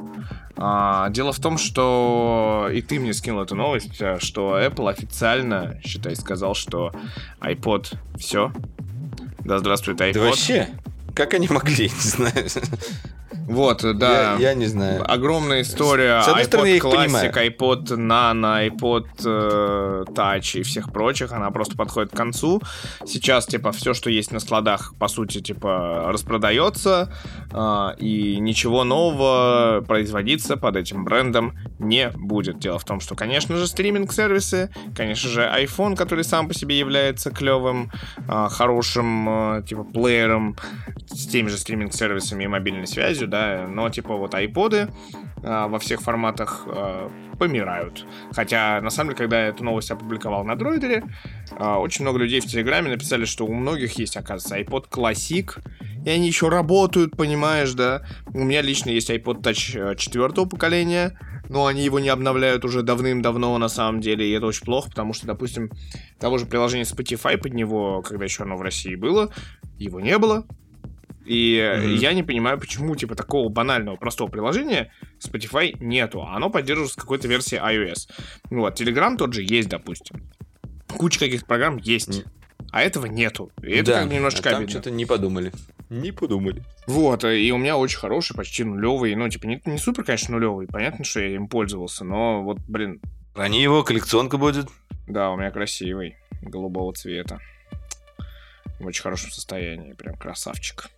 А, 0.56 1.10
дело 1.10 1.32
в 1.32 1.38
том, 1.38 1.58
что 1.58 2.68
и 2.72 2.80
ты 2.82 2.98
мне 2.98 3.12
скинул 3.12 3.42
эту 3.42 3.54
новость, 3.54 4.00
а, 4.00 4.18
что 4.18 4.58
Apple 4.58 4.90
официально, 4.90 5.78
считай, 5.84 6.16
сказал, 6.16 6.54
что 6.54 6.92
iPod 7.40 7.94
все. 8.18 8.52
Да 9.40 9.58
здравствует 9.58 10.00
iPod. 10.00 10.14
Да 10.14 10.20
вообще, 10.20 10.68
как 11.14 11.34
они 11.34 11.48
могли, 11.48 11.84
не 12.04 12.10
знаю. 12.10 12.48
Вот, 13.46 13.82
да. 13.98 14.34
Я, 14.38 14.50
я 14.50 14.54
не 14.54 14.66
знаю. 14.66 15.10
Огромная 15.10 15.62
история. 15.62 16.20
С 16.22 16.28
одной 16.28 16.42
iPod 16.42 16.46
стороны, 16.46 16.66
я 16.66 16.76
их 16.76 16.84
Classic, 16.84 17.04
понимаю. 17.04 17.32
iPod 17.32 17.84
Nano, 17.96 18.68
iPod 18.68 19.06
э, 19.24 20.04
Touch 20.12 20.58
и 20.58 20.62
всех 20.62 20.92
прочих, 20.92 21.32
она 21.32 21.50
просто 21.50 21.76
подходит 21.76 22.10
к 22.10 22.16
концу. 22.16 22.60
Сейчас, 23.04 23.46
типа, 23.46 23.70
все, 23.72 23.94
что 23.94 24.10
есть 24.10 24.32
на 24.32 24.40
складах, 24.40 24.94
по 24.98 25.06
сути, 25.08 25.40
типа, 25.40 26.06
распродается, 26.08 27.12
э, 27.52 27.88
и 27.98 28.38
ничего 28.40 28.82
нового 28.84 29.84
производиться 29.86 30.56
под 30.56 30.76
этим 30.76 31.04
брендом 31.04 31.56
не 31.78 32.10
будет. 32.10 32.58
Дело 32.58 32.78
в 32.78 32.84
том, 32.84 33.00
что, 33.00 33.14
конечно 33.14 33.56
же, 33.56 33.66
стриминг-сервисы, 33.66 34.70
конечно 34.96 35.30
же, 35.30 35.42
iPhone, 35.42 35.94
который 35.94 36.24
сам 36.24 36.48
по 36.48 36.54
себе 36.54 36.78
является 36.78 37.30
клевым, 37.30 37.92
э, 38.28 38.48
хорошим, 38.50 39.28
э, 39.58 39.62
типа, 39.62 39.84
плеером 39.84 40.56
с 41.06 41.26
теми 41.28 41.48
же 41.48 41.58
стриминг-сервисами 41.58 42.44
и 42.44 42.46
мобильной 42.48 42.86
связью, 42.86 43.28
да, 43.28 43.35
но 43.68 43.88
типа 43.90 44.16
вот 44.16 44.34
айподы 44.34 44.88
а, 45.42 45.68
во 45.68 45.78
всех 45.78 46.00
форматах 46.00 46.64
а, 46.66 47.10
помирают. 47.38 48.04
Хотя, 48.32 48.80
на 48.80 48.90
самом 48.90 49.10
деле, 49.10 49.18
когда 49.18 49.42
я 49.42 49.48
эту 49.48 49.64
новость 49.64 49.90
опубликовал 49.90 50.44
на 50.44 50.56
дроидере, 50.56 51.04
а, 51.58 51.78
очень 51.78 52.02
много 52.02 52.18
людей 52.18 52.40
в 52.40 52.46
Телеграме 52.46 52.90
написали, 52.90 53.24
что 53.24 53.46
у 53.46 53.54
многих 53.54 53.98
есть, 53.98 54.16
оказывается, 54.16 54.58
iPod 54.58 54.88
Classic, 54.90 55.50
и 56.04 56.10
они 56.10 56.26
еще 56.26 56.48
работают, 56.48 57.16
понимаешь, 57.16 57.72
да. 57.72 58.06
У 58.32 58.38
меня 58.38 58.62
лично 58.62 58.90
есть 58.90 59.10
iPod 59.10 59.42
Touch 59.42 59.92
э, 59.92 59.96
четвертого 59.96 60.46
поколения, 60.46 61.18
но 61.48 61.66
они 61.66 61.84
его 61.84 61.98
не 61.98 62.08
обновляют 62.08 62.64
уже 62.64 62.82
давным-давно 62.82 63.56
на 63.58 63.68
самом 63.68 64.00
деле, 64.00 64.28
и 64.28 64.32
это 64.32 64.46
очень 64.46 64.64
плохо, 64.64 64.90
потому 64.90 65.12
что, 65.12 65.26
допустим, 65.26 65.70
того 66.18 66.38
же 66.38 66.46
приложения 66.46 66.84
Spotify 66.84 67.36
под 67.36 67.54
него, 67.54 68.02
когда 68.02 68.24
еще 68.24 68.44
оно 68.44 68.56
в 68.56 68.62
России 68.62 68.94
было, 68.94 69.30
его 69.78 70.00
не 70.00 70.16
было, 70.18 70.46
и 71.26 71.58
mm-hmm. 71.58 71.94
я 71.96 72.12
не 72.12 72.22
понимаю, 72.22 72.58
почему, 72.58 72.94
типа, 72.94 73.14
такого 73.14 73.48
банального, 73.48 73.96
простого 73.96 74.28
приложения 74.28 74.92
Spotify 75.18 75.76
нету, 75.80 76.22
а 76.22 76.36
оно 76.36 76.50
поддерживается 76.50 77.00
какой-то 77.00 77.28
версии 77.28 77.58
iOS. 77.58 78.08
Вот, 78.50 78.80
Telegram 78.80 79.16
тот 79.16 79.32
же 79.32 79.42
есть, 79.42 79.68
допустим. 79.68 80.22
Куча 80.88 81.18
каких-то 81.18 81.46
программ 81.46 81.78
есть. 81.78 82.20
Mm. 82.20 82.26
А 82.72 82.82
этого 82.82 83.06
нету. 83.06 83.50
И 83.62 83.70
это 83.70 83.92
да, 83.92 84.02
как 84.02 84.12
немножко 84.12 84.48
а 84.48 84.52
там 84.52 84.68
что-то 84.68 84.90
не 84.90 85.06
подумали. 85.06 85.52
Не 85.88 86.10
подумали. 86.10 86.62
Вот, 86.86 87.24
и 87.24 87.52
у 87.52 87.58
меня 87.58 87.76
очень 87.76 87.98
хороший, 87.98 88.36
почти 88.36 88.64
нулевый. 88.64 89.14
Ну, 89.14 89.28
типа, 89.28 89.46
не, 89.46 89.62
не 89.64 89.78
супер, 89.78 90.04
конечно, 90.04 90.34
нулевый. 90.34 90.66
Понятно, 90.66 91.04
что 91.04 91.20
я 91.20 91.34
им 91.34 91.48
пользовался, 91.48 92.04
но 92.04 92.42
вот, 92.42 92.58
блин. 92.66 93.00
Они 93.34 93.62
его, 93.62 93.82
коллекционка 93.82 94.36
будет. 94.36 94.68
Да, 95.06 95.30
у 95.30 95.36
меня 95.36 95.50
красивый, 95.50 96.16
голубого 96.42 96.92
цвета. 96.92 97.38
В 98.80 98.86
очень 98.86 99.02
хорошем 99.02 99.30
состоянии, 99.30 99.92
прям 99.92 100.16
красавчик. 100.16 100.90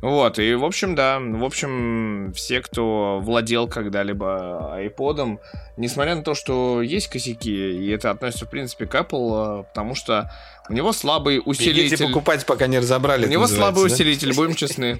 Вот, 0.00 0.38
и 0.38 0.54
в 0.54 0.64
общем, 0.64 0.94
да, 0.94 1.18
в 1.20 1.44
общем, 1.44 2.32
все, 2.34 2.60
кто 2.60 3.20
владел 3.22 3.68
когда-либо 3.68 4.74
iPod, 4.78 5.38
несмотря 5.76 6.14
на 6.14 6.22
то, 6.22 6.34
что 6.34 6.82
есть 6.82 7.08
косяки, 7.08 7.50
и 7.50 7.88
это 7.90 8.10
относится, 8.10 8.46
в 8.46 8.50
принципе, 8.50 8.86
к 8.86 8.94
Apple, 8.94 9.64
потому 9.64 9.94
что 9.94 10.30
у 10.68 10.72
него 10.72 10.92
слабый 10.92 11.40
усилитель... 11.44 11.84
Бегите 11.84 12.06
покупать, 12.06 12.46
пока 12.46 12.66
не 12.66 12.78
разобрали. 12.78 13.26
У 13.26 13.28
него 13.28 13.46
слабый 13.46 13.88
да? 13.88 13.92
усилитель, 13.92 14.34
будем 14.34 14.54
честны. 14.54 14.98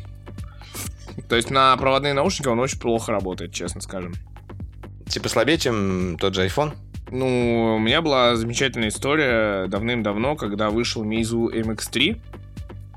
То 1.29 1.37
есть 1.37 1.51
на 1.51 1.77
проводные 1.77 2.13
наушники 2.13 2.49
он 2.49 2.59
очень 2.59 2.79
плохо 2.79 3.13
работает, 3.13 3.53
честно 3.53 3.81
скажем. 3.81 4.15
Типа 5.09 5.29
слабее, 5.29 5.59
чем 5.59 6.17
тот 6.19 6.35
же 6.35 6.45
iPhone? 6.47 6.75
Ну, 7.11 7.77
у 7.77 7.79
меня 7.79 8.03
была 8.03 8.37
замечательная 8.37 8.89
история 8.89 9.67
давным-давно, 9.67 10.37
когда 10.37 10.71
вышел 10.71 11.05
Meizu 11.05 11.53
MX3 11.53 12.21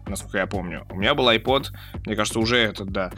насколько 0.08 0.38
я 0.38 0.48
помню. 0.48 0.86
У 0.90 0.96
меня 0.96 1.14
был 1.16 1.30
iPod, 1.30 1.68
мне 2.06 2.16
кажется, 2.16 2.40
уже 2.40 2.58
этот, 2.58 2.90
да. 2.92 3.12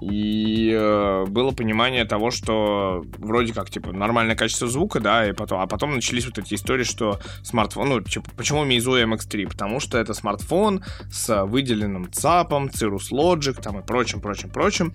И 0.00 0.70
э, 0.72 1.24
было 1.26 1.50
понимание 1.50 2.04
того, 2.04 2.30
что 2.30 3.04
вроде 3.18 3.52
как, 3.52 3.70
типа, 3.70 3.92
нормальное 3.92 4.34
качество 4.34 4.66
звука, 4.66 5.00
да, 5.00 5.28
и 5.28 5.32
потом, 5.32 5.60
а 5.60 5.66
потом 5.66 5.94
начались 5.94 6.26
вот 6.26 6.38
эти 6.38 6.54
истории, 6.54 6.84
что 6.84 7.20
смартфон, 7.42 7.88
ну, 7.88 8.00
типа, 8.00 8.30
почему 8.36 8.64
Meizu 8.64 9.04
MX3? 9.04 9.48
Потому 9.48 9.78
что 9.80 9.98
это 9.98 10.14
смартфон 10.14 10.82
с 11.10 11.44
выделенным 11.44 12.10
ЦАПом, 12.10 12.68
Cirrus 12.68 13.10
Logic, 13.12 13.60
там 13.60 13.80
и 13.80 13.82
прочим, 13.82 14.20
прочим, 14.20 14.50
прочим. 14.50 14.94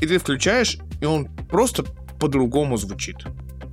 И 0.00 0.06
ты 0.06 0.18
включаешь, 0.18 0.78
и 1.00 1.04
он 1.04 1.26
просто 1.48 1.84
по-другому 2.18 2.76
звучит 2.76 3.18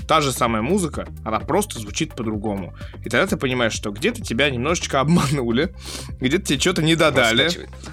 та 0.10 0.22
же 0.22 0.32
самая 0.32 0.64
музыка, 0.64 1.08
она 1.24 1.40
просто 1.40 1.80
звучит 1.80 2.16
по-другому. 2.16 2.74
И 3.06 3.10
тогда 3.10 3.28
ты 3.28 3.38
понимаешь, 3.38 3.74
что 3.74 3.92
где-то 3.92 4.24
тебя 4.24 4.50
немножечко 4.50 5.02
обманули, 5.02 5.72
где-то 6.20 6.46
тебе 6.46 6.60
что-то 6.60 6.82
не 6.82 6.96
додали. 6.96 7.48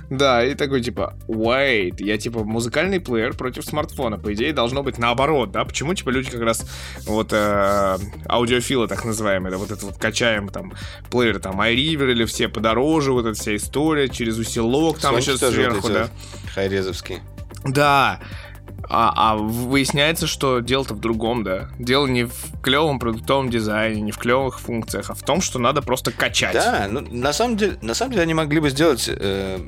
Да, 0.09 0.43
и 0.43 0.55
такой 0.55 0.81
типа, 0.81 1.14
wait, 1.29 2.03
я 2.03 2.17
типа 2.17 2.43
музыкальный 2.43 3.01
плеер 3.01 3.37
против 3.37 3.67
смартфона. 3.67 4.17
По 4.17 4.33
идее, 4.33 4.55
должно 4.55 4.83
быть 4.83 4.97
наоборот, 4.97 5.53
да? 5.53 5.67
Почему 5.67 5.93
типа 5.93 6.09
люди 6.09 6.31
как 6.31 6.41
раз 6.41 6.67
вот 7.05 7.35
э, 7.35 7.99
аудиофилы 8.31 8.89
так 8.89 9.05
называемые, 9.05 9.51
да, 9.51 9.59
вот 9.59 9.71
это 9.71 9.85
вот 9.85 9.99
качаем 9.99 10.49
там 10.49 10.73
плееры 11.11 11.39
там 11.39 11.61
iRiver 11.61 12.12
или 12.12 12.25
все 12.25 12.49
подороже, 12.49 13.12
вот 13.12 13.27
эта 13.27 13.39
вся 13.39 13.55
история 13.55 14.09
через 14.09 14.39
усилок 14.39 15.01
там 15.01 15.19
еще 15.19 15.37
сверху, 15.37 15.83
вот 15.83 15.93
да. 15.93 16.09
Хайрезовские. 16.55 17.21
Да, 17.67 18.21
а, 18.89 19.12
а 19.14 19.37
выясняется, 19.37 20.26
что 20.26 20.61
дело-то 20.61 20.95
в 20.95 21.01
другом, 21.01 21.45
да. 21.45 21.70
Дело 21.78 22.07
не 22.07 22.24
в 22.24 22.61
клевом 22.62 22.99
продуктовом 22.99 23.51
дизайне, 23.51 24.01
не 24.01 24.12
в 24.12 24.18
клевых 24.18 24.61
функциях, 24.61 25.11
а 25.11 25.14
в 25.14 25.22
том, 25.22 25.41
что 25.41 25.59
надо 25.59 25.82
просто 25.82 26.12
качать. 26.12 26.55
Да, 26.55 26.86
ну 26.90 27.01
на 27.01 27.32
самом 27.32 27.56
деле, 27.56 27.78
на 27.82 27.94
самом 27.94 28.12
деле 28.12 28.23
они 28.23 28.35
могли 28.35 28.61
бы 28.61 28.70
сделать 28.70 29.09
э, 29.09 29.59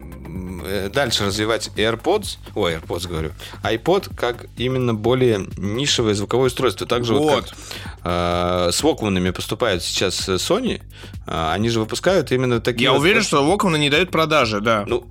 э 0.64 0.90
дальше 0.92 1.26
развивать 1.26 1.70
AirPods, 1.76 2.38
ой, 2.54 2.74
AirPods 2.74 3.08
говорю, 3.08 3.32
iPod 3.62 4.14
как 4.16 4.46
именно 4.56 4.94
более 4.94 5.46
нишевое 5.56 6.14
звуковое 6.14 6.46
устройство. 6.46 6.86
Также 6.86 7.14
вот, 7.14 7.22
вот 7.22 7.44
как 7.44 7.56
э, 8.04 8.70
с 8.72 8.82
Walkman'ами 8.82 9.32
поступает 9.32 9.82
сейчас 9.82 10.28
Sony, 10.28 10.80
э, 11.26 11.50
они 11.52 11.68
же 11.68 11.80
выпускают 11.80 12.32
именно 12.32 12.60
такие. 12.60 12.84
Я 12.84 12.92
вот, 12.92 13.00
уверен, 13.00 13.22
что 13.22 13.44
Walkman 13.44 13.78
не 13.78 13.90
дают 13.90 14.10
продажи, 14.10 14.60
да. 14.60 14.84
Ну 14.86 15.08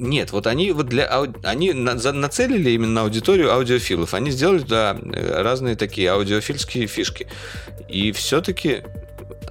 Нет, 0.00 0.32
вот 0.32 0.46
они 0.46 0.72
вот 0.72 0.86
для 0.86 1.04
ауди... 1.04 1.38
они 1.44 1.74
на... 1.74 1.98
за... 1.98 2.12
нацелили 2.12 2.70
именно 2.70 2.92
на 2.92 3.00
аудиторию 3.02 3.52
аудиофилов. 3.52 4.14
Они 4.14 4.30
сделали 4.30 4.64
э, 4.70 5.42
разные 5.42 5.76
такие 5.76 6.10
аудиофильские 6.10 6.86
фишки. 6.86 7.26
И 7.86 8.10
все-таки 8.12 8.82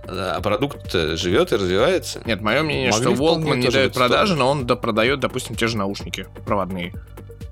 а 0.08 0.42
продукт 0.42 0.92
живет 0.92 1.52
и 1.52 1.56
развивается. 1.56 2.22
Нет, 2.26 2.42
мое 2.42 2.64
мнение, 2.64 2.92
Могли 2.92 3.16
что 3.16 3.24
Walkman 3.24 3.58
не 3.58 3.70
дает 3.70 3.94
продажи, 3.94 4.36
но 4.36 4.50
он 4.50 4.66
продает, 4.66 5.20
допустим, 5.20 5.56
те 5.56 5.68
же 5.68 5.78
наушники 5.78 6.26
проводные. 6.46 6.94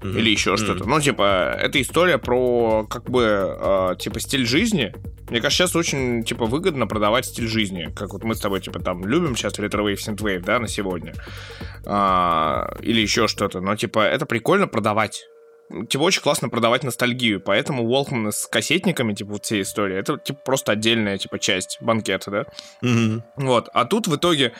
Mm-hmm. 0.01 0.17
Или 0.17 0.29
еще 0.29 0.53
mm-hmm. 0.53 0.57
что-то. 0.57 0.85
Ну, 0.85 1.01
типа, 1.01 1.57
это 1.59 1.81
история 1.81 2.17
про, 2.17 2.85
как 2.89 3.09
бы, 3.09 3.57
э, 3.59 3.95
типа, 3.99 4.19
стиль 4.19 4.45
жизни. 4.45 4.93
Мне 5.29 5.41
кажется, 5.41 5.63
сейчас 5.63 5.75
очень, 5.75 6.23
типа, 6.23 6.45
выгодно 6.45 6.87
продавать 6.87 7.25
стиль 7.25 7.47
жизни. 7.47 7.89
Как 7.95 8.13
вот 8.13 8.23
мы 8.23 8.35
с 8.35 8.39
тобой, 8.39 8.61
типа, 8.61 8.79
там, 8.79 9.05
любим 9.05 9.35
сейчас 9.35 9.57
retrowave, 9.59 10.01
synthwave, 10.01 10.43
да, 10.43 10.59
на 10.59 10.67
сегодня. 10.67 11.13
А, 11.85 12.75
или 12.81 13.01
еще 13.01 13.27
что-то. 13.27 13.59
Но, 13.59 13.75
типа, 13.75 13.99
это 13.99 14.25
прикольно 14.25 14.67
продавать 14.67 15.25
типа, 15.89 16.03
очень 16.03 16.21
классно 16.21 16.49
продавать 16.49 16.83
ностальгию, 16.83 17.41
поэтому 17.41 17.83
Walkman 17.83 18.31
с 18.31 18.47
кассетниками, 18.47 19.13
типа, 19.13 19.31
вот 19.31 19.45
все 19.45 19.61
истории, 19.61 19.97
это, 19.97 20.17
типа, 20.17 20.39
просто 20.45 20.71
отдельная, 20.71 21.17
типа, 21.17 21.39
часть 21.39 21.77
банкета, 21.81 22.31
да? 22.31 22.45
Mm-hmm. 22.83 23.21
Вот, 23.37 23.69
а 23.73 23.85
тут 23.85 24.07
в 24.07 24.15
итоге 24.15 24.53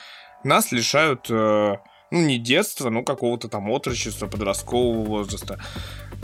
нас 0.43 0.72
лишают, 0.72 1.27
э, 1.30 1.76
ну, 2.11 2.25
не 2.25 2.38
детства, 2.38 2.89
ну, 2.89 3.03
какого-то 3.03 3.47
там 3.47 3.69
отрочества, 3.69 4.27
подросткового 4.27 5.03
возраста. 5.05 5.59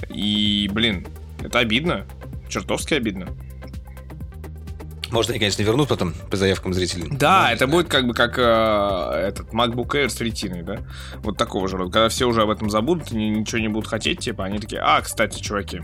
И, 0.09 0.69
блин, 0.71 1.07
это 1.41 1.59
обидно, 1.59 2.05
чертовски 2.49 2.93
обидно. 2.93 3.27
Может, 5.11 5.29
они, 5.29 5.39
конечно, 5.39 5.61
вернут 5.61 5.89
потом 5.89 6.13
по 6.31 6.37
заявкам 6.37 6.73
зрителей. 6.73 7.07
Да, 7.11 7.51
это 7.51 7.67
будет 7.67 7.87
как 7.87 8.07
бы 8.07 8.15
как 8.15 8.39
э, 8.39 9.27
этот 9.27 9.53
MacBook 9.53 9.89
Air 9.89 10.09
с 10.09 10.19
ретиной, 10.19 10.63
да? 10.63 10.79
Вот 11.17 11.37
такого 11.37 11.67
же 11.67 11.77
рода. 11.77 11.91
Когда 11.91 12.09
все 12.09 12.27
уже 12.27 12.41
об 12.41 12.49
этом 12.49 12.71
забудут 12.71 13.11
и 13.11 13.15
ничего 13.15 13.61
не 13.61 13.67
будут 13.67 13.87
хотеть, 13.87 14.19
типа, 14.19 14.45
они 14.45 14.57
такие, 14.57 14.81
а, 14.81 14.99
кстати, 15.01 15.39
чуваки, 15.39 15.81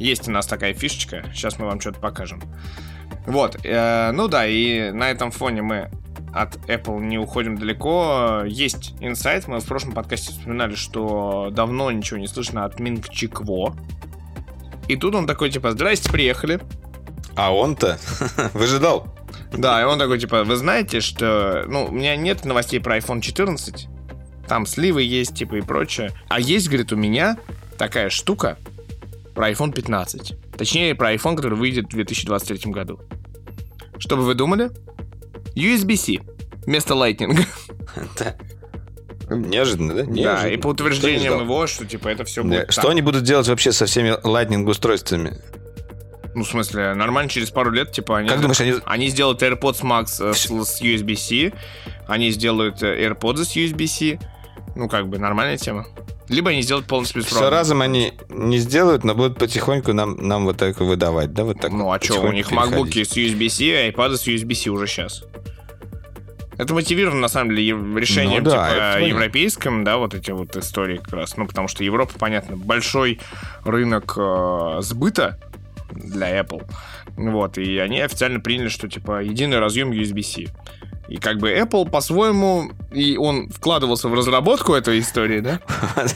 есть 0.00 0.26
у 0.26 0.32
нас 0.32 0.48
такая 0.48 0.74
фишечка, 0.74 1.24
сейчас 1.32 1.60
мы 1.60 1.66
вам 1.66 1.80
что-то 1.80 2.00
покажем. 2.00 2.42
Вот, 3.26 3.58
э, 3.62 4.10
ну 4.12 4.26
да, 4.26 4.44
и 4.44 4.90
на 4.90 5.08
этом 5.08 5.30
фоне 5.30 5.62
мы 5.62 5.90
от 6.32 6.56
Apple 6.68 7.00
не 7.00 7.18
уходим 7.18 7.58
далеко. 7.58 8.42
Есть 8.46 8.94
инсайт. 9.00 9.48
Мы 9.48 9.60
в 9.60 9.64
прошлом 9.66 9.92
подкасте 9.92 10.30
вспоминали, 10.30 10.74
что 10.74 11.50
давно 11.50 11.90
ничего 11.90 12.18
не 12.18 12.28
слышно 12.28 12.64
от 12.64 12.78
Минг 12.78 13.08
Чикво. 13.08 13.76
И 14.88 14.96
тут 14.96 15.14
он 15.14 15.26
такой, 15.26 15.50
типа, 15.50 15.72
здрасте, 15.72 16.10
приехали. 16.10 16.60
А 17.36 17.54
он-то 17.54 17.98
выжидал. 18.54 19.06
Да, 19.52 19.80
и 19.80 19.84
он 19.84 19.98
такой, 19.98 20.18
типа, 20.18 20.44
вы 20.44 20.56
знаете, 20.56 21.00
что... 21.00 21.64
Ну, 21.66 21.86
у 21.86 21.92
меня 21.92 22.16
нет 22.16 22.44
новостей 22.44 22.80
про 22.80 22.98
iPhone 22.98 23.20
14. 23.20 23.88
Там 24.46 24.66
сливы 24.66 25.02
есть, 25.02 25.34
типа, 25.36 25.56
и 25.56 25.60
прочее. 25.60 26.12
А 26.28 26.40
есть, 26.40 26.68
говорит, 26.68 26.92
у 26.92 26.96
меня 26.96 27.36
такая 27.78 28.10
штука 28.10 28.58
про 29.34 29.50
iPhone 29.50 29.72
15. 29.72 30.56
Точнее, 30.56 30.94
про 30.94 31.14
iPhone, 31.14 31.36
который 31.36 31.56
выйдет 31.56 31.86
в 31.86 31.90
2023 31.90 32.72
году. 32.72 33.00
Что 33.98 34.16
бы 34.16 34.24
вы 34.24 34.34
думали? 34.34 34.70
USB-C 35.54 36.18
вместо 36.66 36.94
Lightning. 36.94 37.46
Неожиданно, 39.30 39.94
да? 39.94 40.02
Неожиданно. 40.02 40.42
Да, 40.42 40.48
и 40.48 40.56
по 40.56 40.68
утверждениям 40.68 41.40
его, 41.42 41.66
что 41.66 41.86
типа 41.86 42.08
это 42.08 42.24
все 42.24 42.42
будет. 42.42 42.72
Что 42.72 42.88
они 42.88 43.02
будут 43.02 43.24
делать 43.24 43.48
вообще 43.48 43.72
со 43.72 43.86
всеми 43.86 44.10
Lightning 44.24 44.68
устройствами? 44.68 45.36
Ну, 46.34 46.44
в 46.44 46.48
смысле, 46.48 46.94
нормально 46.94 47.28
через 47.28 47.50
пару 47.50 47.72
лет, 47.72 47.90
типа, 47.90 48.18
они... 48.18 48.28
Как 48.28 48.40
думаешь, 48.40 48.60
они... 48.60 48.74
Они 48.84 49.08
сделают 49.08 49.42
AirPods 49.42 49.82
Max 49.82 50.24
э, 50.24 50.32
с, 50.32 50.46
с 50.46 50.80
USB-C, 50.80 51.52
они 52.06 52.30
сделают 52.30 52.82
э, 52.84 53.04
AirPods 53.04 53.44
с 53.44 53.56
USB-C. 53.56 54.20
Ну, 54.76 54.88
как 54.88 55.08
бы, 55.08 55.18
нормальная 55.18 55.56
тема. 55.56 55.86
Либо 56.30 56.50
они 56.50 56.62
сделают 56.62 56.86
полностью 56.86 57.22
беспроводно. 57.22 57.48
Все 57.48 57.56
разом 57.56 57.82
они 57.82 58.12
не 58.28 58.58
сделают, 58.58 59.02
но 59.02 59.14
будут 59.16 59.36
потихоньку 59.36 59.92
нам, 59.92 60.16
нам 60.16 60.44
вот 60.44 60.56
так 60.58 60.78
выдавать, 60.78 61.34
да? 61.34 61.42
Вот 61.42 61.60
так 61.60 61.72
ну, 61.72 61.92
а 61.92 62.00
что, 62.00 62.20
у 62.22 62.32
них 62.32 62.52
MacBook 62.52 62.92
с 63.04 63.16
USB-C, 63.16 63.64
а 63.64 63.90
iPad 63.90 64.16
с 64.16 64.28
USB-C 64.28 64.70
уже 64.70 64.86
сейчас. 64.86 65.24
Это 66.56 66.72
мотивировано, 66.72 67.20
на 67.20 67.28
самом 67.28 67.56
деле, 67.56 67.70
решением, 67.98 68.44
ну, 68.44 68.50
да, 68.50 68.94
типа, 68.94 69.06
европейским, 69.08 69.82
да, 69.82 69.96
вот 69.96 70.14
эти 70.14 70.30
вот 70.30 70.56
истории 70.56 70.98
как 70.98 71.14
раз. 71.14 71.36
Ну, 71.36 71.46
потому 71.46 71.68
что 71.68 71.82
Европа, 71.82 72.12
понятно, 72.18 72.56
большой 72.56 73.18
рынок 73.64 74.14
э, 74.16 74.78
сбыта, 74.82 75.38
для 75.92 76.38
Apple. 76.40 76.64
Вот, 77.16 77.58
и 77.58 77.78
они 77.78 78.00
официально 78.00 78.40
приняли, 78.40 78.68
что, 78.68 78.88
типа, 78.88 79.22
единый 79.22 79.58
разъем 79.58 79.90
USB-C. 79.90 80.46
И 81.10 81.16
как 81.16 81.38
бы 81.38 81.50
Apple 81.50 81.90
по-своему, 81.90 82.70
и 82.92 83.16
он 83.16 83.50
вкладывался 83.50 84.08
в 84.08 84.14
разработку 84.14 84.74
этой 84.74 85.00
истории, 85.00 85.40
да? 85.40 85.60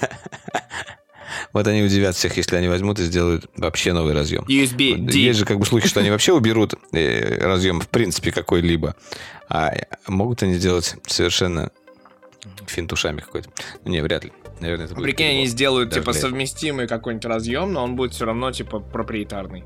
Вот 1.52 1.68
они 1.68 1.82
удивят 1.82 2.16
всех, 2.16 2.36
если 2.36 2.56
они 2.56 2.68
возьмут 2.68 2.98
и 2.98 3.04
сделают 3.04 3.48
вообще 3.56 3.92
новый 3.92 4.12
разъем. 4.12 4.44
USB-D. 4.44 5.16
Есть 5.16 5.38
же 5.38 5.44
как 5.44 5.58
бы 5.58 5.66
слухи, 5.66 5.86
что 5.86 6.00
они 6.00 6.10
вообще 6.10 6.32
уберут 6.32 6.74
э, 6.92 7.38
разъем 7.40 7.80
в 7.80 7.88
принципе 7.88 8.32
какой-либо. 8.32 8.96
А 9.48 9.72
могут 10.08 10.42
они 10.42 10.54
сделать 10.54 10.96
совершенно 11.06 11.70
финт 12.66 12.92
ушами 12.92 13.20
какой-то? 13.20 13.50
Не, 13.84 14.00
вряд 14.00 14.24
ли. 14.24 14.32
Наверное, 14.60 14.86
это 14.86 14.94
будет. 14.94 15.04
Прикинь, 15.04 15.26
они 15.26 15.46
сделают, 15.46 15.92
типа, 15.92 16.12
совместимый 16.12 16.88
какой-нибудь 16.88 17.26
разъем, 17.26 17.72
но 17.72 17.84
он 17.84 17.94
будет 17.94 18.14
все 18.14 18.24
равно, 18.24 18.50
типа, 18.50 18.80
проприетарный. 18.80 19.64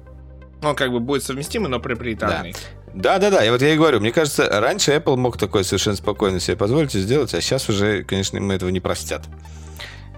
Ну, 0.62 0.74
как 0.74 0.90
бы 0.90 1.00
будет 1.00 1.22
совместимый, 1.22 1.70
но 1.70 1.80
проприетарный. 1.80 2.52
Да. 2.52 2.58
Да, 2.94 3.18
да, 3.18 3.30
да, 3.30 3.42
я 3.42 3.52
вот 3.52 3.62
я 3.62 3.74
и 3.74 3.76
говорю, 3.76 4.00
мне 4.00 4.12
кажется, 4.12 4.48
раньше 4.48 4.92
Apple 4.92 5.16
мог 5.16 5.36
такое 5.36 5.62
совершенно 5.62 5.96
спокойно 5.96 6.40
себе 6.40 6.56
позволить 6.56 6.92
сделать, 6.92 7.34
а 7.34 7.40
сейчас 7.40 7.68
уже, 7.68 8.02
конечно, 8.04 8.40
мы 8.40 8.54
этого 8.54 8.70
не 8.70 8.80
простят. 8.80 9.22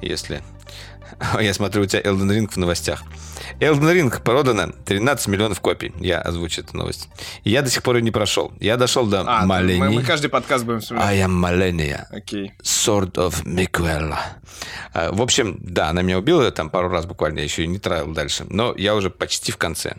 Если 0.03 0.43
Я 1.41 1.55
смотрю, 1.55 1.83
у 1.83 1.87
тебя 1.87 2.01
Elden 2.01 2.31
Ring 2.31 2.51
в 2.51 2.57
новостях. 2.57 3.03
Elden 3.59 3.93
Ring 3.93 4.23
продано 4.23 4.73
13 4.85 5.29
миллионов 5.29 5.61
копий. 5.61 5.93
Я 6.01 6.21
озвучу 6.21 6.61
эту 6.61 6.77
новость. 6.77 7.09
я 7.45 7.63
до 7.63 7.71
сих 7.71 7.83
пор 7.83 7.97
ее 7.97 8.03
не 8.03 8.11
прошел. 8.11 8.53
Я 8.61 8.77
дошел 8.77 9.07
до 9.07 9.23
а, 9.27 9.47
Малени. 9.47 9.79
Мы, 9.79 9.91
мы 9.91 10.03
каждый 10.03 10.29
подкаст 10.29 10.65
будем 10.65 10.81
вспоминать. 10.81 11.09
I 11.09 11.19
am 11.21 11.31
Malenia. 11.31 12.07
Окей. 12.11 12.47
Okay. 12.47 12.63
Sword 12.63 13.13
of 13.15 13.45
Miguel. 13.45 14.15
А, 14.93 15.13
в 15.13 15.23
общем, 15.23 15.59
да, 15.61 15.89
она 15.89 16.03
меня 16.03 16.19
убила 16.19 16.51
там 16.51 16.71
пару 16.71 16.89
раз 16.89 17.07
буквально. 17.07 17.39
Я 17.39 17.45
еще 17.45 17.65
и 17.65 17.67
не 17.67 17.79
травил 17.79 18.13
дальше. 18.13 18.47
Но 18.49 18.75
я 18.77 18.95
уже 18.95 19.11
почти 19.11 19.53
в 19.53 19.57
конце. 19.57 19.97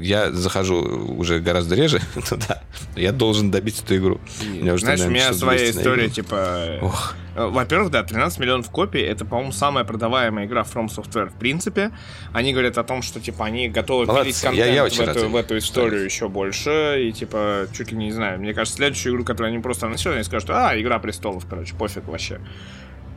Я 0.00 0.32
захожу 0.32 0.76
уже 1.16 1.40
гораздо 1.40 1.74
реже 1.74 2.00
туда. 2.28 2.62
Я 2.96 3.12
должен 3.12 3.50
добить 3.50 3.82
эту 3.82 3.96
игру. 3.96 4.20
И, 4.42 4.68
у 4.68 4.78
знаешь, 4.78 5.00
у 5.00 5.10
меня 5.10 5.32
своя 5.32 5.70
история, 5.70 6.08
типа... 6.08 6.78
Ох. 6.82 7.14
Э, 7.34 7.46
во-первых, 7.46 7.90
да, 7.90 8.02
13 8.02 8.38
миллионов 8.38 8.70
копий 8.70 9.00
это, 9.00 9.24
по-моему, 9.24 9.52
самая 9.52 9.84
продаваемая 9.84 10.46
игра 10.46 10.62
From 10.62 10.86
Software 10.86 11.30
в 11.30 11.34
принципе. 11.34 11.90
Они 12.32 12.52
говорят 12.52 12.78
о 12.78 12.84
том, 12.84 13.02
что 13.02 13.20
типа 13.20 13.44
они 13.46 13.68
готовы 13.68 14.06
Молодцы. 14.06 14.24
пилить 14.24 14.40
контент 14.40 14.66
я, 14.66 14.74
я 14.74 14.84
в, 14.84 15.00
эту, 15.00 15.28
в 15.28 15.36
эту 15.36 15.58
историю 15.58 16.00
Молодцы. 16.00 16.14
еще 16.14 16.28
больше. 16.28 17.08
И 17.08 17.12
типа, 17.12 17.66
чуть 17.76 17.92
ли 17.92 17.98
не 17.98 18.12
знаю. 18.12 18.38
Мне 18.40 18.54
кажется, 18.54 18.76
следующую 18.76 19.14
игру, 19.14 19.24
которую 19.24 19.52
они 19.52 19.60
просто 19.60 19.86
анонсируют, 19.86 20.16
они 20.16 20.24
скажут, 20.24 20.50
а, 20.50 20.78
игра 20.78 20.98
престолов, 20.98 21.46
короче, 21.48 21.74
пофиг 21.74 22.06
вообще. 22.06 22.40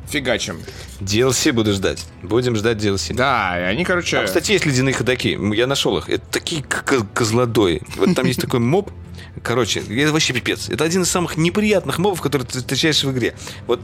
Фигачим. 0.10 0.62
DLC 1.02 1.52
буду 1.52 1.74
ждать. 1.74 2.06
Будем 2.24 2.56
ждать 2.56 2.78
DLC. 2.78 3.14
Да, 3.14 3.60
и 3.60 3.64
они, 3.64 3.84
короче... 3.84 4.18
Там, 4.18 4.26
кстати, 4.26 4.54
есть 4.54 4.66
ледяные 4.66 4.94
ходаки. 4.94 5.38
Я 5.54 5.68
нашел 5.68 5.98
их. 5.98 6.10
Это 6.10 6.26
такие 6.32 6.64
козлодои. 6.64 7.82
Вот 7.98 8.16
там 8.16 8.26
есть 8.26 8.42
такой 8.42 8.60
моб, 8.60 8.92
Короче, 9.44 9.82
это 9.82 10.12
вообще 10.12 10.34
пипец. 10.34 10.70
Это 10.70 10.84
один 10.84 11.04
из 11.04 11.10
самых 11.10 11.38
неприятных 11.38 12.00
мобов, 12.00 12.22
которые 12.22 12.48
ты 12.48 12.60
встречаешь 12.60 13.04
в 13.04 13.12
игре. 13.12 13.36
Вот, 13.68 13.82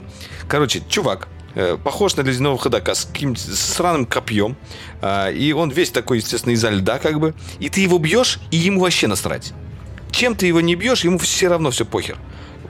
короче, 0.47 0.81
чувак, 0.89 1.27
э, 1.55 1.77
похож 1.81 2.15
на 2.15 2.21
ледяного 2.21 2.57
ходока 2.57 2.95
с 2.95 3.05
каким-то 3.05 3.39
сраным 3.55 4.05
копьем. 4.05 4.57
Э, 5.01 5.31
и 5.33 5.53
он 5.53 5.69
весь 5.69 5.91
такой, 5.91 6.17
естественно, 6.17 6.53
изо 6.53 6.69
льда, 6.69 6.99
как 6.99 7.19
бы. 7.19 7.33
И 7.59 7.69
ты 7.69 7.81
его 7.81 7.97
бьешь, 7.99 8.39
и 8.51 8.57
ему 8.57 8.81
вообще 8.81 9.07
насрать. 9.07 9.53
Чем 10.11 10.35
ты 10.35 10.47
его 10.47 10.61
не 10.61 10.75
бьешь, 10.75 11.03
ему 11.03 11.17
все 11.17 11.47
равно 11.47 11.71
все 11.71 11.85
похер. 11.85 12.17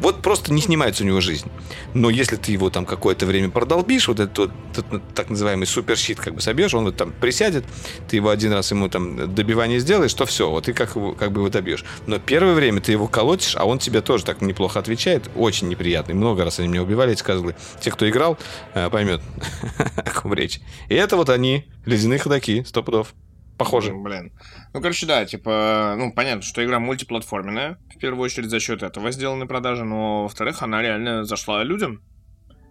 Вот 0.03 0.21
просто 0.21 0.51
не 0.51 0.61
снимается 0.61 1.05
у 1.05 1.07
него 1.07 1.21
жизнь. 1.21 1.49
Но 1.93 2.09
если 2.09 2.35
ты 2.35 2.51
его 2.51 2.69
там 2.69 2.85
какое-то 2.85 3.25
время 3.25 3.49
продолбишь, 3.49 4.09
вот 4.09 4.19
этот, 4.19 4.51
этот 4.73 5.13
так 5.15 5.29
называемый 5.29 5.65
суперщит 5.65 6.19
как 6.19 6.35
бы 6.35 6.41
собьешь, 6.41 6.73
он 6.73 6.83
вот 6.83 6.97
там 6.97 7.13
присядет, 7.13 7.63
ты 8.09 8.17
его 8.17 8.29
один 8.29 8.51
раз 8.51 8.69
ему 8.71 8.89
там 8.89 9.33
добивание 9.33 9.79
сделаешь, 9.79 10.13
то 10.13 10.25
все, 10.25 10.49
вот 10.49 10.65
ты 10.65 10.73
как, 10.73 10.91
как 11.17 11.31
бы 11.31 11.39
его 11.39 11.49
добьешь. 11.49 11.85
Но 12.05 12.19
первое 12.19 12.53
время 12.53 12.81
ты 12.81 12.91
его 12.91 13.07
колотишь, 13.07 13.55
а 13.55 13.63
он 13.63 13.79
тебе 13.79 14.01
тоже 14.01 14.25
так 14.25 14.41
неплохо 14.41 14.77
отвечает, 14.77 15.29
очень 15.37 15.69
неприятный. 15.69 16.15
Много 16.15 16.43
раз 16.43 16.59
они 16.59 16.67
меня 16.67 16.83
убивали 16.83 17.13
эти 17.13 17.23
козлы. 17.23 17.55
Те, 17.79 17.89
кто 17.89 18.09
играл, 18.09 18.37
э, 18.73 18.89
поймет, 18.89 19.21
о 19.95 20.09
ком 20.11 20.33
речь. 20.33 20.59
И 20.89 20.95
это 20.95 21.15
вот 21.15 21.29
они, 21.29 21.65
ледяные 21.85 22.19
ходаки, 22.19 22.65
сто 22.67 22.83
пудов. 22.83 23.13
Похоже. 23.57 23.93
Блин. 23.93 24.31
Ну, 24.73 24.81
короче, 24.81 25.05
да, 25.05 25.25
типа, 25.25 25.95
ну, 25.97 26.11
понятно, 26.11 26.41
что 26.41 26.63
игра 26.65 26.79
мультиплатформенная, 26.79 27.77
в 27.95 27.99
первую 27.99 28.23
очередь 28.23 28.49
за 28.49 28.59
счет 28.59 28.81
этого 28.83 29.11
сделаны 29.11 29.45
продажи, 29.45 29.83
но, 29.83 30.23
во-вторых, 30.23 30.61
она 30.63 30.81
реально 30.81 31.23
зашла 31.23 31.63
людям. 31.63 32.01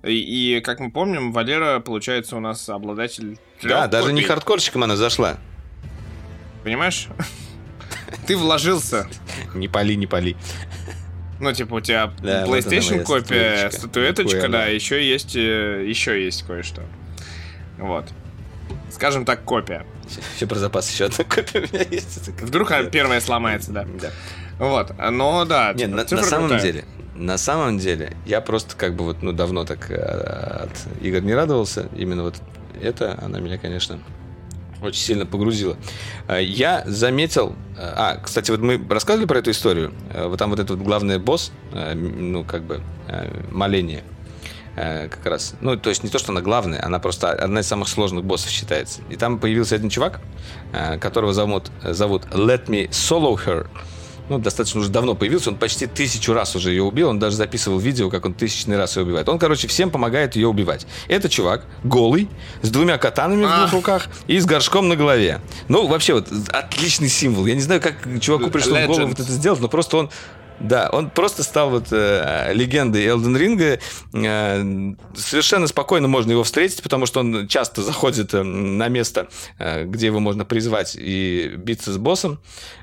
И, 0.03 0.57
и, 0.57 0.61
как 0.61 0.81
мы 0.81 0.91
помним, 0.91 1.31
Валера, 1.33 1.79
получается, 1.79 2.37
у 2.37 2.41
нас 2.41 2.69
обладатель 2.69 3.39
Да, 3.63 3.87
даже 3.87 4.09
копий. 4.09 4.17
не 4.17 4.23
хардкорщиком 4.23 4.83
она 4.83 4.97
зашла. 4.97 5.37
Понимаешь? 6.65 7.07
Ты 8.27 8.37
вложился. 8.37 9.09
Не 9.55 9.69
пали, 9.69 9.95
не 9.95 10.07
пали. 10.09 10.37
Ну, 11.39 11.53
типа, 11.53 11.75
у 11.75 11.81
тебя 11.81 12.13
Да, 12.21 12.45
PlayStation 12.47 13.03
копия, 13.05 13.71
статуэточка. 13.71 14.49
да. 14.49 14.67
еще 14.67 15.09
есть, 15.09 15.37
э, 15.37 15.85
еще 15.89 16.25
есть 16.25 16.43
кое-что. 16.45 16.83
Вот. 17.79 18.07
Скажем 18.93 19.25
так, 19.25 19.43
копия. 19.45 19.87
Еще 20.37 20.47
про 20.47 20.57
запас 20.59 20.91
еще 20.91 21.07
одна 21.07 21.25
копия 21.25 21.61
у 21.61 21.75
меня 21.75 21.85
есть. 21.91 22.29
Вдруг 22.41 22.71
она 22.71 22.85
первая 22.89 23.21
сломается, 23.21 23.73
да. 23.73 23.87
Да. 24.01 24.11
Вот. 24.59 24.93
Но 25.11 25.45
да, 25.45 25.73
Не, 25.73 25.87
на, 25.87 26.05
на 26.05 26.23
самом 26.23 26.49
крутая. 26.51 26.61
деле, 26.73 26.85
на 27.15 27.39
самом 27.39 27.79
деле, 27.79 28.17
я 28.27 28.41
просто 28.41 28.77
как 28.77 28.95
бы 28.95 29.05
вот, 29.05 29.23
ну, 29.23 29.33
давно 29.33 29.65
так 29.65 29.91
э, 29.91 29.95
от 29.97 30.71
игр 31.03 31.21
не 31.21 31.35
радовался. 31.35 31.89
Именно 31.97 32.25
вот 32.25 32.37
это, 32.81 33.19
она 33.23 33.39
меня, 33.41 33.59
конечно, 33.59 33.99
очень 34.83 35.01
сильно 35.01 35.25
погрузила. 35.27 35.77
Э, 36.29 36.43
Я 36.43 36.83
заметил... 36.87 37.55
э, 37.77 37.81
А, 37.97 38.17
кстати, 38.23 38.51
вот 38.51 38.61
мы 38.61 38.81
рассказывали 38.91 39.27
про 39.27 39.39
эту 39.39 39.51
историю. 39.53 39.93
Вот 40.15 40.39
там 40.39 40.51
вот 40.51 40.59
этот 40.59 40.77
вот 40.77 40.85
главный 40.87 41.19
босс, 41.19 41.51
ну, 41.73 42.45
как 42.45 42.63
бы, 42.65 42.81
моление, 43.51 44.03
как 44.75 45.27
раз. 45.27 45.55
Ну, 45.61 45.77
то 45.77 45.91
есть 45.91 46.03
не 46.03 46.09
то, 46.09 46.19
что 46.19 46.33
она 46.33 46.41
главная, 46.41 46.85
она 46.85 46.99
просто 46.99 47.31
одна 47.31 47.61
из 47.61 47.67
самых 47.67 47.89
сложных 47.89 48.25
боссов 48.25 48.51
считается. 48.51 49.03
И 49.11 49.17
там 49.17 49.39
появился 49.39 49.75
один 49.75 49.91
чувак, 49.91 50.21
э, 50.73 50.99
которого 50.99 51.35
зовут, 51.35 51.71
зовут 51.83 52.25
Let 52.27 52.67
Me 52.67 52.89
Solo 52.89 53.37
Her. 53.45 53.67
Ну, 54.29 54.39
достаточно 54.39 54.81
уже 54.81 54.89
давно 54.89 55.15
появился, 55.15 55.51
он 55.51 55.57
почти 55.57 55.87
тысячу 55.87 56.33
раз 56.33 56.55
уже 56.55 56.71
ее 56.71 56.85
убил, 56.85 57.09
он 57.09 57.19
даже 57.19 57.37
записывал 57.37 57.79
видео, 57.79 58.09
как 58.09 58.25
он 58.25 58.35
тысячный 58.35 58.79
раз 58.79 58.97
ее 58.97 59.03
убивает. 59.03 59.29
Он, 59.29 59.39
короче, 59.39 59.67
всем 59.69 59.91
помогает 59.91 60.37
ее 60.37 60.49
убивать. 60.49 60.87
Это 61.09 61.29
чувак 61.29 61.67
голый, 61.83 62.29
с 62.63 62.71
двумя 62.71 62.99
катанами 62.99 63.45
в 63.45 63.49
двух 63.49 63.65
Ах. 63.65 63.73
руках 63.73 64.09
и 64.29 64.39
с 64.39 64.47
горшком 64.47 64.89
на 64.89 64.97
голове. 64.97 65.41
Ну, 65.69 65.87
вообще, 65.87 66.15
вот 66.15 66.29
отличный 66.49 67.09
символ. 67.09 67.47
Я 67.47 67.55
не 67.55 67.61
знаю, 67.61 67.81
как 67.83 67.97
чуваку 68.21 68.49
пришло 68.51 68.79
в 68.79 68.87
голову 68.87 69.09
вот 69.09 69.21
это 69.21 69.31
сделать, 69.31 69.61
но 69.61 69.69
просто 69.69 69.97
он 69.97 70.11
да, 70.61 70.89
он 70.93 71.11
просто 71.11 71.43
стал 71.43 71.71
вот 71.71 71.89
э, 71.91 72.53
легендой 72.53 73.07
Элден 73.07 73.37
Ринга. 73.37 73.79
Э, 74.13 74.95
совершенно 75.15 75.67
спокойно 75.67 76.09
можно 76.09 76.33
его 76.33 76.45
встретить, 76.45 76.83
потому 76.83 77.07
что 77.07 77.21
он 77.21 77.49
часто 77.49 77.83
заходит 77.83 78.33
э, 78.35 78.43
на 78.43 78.89
место, 78.89 79.29
э, 79.59 79.85
где 79.85 80.07
его 80.07 80.21
можно 80.21 80.45
призвать 80.45 80.97
и 80.99 81.53
биться 81.57 81.93
с 81.93 81.99
боссом. 81.99 82.41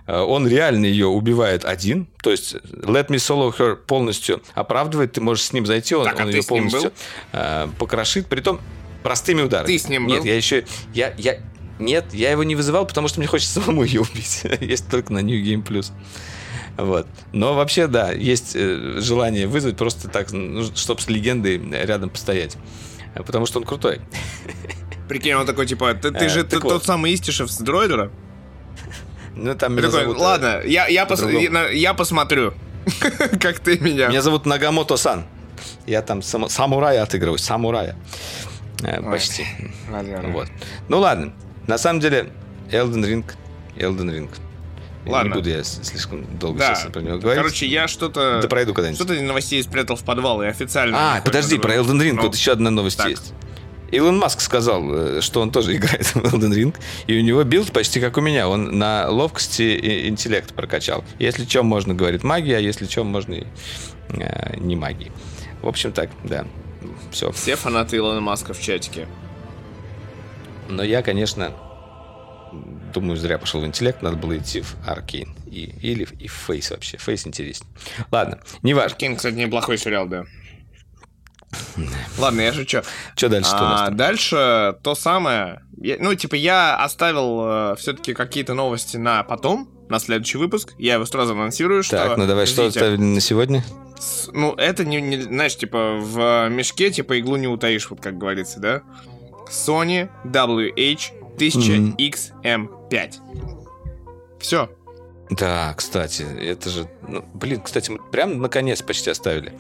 Э, 0.08 0.20
он 0.20 0.48
реально 0.48 0.86
ее 0.86 1.08
убивает 1.08 1.66
один. 1.66 2.08
То 2.22 2.32
есть 2.32 2.56
Let 2.56 3.08
Me 3.08 3.16
Solo 3.16 3.56
Her 3.56 3.76
полностью 3.76 4.42
оправдывает. 4.54 5.14
Ты 5.14 5.22
можешь 5.22 5.46
с 5.46 5.54
ним 5.54 5.66
зайти, 5.66 5.96
он, 5.96 6.06
Так, 6.06 6.20
а 6.20 6.24
он 6.24 6.30
ее 6.30 6.44
полностью 6.44 6.92
э, 7.32 7.68
покрошит. 7.78 8.28
Притом 8.28 8.60
простыми 9.04 9.42
ударами. 9.42 9.68
Ты 9.68 9.80
с 9.80 9.88
ним 9.88 10.08
Нет, 10.08 10.20
был? 10.20 10.26
я 10.26 10.36
еще... 10.36 10.66
Я, 10.94 11.14
я, 11.18 11.40
нет, 11.80 12.14
я 12.14 12.32
его 12.32 12.44
не 12.44 12.56
вызывал, 12.56 12.86
потому 12.86 13.08
что 13.08 13.20
мне 13.20 13.28
хочется 13.28 13.62
самому 13.62 13.84
ее 13.84 14.02
убить. 14.02 14.44
Есть 14.60 14.90
только 14.90 15.14
на 15.14 15.20
New 15.20 15.42
Game 15.42 15.66
Plus. 15.66 15.92
Вот. 16.80 17.08
Но 17.34 17.56
вообще, 17.56 17.88
да, 17.88 18.12
есть 18.12 18.56
э, 18.56 18.96
желание 19.00 19.48
вызвать 19.48 19.76
просто 19.78 20.08
так, 20.08 20.32
ну, 20.32 20.64
чтобы 20.76 21.02
с 21.02 21.08
легендой 21.10 21.58
рядом 21.86 22.10
постоять. 22.10 22.58
Э, 23.16 23.24
Потому 23.24 23.46
что 23.46 23.60
он 23.60 23.66
крутой. 23.66 24.02
Прикинь, 25.08 25.34
он 25.34 25.46
такой, 25.46 25.66
типа, 25.66 25.94
ты, 25.96 26.12
ты 26.12 26.26
Э, 26.26 26.30
же 26.30 26.44
ты 26.44 26.60
вот. 26.60 26.70
тот 26.70 26.86
самый 26.86 27.14
Истишев 27.14 27.52
с 27.52 27.58
Дройдера? 27.58 28.12
Ну, 29.36 29.56
там 29.56 29.74
меня 29.74 29.84
такой, 29.88 30.02
зовут, 30.02 30.18
ладно, 30.20 30.62
я, 30.66 30.88
я, 30.88 31.06
пос- 31.06 31.52
я, 31.52 31.70
я 31.70 31.94
посмотрю, 31.94 32.54
как 33.42 33.60
ты 33.60 33.78
меня... 33.80 34.08
Меня 34.10 34.22
зовут 34.22 34.46
Нагамото-сан. 34.46 35.26
Я 35.86 36.02
там 36.02 36.22
само- 36.22 36.50
самурая 36.50 37.02
отыгрываю. 37.04 37.40
Самурая. 37.40 37.96
Э, 38.84 39.02
Почти. 39.02 39.46
наверное. 39.90 40.32
Вот. 40.32 40.48
Ну 40.88 41.00
ладно. 41.00 41.34
На 41.68 41.78
самом 41.78 42.00
деле, 42.00 42.30
Elden 42.72 43.04
Ring. 43.04 43.26
Elden 43.76 44.10
Ring. 44.10 44.30
Ладно. 45.12 45.30
Не 45.30 45.36
буду 45.36 45.50
я 45.50 45.64
слишком 45.64 46.26
долго 46.40 46.60
Да. 46.60 46.76
сейчас 46.76 46.92
про 46.92 47.02
него 47.02 47.18
говорить. 47.18 47.42
Короче, 47.42 47.66
я 47.66 47.88
что-то... 47.88 48.40
да 48.42 48.48
пройду 48.48 48.74
когда-нибудь. 48.74 49.00
Что-то 49.02 49.22
новостей 49.22 49.62
спрятал 49.64 49.96
в 49.96 50.04
подвал 50.04 50.42
и 50.42 50.46
официально... 50.48 51.18
А, 51.18 51.22
подожди, 51.22 51.58
про. 51.58 51.76
Elden 51.76 52.02
Ring. 52.02 52.14
Ну, 52.14 52.24
Вот 52.24 52.36
еще 52.36 52.52
одна 52.52 52.70
новость 52.70 52.98
так. 52.98 53.10
есть. 53.10 53.34
Илон 53.92 54.18
Маск 54.20 54.42
сказал, 54.42 54.84
э, 54.94 55.22
что 55.22 55.42
он 55.42 55.52
тоже 55.52 55.76
играет 55.76 56.06
в 56.06 56.18
Elden 56.18 56.54
Ring, 56.54 56.76
и 57.08 57.18
у 57.18 57.22
него 57.22 57.44
build 57.44 57.72
почти 57.72 58.00
как 58.00 58.18
у 58.18 58.22
меня. 58.22 58.48
Он 58.48 58.78
на 58.78 59.10
ловкости 59.10 59.64
и 59.64 60.08
интеллект 60.08 60.54
прокачал. 60.54 61.04
Если 61.18 61.46
чем 61.46 61.66
можно, 61.66 61.94
говорит 61.94 62.24
магия, 62.24 62.58
а 62.58 62.60
если 62.60 62.86
чем 62.86 63.08
можно 63.08 63.34
и 63.34 63.44
э, 64.10 64.58
не 64.58 64.76
магии. 64.76 65.12
В 65.62 65.68
общем, 65.68 65.92
так, 65.92 66.10
да. 66.24 66.46
Все. 67.12 67.32
Все 67.32 67.56
фанаты 67.56 67.98
Илона 67.98 68.22
Маска 68.22 68.54
в 68.54 68.62
чатике. 68.62 69.08
Но 70.70 70.84
я, 70.84 71.02
конечно, 71.02 71.54
думаю, 72.94 73.18
зря 73.18 73.38
пошел 73.38 73.62
в 73.62 73.66
интеллект. 73.66 74.02
Надо 74.02 74.18
было 74.18 74.38
идти 74.38 74.62
в 74.62 74.76
Аркейн. 74.88 75.36
И, 75.46 75.74
или 75.82 76.08
и 76.20 76.28
в 76.28 76.34
Фейс 76.34 76.72
вообще. 76.72 76.98
Фейс 76.98 77.26
интереснее. 77.28 77.70
Ладно, 78.12 78.40
не 78.64 78.74
важно. 78.74 78.92
Аркейн, 78.92 79.16
кстати, 79.16 79.36
неплохой 79.36 79.78
сериал, 79.78 80.08
да. 80.08 80.26
Ладно, 82.18 82.42
я 82.42 82.54
шучу. 82.54 82.82
Что 83.16 83.30
дальше? 83.30 83.50
Что 83.50 83.58
у 83.60 83.68
нас 83.70 83.82
А 83.88 83.92
дальше 83.92 84.76
то 84.84 84.96
самое. 84.96 85.62
Я- 85.78 85.98
ну, 86.00 86.14
типа, 86.14 86.36
я 86.36 86.76
оставил 86.84 87.76
все-таки 87.78 88.14
какие-то 88.14 88.54
новости 88.54 88.98
на 88.98 89.24
потом, 89.24 89.70
на 89.90 90.00
следующий 90.00 90.38
выпуск. 90.38 90.74
Я 90.78 90.96
его 90.96 91.06
сразу 91.06 91.34
анонсирую, 91.34 91.82
что... 91.84 91.98
Так, 91.98 92.18
ну 92.18 92.28
давай, 92.28 92.46
что 92.46 92.64
Ждите. 92.66 92.80
оставили 92.80 93.02
на 93.02 93.20
сегодня? 93.22 93.64
С- 94.00 94.30
Ну, 94.32 94.54
это 94.54 94.86
не, 94.86 95.02
не- 95.02 95.22
знаешь, 95.22 95.58
типа, 95.58 95.98
в 96.00 96.50
мешке, 96.50 96.92
типа, 96.92 97.18
иглу 97.20 97.38
не 97.38 97.48
утаишь, 97.48 97.90
вот 97.90 98.00
как 98.00 98.18
говорится, 98.18 98.60
да? 98.60 98.82
Sony 99.50 100.10
WH-1000XM5. 101.40 103.14
Все. 104.40 104.70
Да, 105.30 105.74
кстати, 105.76 106.24
это 106.24 106.70
же... 106.70 106.90
ну, 107.08 107.24
блин, 107.34 107.62
кстати, 107.62 107.92
мы 107.92 108.00
прям 108.12 108.40
наконец 108.40 108.82
почти 108.82 109.12
оставили. 109.12 109.54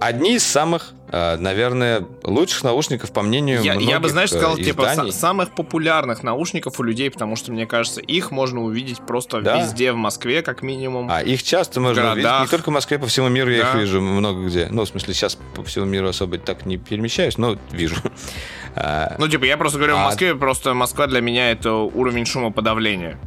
Одни 0.00 0.34
из 0.36 0.46
самых, 0.46 0.92
э, 1.12 1.36
наверное, 1.36 2.06
лучших 2.24 2.64
наушников, 2.64 3.12
по 3.12 3.20
мнению 3.20 3.60
Я, 3.62 3.74
я 3.74 3.78
бы, 3.78 3.84
многих, 3.84 4.10
знаешь, 4.10 4.30
э, 4.32 4.38
сказал, 4.38 4.56
типа, 4.56 4.90
изданий. 4.92 5.12
самых 5.12 5.54
популярных 5.54 6.22
наушников 6.22 6.80
у 6.80 6.82
людей, 6.82 7.10
потому 7.10 7.36
что, 7.36 7.52
мне 7.52 7.66
кажется, 7.66 8.00
их 8.00 8.30
можно 8.30 8.62
увидеть 8.62 8.98
просто 9.06 9.42
Да. 9.42 9.60
везде 9.60 9.92
в 9.92 9.96
Москве, 9.96 10.40
как 10.40 10.62
минимум. 10.62 11.08
А 11.10 11.20
их 11.22 11.42
часто 11.42 11.80
можно 11.80 11.96
городах. 12.02 12.14
увидеть. 12.40 12.40
Не 12.52 12.56
только 12.56 12.70
в 12.70 12.72
Москве, 12.72 12.98
по 12.98 13.06
всему 13.08 13.28
миру 13.28 13.50
я 13.50 13.62
Да. 13.64 13.68
их 13.70 13.74
вижу 13.76 14.00
много 14.00 14.46
где. 14.46 14.68
Ну, 14.70 14.84
в 14.84 14.88
смысле, 14.88 15.12
сейчас 15.12 15.36
по 15.54 15.62
всему 15.64 15.84
миру 15.84 16.08
особо 16.08 16.38
так 16.38 16.64
не 16.64 16.78
перемещаюсь, 16.78 17.36
но 17.36 17.58
вижу. 17.70 17.96
А, 18.76 19.16
Ну, 19.18 19.26
типа, 19.28 19.44
я 19.44 19.56
просто 19.58 19.78
говорю, 19.78 19.96
в 19.96 19.98
А- 19.98 20.04
Москве 20.04 20.34
просто 20.34 20.72
Москва 20.74 21.08
для 21.08 21.20
меня 21.20 21.50
это 21.50 21.72
уровень 21.74 22.24
шумоподавления, 22.24 23.18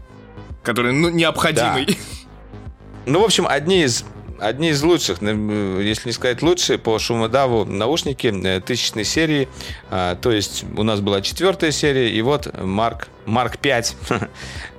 который, 0.63 0.93
ну, 0.93 1.09
необходимый. 1.09 1.99
Ну, 3.05 3.19
в 3.19 3.25
общем, 3.25 3.45
одни 3.45 3.83
из 3.83 4.05
одни 4.39 4.69
из 4.69 4.81
лучших, 4.83 5.21
э, 5.21 5.79
если 5.83 6.09
не 6.09 6.13
сказать 6.13 6.41
лучшие, 6.41 6.77
по 6.77 6.97
шумодаву 6.99 7.65
наушники 7.65 8.27
э, 8.27 8.61
тысячной 8.61 9.03
серии. 9.03 9.47
А, 9.89 10.15
То 10.15 10.31
есть 10.31 10.65
у 10.75 10.83
нас 10.83 10.99
была 11.01 11.21
четвертая 11.21 11.71
серия, 11.71 12.09
и 12.09 12.21
вот 12.21 12.53
Марк, 12.61 13.07
Марк 13.25 13.57
5 13.57 13.95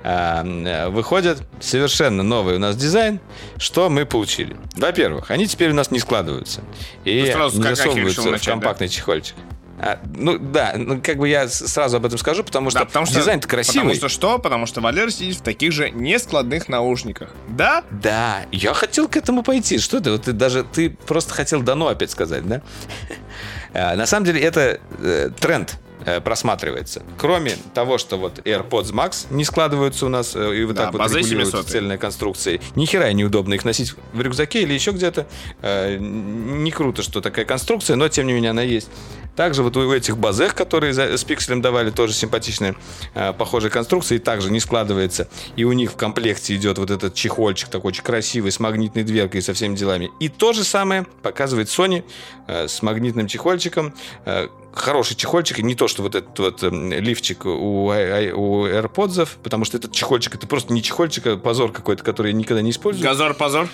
а, 0.03 0.43
э, 0.45 0.89
выходит. 0.89 1.41
Совершенно 1.59 2.23
новый 2.23 2.55
у 2.55 2.59
нас 2.59 2.75
дизайн. 2.75 3.19
Что 3.57 3.89
мы 3.89 4.05
получили? 4.05 4.55
Во-первых, 4.75 5.31
они 5.31 5.47
теперь 5.47 5.71
у 5.71 5.75
нас 5.75 5.91
не 5.91 5.99
складываются. 5.99 6.61
И 7.03 7.25
с 7.25 7.53
не 7.53 7.63
засовываются 7.63 8.21
в 8.21 8.31
да? 8.31 8.37
компактный 8.39 8.89
чехольчик. 8.89 9.35
А, 9.77 9.99
ну 10.15 10.37
да, 10.37 10.73
ну 10.77 11.01
как 11.01 11.17
бы 11.17 11.27
я 11.27 11.47
сразу 11.49 11.97
об 11.97 12.05
этом 12.05 12.17
скажу, 12.17 12.43
потому 12.43 12.69
что, 12.69 12.79
Да, 12.79 12.85
потому 12.85 13.05
что 13.05 13.15
дизайн-то 13.15 13.47
красивый. 13.47 13.81
Потому 13.81 13.95
что 13.95 14.09
что? 14.09 14.39
Потому 14.39 14.65
что 14.67 14.79
Валер 14.81 15.11
сидит 15.11 15.35
в 15.37 15.41
таких 15.41 15.71
же 15.73 15.89
нескладных 15.91 16.69
наушниках. 16.69 17.31
Да? 17.49 17.83
Да, 17.91 18.45
я 18.51 18.73
хотел 18.73 19.09
к 19.09 19.17
этому 19.17 19.43
пойти. 19.43 19.77
Что 19.77 19.99
ты? 19.99 20.11
Вот 20.11 20.23
ты 20.23 20.31
даже 20.31 20.63
ты 20.63 20.89
просто 20.89 21.33
хотел 21.33 21.61
дано 21.61 21.87
опять 21.87 22.11
сказать, 22.11 22.47
да? 22.47 22.61
А, 23.73 23.95
На 23.97 24.05
самом 24.05 24.25
деле 24.25 24.39
это 24.39 24.79
э, 24.99 25.29
тренд 25.37 25.75
э, 26.05 26.21
просматривается. 26.21 27.03
Кроме 27.17 27.57
того, 27.73 27.97
что 27.97 28.17
вот 28.17 28.39
AirPods 28.39 28.93
Max 28.93 29.27
не 29.31 29.43
складываются 29.43 30.05
у 30.05 30.09
нас 30.09 30.33
э, 30.33 30.55
и 30.55 30.63
вот 30.63 30.77
Да, 30.77 30.85
так 30.85 30.93
вот 30.93 31.11
регулируются 31.11 31.57
700. 31.57 31.67
цельной 31.69 31.97
конструкцией. 31.97 32.61
Ни 32.75 32.85
хера 32.85 33.11
неудобно 33.11 33.53
их 33.55 33.65
носить 33.65 33.93
в 34.13 34.21
рюкзаке 34.21 34.61
или 34.61 34.73
еще 34.73 34.91
где-то. 34.91 35.27
Э, 35.61 35.97
Не 35.99 36.71
круто, 36.71 37.01
что 37.03 37.19
такая 37.19 37.43
конструкция, 37.43 37.97
но 37.97 38.07
тем 38.07 38.27
не 38.27 38.31
менее 38.33 38.51
она 38.51 38.61
есть. 38.61 38.87
Также 39.35 39.63
вот 39.63 39.75
у 39.77 39.93
этих 39.93 40.17
базех, 40.17 40.55
которые 40.55 40.93
с 40.93 41.23
пикселем 41.23 41.61
давали, 41.61 41.91
тоже 41.91 42.13
симпатичные, 42.13 42.75
э, 43.13 43.33
похожие 43.33 43.69
конструкции, 43.71 44.17
также 44.17 44.51
не 44.51 44.59
складывается. 44.59 45.27
И 45.55 45.63
у 45.63 45.73
них 45.73 45.91
в 45.91 45.95
комплекте 45.95 46.55
идет 46.55 46.77
вот 46.77 46.91
этот 46.91 47.13
чехольчик 47.13 47.69
такой 47.69 47.89
очень 47.89 48.03
красивый, 48.03 48.51
с 48.51 48.59
магнитной 48.59 49.03
дверкой 49.03 49.39
и 49.39 49.43
со 49.43 49.53
всеми 49.53 49.75
делами. 49.75 50.11
И 50.19 50.29
то 50.29 50.53
же 50.53 50.63
самое 50.63 51.05
показывает 51.21 51.67
Sony 51.67 52.03
э, 52.47 52.67
с 52.67 52.81
магнитным 52.81 53.27
чехольчиком. 53.27 53.93
Э, 54.25 54.47
Хороший 54.75 55.15
чехольчик, 55.15 55.59
и 55.59 55.63
не 55.63 55.73
то, 55.73 55.87
что 55.87 56.03
вот 56.03 56.15
этот 56.15 56.37
вот 56.37 56.61
лифчик 56.61 57.45
у, 57.45 57.85
у 57.85 57.91
AirPods, 57.93 59.29
потому 59.41 59.63
что 59.63 59.77
этот 59.77 59.93
чехольчик, 59.93 60.35
это 60.35 60.47
просто 60.47 60.73
не 60.73 60.83
чехольчик, 60.83 61.27
а 61.27 61.37
позор 61.37 61.71
какой-то, 61.71 62.03
который 62.03 62.33
я 62.33 62.37
никогда 62.37 62.61
не 62.61 62.71
использую. 62.71 63.07
Газор-позор. 63.07 63.69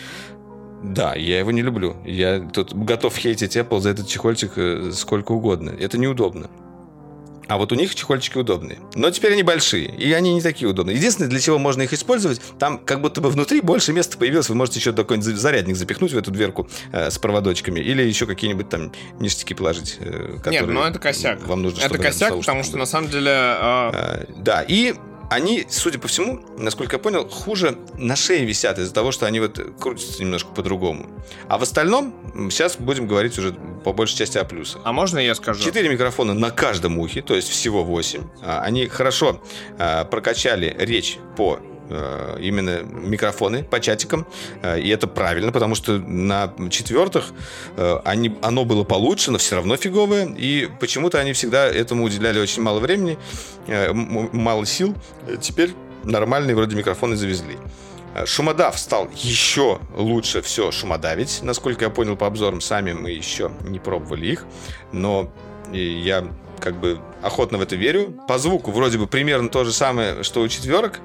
Да, 0.84 1.14
я 1.16 1.40
его 1.40 1.52
не 1.52 1.62
люблю. 1.62 1.96
Я 2.06 2.40
тут 2.40 2.74
готов 2.74 3.16
хейтить 3.16 3.56
Apple 3.56 3.80
за 3.80 3.90
этот 3.90 4.08
чехольчик 4.08 4.54
э, 4.56 4.92
сколько 4.94 5.32
угодно. 5.32 5.70
Это 5.70 5.98
неудобно. 5.98 6.50
А 7.52 7.58
вот 7.58 7.74
у 7.74 7.76
них 7.76 7.94
чехольчики 7.94 8.38
удобные. 8.38 8.80
Но 8.96 9.12
теперь 9.12 9.34
они 9.34 9.44
большие, 9.44 9.86
и 9.86 10.14
они 10.14 10.34
не 10.34 10.42
такие 10.42 10.70
удобные. 10.70 10.96
Единственное, 10.96 11.30
для 11.30 11.42
чего 11.42 11.60
можно 11.60 11.82
их 11.82 11.92
использовать, 11.92 12.42
там 12.58 12.78
как 12.78 13.02
будто 13.02 13.20
бы 13.20 13.30
внутри 13.30 13.60
больше 13.60 13.92
места 13.92 14.18
появилось. 14.18 14.48
Вы 14.48 14.56
можете 14.56 14.80
еще 14.80 14.94
такой 14.94 15.22
зарядник 15.22 15.76
запихнуть 15.76 16.14
в 16.14 16.18
эту 16.18 16.32
дверку 16.32 16.70
э, 16.94 17.12
с 17.12 17.20
проводочками. 17.20 17.82
Или 17.82 18.04
еще 18.04 18.26
какие-нибудь 18.26 18.70
там 18.70 18.94
ништяки 19.20 19.54
положить. 19.54 19.98
Э, 20.00 20.38
Нет, 20.46 20.66
ну 20.66 20.82
это 20.82 20.98
косяк. 20.98 21.46
Вам 21.46 21.64
нужно, 21.64 21.82
это 21.82 21.98
косяк, 21.98 22.38
потому 22.38 22.64
что 22.64 22.78
на 22.78 22.86
самом 22.86 23.10
деле... 23.10 23.32
Э... 23.32 23.92
Э, 23.94 24.26
да, 24.38 24.64
и 24.66 24.96
они, 25.32 25.66
судя 25.70 25.98
по 25.98 26.10
всему, 26.10 26.42
насколько 26.58 26.98
я 26.98 27.00
понял, 27.00 27.26
хуже 27.26 27.78
на 27.98 28.18
шее 28.18 28.44
висят 28.44 28.78
из-за 28.80 28.94
того, 28.94 29.14
что 29.14 29.26
они 29.26 29.40
вот 29.40 29.58
крутятся 29.80 30.22
немножко 30.22 30.52
по-другому. 30.52 31.10
А 31.48 31.58
в 31.58 31.64
остальном, 31.64 32.14
сейчас 32.52 32.76
будем 32.76 33.08
говорить 33.08 33.40
уже 33.40 33.54
по 33.86 33.94
большей 33.94 34.18
части 34.18 34.38
о 34.38 34.44
плюсах. 34.44 34.82
А 34.84 34.92
можно 34.92 35.20
я 35.20 35.34
скажу? 35.34 35.64
Четыре 35.64 35.88
микрофона 35.88 36.34
на 36.34 36.52
каждом 36.52 37.00
ухе, 37.00 37.22
то 37.22 37.34
есть 37.34 37.48
всего 37.48 37.86
восемь. 37.86 38.24
А, 38.44 38.62
они 38.62 38.88
хорошо 38.88 39.42
а, 39.80 40.04
прокачали 40.04 40.76
речь 40.78 41.18
по 41.38 41.62
именно 42.40 42.82
микрофоны 42.84 43.64
по 43.64 43.80
чатикам. 43.80 44.26
Э, 44.62 44.80
и 44.80 44.90
это 44.90 45.08
правильно, 45.08 45.52
потому 45.52 45.76
что 45.76 45.98
на 45.98 46.54
четвертых 46.70 47.32
э, 47.78 48.00
они, 48.06 48.36
оно 48.42 48.66
было 48.66 48.84
получше, 48.84 49.32
но 49.32 49.38
все 49.38 49.56
равно 49.56 49.78
фиговое. 49.78 50.28
И 50.38 50.70
почему-то 50.80 51.20
они 51.20 51.34
всегда 51.34 51.68
этому 51.68 52.04
уделяли 52.04 52.40
очень 52.40 52.62
мало 52.62 52.80
времени, 52.80 53.18
мало 53.98 54.66
сил. 54.66 54.96
Теперь 55.42 55.74
нормальные 56.04 56.56
вроде 56.56 56.76
микрофоны 56.76 57.16
завезли. 57.16 57.58
Шумодав 58.26 58.78
стал 58.78 59.10
еще 59.16 59.80
лучше 59.96 60.42
все 60.42 60.72
шумодавить. 60.72 61.40
Насколько 61.44 61.86
я 61.86 61.90
понял 61.90 62.18
по 62.18 62.28
обзорам, 62.28 62.60
сами 62.60 62.94
мы 62.94 63.12
еще 63.12 63.52
не 63.62 63.80
пробовали 63.80 64.28
их. 64.28 64.46
Но 64.92 65.32
я 65.72 66.28
как 66.62 66.80
бы 66.80 67.00
охотно 67.22 67.58
в 67.58 67.62
это 67.62 67.76
верю. 67.76 68.16
По 68.28 68.38
звуку 68.38 68.72
вроде 68.72 68.98
бы 68.98 69.08
примерно 69.08 69.50
то 69.50 69.64
же 69.64 69.74
самое, 69.74 70.24
что 70.24 70.42
у 70.42 70.48
четверок, 70.48 71.00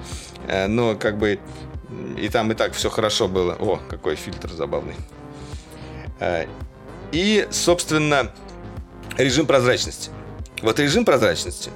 э, 0.46 0.66
но 0.66 0.94
как 0.94 1.18
бы 1.18 1.40
и 2.18 2.28
там 2.28 2.52
и 2.52 2.54
так 2.54 2.74
все 2.74 2.90
хорошо 2.90 3.26
было. 3.26 3.56
О, 3.58 3.80
какой 3.88 4.16
фильтр 4.16 4.50
забавный. 4.52 4.94
Э, 6.20 6.46
и, 7.12 7.48
собственно, 7.50 8.32
режим 9.16 9.46
прозрачности. 9.46 10.10
Вот 10.62 10.78
режим 10.78 11.04
прозрачности 11.04 11.70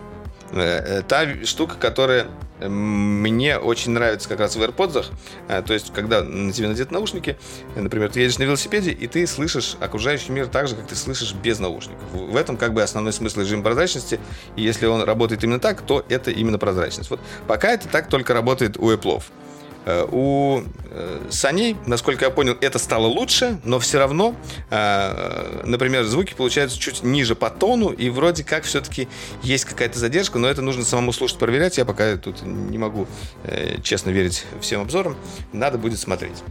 э,– 0.52 1.02
та 1.08 1.44
штука, 1.44 1.76
которая 1.76 2.26
мне 2.68 3.58
очень 3.58 3.92
нравится 3.92 4.28
как 4.28 4.40
раз 4.40 4.56
в 4.56 4.62
AirPods. 4.62 5.06
Э, 5.48 5.62
то 5.62 5.72
есть, 5.72 5.92
когда 5.92 6.22
на 6.22 6.52
тебе 6.52 6.68
надеты 6.68 6.92
наушники, 6.92 7.36
например, 7.76 8.10
ты 8.10 8.20
едешь 8.20 8.38
на 8.38 8.44
велосипеде, 8.44 8.90
и 8.90 9.06
ты 9.06 9.26
слышишь 9.26 9.76
окружающий 9.80 10.32
мир 10.32 10.46
так 10.46 10.68
же, 10.68 10.76
как 10.76 10.86
ты 10.86 10.96
слышишь 10.96 11.34
без 11.34 11.58
наушников. 11.58 12.04
В 12.12 12.36
этом 12.36 12.56
как 12.56 12.72
бы 12.72 12.82
основной 12.82 13.12
смысл 13.12 13.40
режима 13.40 13.62
прозрачности. 13.62 14.20
И 14.56 14.62
если 14.62 14.86
он 14.86 15.02
работает 15.02 15.44
именно 15.44 15.60
так, 15.60 15.82
то 15.82 16.04
это 16.08 16.30
именно 16.30 16.58
прозрачность. 16.58 17.10
Вот 17.10 17.20
пока 17.46 17.70
это 17.70 17.88
так 17.88 18.08
только 18.08 18.34
работает 18.34 18.76
у 18.76 18.90
Apple. 18.90 19.22
Э, 19.86 20.06
у 20.10 20.62
э, 20.90 21.26
саней, 21.30 21.76
насколько 21.86 22.26
я 22.26 22.30
понял, 22.30 22.56
это 22.60 22.78
стало 22.78 23.06
лучше, 23.06 23.58
но 23.64 23.78
все 23.78 23.98
равно, 23.98 24.34
э, 24.70 25.62
например, 25.64 26.04
звуки 26.04 26.34
получаются 26.34 26.78
чуть 26.78 27.02
ниже 27.02 27.34
по 27.34 27.48
тону, 27.48 27.88
и 27.90 28.10
вроде 28.10 28.44
как 28.44 28.64
все-таки 28.64 29.08
есть 29.42 29.64
какая-то 29.64 29.98
задержка, 29.98 30.38
но 30.38 30.48
это 30.48 30.60
нужно 30.60 30.84
самому 30.84 31.12
слушать, 31.12 31.38
проверять. 31.38 31.78
Я 31.78 31.84
пока 31.84 32.16
тут 32.16 32.42
не 32.42 32.78
могу 32.78 33.06
честно 33.82 34.10
верить 34.10 34.44
всем 34.60 34.82
обзорам. 34.82 35.16
Надо 35.52 35.78
будет 35.78 35.98
смотреть. 35.98 36.42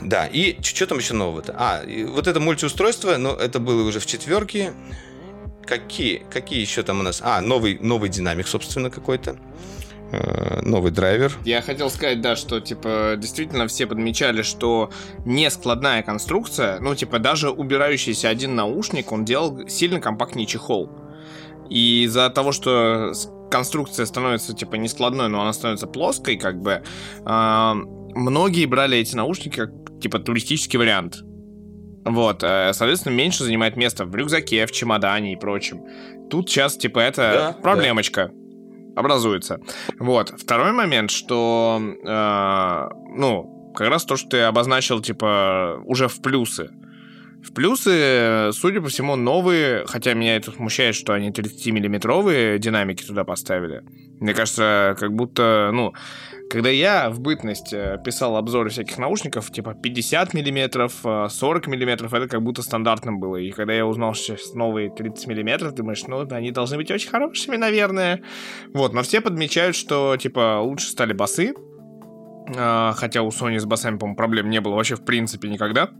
Да, 0.00 0.26
и 0.26 0.60
что 0.62 0.86
там 0.86 0.98
еще 0.98 1.14
нового-то? 1.14 1.54
А, 1.58 1.82
вот 2.08 2.26
это 2.26 2.40
мультиустройство, 2.40 3.16
но 3.16 3.34
это 3.34 3.58
было 3.58 3.82
уже 3.86 4.00
в 4.00 4.06
четверке. 4.06 4.72
Какие, 5.66 6.22
какие 6.30 6.60
еще 6.60 6.82
там 6.82 7.00
у 7.00 7.02
нас? 7.02 7.20
А, 7.22 7.40
новый, 7.40 7.78
новый 7.80 8.08
динамик, 8.08 8.48
собственно, 8.48 8.90
какой-то. 8.90 9.36
Э, 10.12 10.60
новый 10.62 10.90
драйвер. 10.90 11.32
Я 11.44 11.62
хотел 11.62 11.88
сказать, 11.88 12.20
да, 12.20 12.34
что, 12.34 12.60
типа, 12.60 13.14
действительно 13.16 13.68
все 13.68 13.86
подмечали, 13.86 14.42
что 14.42 14.90
не 15.24 15.48
складная 15.50 16.02
конструкция, 16.02 16.80
ну, 16.80 16.96
типа, 16.96 17.20
даже 17.20 17.50
убирающийся 17.50 18.28
один 18.28 18.56
наушник, 18.56 19.12
он 19.12 19.24
делал 19.24 19.68
сильно 19.68 20.00
компактнее 20.00 20.46
чехол. 20.46 20.90
И 21.68 22.02
из-за 22.04 22.28
того, 22.30 22.50
что 22.50 23.12
конструкция 23.52 24.04
становится, 24.04 24.52
типа, 24.52 24.74
не 24.76 24.88
складной, 24.88 25.28
но 25.28 25.42
она 25.42 25.52
становится 25.52 25.86
плоской, 25.86 26.36
как 26.36 26.60
бы, 26.60 26.82
э, 27.24 27.72
многие 28.14 28.66
брали 28.66 28.98
эти 28.98 29.14
наушники 29.14 29.60
как, 29.60 29.70
типа, 30.00 30.18
туристический 30.18 30.78
вариант. 30.78 31.20
Вот, 32.04 32.42
э, 32.42 32.72
соответственно, 32.72 33.12
меньше 33.14 33.44
занимает 33.44 33.76
место 33.76 34.06
в 34.06 34.16
рюкзаке, 34.16 34.66
в 34.66 34.72
чемодане 34.72 35.34
и 35.34 35.36
прочем. 35.36 35.84
Тут 36.28 36.50
сейчас, 36.50 36.76
типа, 36.76 36.98
это 36.98 37.54
да, 37.54 37.62
проблемочка. 37.62 38.30
Да 38.32 38.39
образуется. 38.96 39.60
Вот. 39.98 40.30
Второй 40.38 40.72
момент, 40.72 41.10
что, 41.10 41.80
э, 41.80 42.88
ну, 43.16 43.72
как 43.74 43.88
раз 43.88 44.04
то, 44.04 44.16
что 44.16 44.28
ты 44.28 44.40
обозначил, 44.42 45.00
типа, 45.00 45.80
уже 45.84 46.08
в 46.08 46.20
плюсы. 46.22 46.70
В 47.42 47.52
плюсы, 47.54 48.50
судя 48.52 48.80
по 48.80 48.88
всему, 48.88 49.16
новые, 49.16 49.84
хотя 49.86 50.14
меня 50.14 50.36
это 50.36 50.52
смущает, 50.52 50.94
что 50.94 51.14
они 51.14 51.30
30-миллиметровые 51.30 52.58
динамики 52.58 53.02
туда 53.02 53.24
поставили. 53.24 53.82
Мне 54.20 54.34
кажется, 54.34 54.94
как 54.98 55.14
будто, 55.14 55.70
ну, 55.72 55.94
когда 56.50 56.68
я 56.68 57.08
в 57.08 57.20
бытность 57.20 57.72
э, 57.72 57.96
писал 58.04 58.36
обзоры 58.36 58.68
всяких 58.68 58.98
наушников, 58.98 59.50
типа 59.50 59.72
50 59.72 60.34
миллиметров, 60.34 60.92
40 61.02 61.32
э, 61.40 61.70
миллиметров, 61.70 62.12
это 62.12 62.28
как 62.28 62.42
будто 62.42 62.60
стандартным 62.62 63.20
было. 63.20 63.36
И 63.36 63.52
когда 63.52 63.72
я 63.72 63.86
узнал, 63.86 64.14
что 64.14 64.36
сейчас 64.36 64.52
новые 64.54 64.90
30 64.90 65.26
миллиметров, 65.28 65.74
думаешь, 65.74 66.02
ну, 66.06 66.26
они 66.30 66.50
должны 66.50 66.76
быть 66.76 66.90
очень 66.90 67.08
хорошими, 67.08 67.56
наверное. 67.56 68.20
Вот, 68.74 68.92
но 68.92 69.02
все 69.02 69.20
подмечают, 69.20 69.76
что, 69.76 70.16
типа, 70.18 70.60
лучше 70.60 70.88
стали 70.88 71.12
басы. 71.12 71.54
А, 72.56 72.92
хотя 72.96 73.22
у 73.22 73.28
Sony 73.28 73.58
с 73.58 73.64
басами, 73.64 73.96
по-моему, 73.96 74.16
проблем 74.16 74.50
не 74.50 74.60
было 74.60 74.74
вообще 74.74 74.96
в 74.96 75.04
принципе 75.04 75.48
никогда. 75.48 75.90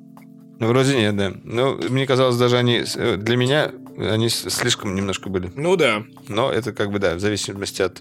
Ну, 0.60 0.68
вроде 0.68 0.94
нет, 0.94 1.16
да. 1.16 1.32
Ну, 1.42 1.78
мне 1.88 2.06
казалось, 2.06 2.36
даже 2.36 2.58
они 2.58 2.84
э, 2.94 3.16
для 3.16 3.36
меня 3.36 3.72
они 3.96 4.28
слишком 4.28 4.94
немножко 4.94 5.28
были. 5.28 5.50
Ну 5.56 5.74
да. 5.76 6.04
Но 6.28 6.52
это 6.52 6.72
как 6.72 6.90
бы, 6.90 6.98
да, 6.98 7.14
в 7.14 7.20
зависимости 7.20 7.82
от 7.82 8.00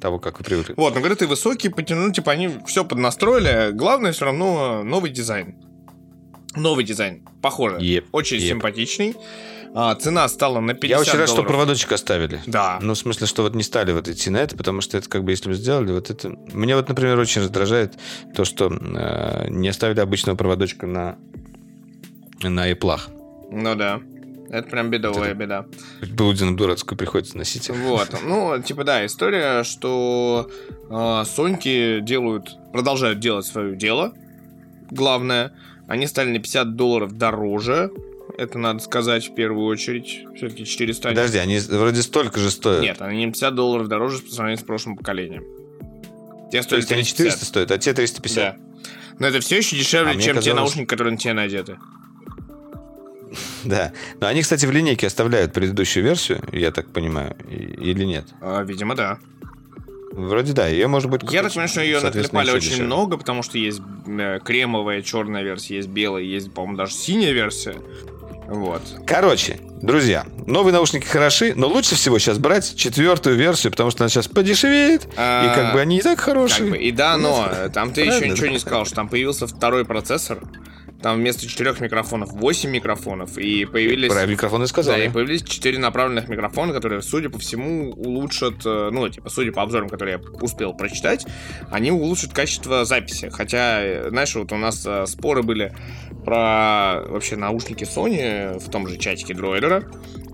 того, 0.00 0.18
как 0.18 0.38
вы 0.38 0.44
привыкли. 0.44 0.74
Вот, 0.76 0.94
но 0.94 1.00
говорят, 1.00 1.22
и 1.22 1.26
высокие 1.26 1.72
потянули, 1.72 2.12
типа 2.12 2.32
они 2.32 2.50
все 2.66 2.84
поднастроили. 2.84 3.70
Главное 3.72 4.12
все 4.12 4.26
равно 4.26 4.82
новый 4.82 5.10
дизайн. 5.10 5.56
Новый 6.56 6.84
дизайн, 6.84 7.22
похоже. 7.40 7.76
Yep. 7.76 8.06
Очень 8.12 8.38
yep. 8.38 8.48
симпатичный. 8.48 9.16
А, 9.76 9.94
цена 9.96 10.28
стала 10.28 10.60
на 10.60 10.74
50 10.74 10.88
Я 10.88 11.00
очень 11.00 11.18
рад, 11.18 11.26
долларов. 11.26 11.44
что 11.46 11.52
проводочек 11.52 11.92
оставили. 11.92 12.40
Да. 12.46 12.78
Ну, 12.80 12.94
в 12.94 12.98
смысле, 12.98 13.26
что 13.26 13.42
вот 13.42 13.54
не 13.54 13.64
стали 13.64 13.92
вот 13.92 14.08
идти 14.08 14.30
на 14.30 14.36
это, 14.36 14.56
потому 14.56 14.80
что 14.80 14.98
это 14.98 15.08
как 15.08 15.24
бы, 15.24 15.32
если 15.32 15.48
бы 15.48 15.54
сделали, 15.54 15.90
вот 15.90 16.10
это... 16.10 16.30
Мне 16.52 16.76
вот, 16.76 16.88
например, 16.88 17.18
очень 17.18 17.42
раздражает 17.42 17.94
то, 18.36 18.44
что 18.44 18.70
э, 18.70 19.48
не 19.48 19.68
оставили 19.68 19.98
обычного 19.98 20.36
проводочка 20.36 20.86
на, 20.86 21.18
на 22.48 22.70
иплах. 22.70 23.10
Ну 23.50 23.74
да. 23.74 24.00
Это 24.50 24.68
прям 24.68 24.90
бедовая 24.90 25.30
это 25.30 25.34
беда. 25.34 25.66
Блудину 26.12 26.56
дурацкую 26.56 26.98
приходится 26.98 27.36
носить. 27.36 27.70
Вот. 27.70 28.10
Ну, 28.24 28.60
типа, 28.62 28.84
да, 28.84 29.04
история, 29.04 29.64
что 29.64 30.48
э, 30.90 31.24
Соньки 31.26 32.00
делают, 32.00 32.56
продолжают 32.72 33.18
делать 33.18 33.46
свое 33.46 33.74
дело. 33.74 34.14
Главное, 34.90 35.52
они 35.88 36.06
стали 36.06 36.30
на 36.30 36.38
50 36.38 36.76
долларов 36.76 37.16
дороже. 37.16 37.90
Это 38.36 38.58
надо 38.58 38.80
сказать 38.80 39.28
в 39.28 39.34
первую 39.34 39.66
очередь. 39.66 40.24
Все-таки 40.36 40.64
400. 40.64 41.08
Подожди, 41.08 41.38
они 41.38 41.58
вроде 41.58 42.02
столько 42.02 42.38
же 42.38 42.50
стоят. 42.50 42.82
Нет, 42.82 43.02
они 43.02 43.26
50 43.26 43.54
долларов 43.54 43.88
дороже 43.88 44.22
по 44.22 44.30
сравнению 44.30 44.62
с 44.62 44.66
прошлым 44.66 44.96
поколением. 44.96 45.44
Те 46.52 46.62
стоят 46.62 46.68
То 46.68 46.76
есть 46.76 46.92
они 46.92 47.04
400 47.04 47.44
стоят, 47.44 47.70
а 47.70 47.78
те 47.78 47.92
350? 47.92 48.36
Да. 48.36 48.56
Но 49.18 49.26
это 49.26 49.40
все 49.40 49.58
еще 49.58 49.76
дешевле, 49.76 50.12
а 50.12 50.14
чем 50.14 50.36
казалось... 50.36 50.44
те 50.44 50.54
наушники, 50.54 50.86
которые 50.86 51.12
на 51.12 51.18
тебе 51.18 51.34
надеты. 51.34 51.78
Да. 53.64 53.92
Но 54.20 54.26
они, 54.26 54.42
кстати, 54.42 54.66
в 54.66 54.70
линейке 54.70 55.06
оставляют 55.06 55.52
предыдущую 55.52 56.04
версию, 56.04 56.42
я 56.52 56.70
так 56.70 56.88
понимаю, 56.88 57.36
или 57.48 58.04
нет? 58.04 58.26
А, 58.40 58.62
видимо, 58.62 58.94
да. 58.94 59.18
Вроде 60.12 60.52
да, 60.52 60.68
ее 60.68 60.86
может 60.86 61.10
быть... 61.10 61.22
Я 61.24 61.42
так 61.42 61.52
понимаю, 61.52 61.68
что 61.68 61.80
ее 61.80 62.00
наклепали 62.00 62.50
очень 62.50 62.68
дешевле. 62.68 62.84
много, 62.86 63.16
потому 63.16 63.42
что 63.42 63.58
есть 63.58 63.80
э, 64.06 64.38
кремовая, 64.44 65.02
черная 65.02 65.42
версия, 65.42 65.76
есть 65.76 65.88
белая, 65.88 66.22
есть, 66.22 66.52
по-моему, 66.52 66.76
даже 66.76 66.94
синяя 66.94 67.32
версия. 67.32 67.74
Вот. 68.46 68.82
Короче, 69.06 69.58
друзья, 69.82 70.26
новые 70.46 70.72
наушники 70.72 71.06
хороши, 71.06 71.54
но 71.56 71.66
лучше 71.66 71.94
всего 71.96 72.18
сейчас 72.18 72.38
брать 72.38 72.76
четвертую 72.76 73.36
версию, 73.36 73.72
потому 73.72 73.90
что 73.90 74.04
она 74.04 74.08
сейчас 74.08 74.28
подешевеет, 74.28 75.08
а, 75.16 75.46
и 75.46 75.54
как 75.54 75.72
бы 75.72 75.80
они 75.80 75.98
и 75.98 76.02
так 76.02 76.20
хорошие. 76.20 76.60
Как 76.60 76.70
бы, 76.70 76.76
и 76.76 76.92
да, 76.92 77.16
но 77.16 77.48
там 77.74 77.92
ты 77.92 78.02
еще 78.02 78.28
ничего 78.28 78.48
не 78.48 78.58
сказал, 78.58 78.84
что 78.84 78.96
там 78.96 79.08
появился 79.08 79.46
второй 79.46 79.84
процессор, 79.84 80.38
там 81.04 81.18
вместо 81.18 81.46
четырех 81.46 81.82
микрофонов 81.82 82.32
8 82.32 82.70
микрофонов, 82.70 83.36
и 83.36 83.66
появились... 83.66 84.10
Про 84.10 84.24
микрофоны 84.24 84.66
сказали. 84.66 85.02
Да, 85.02 85.04
и 85.04 85.10
появились 85.10 85.42
четыре 85.42 85.78
направленных 85.78 86.30
микрофона, 86.30 86.72
которые, 86.72 87.02
судя 87.02 87.28
по 87.28 87.38
всему, 87.38 87.90
улучшат, 87.90 88.64
э, 88.64 88.88
ну, 88.90 89.06
типа, 89.10 89.28
судя 89.28 89.52
по 89.52 89.60
обзорам, 89.60 89.90
которые 89.90 90.18
я 90.18 90.30
успел 90.40 90.72
прочитать, 90.72 91.26
они 91.70 91.90
улучшат 91.90 92.32
качество 92.32 92.86
записи. 92.86 93.28
Хотя, 93.30 93.82
э, 93.82 94.08
знаешь, 94.08 94.34
вот 94.34 94.50
у 94.52 94.56
нас 94.56 94.82
э, 94.86 95.04
споры 95.06 95.42
были 95.42 95.74
про 96.24 97.02
вообще 97.06 97.36
наушники 97.36 97.84
Sony 97.84 98.58
в 98.58 98.70
том 98.70 98.88
же 98.88 98.96
чатике 98.96 99.34
дроидера. 99.34 99.84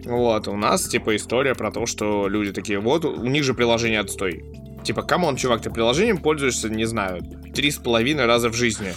Вот, 0.05 0.47
у 0.47 0.57
нас, 0.57 0.85
типа, 0.85 1.17
история 1.17 1.57
про 1.57 1.73
то, 1.73 1.85
что 1.87 2.29
люди 2.29 2.53
такие, 2.53 2.79
вот, 2.79 3.05
у 3.05 3.27
них 3.27 3.43
же 3.43 3.55
приложение 3.55 3.99
отстой. 3.99 4.45
Типа, 4.85 5.03
come 5.03 5.21
on, 5.21 5.35
чувак, 5.35 5.63
ты 5.63 5.71
приложением 5.71 6.19
пользуешься, 6.19 6.69
не 6.69 6.85
знаю, 6.85 7.23
три 7.55 7.73
с 7.73 7.77
половиной 7.79 8.27
раза 8.27 8.49
в 8.51 8.55
жизни. 8.55 8.95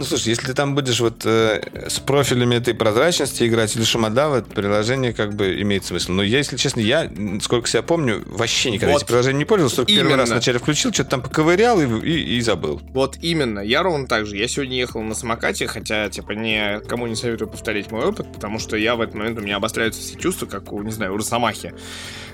Ну, 0.00 0.06
слушай, 0.06 0.28
если 0.28 0.46
ты 0.46 0.54
там 0.54 0.74
будешь 0.74 0.98
вот 1.00 1.26
э, 1.26 1.60
с 1.86 1.98
профилями 2.00 2.54
этой 2.54 2.72
прозрачности 2.72 3.46
играть 3.46 3.76
или 3.76 3.84
шумодава, 3.84 4.36
это 4.36 4.48
приложение 4.48 5.12
как 5.12 5.34
бы 5.34 5.60
имеет 5.60 5.84
смысл. 5.84 6.12
Но 6.12 6.22
я, 6.22 6.38
если 6.38 6.56
честно, 6.56 6.80
я, 6.80 7.10
сколько 7.42 7.68
себя 7.68 7.82
помню, 7.82 8.24
вообще 8.24 8.70
никогда 8.70 8.94
вот 8.94 9.02
этим 9.02 9.08
приложением 9.08 9.40
не 9.40 9.44
пользовался, 9.44 9.76
только 9.76 9.92
именно. 9.92 10.04
первый 10.04 10.18
раз 10.20 10.30
вначале 10.30 10.58
включил, 10.58 10.90
что-то 10.90 11.10
там 11.10 11.20
поковырял 11.20 11.82
и, 11.82 12.08
и, 12.08 12.38
и 12.38 12.40
забыл. 12.40 12.80
Вот 12.94 13.18
именно. 13.20 13.60
Я 13.60 13.82
ровно 13.82 14.06
так 14.06 14.24
же. 14.24 14.38
Я 14.38 14.48
сегодня 14.48 14.78
ехал 14.78 15.02
на 15.02 15.14
самокате, 15.14 15.66
хотя, 15.66 16.08
типа, 16.08 16.32
никому 16.32 17.06
не 17.06 17.14
советую 17.14 17.48
повторить 17.50 17.90
мой 17.90 18.06
опыт, 18.06 18.32
потому 18.32 18.58
что 18.58 18.78
я 18.78 18.96
в 18.96 19.02
этот 19.02 19.16
момент, 19.16 19.38
у 19.38 19.42
меня 19.42 19.56
обостряются 19.56 20.00
все 20.00 20.16
чувства, 20.16 20.46
как 20.46 20.72
у, 20.72 20.82
не 20.82 20.92
знаю, 20.92 21.12
у 21.12 21.18
Росомахи. 21.18 21.74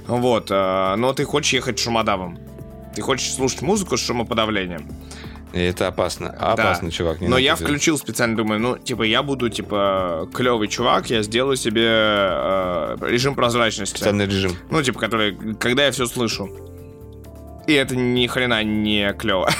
Вот. 0.06 0.52
Э, 0.52 0.94
но 0.94 1.12
ты 1.14 1.24
хочешь 1.24 1.52
ехать 1.52 1.80
шумодавом. 1.80 2.38
Ты 2.94 3.02
хочешь 3.02 3.34
слушать 3.34 3.62
музыку 3.62 3.96
с 3.96 4.00
шумоподавлением. 4.06 4.86
И 5.56 5.58
это 5.58 5.88
опасно. 5.88 6.28
Опасно, 6.28 6.88
да. 6.88 6.90
чувак. 6.90 7.20
Не 7.22 7.28
Но 7.28 7.38
я 7.38 7.56
делать. 7.56 7.62
включил 7.62 7.96
специально, 7.96 8.36
думаю, 8.36 8.60
ну, 8.60 8.76
типа, 8.76 9.04
я 9.04 9.22
буду, 9.22 9.48
типа, 9.48 10.28
клевый 10.34 10.68
чувак, 10.68 11.08
я 11.08 11.22
сделаю 11.22 11.56
себе 11.56 11.86
э, 11.86 12.96
режим 13.00 13.34
прозрачности. 13.34 13.96
Специальный 13.96 14.26
режим. 14.26 14.54
Ну, 14.70 14.82
типа, 14.82 14.98
который, 14.98 15.54
когда 15.54 15.86
я 15.86 15.92
все 15.92 16.04
слышу. 16.04 16.50
И 17.66 17.72
это 17.72 17.96
ни 17.96 18.26
хрена 18.26 18.62
не 18.64 19.14
клево. 19.14 19.50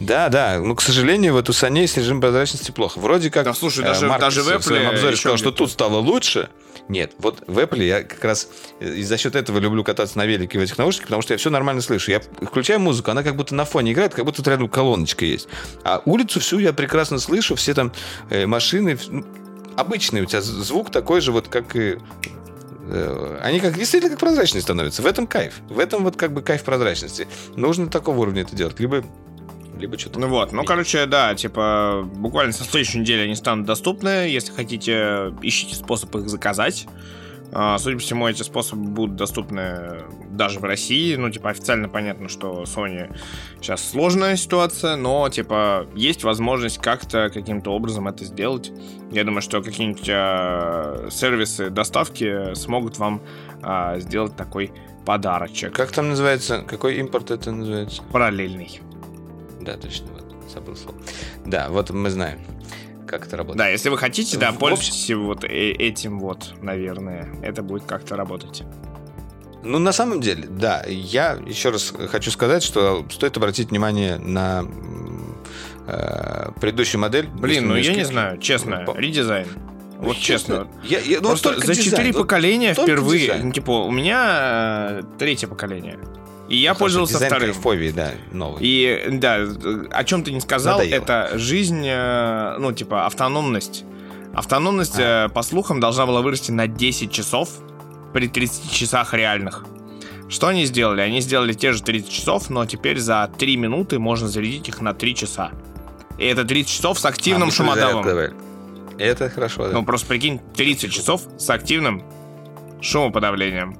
Да, 0.00 0.28
да. 0.28 0.58
Ну, 0.58 0.74
к 0.74 0.82
сожалению, 0.82 1.34
вот 1.34 1.48
у 1.48 1.52
Sony 1.52 1.86
с 1.86 1.96
режим 1.96 2.20
прозрачности 2.20 2.70
плохо. 2.70 2.98
Вроде 2.98 3.30
как... 3.30 3.44
Да, 3.44 3.54
слушай, 3.54 3.84
даже, 3.84 4.06
э, 4.06 4.18
даже 4.18 4.42
в 4.42 4.48
Apple... 4.48 4.58
В 4.58 4.64
своем 4.64 4.88
обзоре 4.88 5.16
сказал, 5.16 5.38
что 5.38 5.52
тут 5.52 5.70
стало 5.70 5.98
лучше. 5.98 6.48
Нет, 6.88 7.12
вот 7.18 7.42
в 7.46 7.58
Apple 7.58 7.84
я 7.84 8.02
как 8.02 8.24
раз 8.24 8.48
э, 8.80 8.94
и 8.94 9.02
за 9.02 9.18
счет 9.18 9.36
этого 9.36 9.58
люблю 9.58 9.84
кататься 9.84 10.16
на 10.16 10.24
велике 10.24 10.58
в 10.58 10.62
этих 10.62 10.78
наушниках, 10.78 11.08
потому 11.08 11.22
что 11.22 11.34
я 11.34 11.38
все 11.38 11.50
нормально 11.50 11.82
слышу. 11.82 12.10
Я 12.10 12.20
включаю 12.20 12.80
музыку, 12.80 13.10
она 13.10 13.22
как 13.22 13.36
будто 13.36 13.54
на 13.54 13.64
фоне 13.64 13.92
играет, 13.92 14.14
как 14.14 14.24
будто 14.24 14.38
тут 14.38 14.48
рядом 14.48 14.68
колоночка 14.68 15.24
есть. 15.24 15.48
А 15.84 16.02
улицу 16.06 16.40
всю 16.40 16.58
я 16.58 16.72
прекрасно 16.72 17.18
слышу, 17.18 17.54
все 17.56 17.74
там 17.74 17.92
э, 18.30 18.46
машины, 18.46 18.98
ну, 19.08 19.24
обычный 19.76 20.22
у 20.22 20.24
тебя 20.24 20.40
звук 20.40 20.90
такой 20.90 21.20
же, 21.20 21.30
вот 21.30 21.48
как 21.48 21.76
и 21.76 21.98
э, 22.88 23.40
они 23.42 23.60
как 23.60 23.76
действительно 23.76 24.10
как 24.10 24.20
прозрачные 24.20 24.62
становятся. 24.62 25.02
В 25.02 25.06
этом 25.06 25.26
кайф. 25.26 25.60
В 25.68 25.78
этом 25.78 26.04
вот 26.04 26.16
как 26.16 26.32
бы 26.32 26.40
кайф 26.40 26.64
прозрачности. 26.64 27.28
Нужно 27.54 27.88
такого 27.88 28.20
уровня 28.20 28.42
это 28.42 28.56
делать. 28.56 28.80
Либо 28.80 29.04
либо 29.78 29.98
что-то... 29.98 30.18
Ну 30.18 30.28
вот, 30.28 30.52
ну, 30.52 30.64
короче, 30.64 31.06
да, 31.06 31.34
типа, 31.34 32.08
буквально 32.16 32.52
со 32.52 32.64
следующей 32.64 32.98
недели 32.98 33.22
они 33.22 33.34
станут 33.34 33.66
доступны. 33.66 34.28
Если 34.28 34.52
хотите, 34.52 35.32
ищите 35.42 35.74
способ 35.74 36.14
их 36.16 36.28
заказать. 36.28 36.86
А, 37.50 37.78
судя 37.78 37.96
по 37.96 38.02
всему, 38.02 38.28
эти 38.28 38.42
способы 38.42 38.88
будут 38.88 39.16
доступны 39.16 40.02
даже 40.30 40.60
в 40.60 40.64
России. 40.64 41.16
Ну, 41.16 41.30
типа, 41.30 41.50
официально 41.50 41.88
понятно, 41.88 42.28
что 42.28 42.64
Sony 42.64 43.14
сейчас 43.60 43.88
сложная 43.90 44.36
ситуация, 44.36 44.96
но, 44.96 45.28
типа, 45.28 45.86
есть 45.94 46.24
возможность 46.24 46.78
как-то, 46.78 47.30
каким-то 47.30 47.70
образом 47.70 48.08
это 48.08 48.24
сделать. 48.24 48.70
Я 49.10 49.24
думаю, 49.24 49.40
что 49.40 49.62
какие-нибудь 49.62 50.08
а, 50.10 51.08
сервисы 51.10 51.70
доставки 51.70 52.54
смогут 52.54 52.98
вам 52.98 53.22
а, 53.62 53.98
сделать 53.98 54.36
такой 54.36 54.72
подарочек. 55.06 55.72
Как 55.72 55.90
там 55.90 56.10
называется? 56.10 56.62
Какой 56.66 56.96
импорт 56.96 57.30
это 57.30 57.50
называется? 57.50 58.02
Параллельный 58.12 58.82
да, 59.68 59.76
точно, 59.76 60.06
вот, 60.12 60.50
забыл 60.50 60.76
слово. 60.76 60.98
Да, 61.44 61.68
вот 61.68 61.90
мы 61.90 62.08
знаем, 62.10 62.38
как 63.06 63.26
это 63.26 63.36
работает. 63.36 63.58
Да, 63.58 63.68
если 63.68 63.90
вы 63.90 63.98
хотите, 63.98 64.38
да, 64.38 64.52
в 64.52 64.58
пользуйтесь 64.58 65.02
общем... 65.02 65.26
вот 65.26 65.44
э, 65.44 65.48
этим 65.72 66.20
вот, 66.20 66.54
наверное, 66.62 67.28
это 67.42 67.62
будет 67.62 67.84
как-то 67.84 68.16
работать. 68.16 68.62
Ну, 69.62 69.78
на 69.78 69.92
самом 69.92 70.20
деле, 70.20 70.46
да, 70.48 70.84
я 70.86 71.38
еще 71.46 71.70
раз 71.70 71.92
хочу 72.10 72.30
сказать, 72.30 72.62
что 72.62 73.04
стоит 73.10 73.36
обратить 73.36 73.70
внимание 73.70 74.16
на 74.16 74.64
э, 75.86 76.50
предыдущую 76.60 77.00
модель. 77.00 77.26
Блин, 77.26 77.68
ну 77.68 77.76
я 77.76 77.94
не 77.94 78.04
знаю, 78.04 78.38
честно, 78.38 78.86
редизайн. 78.96 79.48
Вот 79.98 80.16
честно. 80.16 80.68
Я, 80.84 81.00
я, 81.00 81.20
ну, 81.20 81.30
Просто 81.30 81.58
за 81.58 81.74
четыре 81.74 82.12
поколения 82.12 82.72
впервые, 82.72 83.26
дизайн. 83.26 83.52
типа, 83.52 83.82
у 83.82 83.90
меня 83.90 85.00
э, 85.00 85.02
третье 85.18 85.48
поколение. 85.48 85.98
И 86.48 86.56
я 86.56 86.70
Хорошо, 86.70 86.80
пользовался 86.80 87.26
вторым. 87.26 87.52
Кайфовий, 87.52 87.92
да, 87.92 88.12
новый. 88.32 88.58
И 88.62 89.08
да, 89.12 89.46
о 89.90 90.04
чем 90.04 90.24
ты 90.24 90.32
не 90.32 90.40
сказал, 90.40 90.78
Надоело. 90.78 91.02
это 91.02 91.30
жизнь, 91.34 91.84
э, 91.86 92.56
ну, 92.58 92.72
типа, 92.72 93.06
автономность. 93.06 93.84
Автономность, 94.32 94.98
а. 94.98 95.26
Э, 95.26 95.28
по 95.28 95.42
слухам, 95.42 95.78
должна 95.80 96.06
была 96.06 96.22
вырасти 96.22 96.50
на 96.50 96.66
10 96.66 97.12
часов 97.12 97.50
при 98.14 98.28
30 98.28 98.72
часах 98.72 99.12
реальных. 99.12 99.66
Что 100.30 100.48
они 100.48 100.64
сделали? 100.64 101.00
Они 101.00 101.20
сделали 101.20 101.52
те 101.52 101.72
же 101.72 101.82
30 101.82 102.10
часов, 102.10 102.50
но 102.50 102.64
теперь 102.66 102.98
за 102.98 103.30
3 103.38 103.56
минуты 103.56 103.98
можно 103.98 104.28
зарядить 104.28 104.68
их 104.68 104.80
на 104.80 104.94
3 104.94 105.14
часа. 105.14 105.52
И 106.18 106.24
это 106.24 106.44
30 106.44 106.70
часов 106.70 106.98
с 106.98 107.04
активным 107.04 107.48
а, 107.48 107.52
шумодавом. 107.52 108.06
Это 108.98 109.30
хорошо, 109.30 109.68
да. 109.68 109.72
Ну, 109.72 109.84
просто 109.84 110.06
прикинь, 110.06 110.40
30 110.56 110.92
часов 110.92 111.22
с 111.38 111.48
активным 111.50 112.02
шумоподавлением. 112.80 113.78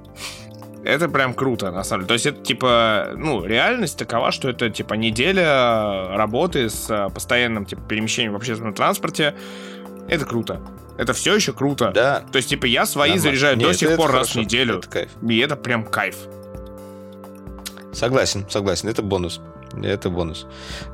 Это 0.83 1.09
прям 1.09 1.33
круто, 1.33 1.71
на 1.71 1.83
самом 1.83 2.01
деле. 2.01 2.07
То 2.07 2.13
есть 2.13 2.25
это, 2.25 2.41
типа, 2.41 3.11
ну, 3.15 3.45
реальность 3.45 3.97
такова, 3.97 4.31
что 4.31 4.49
это, 4.49 4.69
типа, 4.69 4.93
неделя 4.93 6.15
работы 6.15 6.69
с 6.69 6.89
э, 6.89 7.09
постоянным, 7.13 7.65
типа, 7.65 7.81
перемещением 7.81 8.33
в 8.33 8.35
общественном 8.37 8.73
транспорте. 8.73 9.35
Это 10.07 10.25
круто. 10.25 10.61
Это 10.97 11.13
все 11.13 11.35
еще 11.35 11.53
круто. 11.53 11.91
Да. 11.93 12.23
То 12.31 12.37
есть, 12.37 12.49
типа, 12.49 12.65
я 12.65 12.85
свои 12.85 13.09
Нормально. 13.09 13.23
заряжаю 13.23 13.57
Нет, 13.57 13.67
до 13.67 13.73
сих 13.73 13.95
пор 13.95 14.11
раз 14.11 14.29
в 14.29 14.35
неделю. 14.35 14.77
Это 14.77 14.89
кайф. 14.89 15.09
И 15.27 15.37
это 15.39 15.55
прям 15.55 15.83
кайф. 15.83 16.15
Согласен, 17.91 18.45
согласен. 18.49 18.89
Это 18.89 19.01
бонус. 19.01 19.41
Это 19.83 20.09
бонус. 20.09 20.45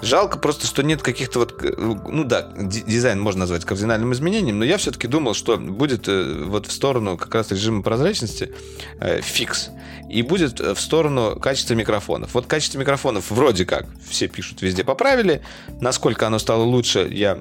Жалко 0.02 0.38
просто, 0.38 0.68
что 0.68 0.84
нет 0.84 1.02
каких-то 1.02 1.39
вот... 1.39 1.61
Ну 1.77 2.23
да, 2.23 2.52
дизайн 2.56 3.19
можно 3.19 3.41
назвать 3.41 3.65
кардинальным 3.65 4.14
изменением, 4.14 4.60
но 4.60 4.65
я 4.65 4.77
все-таки 4.77 5.07
думал, 5.07 5.34
что 5.34 5.57
будет 5.57 6.07
э, 6.07 6.43
вот 6.45 6.68
в 6.68 6.72
сторону 6.72 7.18
как 7.18 7.34
раз 7.34 7.52
режима 7.52 7.84
прозрачности 7.84 8.53
э, 8.99 9.22
фикс. 9.22 9.69
И 10.10 10.22
будет 10.22 10.60
в 10.60 10.80
сторону 10.80 11.39
качества 11.39 11.73
микрофонов. 11.73 12.34
Вот 12.34 12.45
качество 12.45 12.77
микрофонов 12.77 13.31
вроде 13.31 13.65
как 13.65 13.88
все 14.07 14.27
пишут, 14.27 14.61
везде 14.61 14.84
поправили. 14.84 15.41
Насколько 15.81 16.27
оно 16.27 16.39
стало 16.39 16.64
лучше, 16.64 17.07
я 17.11 17.39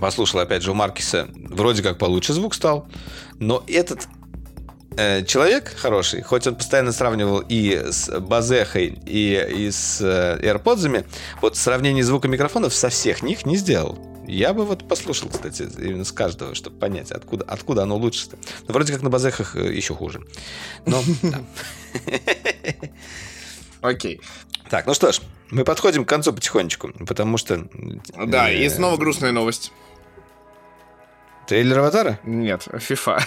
послушал 0.00 0.40
опять 0.40 0.62
же 0.62 0.70
у 0.70 0.74
Маркиса. 0.74 1.28
Вроде 1.34 1.82
как 1.82 1.98
получше 1.98 2.32
звук 2.32 2.54
стал. 2.54 2.86
Но 3.38 3.64
этот 3.66 4.06
Э, 4.06 4.19
человек 5.26 5.74
хороший, 5.76 6.22
хоть 6.22 6.46
он 6.46 6.56
постоянно 6.56 6.92
сравнивал 6.92 7.42
и 7.48 7.82
с 7.90 8.20
Базехой, 8.20 8.98
и, 9.06 9.46
и 9.56 9.70
с 9.70 10.00
э, 10.00 10.38
AirPods, 10.42 11.06
вот 11.40 11.56
сравнение 11.56 12.04
звука 12.04 12.28
микрофонов 12.28 12.74
со 12.74 12.88
всех 12.88 13.22
них 13.22 13.46
не 13.46 13.56
сделал. 13.56 13.98
Я 14.26 14.52
бы 14.52 14.64
вот 14.64 14.86
послушал, 14.86 15.28
кстати, 15.28 15.68
именно 15.78 16.04
с 16.04 16.12
каждого, 16.12 16.54
чтобы 16.54 16.78
понять, 16.78 17.10
откуда, 17.10 17.44
откуда 17.48 17.82
оно 17.82 17.96
лучше. 17.96 18.28
Ну, 18.68 18.74
вроде 18.74 18.92
как 18.92 19.02
на 19.02 19.10
базехах 19.10 19.56
э, 19.56 19.74
еще 19.74 19.94
хуже. 19.94 20.20
Но, 20.86 21.00
Окей. 23.80 24.20
Так, 24.68 24.86
ну 24.86 24.94
что 24.94 25.10
ж, 25.10 25.20
мы 25.50 25.64
подходим 25.64 26.04
к 26.04 26.08
концу 26.08 26.32
потихонечку, 26.32 26.92
потому 27.06 27.38
что... 27.38 27.66
Да, 28.26 28.50
и 28.50 28.68
снова 28.68 28.96
грустная 28.96 29.32
новость. 29.32 29.72
Трейлер 31.48 31.80
Аватара? 31.80 32.20
Нет, 32.22 32.68
FIFA. 32.68 33.22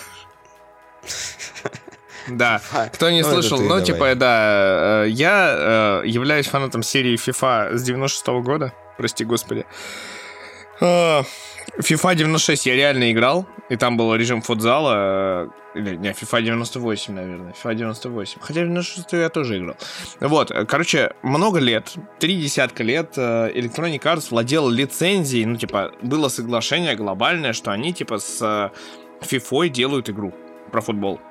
Да, 2.27 2.61
кто 2.93 3.09
не 3.09 3.21
ну, 3.21 3.29
слышал, 3.29 3.61
ну, 3.61 3.81
типа, 3.81 4.15
да, 4.15 5.03
э, 5.05 5.09
я 5.09 6.01
э, 6.03 6.07
являюсь 6.07 6.47
фанатом 6.47 6.83
серии 6.83 7.15
FIFA 7.15 7.75
с 7.75 7.83
96 7.83 8.27
-го 8.27 8.41
года, 8.41 8.73
прости 8.97 9.25
господи. 9.25 9.65
Э, 10.79 11.23
FIFA 11.79 12.15
96 12.15 12.65
я 12.65 12.75
реально 12.75 13.11
играл, 13.11 13.45
и 13.69 13.75
там 13.75 13.97
был 13.97 14.15
режим 14.15 14.41
футзала, 14.41 15.49
или, 15.75 15.95
не, 15.97 16.11
FIFA 16.11 16.41
98, 16.43 17.13
наверное, 17.13 17.53
FIFA 17.53 17.75
98. 17.75 18.39
Хотя 18.41 18.61
96 18.61 19.13
я 19.13 19.29
тоже 19.29 19.57
играл. 19.57 19.75
Вот, 20.21 20.51
короче, 20.67 21.11
много 21.23 21.59
лет, 21.59 21.93
три 22.19 22.41
десятка 22.41 22.83
лет 22.83 23.17
Electronic 23.17 24.01
Arts 24.01 24.27
владела 24.29 24.69
лицензией, 24.69 25.45
ну, 25.45 25.57
типа, 25.57 25.91
было 26.01 26.29
соглашение 26.29 26.95
глобальное, 26.95 27.53
что 27.53 27.71
они, 27.71 27.93
типа, 27.93 28.19
с 28.19 28.71
FIFA 29.21 29.69
делают 29.69 30.09
игру 30.09 30.33
про 30.73 30.81
футбол. 30.81 31.21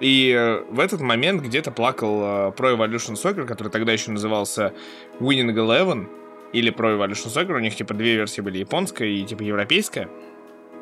И 0.00 0.32
э, 0.36 0.62
в 0.70 0.80
этот 0.80 1.00
момент 1.00 1.42
где-то 1.42 1.70
плакал 1.70 2.22
э, 2.22 2.52
Pro 2.56 2.76
Evolution 2.76 3.14
Soccer, 3.14 3.44
который 3.44 3.68
тогда 3.68 3.92
еще 3.92 4.10
назывался 4.10 4.72
Winning 5.20 5.54
Eleven. 5.54 6.06
или 6.54 6.72
Pro 6.72 6.96
Evolution 6.96 7.30
Soccer. 7.34 7.56
У 7.56 7.60
них, 7.60 7.74
типа, 7.74 7.94
две 7.94 8.14
версии 8.14 8.42
были, 8.42 8.58
японская 8.58 9.08
и, 9.08 9.24
типа, 9.24 9.42
европейская. 9.42 10.08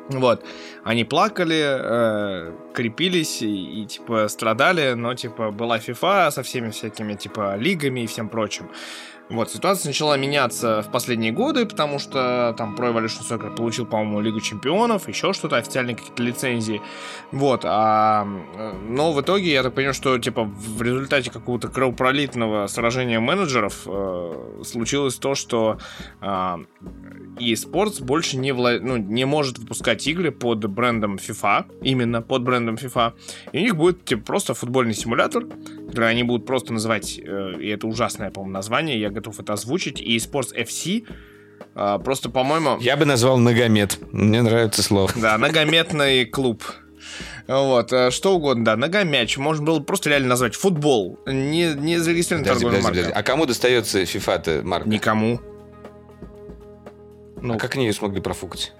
Вот. 0.09 0.45
Они 0.83 1.05
плакали, 1.05 1.63
э, 1.63 2.51
крепились 2.73 3.41
и, 3.41 3.81
и, 3.81 3.85
типа, 3.85 4.27
страдали, 4.27 4.93
но, 4.93 5.13
типа, 5.15 5.51
была 5.51 5.77
FIFA 5.77 6.31
со 6.31 6.41
всеми 6.43 6.69
всякими, 6.69 7.13
типа, 7.15 7.55
лигами 7.57 8.01
и 8.01 8.05
всем 8.05 8.29
прочим. 8.29 8.69
Вот, 9.33 9.49
ситуация 9.49 9.89
начала 9.89 10.15
меняться 10.15 10.83
в 10.83 10.91
последние 10.91 11.31
годы, 11.31 11.65
потому 11.65 11.97
что 11.97 12.53
там 12.55 12.75
Pro 12.75 12.93
Evolution 12.93 13.27
Soccer 13.27 13.55
получил, 13.55 13.87
по-моему, 13.87 14.21
Лигу 14.21 14.39
Чемпионов, 14.41 15.07
еще 15.07 15.33
что-то, 15.33 15.57
официальные 15.57 15.95
какие-то 15.95 16.21
лицензии. 16.21 16.83
Вот, 17.31 17.61
а, 17.65 18.27
но 18.87 19.11
в 19.11 19.19
итоге 19.19 19.51
я 19.51 19.63
так 19.63 19.73
понимаю, 19.73 19.95
что, 19.95 20.19
типа, 20.19 20.43
в 20.43 20.79
результате 20.83 21.31
какого-то 21.31 21.67
кровопролитного 21.67 22.67
сражения 22.67 23.19
менеджеров 23.19 23.87
э, 23.87 24.61
случилось 24.63 25.15
то, 25.15 25.33
что 25.33 25.79
э, 26.21 26.57
eSports 27.39 28.03
больше 28.03 28.37
не, 28.37 28.51
вла... 28.51 28.73
ну, 28.79 28.97
не 28.97 29.25
может 29.25 29.57
выпускать 29.57 30.05
игры 30.05 30.29
под 30.29 30.59
брендом 30.69 31.15
FIFA, 31.15 31.65
именно 31.81 32.21
под 32.21 32.43
брендом 32.43 32.75
FIFA, 32.75 33.13
и 33.51 33.57
у 33.57 33.61
них 33.61 33.75
будет, 33.75 34.05
типа, 34.05 34.21
просто 34.21 34.53
футбольный 34.53 34.93
симулятор, 34.93 35.45
они 36.01 36.23
будут 36.23 36.45
просто 36.45 36.73
называть, 36.73 37.19
э, 37.19 37.53
и 37.59 37.67
это 37.67 37.87
ужасное, 37.87 38.31
по-моему, 38.31 38.53
название, 38.53 38.99
я 38.99 39.09
готов 39.09 39.39
это 39.39 39.53
озвучить, 39.53 39.99
и 39.99 40.17
Sports 40.17 40.55
FC, 40.55 41.05
а, 41.75 41.97
просто, 41.99 42.29
по-моему... 42.29 42.77
Я 42.79 42.97
бы 42.97 43.05
назвал 43.05 43.37
Ногомет. 43.37 43.97
Мне 44.11 44.41
нравится 44.41 44.83
слово. 44.83 45.11
Да, 45.15 45.37
Ногометный 45.37 46.25
клуб. 46.25 46.63
Вот, 47.47 47.91
э, 47.91 48.11
что 48.11 48.35
угодно, 48.35 48.63
да, 48.63 48.75
ногомяч. 48.77 49.37
Можно 49.37 49.65
было 49.65 49.79
просто 49.81 50.09
реально 50.09 50.29
назвать 50.29 50.55
футбол. 50.55 51.19
Не, 51.25 51.73
не 51.73 51.97
зарегистрированная 51.97 52.53
торговая 52.53 52.81
марка. 52.81 53.11
А 53.13 53.23
кому 53.23 53.45
достается 53.45 54.03
FIFA-то 54.03 54.61
марка? 54.63 54.87
Никому. 54.87 55.41
Ну, 57.41 57.55
а 57.55 57.57
как 57.57 57.75
они 57.75 57.85
ее 57.85 57.93
смогли 57.93 58.21
профукать? 58.21 58.71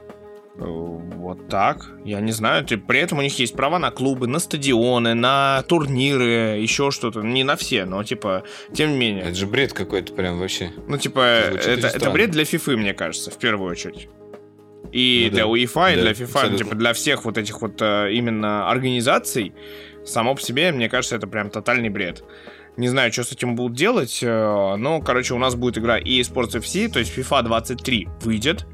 Вот 0.55 1.47
так. 1.49 1.91
Я 2.05 2.19
не 2.21 2.31
знаю. 2.31 2.65
При 2.65 2.99
этом 2.99 3.17
у 3.17 3.21
них 3.21 3.37
есть 3.39 3.55
права 3.55 3.79
на 3.79 3.89
клубы, 3.89 4.27
на 4.27 4.39
стадионы, 4.39 5.15
на 5.15 5.63
турниры, 5.67 6.59
еще 6.59 6.91
что-то. 6.91 7.21
Не 7.21 7.43
на 7.43 7.55
все, 7.55 7.85
но 7.85 8.03
типа, 8.03 8.43
тем 8.71 8.91
не 8.91 8.97
менее. 8.97 9.23
Это 9.23 9.35
же 9.35 9.47
бред 9.47 9.73
какой-то 9.73 10.13
прям 10.13 10.39
вообще. 10.39 10.71
Ну, 10.87 10.97
типа, 10.97 11.19
это, 11.19 11.87
это 11.87 12.09
бред 12.11 12.31
для 12.31 12.43
FIFA, 12.43 12.77
мне 12.77 12.93
кажется, 12.93 13.31
в 13.31 13.37
первую 13.37 13.71
очередь. 13.71 14.09
И 14.91 15.29
ну, 15.31 15.35
для 15.35 15.43
да. 15.45 15.49
UEFA, 15.49 15.93
и 15.93 15.95
да, 15.95 16.01
для 16.01 16.11
FIFA, 16.11 16.23
абсолютно. 16.23 16.57
типа, 16.57 16.75
для 16.75 16.93
всех 16.93 17.25
вот 17.25 17.37
этих 17.39 17.61
вот 17.61 17.81
э, 17.81 18.13
именно 18.13 18.69
организаций, 18.69 19.53
само 20.05 20.35
по 20.35 20.41
себе, 20.41 20.71
мне 20.71 20.87
кажется, 20.87 21.15
это 21.15 21.25
прям 21.25 21.49
тотальный 21.49 21.89
бред. 21.89 22.23
Не 22.77 22.89
знаю, 22.89 23.11
что 23.11 23.23
с 23.23 23.31
этим 23.31 23.55
будут 23.55 23.75
делать, 23.75 24.19
э, 24.21 24.75
но, 24.77 25.01
короче, 25.01 25.33
у 25.33 25.39
нас 25.39 25.55
будет 25.55 25.79
игра 25.79 25.99
eSports 25.99 26.59
FC, 26.59 26.91
то 26.91 26.99
есть 26.99 27.17
FIFA 27.17 27.41
23 27.41 28.07
выйдет, 28.21 28.67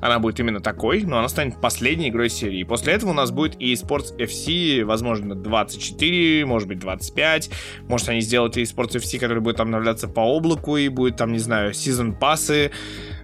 она 0.00 0.18
будет 0.18 0.38
именно 0.40 0.60
такой, 0.60 1.02
но 1.02 1.18
она 1.18 1.28
станет 1.28 1.60
последней 1.60 2.08
игрой 2.08 2.28
серии. 2.28 2.62
После 2.64 2.92
этого 2.92 3.10
у 3.10 3.14
нас 3.14 3.30
будет 3.30 3.60
eSports 3.60 4.16
FC, 4.18 4.84
возможно, 4.84 5.34
24, 5.34 6.44
может 6.46 6.68
быть, 6.68 6.78
25. 6.78 7.50
Может, 7.88 8.08
они 8.08 8.20
сделают 8.20 8.56
eSports 8.56 8.96
FC, 8.96 9.18
который 9.18 9.40
будет 9.40 9.60
обновляться 9.60 10.08
по 10.08 10.20
облаку, 10.20 10.76
и 10.76 10.88
будет 10.88 11.16
там, 11.16 11.32
не 11.32 11.38
знаю, 11.38 11.74
сезон 11.74 12.14
пассы. 12.14 12.70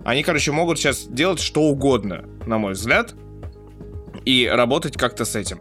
Они, 0.04 0.22
короче, 0.22 0.52
могут 0.52 0.78
сейчас 0.78 1.06
делать 1.06 1.40
что 1.40 1.62
угодно, 1.62 2.24
на 2.46 2.58
мой 2.58 2.72
взгляд 2.72 3.14
и 4.24 4.46
работать 4.46 4.96
как-то 4.96 5.24
с 5.24 5.34
этим. 5.34 5.60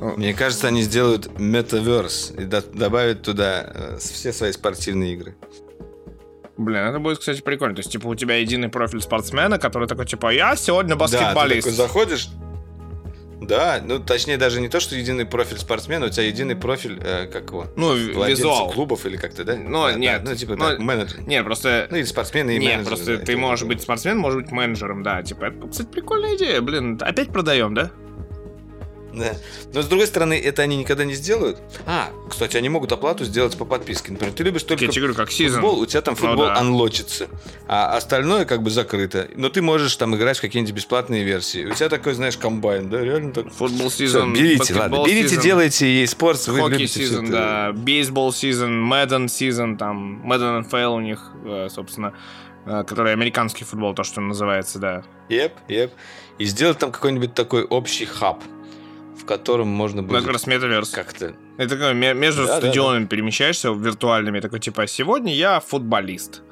Мне 0.00 0.34
кажется, 0.34 0.68
они 0.68 0.82
сделают 0.82 1.26
Metaverse 1.26 2.42
и 2.42 2.76
добавят 2.76 3.22
туда 3.22 3.72
э, 3.74 3.98
все 3.98 4.32
свои 4.32 4.52
спортивные 4.52 5.14
игры. 5.14 5.36
Блин, 6.56 6.78
это 6.78 6.98
будет, 6.98 7.18
кстати, 7.18 7.42
прикольно. 7.42 7.74
То 7.74 7.80
есть, 7.80 7.92
типа, 7.92 8.06
у 8.06 8.14
тебя 8.14 8.36
единый 8.36 8.68
профиль 8.68 9.00
спортсмена, 9.00 9.58
который 9.58 9.86
такой, 9.86 10.06
типа, 10.06 10.32
я 10.32 10.56
сегодня 10.56 10.96
баскетболист. 10.96 11.66
Да, 11.66 11.70
ты 11.70 11.76
такой 11.76 11.86
заходишь, 11.86 12.28
да, 13.40 13.82
ну 13.84 13.98
точнее 13.98 14.38
даже 14.38 14.60
не 14.60 14.68
то, 14.68 14.80
что 14.80 14.96
единый 14.96 15.26
профиль 15.26 15.58
спортсмена, 15.58 16.06
у 16.06 16.08
тебя 16.08 16.24
единый 16.24 16.56
профиль, 16.56 16.98
э, 17.02 17.26
как 17.26 17.50
его? 17.50 17.66
Ну, 17.76 17.94
визуал. 17.94 18.70
клубов 18.72 19.04
или 19.04 19.16
как-то, 19.16 19.44
да? 19.44 19.56
Ну, 19.56 19.86
да, 19.86 19.92
нет. 19.92 20.24
Да, 20.24 20.30
ну, 20.30 20.36
типа, 20.36 20.56
ну, 20.56 20.70
да, 20.70 20.78
менеджер. 20.78 21.20
Нет, 21.26 21.44
просто... 21.44 21.86
Ну, 21.90 21.96
или 21.96 22.04
спортсмен, 22.04 22.48
и 22.48 22.54
нет, 22.54 22.62
менеджер. 22.62 22.78
Нет, 22.78 22.86
просто 22.86 23.18
да, 23.18 23.24
ты 23.24 23.36
можешь 23.36 23.66
быть 23.66 23.82
спортсменом, 23.82 24.20
можешь 24.20 24.42
быть 24.42 24.52
менеджером, 24.52 25.02
да. 25.02 25.22
Типа, 25.22 25.46
это, 25.46 25.68
кстати, 25.68 25.88
прикольная 25.88 26.36
идея, 26.36 26.60
блин. 26.62 26.98
Опять 27.00 27.28
продаем, 27.28 27.74
да? 27.74 27.90
Да. 29.16 29.34
Но 29.72 29.80
с 29.80 29.86
другой 29.86 30.06
стороны, 30.06 30.38
это 30.38 30.62
они 30.62 30.76
никогда 30.76 31.04
не 31.04 31.14
сделают. 31.14 31.58
А, 31.86 32.10
кстати, 32.28 32.56
они 32.58 32.68
могут 32.68 32.92
оплату 32.92 33.24
сделать 33.24 33.56
по 33.56 33.64
подписке. 33.64 34.12
Например, 34.12 34.34
ты 34.34 34.44
любишь 34.44 34.62
только 34.64 34.84
Я 34.84 34.90
тебе 34.90 35.02
говорю, 35.02 35.14
как 35.14 35.30
сезон. 35.30 35.62
футбол, 35.62 35.80
у 35.80 35.86
тебя 35.86 36.02
там 36.02 36.14
ну 36.20 36.26
футбол 36.26 36.46
ну, 36.46 36.54
да. 36.54 36.60
анлочится, 36.60 37.28
а 37.66 37.96
остальное 37.96 38.44
как 38.44 38.62
бы 38.62 38.70
закрыто. 38.70 39.28
Но 39.34 39.48
ты 39.48 39.62
можешь 39.62 39.96
там 39.96 40.14
играть 40.14 40.36
в 40.36 40.42
какие-нибудь 40.42 40.74
бесплатные 40.74 41.24
версии. 41.24 41.64
У 41.64 41.72
тебя 41.72 41.88
такой, 41.88 42.12
знаешь, 42.12 42.36
комбайн, 42.36 42.90
да, 42.90 43.00
реально 43.00 43.32
так. 43.32 43.50
Футбол 43.52 43.90
сезон. 43.90 44.34
Берите, 44.34 44.74
ладно, 44.74 45.02
берите, 45.06 45.36
season, 45.36 45.42
делайте 45.42 45.86
ей 45.86 46.06
спорт, 46.06 46.46
любите 46.46 46.86
сезон, 46.86 47.30
да, 47.30 47.72
бейсбол 47.72 48.32
сезон, 48.34 48.92
Madden 48.92 49.28
сезон, 49.28 49.78
там, 49.78 50.22
Madden 50.30 50.68
NFL 50.68 50.94
у 50.94 51.00
них, 51.00 51.32
э, 51.44 51.68
собственно, 51.70 52.12
э, 52.66 52.84
который 52.86 53.14
американский 53.14 53.64
футбол, 53.64 53.94
то, 53.94 54.04
что 54.04 54.20
называется, 54.20 54.78
да. 54.78 55.04
Еп, 55.30 55.54
еп. 55.68 55.92
И 56.38 56.44
сделать 56.44 56.78
там 56.78 56.92
какой-нибудь 56.92 57.32
такой 57.32 57.64
общий 57.64 58.04
хаб 58.04 58.42
в 59.26 59.28
котором 59.28 59.66
можно 59.66 60.04
будет... 60.04 60.22
как 60.22 60.32
раз 60.32 60.46
метаверс. 60.46 60.90
Как-то... 60.90 61.34
Это 61.58 61.92
между 61.92 62.46
да, 62.46 62.58
стадионами 62.58 63.00
да, 63.00 63.04
да. 63.06 63.08
перемещаешься 63.08 63.70
виртуальными, 63.70 64.38
такой, 64.38 64.60
типа, 64.60 64.86
сегодня 64.86 65.34
я 65.34 65.58
футболист. 65.58 66.42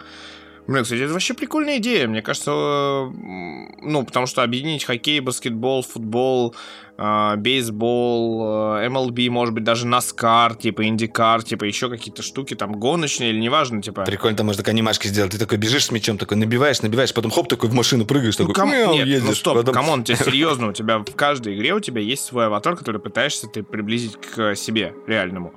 Блин, 0.67 0.83
кстати, 0.83 1.03
это 1.03 1.13
вообще 1.13 1.35
прикольная 1.35 1.77
идея. 1.79 2.09
Мне 2.09 2.23
кажется, 2.23 2.51
ну, 2.51 4.03
потому 4.05 4.27
что 4.27 4.43
объединить 4.43 4.85
хоккей, 4.85 5.21
баскетбол, 5.21 5.83
футбол, 5.83 6.55
э, 6.97 7.37
бейсбол, 7.37 8.43
MLB, 8.79 9.29
может 9.29 9.53
быть, 9.53 9.65
даже 9.65 9.87
NASCAR, 9.87 10.57
типа 10.57 10.87
индикар, 10.87 11.43
типа 11.43 11.65
еще 11.65 11.91
какие-то 11.91 12.23
штуки, 12.23 12.55
там, 12.55 12.73
гоночные 12.73 13.31
или 13.31 13.41
неважно, 13.41 13.83
типа... 13.83 14.05
Прикольно, 14.05 14.39
там 14.39 14.47
можно 14.47 14.63
такая 14.63 14.75
анимашка 14.75 15.09
сделать. 15.09 15.33
Ты 15.33 15.39
такой 15.39 15.59
бежишь 15.59 15.85
с 15.85 15.91
мячом, 15.91 16.17
такой 16.17 16.39
набиваешь, 16.39 16.81
набиваешь, 16.81 17.13
потом 17.13 17.31
хоп, 17.31 17.47
такой 17.49 17.69
в 17.69 17.75
машину 17.75 18.07
прыгаешь, 18.07 18.39
ну, 18.39 18.47
такой, 18.47 18.55
ком... 18.55 18.71
Нет, 18.71 18.87
ну, 18.87 18.95
едешь. 18.95 19.23
Ну, 19.23 19.35
стоп, 19.35 19.57
потом... 19.59 19.75
come 19.75 19.92
on, 19.92 20.05
тебе 20.05 20.17
серьезно, 20.25 20.69
у 20.69 20.73
тебя 20.73 20.99
в 20.99 21.15
каждой 21.15 21.57
игре 21.57 21.75
у 21.75 21.81
тебя 21.81 22.01
есть 22.01 22.25
свой 22.25 22.47
аватар, 22.47 22.75
который 22.75 23.03
пытаешься 23.03 23.49
ты 23.49 23.63
приблизить 23.63 24.17
к 24.17 24.55
себе 24.55 24.95
реальному. 25.07 25.53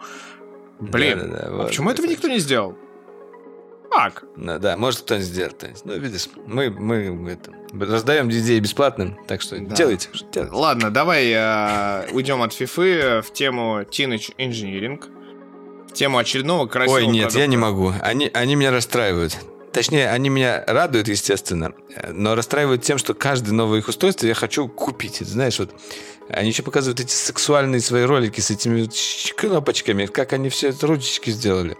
Блин, 0.80 1.18
да, 1.18 1.26
да, 1.26 1.32
да, 1.32 1.48
а 1.48 1.56
вот, 1.56 1.68
почему 1.68 1.90
этого 1.90 2.06
никто 2.06 2.28
не 2.28 2.40
сделал? 2.40 2.78
Как? 3.92 4.24
Ну, 4.36 4.60
да, 4.60 4.78
может 4.78 5.02
кто-нибудь 5.02 5.28
сделает. 5.28 5.66
Ну, 5.84 5.98
видишь, 5.98 6.30
мы, 6.46 6.70
мы 6.70 7.32
это, 7.32 7.52
раздаем 7.74 8.30
идеи 8.30 8.60
бесплатно, 8.60 9.18
так 9.28 9.42
что 9.42 9.58
да. 9.60 9.76
делайте, 9.76 10.10
делайте. 10.32 10.54
Ладно, 10.54 10.92
давай 10.92 11.32
э, 11.32 12.12
уйдем 12.12 12.42
от 12.42 12.52
FIFA 12.52 13.22
в 13.22 13.34
тему 13.34 13.82
Teenage 13.82 14.36
Engineering. 14.38 15.04
В 15.90 15.94
тему 15.94 16.18
очередного 16.18 16.68
красивого 16.68 17.00
Ой, 17.00 17.08
нет, 17.08 17.24
продукта. 17.24 17.40
я 17.40 17.48
не 17.48 17.58
могу. 17.58 17.94
Они, 18.02 18.30
они 18.34 18.56
меня 18.56 18.72
расстраивают. 18.72 19.38
Точнее, 19.72 20.10
они 20.10 20.30
меня 20.30 20.64
радуют, 20.66 21.08
естественно, 21.08 21.74
но 22.12 22.36
расстраивают 22.36 22.82
тем, 22.84 22.98
что 22.98 23.14
каждое 23.14 23.52
новое 23.52 23.80
их 23.80 23.88
устройство 23.88 24.26
я 24.26 24.34
хочу 24.34 24.68
купить. 24.68 25.18
Знаешь, 25.18 25.60
вот 25.60 25.72
они 26.30 26.50
еще 26.50 26.64
показывают 26.64 27.00
эти 27.00 27.12
сексуальные 27.12 27.82
свои 27.82 28.04
ролики 28.04 28.40
с 28.40 28.50
этими 28.50 28.90
кнопочками, 29.36 30.06
как 30.06 30.34
они 30.34 30.50
все 30.50 30.70
это 30.70 30.88
ручечки 30.88 31.30
сделали. 31.30 31.78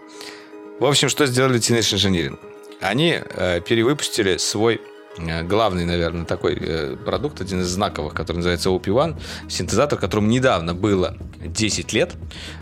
В 0.78 0.84
общем, 0.84 1.08
что 1.08 1.26
сделали 1.26 1.58
Teenage 1.58 1.96
Engineering? 1.96 2.38
Они 2.80 3.18
э, 3.18 3.60
перевыпустили 3.60 4.36
свой 4.36 4.80
э, 5.18 5.42
главный, 5.42 5.84
наверное, 5.84 6.24
такой 6.24 6.56
э, 6.56 6.96
продукт, 7.04 7.40
один 7.40 7.62
из 7.62 7.66
знаковых, 7.66 8.14
который 8.14 8.36
называется 8.36 8.68
OP1, 8.68 9.16
синтезатор, 9.48 9.98
которому 9.98 10.28
недавно 10.28 10.74
было 10.74 11.16
10 11.44 11.92
лет, 11.92 12.12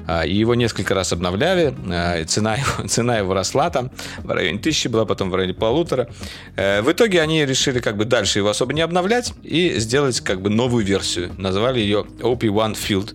э, 0.09 0.27
и 0.29 0.35
его 0.35 0.55
несколько 0.55 0.95
раз 0.95 1.13
обновляли, 1.13 1.75
э, 1.91 2.25
цена, 2.25 2.55
его, 2.57 2.89
цена 2.89 3.19
его 3.19 3.35
росла 3.35 3.69
там 3.69 3.91
в 4.25 4.31
районе 4.31 4.61
тысячи, 4.61 4.89
была 4.89 5.05
потом 5.05 5.31
в 5.31 5.35
районе 5.35 5.53
полутора. 5.53 6.09
Э, 6.57 6.81
в 6.81 6.91
итоге 6.91 7.21
они 7.21 7.45
решили 7.45 7.81
как 7.81 7.99
бы 7.99 8.07
дальше 8.07 8.39
его 8.39 8.49
особо 8.49 8.73
не 8.73 8.81
обновлять 8.81 9.35
и 9.43 9.79
сделать 9.79 10.21
как 10.21 10.41
бы 10.41 10.49
новую 10.49 10.87
версию. 10.87 11.33
Назвали 11.37 11.81
ее 11.81 12.07
OP1 12.21 12.73
Field. 12.77 13.15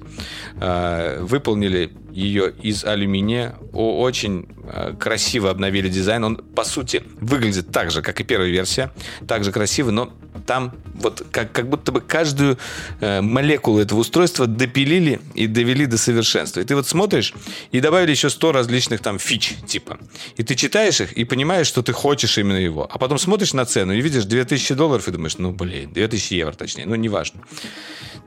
Э, 0.59 1.17
выполнили 1.21 1.91
ее 2.11 2.51
из 2.61 2.83
алюминия. 2.85 3.55
Очень 3.73 4.47
э, 4.63 4.93
красиво 4.99 5.49
обновили 5.49 5.89
дизайн. 5.89 6.23
Он, 6.23 6.37
по 6.37 6.63
сути, 6.63 7.03
выглядит 7.19 7.71
так 7.71 7.91
же, 7.91 8.01
как 8.01 8.19
и 8.19 8.23
первая 8.23 8.49
версия. 8.49 8.91
Так 9.27 9.43
же 9.43 9.51
красиво, 9.51 9.91
но 9.91 10.13
там 10.45 10.73
вот 10.95 11.25
как, 11.31 11.51
как 11.51 11.69
будто 11.69 11.91
бы 11.91 12.01
каждую 12.01 12.57
э, 12.99 13.21
молекулу 13.21 13.79
этого 13.79 13.99
устройства 13.99 14.47
допилили 14.47 15.19
и 15.33 15.47
довели 15.47 15.85
до 15.85 15.97
совершенства. 15.97 16.61
И 16.61 16.63
ты 16.63 16.75
вот 16.75 16.87
смотришь, 16.87 17.33
и 17.71 17.79
добавили 17.79 18.11
еще 18.11 18.29
100 18.29 18.51
различных 18.51 19.01
там 19.01 19.19
фич, 19.19 19.55
типа. 19.67 19.99
И 20.37 20.43
ты 20.43 20.55
читаешь 20.55 21.01
их 21.01 21.13
и 21.13 21.23
понимаешь, 21.23 21.67
что 21.67 21.81
ты 21.81 21.93
хочешь 21.93 22.37
именно 22.37 22.57
его. 22.57 22.87
А 22.89 22.97
потом 22.97 23.17
смотришь 23.17 23.53
на 23.53 23.65
цену 23.65 23.93
и 23.93 24.01
видишь 24.01 24.25
2000 24.25 24.75
долларов 24.75 25.07
и 25.07 25.11
думаешь, 25.11 25.37
ну, 25.37 25.51
блин, 25.51 25.91
2000 25.93 26.33
евро 26.33 26.53
точнее, 26.53 26.85
ну, 26.85 26.95
неважно. 26.95 27.41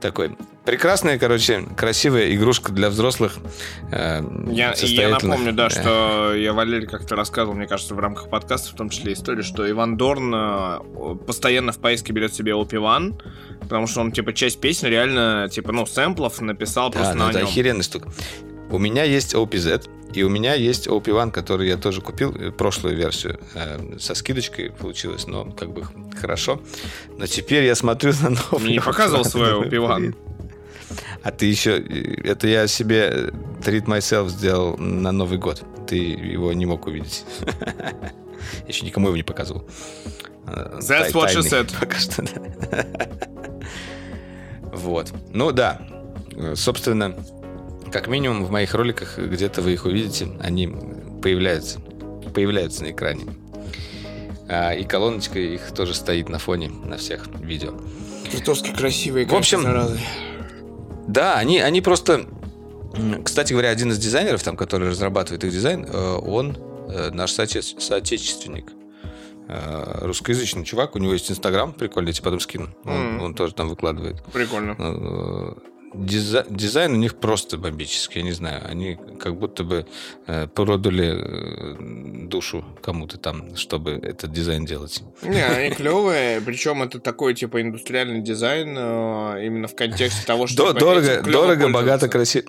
Такой 0.01 0.35
прекрасная, 0.65 1.17
короче, 1.17 1.63
красивая 1.77 2.33
игрушка 2.33 2.71
для 2.71 2.89
взрослых. 2.89 3.37
Э, 3.91 4.21
я, 4.51 4.73
я 4.77 5.09
напомню, 5.09 5.53
да, 5.53 5.69
что 5.69 6.33
я 6.35 6.53
Валерий 6.53 6.87
как-то 6.87 7.15
рассказывал, 7.15 7.55
мне 7.55 7.67
кажется, 7.67 7.95
в 7.95 7.99
рамках 7.99 8.29
подкаста, 8.29 8.71
в 8.71 8.75
том 8.75 8.89
числе 8.89 9.13
историю, 9.13 9.43
что 9.43 9.69
Иван 9.69 9.97
Дорн 9.97 10.33
э, 10.33 11.15
постоянно 11.25 11.71
в 11.71 11.79
поиске 11.79 12.13
берет 12.13 12.33
себе 12.33 12.53
OP1, 12.53 13.21
потому 13.61 13.87
что 13.87 14.01
он, 14.01 14.11
типа, 14.11 14.33
часть 14.33 14.59
песен 14.59 14.87
реально, 14.87 15.49
типа, 15.51 15.71
ну, 15.71 15.85
сэмплов 15.85 16.41
написал 16.41 16.89
да, 16.89 16.99
просто 16.99 17.15
ну, 17.15 17.25
на 17.25 17.29
это 17.29 17.39
нем. 17.39 17.47
охеренный 17.47 17.83
штука. 17.83 18.09
У 18.69 18.79
меня 18.79 19.03
есть 19.03 19.35
OPZ, 19.35 19.89
и 20.15 20.23
у 20.23 20.29
меня 20.29 20.53
есть 20.53 20.87
OP1, 20.87 21.31
который 21.31 21.67
я 21.67 21.77
тоже 21.77 22.01
купил, 22.01 22.33
э, 22.35 22.51
прошлую 22.51 22.95
версию. 22.95 23.39
Э, 23.53 23.97
со 23.99 24.15
скидочкой 24.15 24.71
получилось, 24.71 25.27
но 25.27 25.45
как 25.45 25.71
бы 25.71 25.83
хорошо. 26.19 26.61
Но 27.17 27.27
теперь 27.27 27.65
я 27.65 27.75
смотрю 27.75 28.13
на 28.21 28.29
новый... 28.29 28.63
Мне 28.63 28.73
не 28.73 28.79
показывал 28.79 29.25
свой 29.25 29.51
OP1. 29.67 30.15
А 31.25 31.31
ты 31.31 31.47
еще... 31.47 31.79
Это 32.23 32.47
я 32.47 32.67
себе 32.67 33.31
Treat 33.61 33.85
Myself 33.85 34.29
сделал 34.29 34.77
на 34.77 35.11
Новый 35.11 35.39
год. 35.39 35.63
Ты 35.87 35.95
его 35.95 36.53
не 36.53 36.67
мог 36.67 36.85
увидеть. 36.85 37.25
Еще 38.67 38.85
никому 38.85 39.07
его 39.07 39.17
не 39.17 39.23
показывал. 39.23 39.67
That's 40.45 41.13
what 41.13 41.33
she 41.33 41.41
said. 41.41 41.73
Пока 41.79 41.97
что, 41.97 42.21
да. 42.21 42.85
Вот. 44.71 45.11
Ну 45.33 45.51
да. 45.51 45.81
Собственно, 46.53 47.15
как 47.91 48.07
минимум 48.07 48.45
в 48.45 48.51
моих 48.51 48.75
роликах 48.75 49.17
где-то 49.17 49.63
вы 49.63 49.73
их 49.73 49.85
увидите. 49.85 50.27
Они 50.39 50.67
появляются. 51.23 51.79
Появляются 52.35 52.83
на 52.83 52.91
экране. 52.91 53.25
А, 54.47 54.75
и 54.75 54.83
колоночка 54.83 55.39
их 55.39 55.71
тоже 55.71 55.95
стоит 55.95 56.29
на 56.29 56.37
фоне 56.37 56.69
на 56.69 56.97
всех 56.97 57.25
видео. 57.39 57.73
Чертовски 58.31 58.75
красивые, 58.75 59.25
В 59.25 59.33
общем, 59.33 59.63
заразы. 59.63 59.99
Да, 61.07 61.35
они, 61.35 61.59
они 61.59 61.81
просто... 61.81 62.25
Кстати 63.23 63.51
говоря, 63.51 63.69
один 63.69 63.91
из 63.91 63.97
дизайнеров, 63.99 64.41
там, 64.41 64.55
который 64.55 64.89
разрабатывает 64.89 65.43
их 65.43 65.51
дизайн, 65.51 65.85
э, 65.85 66.15
он 66.15 66.57
э, 66.87 67.11
наш 67.11 67.31
соотече- 67.31 67.77
соотечественник. 67.79 68.71
Э, 69.49 70.05
русскоязычный 70.05 70.63
чувак, 70.63 70.95
у 70.95 70.99
него 70.99 71.11
есть 71.11 71.29
Инстаграм, 71.29 71.73
прикольно, 71.73 72.07
я 72.07 72.13
тебе 72.13 72.23
потом 72.23 72.39
скину. 72.39 72.69
Он, 72.85 72.91
mm. 72.93 73.21
он 73.21 73.33
тоже 73.35 73.53
там 73.53 73.67
выкладывает. 73.67 74.23
Прикольно 74.31 74.75
дизайн, 75.97 76.45
дизайн 76.49 76.93
у 76.93 76.97
них 76.97 77.15
просто 77.15 77.57
бомбический, 77.57 78.21
я 78.21 78.25
не 78.25 78.31
знаю. 78.33 78.61
Они 78.67 78.97
как 79.19 79.37
будто 79.37 79.63
бы 79.63 79.85
э, 80.27 80.47
продали 80.47 81.13
э, 81.17 82.27
душу 82.27 82.65
кому-то 82.81 83.17
там, 83.17 83.55
чтобы 83.55 83.91
этот 83.91 84.31
дизайн 84.31 84.65
делать. 84.65 85.01
Не, 85.21 85.45
они 85.45 85.75
клевые, 85.75 86.41
причем 86.41 86.83
это 86.83 86.99
такой 86.99 87.33
типа 87.33 87.61
индустриальный 87.61 88.21
дизайн 88.21 88.75
э, 88.77 89.45
именно 89.45 89.67
в 89.67 89.75
контексте 89.75 90.25
того, 90.25 90.47
что... 90.47 90.73
Дорого, 90.73 91.21
дорого, 91.23 91.69
богато, 91.69 92.07
красиво. 92.07 92.45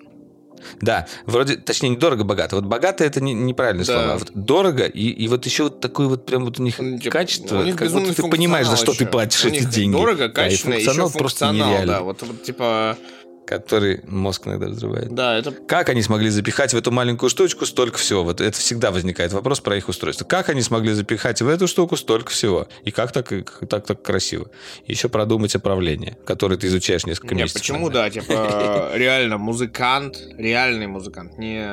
Да, 0.81 1.07
вроде, 1.27 1.57
точнее, 1.57 1.91
не 1.91 1.97
дорого-богато. 1.97 2.57
Вот 2.57 2.65
богато 2.65 3.05
это 3.05 3.21
не, 3.21 3.35
неправильное 3.35 3.85
да. 3.85 3.93
слово. 3.93 4.13
А 4.15 4.19
вот 4.19 4.31
дорого, 4.35 4.85
и, 4.85 5.09
и 5.09 5.29
вот 5.29 5.47
еще 5.47 5.65
вот 5.65 5.81
такое 5.81 6.09
вот 6.09 6.27
прям 6.27 6.45
вот 6.45 6.59
у 6.59 6.63
них 6.63 6.77
типа, 6.77 7.11
качество, 7.11 7.61
у 7.61 7.63
них 7.63 7.77
как 7.77 7.91
будто 7.91 8.15
ты 8.15 8.23
понимаешь, 8.29 8.67
за 8.67 8.77
что 8.77 8.93
еще. 8.93 9.05
ты 9.05 9.11
платишь 9.11 9.45
у 9.45 9.49
эти 9.49 9.65
деньги. 9.65 9.95
Дорого, 9.95 10.29
качественно, 10.29 10.75
да, 10.75 10.81
и 10.81 10.85
функционал, 10.85 11.09
еще 11.09 11.19
функционал, 11.19 11.19
просто 11.19 11.53
нереально. 11.53 11.93
Да, 11.93 12.01
вот, 12.03 12.23
вот 12.23 12.43
типа 12.43 12.99
который 13.47 14.01
мозг 14.07 14.47
иногда 14.47 14.67
взрывает. 14.67 15.15
Да, 15.15 15.39
это... 15.39 15.53
Как 15.53 15.89
они 15.89 16.03
смогли 16.03 16.29
запихать 16.31 16.75
в 16.75 16.77
эту 16.77 16.91
маленькую 16.91 17.31
штучку 17.31 17.65
столько 17.65 17.99
всего? 17.99 18.25
Вот 18.25 18.41
это 18.41 18.59
всегда 18.59 18.91
возникает 18.91 19.33
вопрос 19.33 19.61
про 19.61 19.77
их 19.77 19.89
устройство. 19.89 20.25
Как 20.25 20.49
они 20.49 20.61
смогли 20.61 20.93
запихать 20.93 21.41
в 21.41 21.49
эту 21.49 21.69
штуку 21.69 21.97
столько 21.97 22.31
всего? 22.31 22.67
И 22.85 22.91
как 22.91 23.13
так, 23.13 23.29
как, 23.29 23.69
так, 23.69 23.87
так 23.87 24.03
красиво? 24.03 24.51
Еще 24.87 25.09
продумать 25.09 25.55
управление, 25.55 26.19
которое 26.27 26.57
ты 26.57 26.67
изучаешь 26.67 27.07
несколько 27.07 27.35
Нет, 27.35 27.45
месяцев. 27.45 27.63
Почему, 27.63 27.89
да, 27.89 28.11
типа, 28.11 28.91
реально 28.95 29.39
музыкант, 29.39 30.19
реальный 30.37 30.89
музыкант, 30.89 31.39
не 31.39 31.65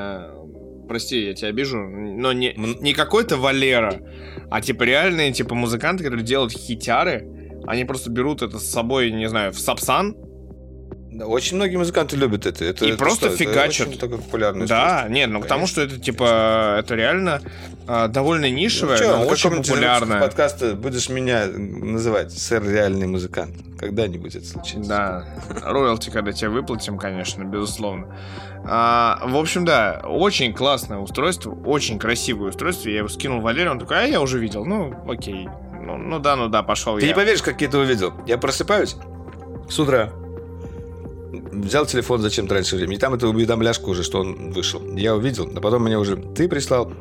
прости, 0.87 1.25
я 1.25 1.33
тебя 1.33 1.47
обижу, 1.47 1.77
но 1.77 2.33
не, 2.33 2.53
не 2.55 2.93
какой-то 2.93 3.37
Валера, 3.37 4.01
а 4.51 4.61
типа 4.61 4.83
реальные 4.83 5.33
типа 5.33 5.55
музыканты, 5.55 6.03
которые 6.03 6.25
делают 6.25 6.51
хитяры, 6.53 7.27
они 7.65 7.85
просто 7.85 8.11
берут 8.11 8.41
это 8.41 8.59
с 8.59 8.69
собой, 8.69 9.11
не 9.11 9.27
знаю, 9.27 9.53
в 9.53 9.59
Сапсан, 9.59 10.15
да, 11.13 11.27
очень 11.27 11.57
многие 11.57 11.77
музыканты 11.77 12.15
любят 12.15 12.45
это. 12.45 12.65
это 12.65 12.85
и 12.85 12.89
это 12.89 12.97
просто 12.97 13.27
что? 13.27 13.37
фигачат. 13.37 13.89
Это 13.89 13.99
такое 13.99 14.17
популярное 14.17 14.67
Да, 14.67 15.05
нет, 15.09 15.27
ну 15.29 15.35
Конечно. 15.35 15.39
потому 15.41 15.67
что 15.67 15.81
это 15.81 15.99
типа 15.99 16.77
это 16.79 16.95
реально 16.95 17.41
а, 17.87 18.07
довольно 18.07 18.49
нишевое, 18.49 18.97
ну, 18.97 19.03
что, 19.03 19.17
но 19.17 19.25
очень 19.25 19.49
популярное. 19.51 20.19
подкаста 20.19 20.73
будешь 20.75 21.09
меня 21.09 21.47
называть 21.47 22.31
сэр 22.31 22.63
реальный 22.67 23.07
музыкант. 23.07 23.55
Когда-нибудь 23.79 24.35
это 24.35 24.45
случится. 24.45 24.89
Да, 24.89 25.25
роялти, 25.61 26.09
когда 26.09 26.31
тебе 26.31 26.49
выплатим, 26.49 26.97
конечно, 26.97 27.43
безусловно. 27.43 28.07
А, 28.65 29.21
в 29.25 29.35
общем, 29.35 29.65
да, 29.65 30.01
очень 30.05 30.53
классное 30.53 30.97
устройство, 30.99 31.51
очень 31.65 31.99
красивое 31.99 32.49
устройство. 32.49 32.89
Я 32.89 32.99
его 32.99 33.09
скинул 33.09 33.41
Валерию, 33.41 33.71
он 33.71 33.79
такой, 33.79 33.97
а 33.97 34.03
я 34.03 34.21
уже 34.21 34.39
видел. 34.39 34.65
Ну, 34.65 34.95
окей. 35.07 35.47
Ну, 35.85 35.97
ну 35.97 36.19
да, 36.19 36.37
ну 36.37 36.47
да, 36.47 36.63
пошел 36.63 36.95
Ты 36.97 37.01
я. 37.01 37.07
не 37.09 37.13
поверишь, 37.13 37.41
как 37.41 37.59
я 37.59 37.67
это 37.67 37.77
увидел. 37.77 38.13
Я 38.25 38.37
просыпаюсь 38.37 38.95
с 39.69 39.77
утра, 39.79 40.13
взял 41.33 41.85
телефон 41.85 42.21
зачем-то 42.21 42.53
раньше 42.53 42.75
времени, 42.75 42.95
и 42.95 42.99
там 42.99 43.13
это 43.13 43.27
уведомляшка 43.27 43.85
уже, 43.85 44.03
что 44.03 44.19
он 44.19 44.51
вышел. 44.51 44.81
Я 44.95 45.15
увидел, 45.15 45.49
а 45.55 45.59
потом 45.59 45.83
мне 45.83 45.97
уже 45.97 46.15
ты 46.15 46.47
прислал, 46.47 46.93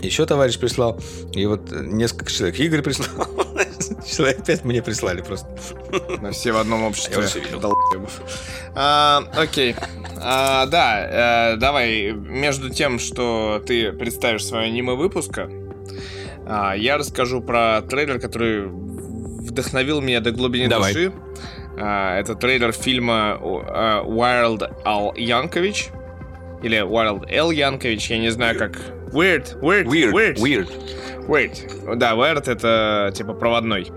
еще 0.00 0.26
товарищ 0.26 0.58
прислал, 0.58 1.00
и 1.32 1.46
вот 1.46 1.70
несколько 1.70 2.30
человек. 2.30 2.58
Игорь 2.58 2.82
прислал. 2.82 3.28
Человек 4.06 4.44
пять 4.44 4.64
мне 4.64 4.82
прислали 4.82 5.20
просто. 5.20 5.48
На 6.20 6.30
все 6.32 6.52
в 6.52 6.58
одном 6.58 6.84
обществе. 6.84 7.14
Я 7.14 7.20
уже 7.20 7.40
видел. 7.40 7.74
А, 8.74 9.24
окей. 9.34 9.74
А, 10.18 10.66
да, 10.66 11.52
э, 11.52 11.56
давай, 11.56 12.12
между 12.12 12.70
тем, 12.70 12.98
что 12.98 13.62
ты 13.66 13.92
представишь 13.92 14.44
свое 14.44 14.66
аниме 14.66 14.94
выпуска, 14.94 15.50
а, 16.46 16.74
я 16.74 16.98
расскажу 16.98 17.40
про 17.40 17.82
трейлер, 17.82 18.20
который 18.20 18.66
вдохновил 18.66 20.00
меня 20.00 20.20
до 20.20 20.30
глубины 20.30 20.68
давай. 20.68 20.92
души. 20.92 21.12
А, 21.78 22.18
это 22.18 22.34
трейлер 22.34 22.72
фильма 22.72 23.38
uh, 23.40 24.04
Wild 24.06 24.82
Al 24.84 25.14
Yankovic. 25.14 25.92
Или 26.62 26.78
Wild 26.78 27.30
L 27.30 27.50
Yankovic, 27.50 28.06
я 28.08 28.18
не 28.18 28.30
знаю 28.30 28.58
как. 28.58 28.78
Weird, 29.12 29.60
weird, 29.60 29.86
weird, 29.86 30.12
weird. 30.12 30.36
Weird. 30.38 30.68
Weird. 31.28 31.96
Да, 31.96 32.14
weird 32.14 32.50
это 32.50 33.12
типа 33.14 33.34
проводной. 33.34 33.90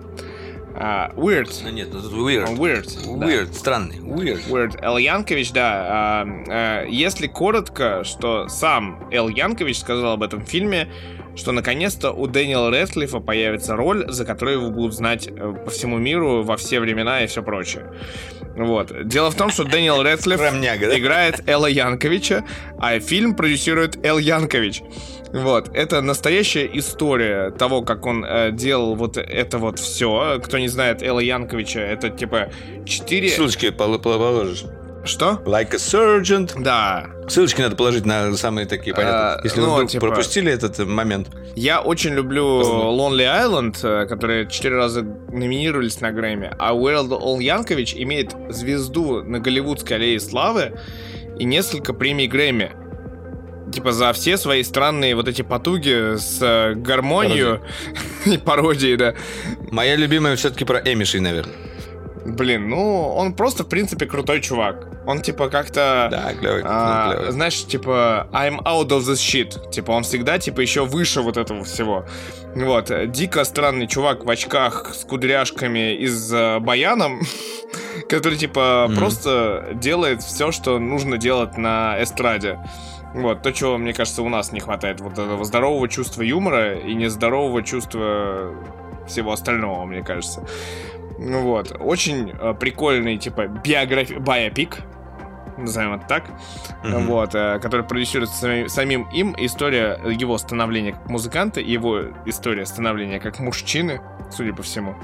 Uh, 0.76 1.14
weird. 1.16 1.50
Ну 1.64 1.70
нет, 1.72 1.90
это 1.90 2.08
weird. 2.08 2.48
Он 2.48 2.56
weird. 2.56 2.86
Weird, 3.06 3.48
да. 3.48 3.54
странный. 3.54 3.98
Weird. 3.98 4.48
Weird. 4.50 4.80
Эл 4.82 4.98
Янкович, 4.98 5.52
да. 5.52 6.24
Uh, 6.24 6.48
uh, 6.48 6.90
если 6.90 7.28
коротко, 7.28 8.04
что 8.04 8.48
сам 8.48 9.10
Эл 9.12 9.28
Янкович 9.30 9.80
сказал 9.80 10.14
об 10.14 10.24
этом 10.24 10.46
фильме, 10.46 10.88
что 11.36 11.52
наконец-то 11.52 12.12
у 12.12 12.28
Дэниела 12.28 12.70
Рэдклиффа 12.70 13.20
появится 13.20 13.76
роль, 13.76 14.12
за 14.12 14.26
которую 14.26 14.60
его 14.60 14.72
будут 14.72 14.94
знать 14.94 15.28
э, 15.28 15.54
по 15.66 15.72
всему 15.72 15.98
миру 15.98 16.44
во 16.44 16.58
все 16.58 16.80
времена 16.80 17.24
и 17.24 17.28
все 17.28 17.44
прочее. 17.44 17.86
Вот. 18.56 19.08
Дело 19.08 19.32
в 19.32 19.36
том, 19.36 19.52
что 19.52 19.64
Дэниел 19.64 20.04
Рэдклифф 20.04 20.42
играет 20.42 21.48
Элла 21.48 21.68
Янковича, 21.68 22.44
а 22.78 23.00
фильм 23.00 23.36
продюсирует 23.36 24.04
Эл 24.06 24.18
Янкович. 24.18 24.82
Вот, 25.32 25.70
это 25.76 26.02
настоящая 26.02 26.68
история 26.74 27.52
того, 27.52 27.84
как 27.84 28.06
он 28.06 28.26
э, 28.26 28.52
делал 28.52 28.96
вот 28.96 29.18
это 29.18 29.60
вот 29.60 29.78
все. 29.78 30.42
Кто 30.44 30.58
не 30.58 30.68
знает 30.68 31.04
Элла 31.04 31.20
Янковича, 31.20 31.80
это 31.80 32.10
типа 32.10 32.50
четыре... 32.86 33.30
Ссылочки 33.30 33.70
положишь. 33.70 34.66
Что? 35.10 35.42
Like 35.46 35.74
a 35.74 35.78
Surgeon. 35.78 36.50
Да. 36.62 37.08
Ссылочки 37.28 37.62
надо 37.62 37.76
положить 37.76 38.06
на 38.06 38.36
самые 38.36 38.68
такие, 38.68 38.96
понятно. 38.96 39.34
А, 39.34 39.42
Если 39.44 39.60
ну, 39.60 39.68
вы 39.68 39.74
вдруг 39.74 39.90
типа, 39.90 40.08
пропустили 40.08 40.52
этот 40.52 40.78
момент. 40.80 41.30
Я 41.56 41.82
очень 41.82 42.14
люблю 42.14 42.62
Lonely 42.62 43.26
Island, 43.26 43.78
э, 43.82 44.06
которые 44.08 44.48
четыре 44.48 44.76
раза 44.76 45.02
номинировались 45.02 46.00
на 46.00 46.12
Грэмми. 46.12 46.56
А 46.60 46.76
Уэрлд 46.76 47.12
Ол 47.12 47.40
Янкович 47.40 47.96
имеет 47.96 48.36
звезду 48.50 49.24
на 49.24 49.40
Голливудской 49.40 49.98
аллее 49.98 50.20
славы 50.20 50.80
и 51.40 51.44
несколько 51.44 51.94
премий 51.94 52.28
Грэмми. 52.28 52.72
Типа 53.74 53.92
за 53.92 54.14
все 54.14 54.38
свои 54.38 54.64
странные 54.64 55.16
вот 55.16 55.28
эти 55.28 55.42
потуги 55.42 56.18
с 56.18 56.40
э, 56.42 56.76
гармонией 56.76 57.60
и 58.26 58.38
пародией, 58.38 58.96
да. 58.96 59.16
Моя 59.72 59.96
любимая 59.96 60.36
все-таки 60.36 60.66
про 60.66 60.80
Эмишей, 60.80 61.20
наверное. 61.20 61.69
Блин, 62.36 62.70
ну, 62.70 63.08
он 63.16 63.34
просто, 63.34 63.64
в 63.64 63.68
принципе, 63.70 64.06
крутой 64.06 64.42
чувак. 64.42 64.88
Он, 65.06 65.22
типа, 65.22 65.50
как-то... 65.50 66.08
Да, 66.12 66.34
клевый. 66.34 66.62
а, 66.66 67.12
клевый. 67.14 67.32
знаешь, 67.32 67.66
типа, 67.66 68.28
I'm 68.32 68.60
out 68.64 68.90
of 68.90 69.00
this 69.00 69.16
shit. 69.16 69.72
Типа, 69.72 69.92
он 69.92 70.04
всегда, 70.04 70.38
типа, 70.40 70.62
еще 70.62 70.86
выше 70.86 71.22
вот 71.22 71.38
этого 71.38 71.64
всего. 71.64 72.06
Вот. 72.56 72.92
Дико 73.12 73.44
странный 73.44 73.88
чувак 73.88 74.26
в 74.26 74.30
очках 74.30 74.94
с 74.94 75.04
кудряшками 75.06 75.96
и 75.96 76.08
с 76.08 76.32
э, 76.32 76.60
баяном, 76.60 77.22
который, 78.10 78.38
типа, 78.38 78.88
Мгм. 78.90 78.98
просто 78.98 79.70
делает 79.74 80.22
все, 80.22 80.52
что 80.52 80.80
нужно 80.80 81.18
делать 81.18 81.58
на 81.58 82.02
эстраде. 82.02 82.60
Вот, 83.16 83.42
то, 83.42 83.52
чего, 83.52 83.78
мне 83.80 83.94
кажется, 83.94 84.22
у 84.22 84.30
нас 84.30 84.52
не 84.52 84.60
хватает. 84.60 85.02
Вот 85.02 85.14
этого 85.14 85.44
здорового 85.44 85.88
чувства 85.90 86.22
юмора 86.22 86.76
и 86.78 86.94
нездорового 86.94 87.64
чувства 87.64 88.54
всего 89.08 89.32
остального, 89.32 89.86
мне 89.86 90.04
кажется. 90.04 90.46
Ну 91.22 91.42
вот, 91.44 91.76
очень 91.80 92.32
э, 92.32 92.54
прикольный, 92.54 93.18
типа, 93.18 93.48
биографи... 93.48 94.14
биопик, 94.16 94.78
назовем 95.58 95.96
это 95.96 96.08
так, 96.08 96.24
Мгм. 96.84 97.08
вот, 97.08 97.36
э, 97.36 97.60
который 97.60 97.86
продюсируется 97.86 98.38
сами- 98.38 98.68
самим 98.68 99.04
им, 99.12 99.36
история 99.38 100.00
его 100.06 100.38
становления 100.38 100.94
как 100.94 101.10
музыканта, 101.10 101.60
его 101.60 102.04
история 102.26 102.66
становления 102.66 103.20
как 103.20 103.40
мужчины, 103.40 104.00
судя 104.32 104.54
по 104.54 104.64
всему. 104.64 104.96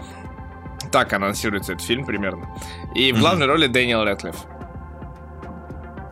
Так 0.92 1.12
анонсируется 1.12 1.74
этот 1.74 1.84
фильм 1.86 2.06
примерно. 2.06 2.48
И 2.96 3.12
в 3.12 3.16
Мгм. 3.16 3.22
главной 3.22 3.48
роли 3.48 3.68
Дэниел 3.68 4.06
Рэдклифф. 4.06 4.38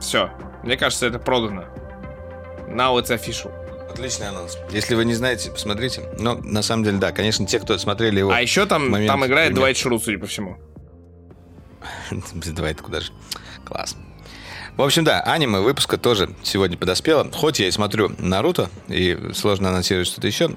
Все. 0.02 0.32
Мне 0.64 0.76
кажется, 0.76 1.08
это 1.08 1.20
продано. 1.20 1.64
Now 2.68 3.00
it's 3.02 3.10
official. 3.10 3.52
Отличный 3.94 4.30
анонс. 4.30 4.58
Если 4.72 4.96
вы 4.96 5.06
не 5.06 5.14
знаете, 5.14 5.52
посмотрите. 5.52 6.02
Но 6.20 6.36
на 6.36 6.62
самом 6.64 6.84
деле, 6.84 6.98
да, 6.98 7.12
конечно, 7.12 7.46
те, 7.46 7.60
кто 7.60 7.78
смотрели 7.78 8.20
его... 8.20 8.32
А 8.32 8.42
еще 8.42 8.66
там, 8.66 8.90
момент 8.90 9.08
там 9.08 9.26
играет 9.26 9.50
пример. 9.50 9.62
Дуайт 9.62 9.78
Шрут, 9.78 10.04
судя 10.04 10.18
по 10.20 10.26
всему. 10.26 10.58
Давай, 12.56 12.72
это 12.72 12.84
куда 12.84 13.02
же? 13.02 13.12
Класс. 13.66 13.96
В 14.76 14.82
общем, 14.82 15.04
да, 15.04 15.22
аниме 15.22 15.60
выпуска 15.60 15.98
тоже 15.98 16.32
сегодня 16.42 16.76
подоспело. 16.76 17.30
Хоть 17.32 17.60
я 17.60 17.68
и 17.68 17.72
смотрю 17.72 18.12
Наруто, 18.18 18.70
и 18.88 19.30
сложно 19.34 19.70
анонсировать 19.70 20.08
что-то 20.08 20.26
еще, 20.26 20.50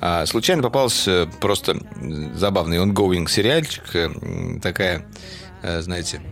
а, 0.00 0.24
случайно 0.26 0.62
попался 0.62 1.28
просто 1.40 1.72
м, 1.72 2.36
забавный 2.36 2.78
ongoing 2.78 3.28
сериальчик, 3.28 3.82
э, 3.94 4.10
такая, 4.62 5.04
э, 5.62 5.80
знаете, 5.80 6.22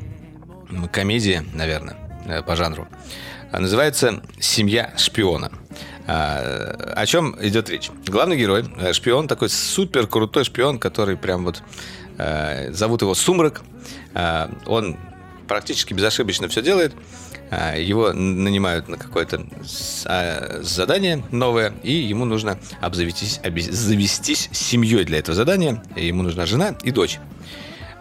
комедия, 0.92 1.44
наверное, 1.54 1.96
э, 2.26 2.42
по 2.42 2.54
жанру. 2.54 2.86
А, 3.50 3.58
Называется 3.58 4.22
«Семья 4.38 4.94
шпиона». 4.96 5.50
А, 6.06 6.92
О 6.96 7.06
чем 7.06 7.36
идет 7.40 7.70
речь? 7.70 7.90
Главный 8.06 8.36
герой, 8.36 8.64
э, 8.78 8.92
шпион, 8.92 9.26
такой 9.28 9.48
супер 9.48 10.06
крутой 10.06 10.44
шпион, 10.44 10.78
который 10.78 11.16
прям 11.16 11.44
вот 11.44 11.62
э, 12.18 12.72
зовут 12.72 13.02
его 13.02 13.14
Сумрак. 13.14 13.62
А, 14.14 14.50
Он 14.66 14.96
практически 15.48 15.94
безошибочно 15.94 16.48
все 16.48 16.62
делает. 16.62 16.94
А, 17.50 17.76
Его 17.76 18.12
нанимают 18.12 18.88
на 18.88 18.96
какое-то 18.98 19.46
а, 20.06 20.60
задание 20.62 21.24
новое, 21.30 21.72
и 21.82 21.92
ему 21.92 22.24
нужно 22.26 22.58
обзавестись, 22.80 23.40
обе- 23.42 23.62
завестись 23.72 24.48
семьей 24.52 25.04
для 25.04 25.18
этого 25.18 25.34
задания. 25.34 25.82
Ему 25.96 26.22
нужна 26.22 26.44
жена 26.46 26.74
и 26.82 26.90
дочь. 26.90 27.18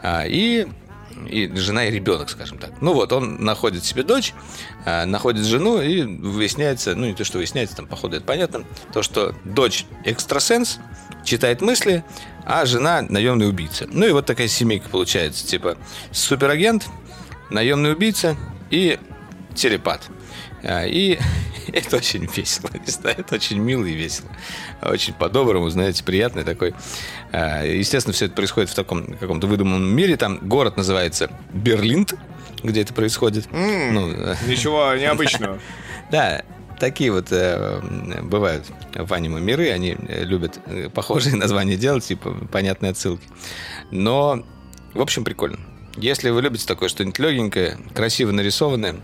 А, 0.01 0.25
И, 0.27 0.67
и 1.25 1.53
жена 1.55 1.85
и 1.85 1.91
ребенок, 1.91 2.29
скажем 2.29 2.57
так. 2.57 2.81
Ну 2.81 2.93
вот, 2.93 3.11
он 3.11 3.43
находит 3.43 3.83
себе 3.83 4.03
дочь, 4.03 4.33
а, 4.85 5.05
находит 5.05 5.45
жену, 5.45 5.81
и 5.81 6.03
выясняется, 6.03 6.95
ну 6.95 7.05
не 7.07 7.13
то, 7.13 7.23
что 7.23 7.37
выясняется, 7.37 7.75
там, 7.75 7.87
походу, 7.87 8.17
это 8.17 8.25
понятно, 8.25 8.63
то, 8.91 9.03
что 9.03 9.35
дочь 9.43 9.85
экстрасенс, 10.05 10.79
читает 11.23 11.61
мысли, 11.61 12.03
а 12.45 12.65
жена 12.65 13.01
наемный 13.01 13.47
убийца. 13.47 13.87
Ну 13.89 14.05
и 14.05 14.11
вот 14.11 14.25
такая 14.25 14.47
семейка 14.47 14.89
получается, 14.89 15.47
типа 15.47 15.77
суперагент, 16.11 16.87
наемный 17.49 17.93
убийца 17.93 18.35
и 18.69 18.99
телепат. 19.55 20.01
А, 20.63 20.85
И 20.85 21.19
это 21.73 21.97
очень 21.97 22.25
весело, 22.25 22.69
не 22.73 22.91
знаю, 22.91 23.15
это 23.19 23.35
очень 23.35 23.59
мило 23.59 23.85
и 23.85 23.93
весело. 23.93 24.29
Очень 24.81 25.13
по-доброму, 25.13 25.69
знаете, 25.69 26.03
приятный 26.03 26.43
такой. 26.43 26.73
А, 27.31 27.63
Естественно, 27.65 28.13
все 28.13 28.25
это 28.25 28.35
происходит 28.35 28.69
в 28.69 28.75
таком 28.75 29.05
каком-то 29.17 29.47
выдуманном 29.47 29.89
мире. 29.95 30.17
Там 30.17 30.39
город 30.41 30.77
называется 30.77 31.29
Берлинд, 31.53 32.13
где 32.63 32.81
это 32.81 32.93
происходит. 32.93 33.47
М, 33.51 33.93
Ну, 33.93 34.07
Ничего 34.47 34.93
необычного. 34.95 35.59
да, 36.11 36.43
такие 36.79 37.11
вот 37.11 37.27
э, 37.31 37.79
бывают 38.23 38.65
в 38.95 39.13
аниме 39.13 39.39
миры, 39.39 39.69
они 39.71 39.95
э, 40.07 40.23
любят 40.23 40.59
э, 40.65 40.89
похожие 40.89 41.35
названия 41.37 41.77
делать, 41.77 42.05
типа 42.05 42.31
понятные 42.51 42.91
отсылки. 42.91 43.25
Но, 43.91 44.45
в 44.93 45.01
общем, 45.01 45.23
прикольно. 45.23 45.59
Если 45.95 46.31
вы 46.31 46.41
любите 46.41 46.65
такое 46.65 46.89
что-нибудь 46.89 47.19
легенькое, 47.19 47.77
красиво 47.93 48.31
нарисованное, 48.31 48.95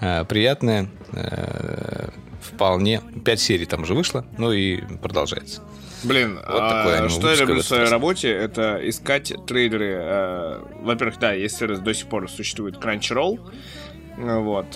э, 0.00 0.24
приятное, 0.24 0.88
э, 1.12 2.08
вполне. 2.40 3.00
Пять 3.24 3.40
серий 3.40 3.66
там 3.66 3.82
уже 3.82 3.94
вышло, 3.94 4.24
ну 4.38 4.52
и 4.52 4.80
продолжается. 5.02 5.62
Блин, 6.04 6.36
Вот 6.36 6.60
а, 6.60 7.08
что 7.08 7.30
я 7.30 7.36
люблю 7.36 7.62
в 7.62 7.64
своей 7.64 7.82
раз. 7.82 7.90
работе, 7.90 8.30
это 8.30 8.78
искать 8.82 9.32
трейлеры. 9.46 9.94
э, 9.98 10.60
Во-первых, 10.82 11.18
да, 11.18 11.32
есть 11.32 11.56
сервис 11.56 11.80
до 11.80 11.94
сих 11.94 12.06
пор 12.08 12.30
существует 12.30 12.76
Crunchyroll, 12.76 13.40
вот, 14.18 14.68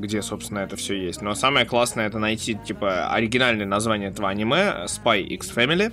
где, 0.00 0.20
собственно, 0.22 0.58
это 0.60 0.76
все 0.76 0.94
есть. 0.94 1.22
Но 1.22 1.34
самое 1.34 1.64
классное 1.64 2.06
это 2.06 2.18
найти, 2.18 2.54
типа, 2.54 3.10
оригинальное 3.10 3.64
название 3.66 4.10
этого 4.10 4.28
аниме 4.28 4.84
Spy 4.86 5.22
X 5.22 5.50
Family, 5.54 5.92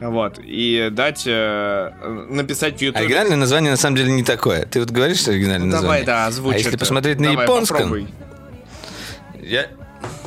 вот, 0.00 0.38
и 0.42 0.88
дать, 0.92 1.22
э, 1.26 1.90
написать 2.28 2.78
в 2.78 2.82
YouTube. 2.82 3.00
Оригинальное 3.00 3.36
название 3.36 3.70
на 3.70 3.76
самом 3.76 3.96
деле 3.96 4.12
не 4.12 4.22
такое. 4.24 4.66
Ты 4.66 4.80
вот 4.80 4.90
говоришь 4.90 5.18
что 5.20 5.30
оригинальное 5.30 5.70
Давай, 5.70 5.80
название? 6.00 6.06
да, 6.06 6.26
озвучь 6.26 6.54
А 6.54 6.58
если 6.58 6.70
это. 6.70 6.78
посмотреть 6.78 7.20
на 7.20 7.28
Давай, 7.30 7.44
японском, 7.44 7.76
попробуй. 7.78 8.08
я 9.40 9.66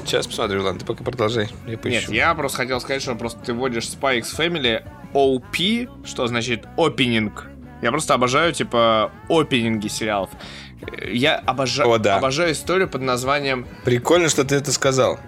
сейчас 0.06 0.26
посмотрю, 0.28 0.64
ладно, 0.64 0.80
ты 0.80 0.86
пока 0.86 1.04
продолжай. 1.04 1.50
Я 1.68 1.78
поищу. 1.78 2.12
Нет, 2.12 2.18
я 2.18 2.34
просто 2.34 2.58
хотел 2.58 2.80
сказать, 2.80 3.02
что 3.02 3.16
просто 3.16 3.40
ты 3.46 3.54
вводишь 3.54 3.86
X 3.86 4.34
Family 4.38 4.84
OP, 5.14 5.90
что 6.06 6.28
значит 6.28 6.66
opening. 6.78 7.32
Я 7.82 7.92
просто 7.92 8.14
обожаю, 8.16 8.54
типа, 8.54 9.12
опенинги 9.30 9.88
сериалов. 9.88 10.30
Э, 10.82 11.12
Я 11.12 11.36
обожаю, 11.36 11.90
О, 11.92 11.98
да. 12.00 12.18
обожаю 12.18 12.54
историю 12.54 12.88
под 12.88 13.02
названием... 13.02 13.68
Прикольно, 13.84 14.30
что 14.30 14.44
ты 14.44 14.56
это 14.56 14.72
сказал. 14.72 15.20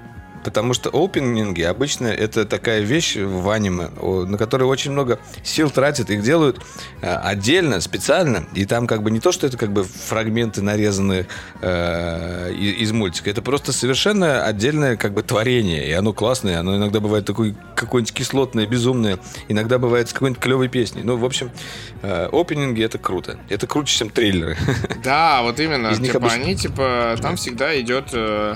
Потому 0.44 0.74
что 0.74 0.90
опенинги 0.90 1.62
обычно 1.62 2.08
это 2.08 2.46
такая 2.46 2.82
вещь 2.82 3.16
в 3.18 3.50
аниме, 3.50 3.90
на 3.90 4.38
которую 4.38 4.70
очень 4.70 4.92
много 4.92 5.20
сил 5.44 5.70
тратят. 5.70 6.10
Их 6.10 6.24
делают 6.24 6.62
э, 7.02 7.14
отдельно, 7.14 7.82
специально. 7.82 8.46
И 8.54 8.66
там 8.66 8.88
как 8.88 9.04
бы 9.04 9.12
не 9.12 9.20
то, 9.20 9.32
что 9.32 9.48
это 9.48 9.58
как 9.58 9.72
бы 9.72 9.84
фрагменты 9.84 10.62
нарезанные 10.62 11.28
э, 11.62 12.54
из 12.54 12.92
мультика. 12.92 13.30
Это 13.30 13.42
просто 13.42 13.74
совершенно 13.74 14.44
отдельное 14.46 14.96
как 14.96 15.14
бы 15.14 15.24
творение. 15.24 15.88
И 15.88 15.92
оно 15.92 16.14
классное. 16.14 16.60
Оно 16.60 16.78
иногда 16.78 17.00
бывает 17.00 17.26
такое 17.26 17.56
какое-нибудь 17.76 18.14
кислотное, 18.14 18.66
безумное. 18.66 19.20
Иногда 19.48 19.78
бывает 19.78 20.10
с 20.10 20.14
какой-нибудь 20.14 20.42
клевой 20.42 20.68
песней. 20.70 21.02
Ну, 21.04 21.18
в 21.18 21.26
общем, 21.26 21.52
э, 22.02 22.30
опенинги 22.32 22.84
это 22.84 22.98
круто. 22.98 23.38
Это 23.50 23.68
круче, 23.68 23.98
чем 23.98 24.10
трейлеры. 24.10 24.58
Да, 25.04 25.42
вот 25.44 25.60
именно. 25.60 25.90
Из 25.90 26.00
Типа, 26.00 26.18
обычно- 26.18 26.36
они, 26.44 26.56
типа, 26.56 27.16
там 27.22 27.36
всегда 27.36 27.80
идет... 27.80 28.10
э, 28.14 28.56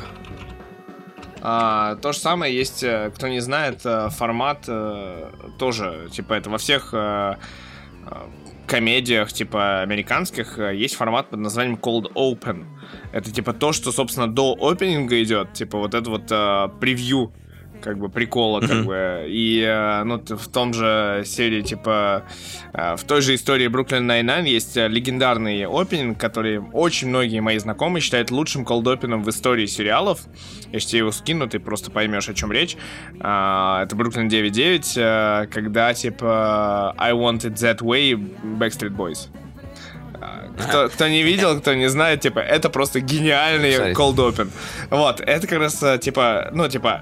а, 1.45 1.97
то 1.97 2.13
же 2.13 2.19
самое 2.19 2.55
есть, 2.55 2.83
э, 2.83 3.11
кто 3.13 3.27
не 3.27 3.41
знает, 3.41 3.81
э, 3.83 4.07
формат 4.11 4.63
э, 4.69 5.29
тоже, 5.59 6.07
типа, 6.09 6.35
это 6.35 6.49
во 6.49 6.57
всех 6.57 6.93
комедиях, 8.65 9.33
типа, 9.33 9.81
американских, 9.81 10.57
есть 10.57 10.95
формат 10.95 11.29
под 11.29 11.39
названием 11.39 11.75
Cold 11.75 12.13
Open. 12.13 12.65
Это, 13.11 13.29
типа, 13.29 13.51
то, 13.51 13.73
что, 13.73 13.91
собственно, 13.91 14.27
до 14.27 14.53
опенинга 14.53 15.21
идет, 15.21 15.51
типа, 15.51 15.77
вот 15.77 15.93
это 15.93 16.09
вот 16.09 16.27
превью 16.79 17.33
как 17.83 17.97
бы 17.97 18.09
прикола, 18.09 18.61
как 18.61 18.85
бы. 18.85 19.25
И, 19.27 19.61
э, 19.61 20.03
ну, 20.03 20.17
в 20.19 20.47
том 20.47 20.73
же 20.73 21.23
серии, 21.25 21.61
типа, 21.61 22.23
э, 22.73 22.95
в 22.95 23.03
той 23.03 23.21
же 23.21 23.35
истории 23.35 23.67
Бруклин 23.67 24.09
Nine-Nine 24.09 24.47
есть 24.47 24.77
э, 24.77 24.87
легендарный 24.87 25.65
опенинг, 25.65 26.17
который 26.17 26.59
очень 26.59 27.09
многие 27.09 27.41
мои 27.41 27.57
знакомые 27.57 28.01
считают 28.01 28.31
лучшим 28.31 28.65
колдопином 28.65 29.23
в 29.23 29.29
истории 29.29 29.65
сериалов. 29.65 30.21
Я 30.71 30.79
тебе 30.79 30.99
его 30.99 31.11
скину, 31.11 31.47
ты 31.47 31.59
просто 31.59 31.91
поймешь, 31.91 32.29
о 32.29 32.33
чем 32.33 32.51
речь. 32.51 32.77
А, 33.19 33.83
Это 33.83 33.95
Бруклин 33.95 34.27
9.9, 34.27 34.93
э, 34.95 35.47
когда, 35.47 35.93
типа, 35.93 36.95
I 36.97 37.11
Want 37.13 37.41
It 37.41 37.55
That 37.55 37.79
Way 37.79 38.17
Backstreet 38.57 38.95
Boys. 38.95 39.27
А, 40.21 40.47
Кто, 40.57 40.89
кто 40.89 41.07
не 41.07 41.23
видел, 41.23 41.59
кто 41.59 41.73
не 41.73 41.89
знает, 41.89 42.21
типа, 42.21 42.39
это 42.39 42.69
просто 42.69 43.01
гениальный 43.01 43.93
cold 43.93 44.15
open. 44.15 44.49
Вот, 44.89 45.19
это 45.19 45.47
как 45.47 45.59
раз, 45.59 45.83
типа, 46.01 46.49
ну, 46.53 46.67
типа, 46.69 47.01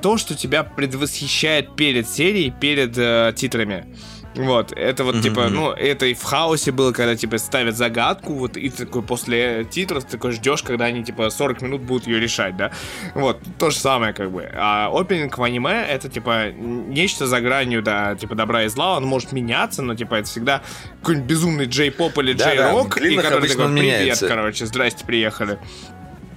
то, 0.00 0.18
что 0.18 0.34
тебя 0.34 0.62
предвосхищает 0.64 1.74
перед 1.76 2.08
серией, 2.08 2.50
перед 2.50 2.96
э, 2.96 3.32
титрами. 3.36 3.86
Вот, 4.34 4.72
это 4.72 5.04
вот, 5.04 5.20
типа, 5.20 5.48
ну, 5.50 5.72
это 5.72 6.06
и 6.06 6.14
в 6.14 6.22
хаосе 6.22 6.72
было, 6.72 6.92
когда, 6.92 7.16
типа, 7.16 7.36
ставят 7.38 7.76
загадку, 7.76 8.32
вот, 8.32 8.56
и 8.56 8.70
ты 8.70 8.86
такой 8.86 9.02
после 9.02 9.66
титров 9.70 10.04
ты 10.04 10.12
такой 10.12 10.32
ждешь, 10.32 10.62
когда 10.62 10.86
они, 10.86 11.04
типа, 11.04 11.28
40 11.28 11.60
минут 11.60 11.82
будут 11.82 12.06
ее 12.06 12.18
решать, 12.18 12.56
да? 12.56 12.70
Вот, 13.14 13.40
то 13.58 13.70
же 13.70 13.76
самое, 13.76 14.14
как 14.14 14.30
бы. 14.30 14.48
А 14.54 14.88
опенинг 14.92 15.36
в 15.36 15.42
аниме, 15.42 15.84
это, 15.86 16.08
типа, 16.08 16.50
нечто 16.50 17.26
за 17.26 17.40
гранью, 17.40 17.82
да, 17.82 18.14
типа, 18.14 18.34
добра 18.34 18.64
и 18.64 18.68
зла, 18.68 18.96
он 18.96 19.04
может 19.04 19.32
меняться, 19.32 19.82
но, 19.82 19.94
типа, 19.94 20.14
это 20.14 20.28
всегда 20.28 20.62
какой-нибудь 21.00 21.28
безумный 21.28 21.66
джей-поп 21.66 22.16
или 22.18 22.32
Да, 22.32 22.46
да, 22.46 22.54
джей-рок, 22.54 22.96
и 23.02 23.16
который 23.16 23.48
такой, 23.48 23.66
привет, 23.66 24.00
меняется. 24.00 24.28
короче, 24.28 24.64
здрасте, 24.64 25.04
приехали. 25.04 25.58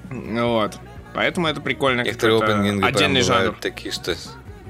Вот. 0.09 0.77
Поэтому 1.15 1.47
это 1.47 1.61
прикольно. 1.61 2.01
Некоторые 2.01 2.39
опенинги 2.43 2.83
Отдельный 2.85 3.21
жанр. 3.21 3.55
такие, 3.59 3.91
что 3.93 4.15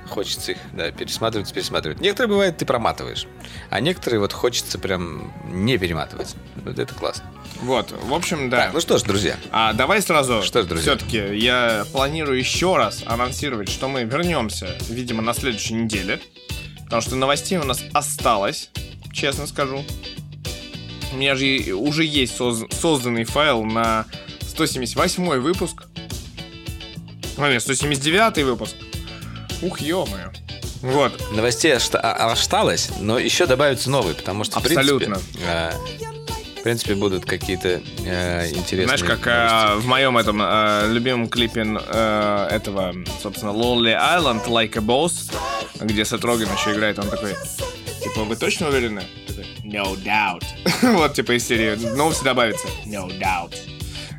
хочется 0.09 0.51
их 0.51 0.57
да, 0.73 0.91
пересматривать, 0.91 1.51
пересматривать. 1.51 1.99
Некоторые 1.99 2.29
бывает 2.29 2.57
ты 2.57 2.65
проматываешь, 2.65 3.25
а 3.71 3.79
некоторые 3.79 4.19
вот 4.19 4.33
хочется 4.33 4.77
прям 4.77 5.33
не 5.51 5.77
перематывать. 5.79 6.35
Вот 6.63 6.77
это 6.77 6.93
классно. 6.93 7.25
Вот, 7.61 7.91
в 8.03 8.13
общем, 8.13 8.49
да. 8.51 8.65
Так, 8.65 8.73
ну 8.73 8.79
что 8.81 8.97
ж, 8.97 9.01
друзья, 9.03 9.35
А 9.51 9.73
давай 9.73 10.01
сразу, 10.01 10.43
Что 10.43 10.61
ж, 10.61 10.65
друзья? 10.65 10.95
все-таки 10.95 11.35
я 11.37 11.85
планирую 11.91 12.37
еще 12.37 12.77
раз 12.77 13.01
анонсировать, 13.07 13.69
что 13.69 13.87
мы 13.87 14.03
вернемся, 14.03 14.75
видимо, 14.89 15.21
на 15.23 15.33
следующей 15.33 15.73
неделе. 15.73 16.19
Потому 16.83 17.01
что 17.01 17.15
новостей 17.15 17.57
у 17.57 17.63
нас 17.63 17.81
осталось, 17.93 18.69
честно 19.11 19.47
скажу. 19.47 19.83
У 21.13 21.15
меня 21.17 21.35
же 21.35 21.73
уже 21.73 22.03
есть 22.05 22.39
соз- 22.39 22.71
созданный 22.71 23.23
файл 23.23 23.63
на 23.63 24.05
178 24.41 25.39
выпуск. 25.39 25.84
Ну, 27.37 27.47
нет, 27.51 27.61
179 27.61 28.43
выпуск. 28.45 28.75
Ух, 29.61 29.79
ё-моё. 29.79 30.31
Вот, 30.81 31.31
новостей 31.31 31.73
а- 31.73 32.31
осталось, 32.31 32.89
но 32.99 33.17
еще 33.17 33.45
добавятся 33.47 33.89
новые, 33.89 34.13
потому 34.13 34.43
что, 34.43 34.59
в 34.59 34.65
Абсолютно. 34.65 35.15
принципе, 35.15 35.39
э, 35.47 35.71
в 36.59 36.63
принципе, 36.63 36.95
будут 36.95 37.25
какие-то 37.25 37.81
э, 38.05 38.49
интересные 38.51 38.97
Знаешь, 38.97 39.03
как 39.03 39.25
новости. 39.25 39.77
э, 39.77 39.79
в 39.79 39.85
моем 39.87 40.17
этом 40.17 40.41
э, 40.43 40.87
любимом 40.91 41.27
клипе 41.27 41.65
э, 41.65 42.47
этого, 42.51 42.93
собственно, 43.21 43.49
Lonely 43.51 43.95
Island, 43.99 44.45
Like 44.47 44.77
a 44.77 44.81
Boss, 44.81 45.31
где 45.79 46.05
Сет 46.05 46.23
Роген 46.23 46.49
еще 46.55 46.73
играет, 46.73 46.99
он 46.99 47.09
такой, 47.09 47.33
типа, 48.03 48.23
вы 48.23 48.35
точно 48.35 48.67
уверены? 48.69 49.03
Такой, 49.27 49.45
No 49.63 49.95
doubt. 50.03 50.43
вот, 50.93 51.13
типа, 51.15 51.31
из 51.37 51.47
серии, 51.47 51.75
новости 51.95 52.23
добавится, 52.23 52.67
No 52.85 53.07
doubt. 53.19 53.55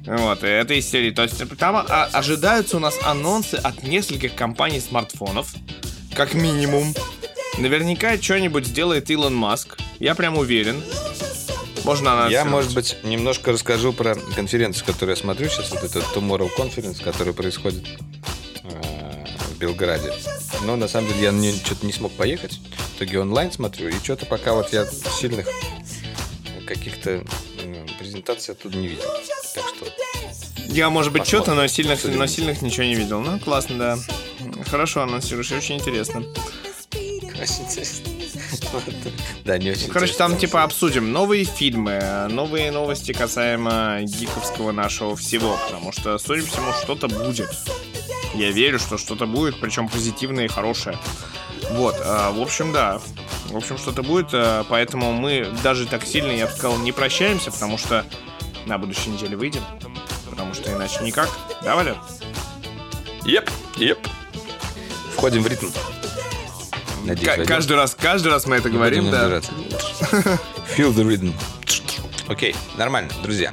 Вот, 0.06 0.44
и 0.44 0.46
это 0.46 0.74
из 0.74 0.88
серии. 0.88 1.10
То 1.10 1.22
есть 1.22 1.36
там 1.58 1.76
а, 1.76 2.08
ожидаются 2.12 2.76
у 2.76 2.80
нас 2.80 2.96
анонсы 3.02 3.56
от 3.56 3.82
нескольких 3.82 4.34
компаний 4.34 4.80
смартфонов, 4.80 5.54
как 6.14 6.34
минимум. 6.34 6.94
Наверняка 7.58 8.16
что-нибудь 8.20 8.66
сделает 8.66 9.10
Илон 9.10 9.34
Маск. 9.34 9.78
Я 9.98 10.14
прям 10.14 10.38
уверен. 10.38 10.82
Можно 11.84 12.08
Я, 12.08 12.12
анонсировать. 12.42 12.50
может 12.50 12.74
быть, 12.74 12.96
немножко 13.04 13.52
расскажу 13.52 13.92
про 13.92 14.16
конференцию, 14.34 14.86
которую 14.86 15.16
я 15.16 15.20
смотрю 15.20 15.48
сейчас, 15.48 15.70
вот 15.70 15.84
это 15.84 16.00
Tomorrow 16.14 16.50
Conference, 16.56 17.02
которая 17.02 17.32
происходит 17.32 17.84
э, 18.64 19.24
в 19.54 19.58
Белграде. 19.58 20.12
Но 20.64 20.74
на 20.76 20.88
самом 20.88 21.08
деле 21.08 21.22
я 21.22 21.30
не, 21.30 21.52
что-то 21.52 21.86
не 21.86 21.92
смог 21.92 22.12
поехать. 22.12 22.58
В 22.94 22.96
итоге 22.96 23.20
онлайн 23.20 23.52
смотрю, 23.52 23.88
и 23.88 23.92
что-то 24.02 24.26
пока 24.26 24.54
вот 24.54 24.72
я 24.72 24.84
сильных 24.86 25.46
каких-то 26.66 27.22
э, 28.06 28.10
презентаций 28.10 28.54
оттуда 28.54 28.78
не 28.78 28.88
видел. 28.88 29.04
Так 29.54 29.64
что 29.74 29.86
Я, 30.68 30.90
может 30.90 31.12
быть, 31.12 31.26
что-то, 31.26 31.54
но 31.54 31.66
сильных, 31.66 32.04
но 32.04 32.26
сильных 32.26 32.62
ничего 32.62 32.84
не 32.84 32.94
видел. 32.94 33.20
Ну, 33.20 33.38
классно, 33.38 33.78
да. 33.78 33.98
Хорошо 34.70 35.02
анонсируешь, 35.02 35.52
очень 35.52 35.76
интересно. 35.76 36.20
очень 36.20 37.64
интересно. 37.64 38.16
Да, 39.44 39.58
не 39.58 39.70
очень 39.70 39.88
Короче, 39.88 40.14
там 40.14 40.36
типа 40.36 40.64
обсудим 40.64 41.12
новые 41.12 41.44
фильмы, 41.44 42.26
новые 42.28 42.70
новости 42.70 43.12
касаемо 43.12 44.00
гиковского 44.02 44.72
нашего 44.72 45.16
всего, 45.16 45.58
потому 45.66 45.92
что, 45.92 46.18
судя 46.18 46.42
по 46.42 46.48
всему, 46.48 46.72
что-то 46.82 47.08
будет. 47.08 47.50
Я 48.34 48.50
верю, 48.50 48.78
что 48.78 48.98
что-то 48.98 49.26
будет, 49.26 49.58
причем 49.60 49.88
позитивное 49.88 50.44
и 50.44 50.48
хорошее. 50.48 50.98
Вот, 51.70 51.96
а, 52.04 52.32
в 52.32 52.40
общем, 52.40 52.72
да. 52.72 53.00
В 53.50 53.56
общем, 53.56 53.78
что-то 53.78 54.02
будет, 54.02 54.28
а, 54.32 54.64
поэтому 54.68 55.12
мы 55.12 55.46
даже 55.62 55.86
так 55.86 56.04
сильно, 56.04 56.30
я 56.30 56.46
бы 56.46 56.52
сказал, 56.52 56.78
не 56.78 56.92
прощаемся, 56.92 57.50
потому 57.50 57.78
что 57.78 58.04
на 58.66 58.78
будущей 58.78 59.10
неделе 59.10 59.36
выйдем. 59.36 59.62
Потому 60.28 60.52
что 60.54 60.72
иначе 60.72 61.02
никак. 61.02 61.28
Да, 61.62 61.76
Валя? 61.76 61.96
Еп, 63.24 63.50
еп. 63.76 63.98
Входим 65.14 65.42
в 65.42 65.46
ритм. 65.46 65.68
Надеюсь, 67.04 67.28
войдем. 67.28 67.46
каждый 67.46 67.76
раз, 67.76 67.96
каждый 67.98 68.32
раз 68.32 68.46
мы 68.46 68.56
это 68.56 68.68
Не 68.68 68.76
говорим, 68.76 69.10
да. 69.10 69.22
набираться. 69.22 69.52
Feel 70.76 70.92
the 70.92 71.04
rhythm. 71.06 71.32
Окей, 72.28 72.54
нормально, 72.76 73.10
друзья. 73.22 73.52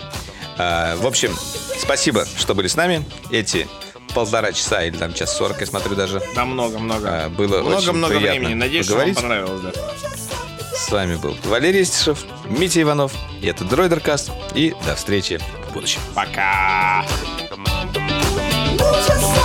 А, 0.57 0.95
в 0.97 1.05
общем, 1.05 1.35
спасибо, 1.79 2.25
что 2.37 2.55
были 2.55 2.67
с 2.67 2.75
нами. 2.75 3.05
Эти 3.29 3.67
полтора 4.13 4.51
часа 4.53 4.83
или 4.83 4.95
там 4.95 5.13
час 5.13 5.35
сорок, 5.37 5.59
я 5.59 5.65
смотрю 5.65 5.95
даже. 5.95 6.21
Да, 6.35 6.45
много-много. 6.45 7.25
А, 7.25 7.29
было 7.29 7.57
очень 7.61 7.69
Много-много 7.69 8.15
приятно 8.15 8.39
времени. 8.39 8.53
Надеюсь, 8.55 8.87
поговорить. 8.87 9.17
что 9.17 9.27
вам 9.27 9.29
понравилось, 9.29 9.61
да. 9.61 9.71
С 10.75 10.91
вами 10.91 11.15
был 11.15 11.35
Валерий 11.45 11.85
Стишев, 11.85 12.25
Митя 12.45 12.81
Иванов. 12.81 13.13
И 13.41 13.47
это 13.47 13.63
Дройдеркаст. 13.63 14.31
И 14.53 14.75
до 14.85 14.95
встречи 14.95 15.39
в 15.69 15.73
будущем. 15.73 16.01
Пока. 16.13 17.05
Yourself 18.77 19.42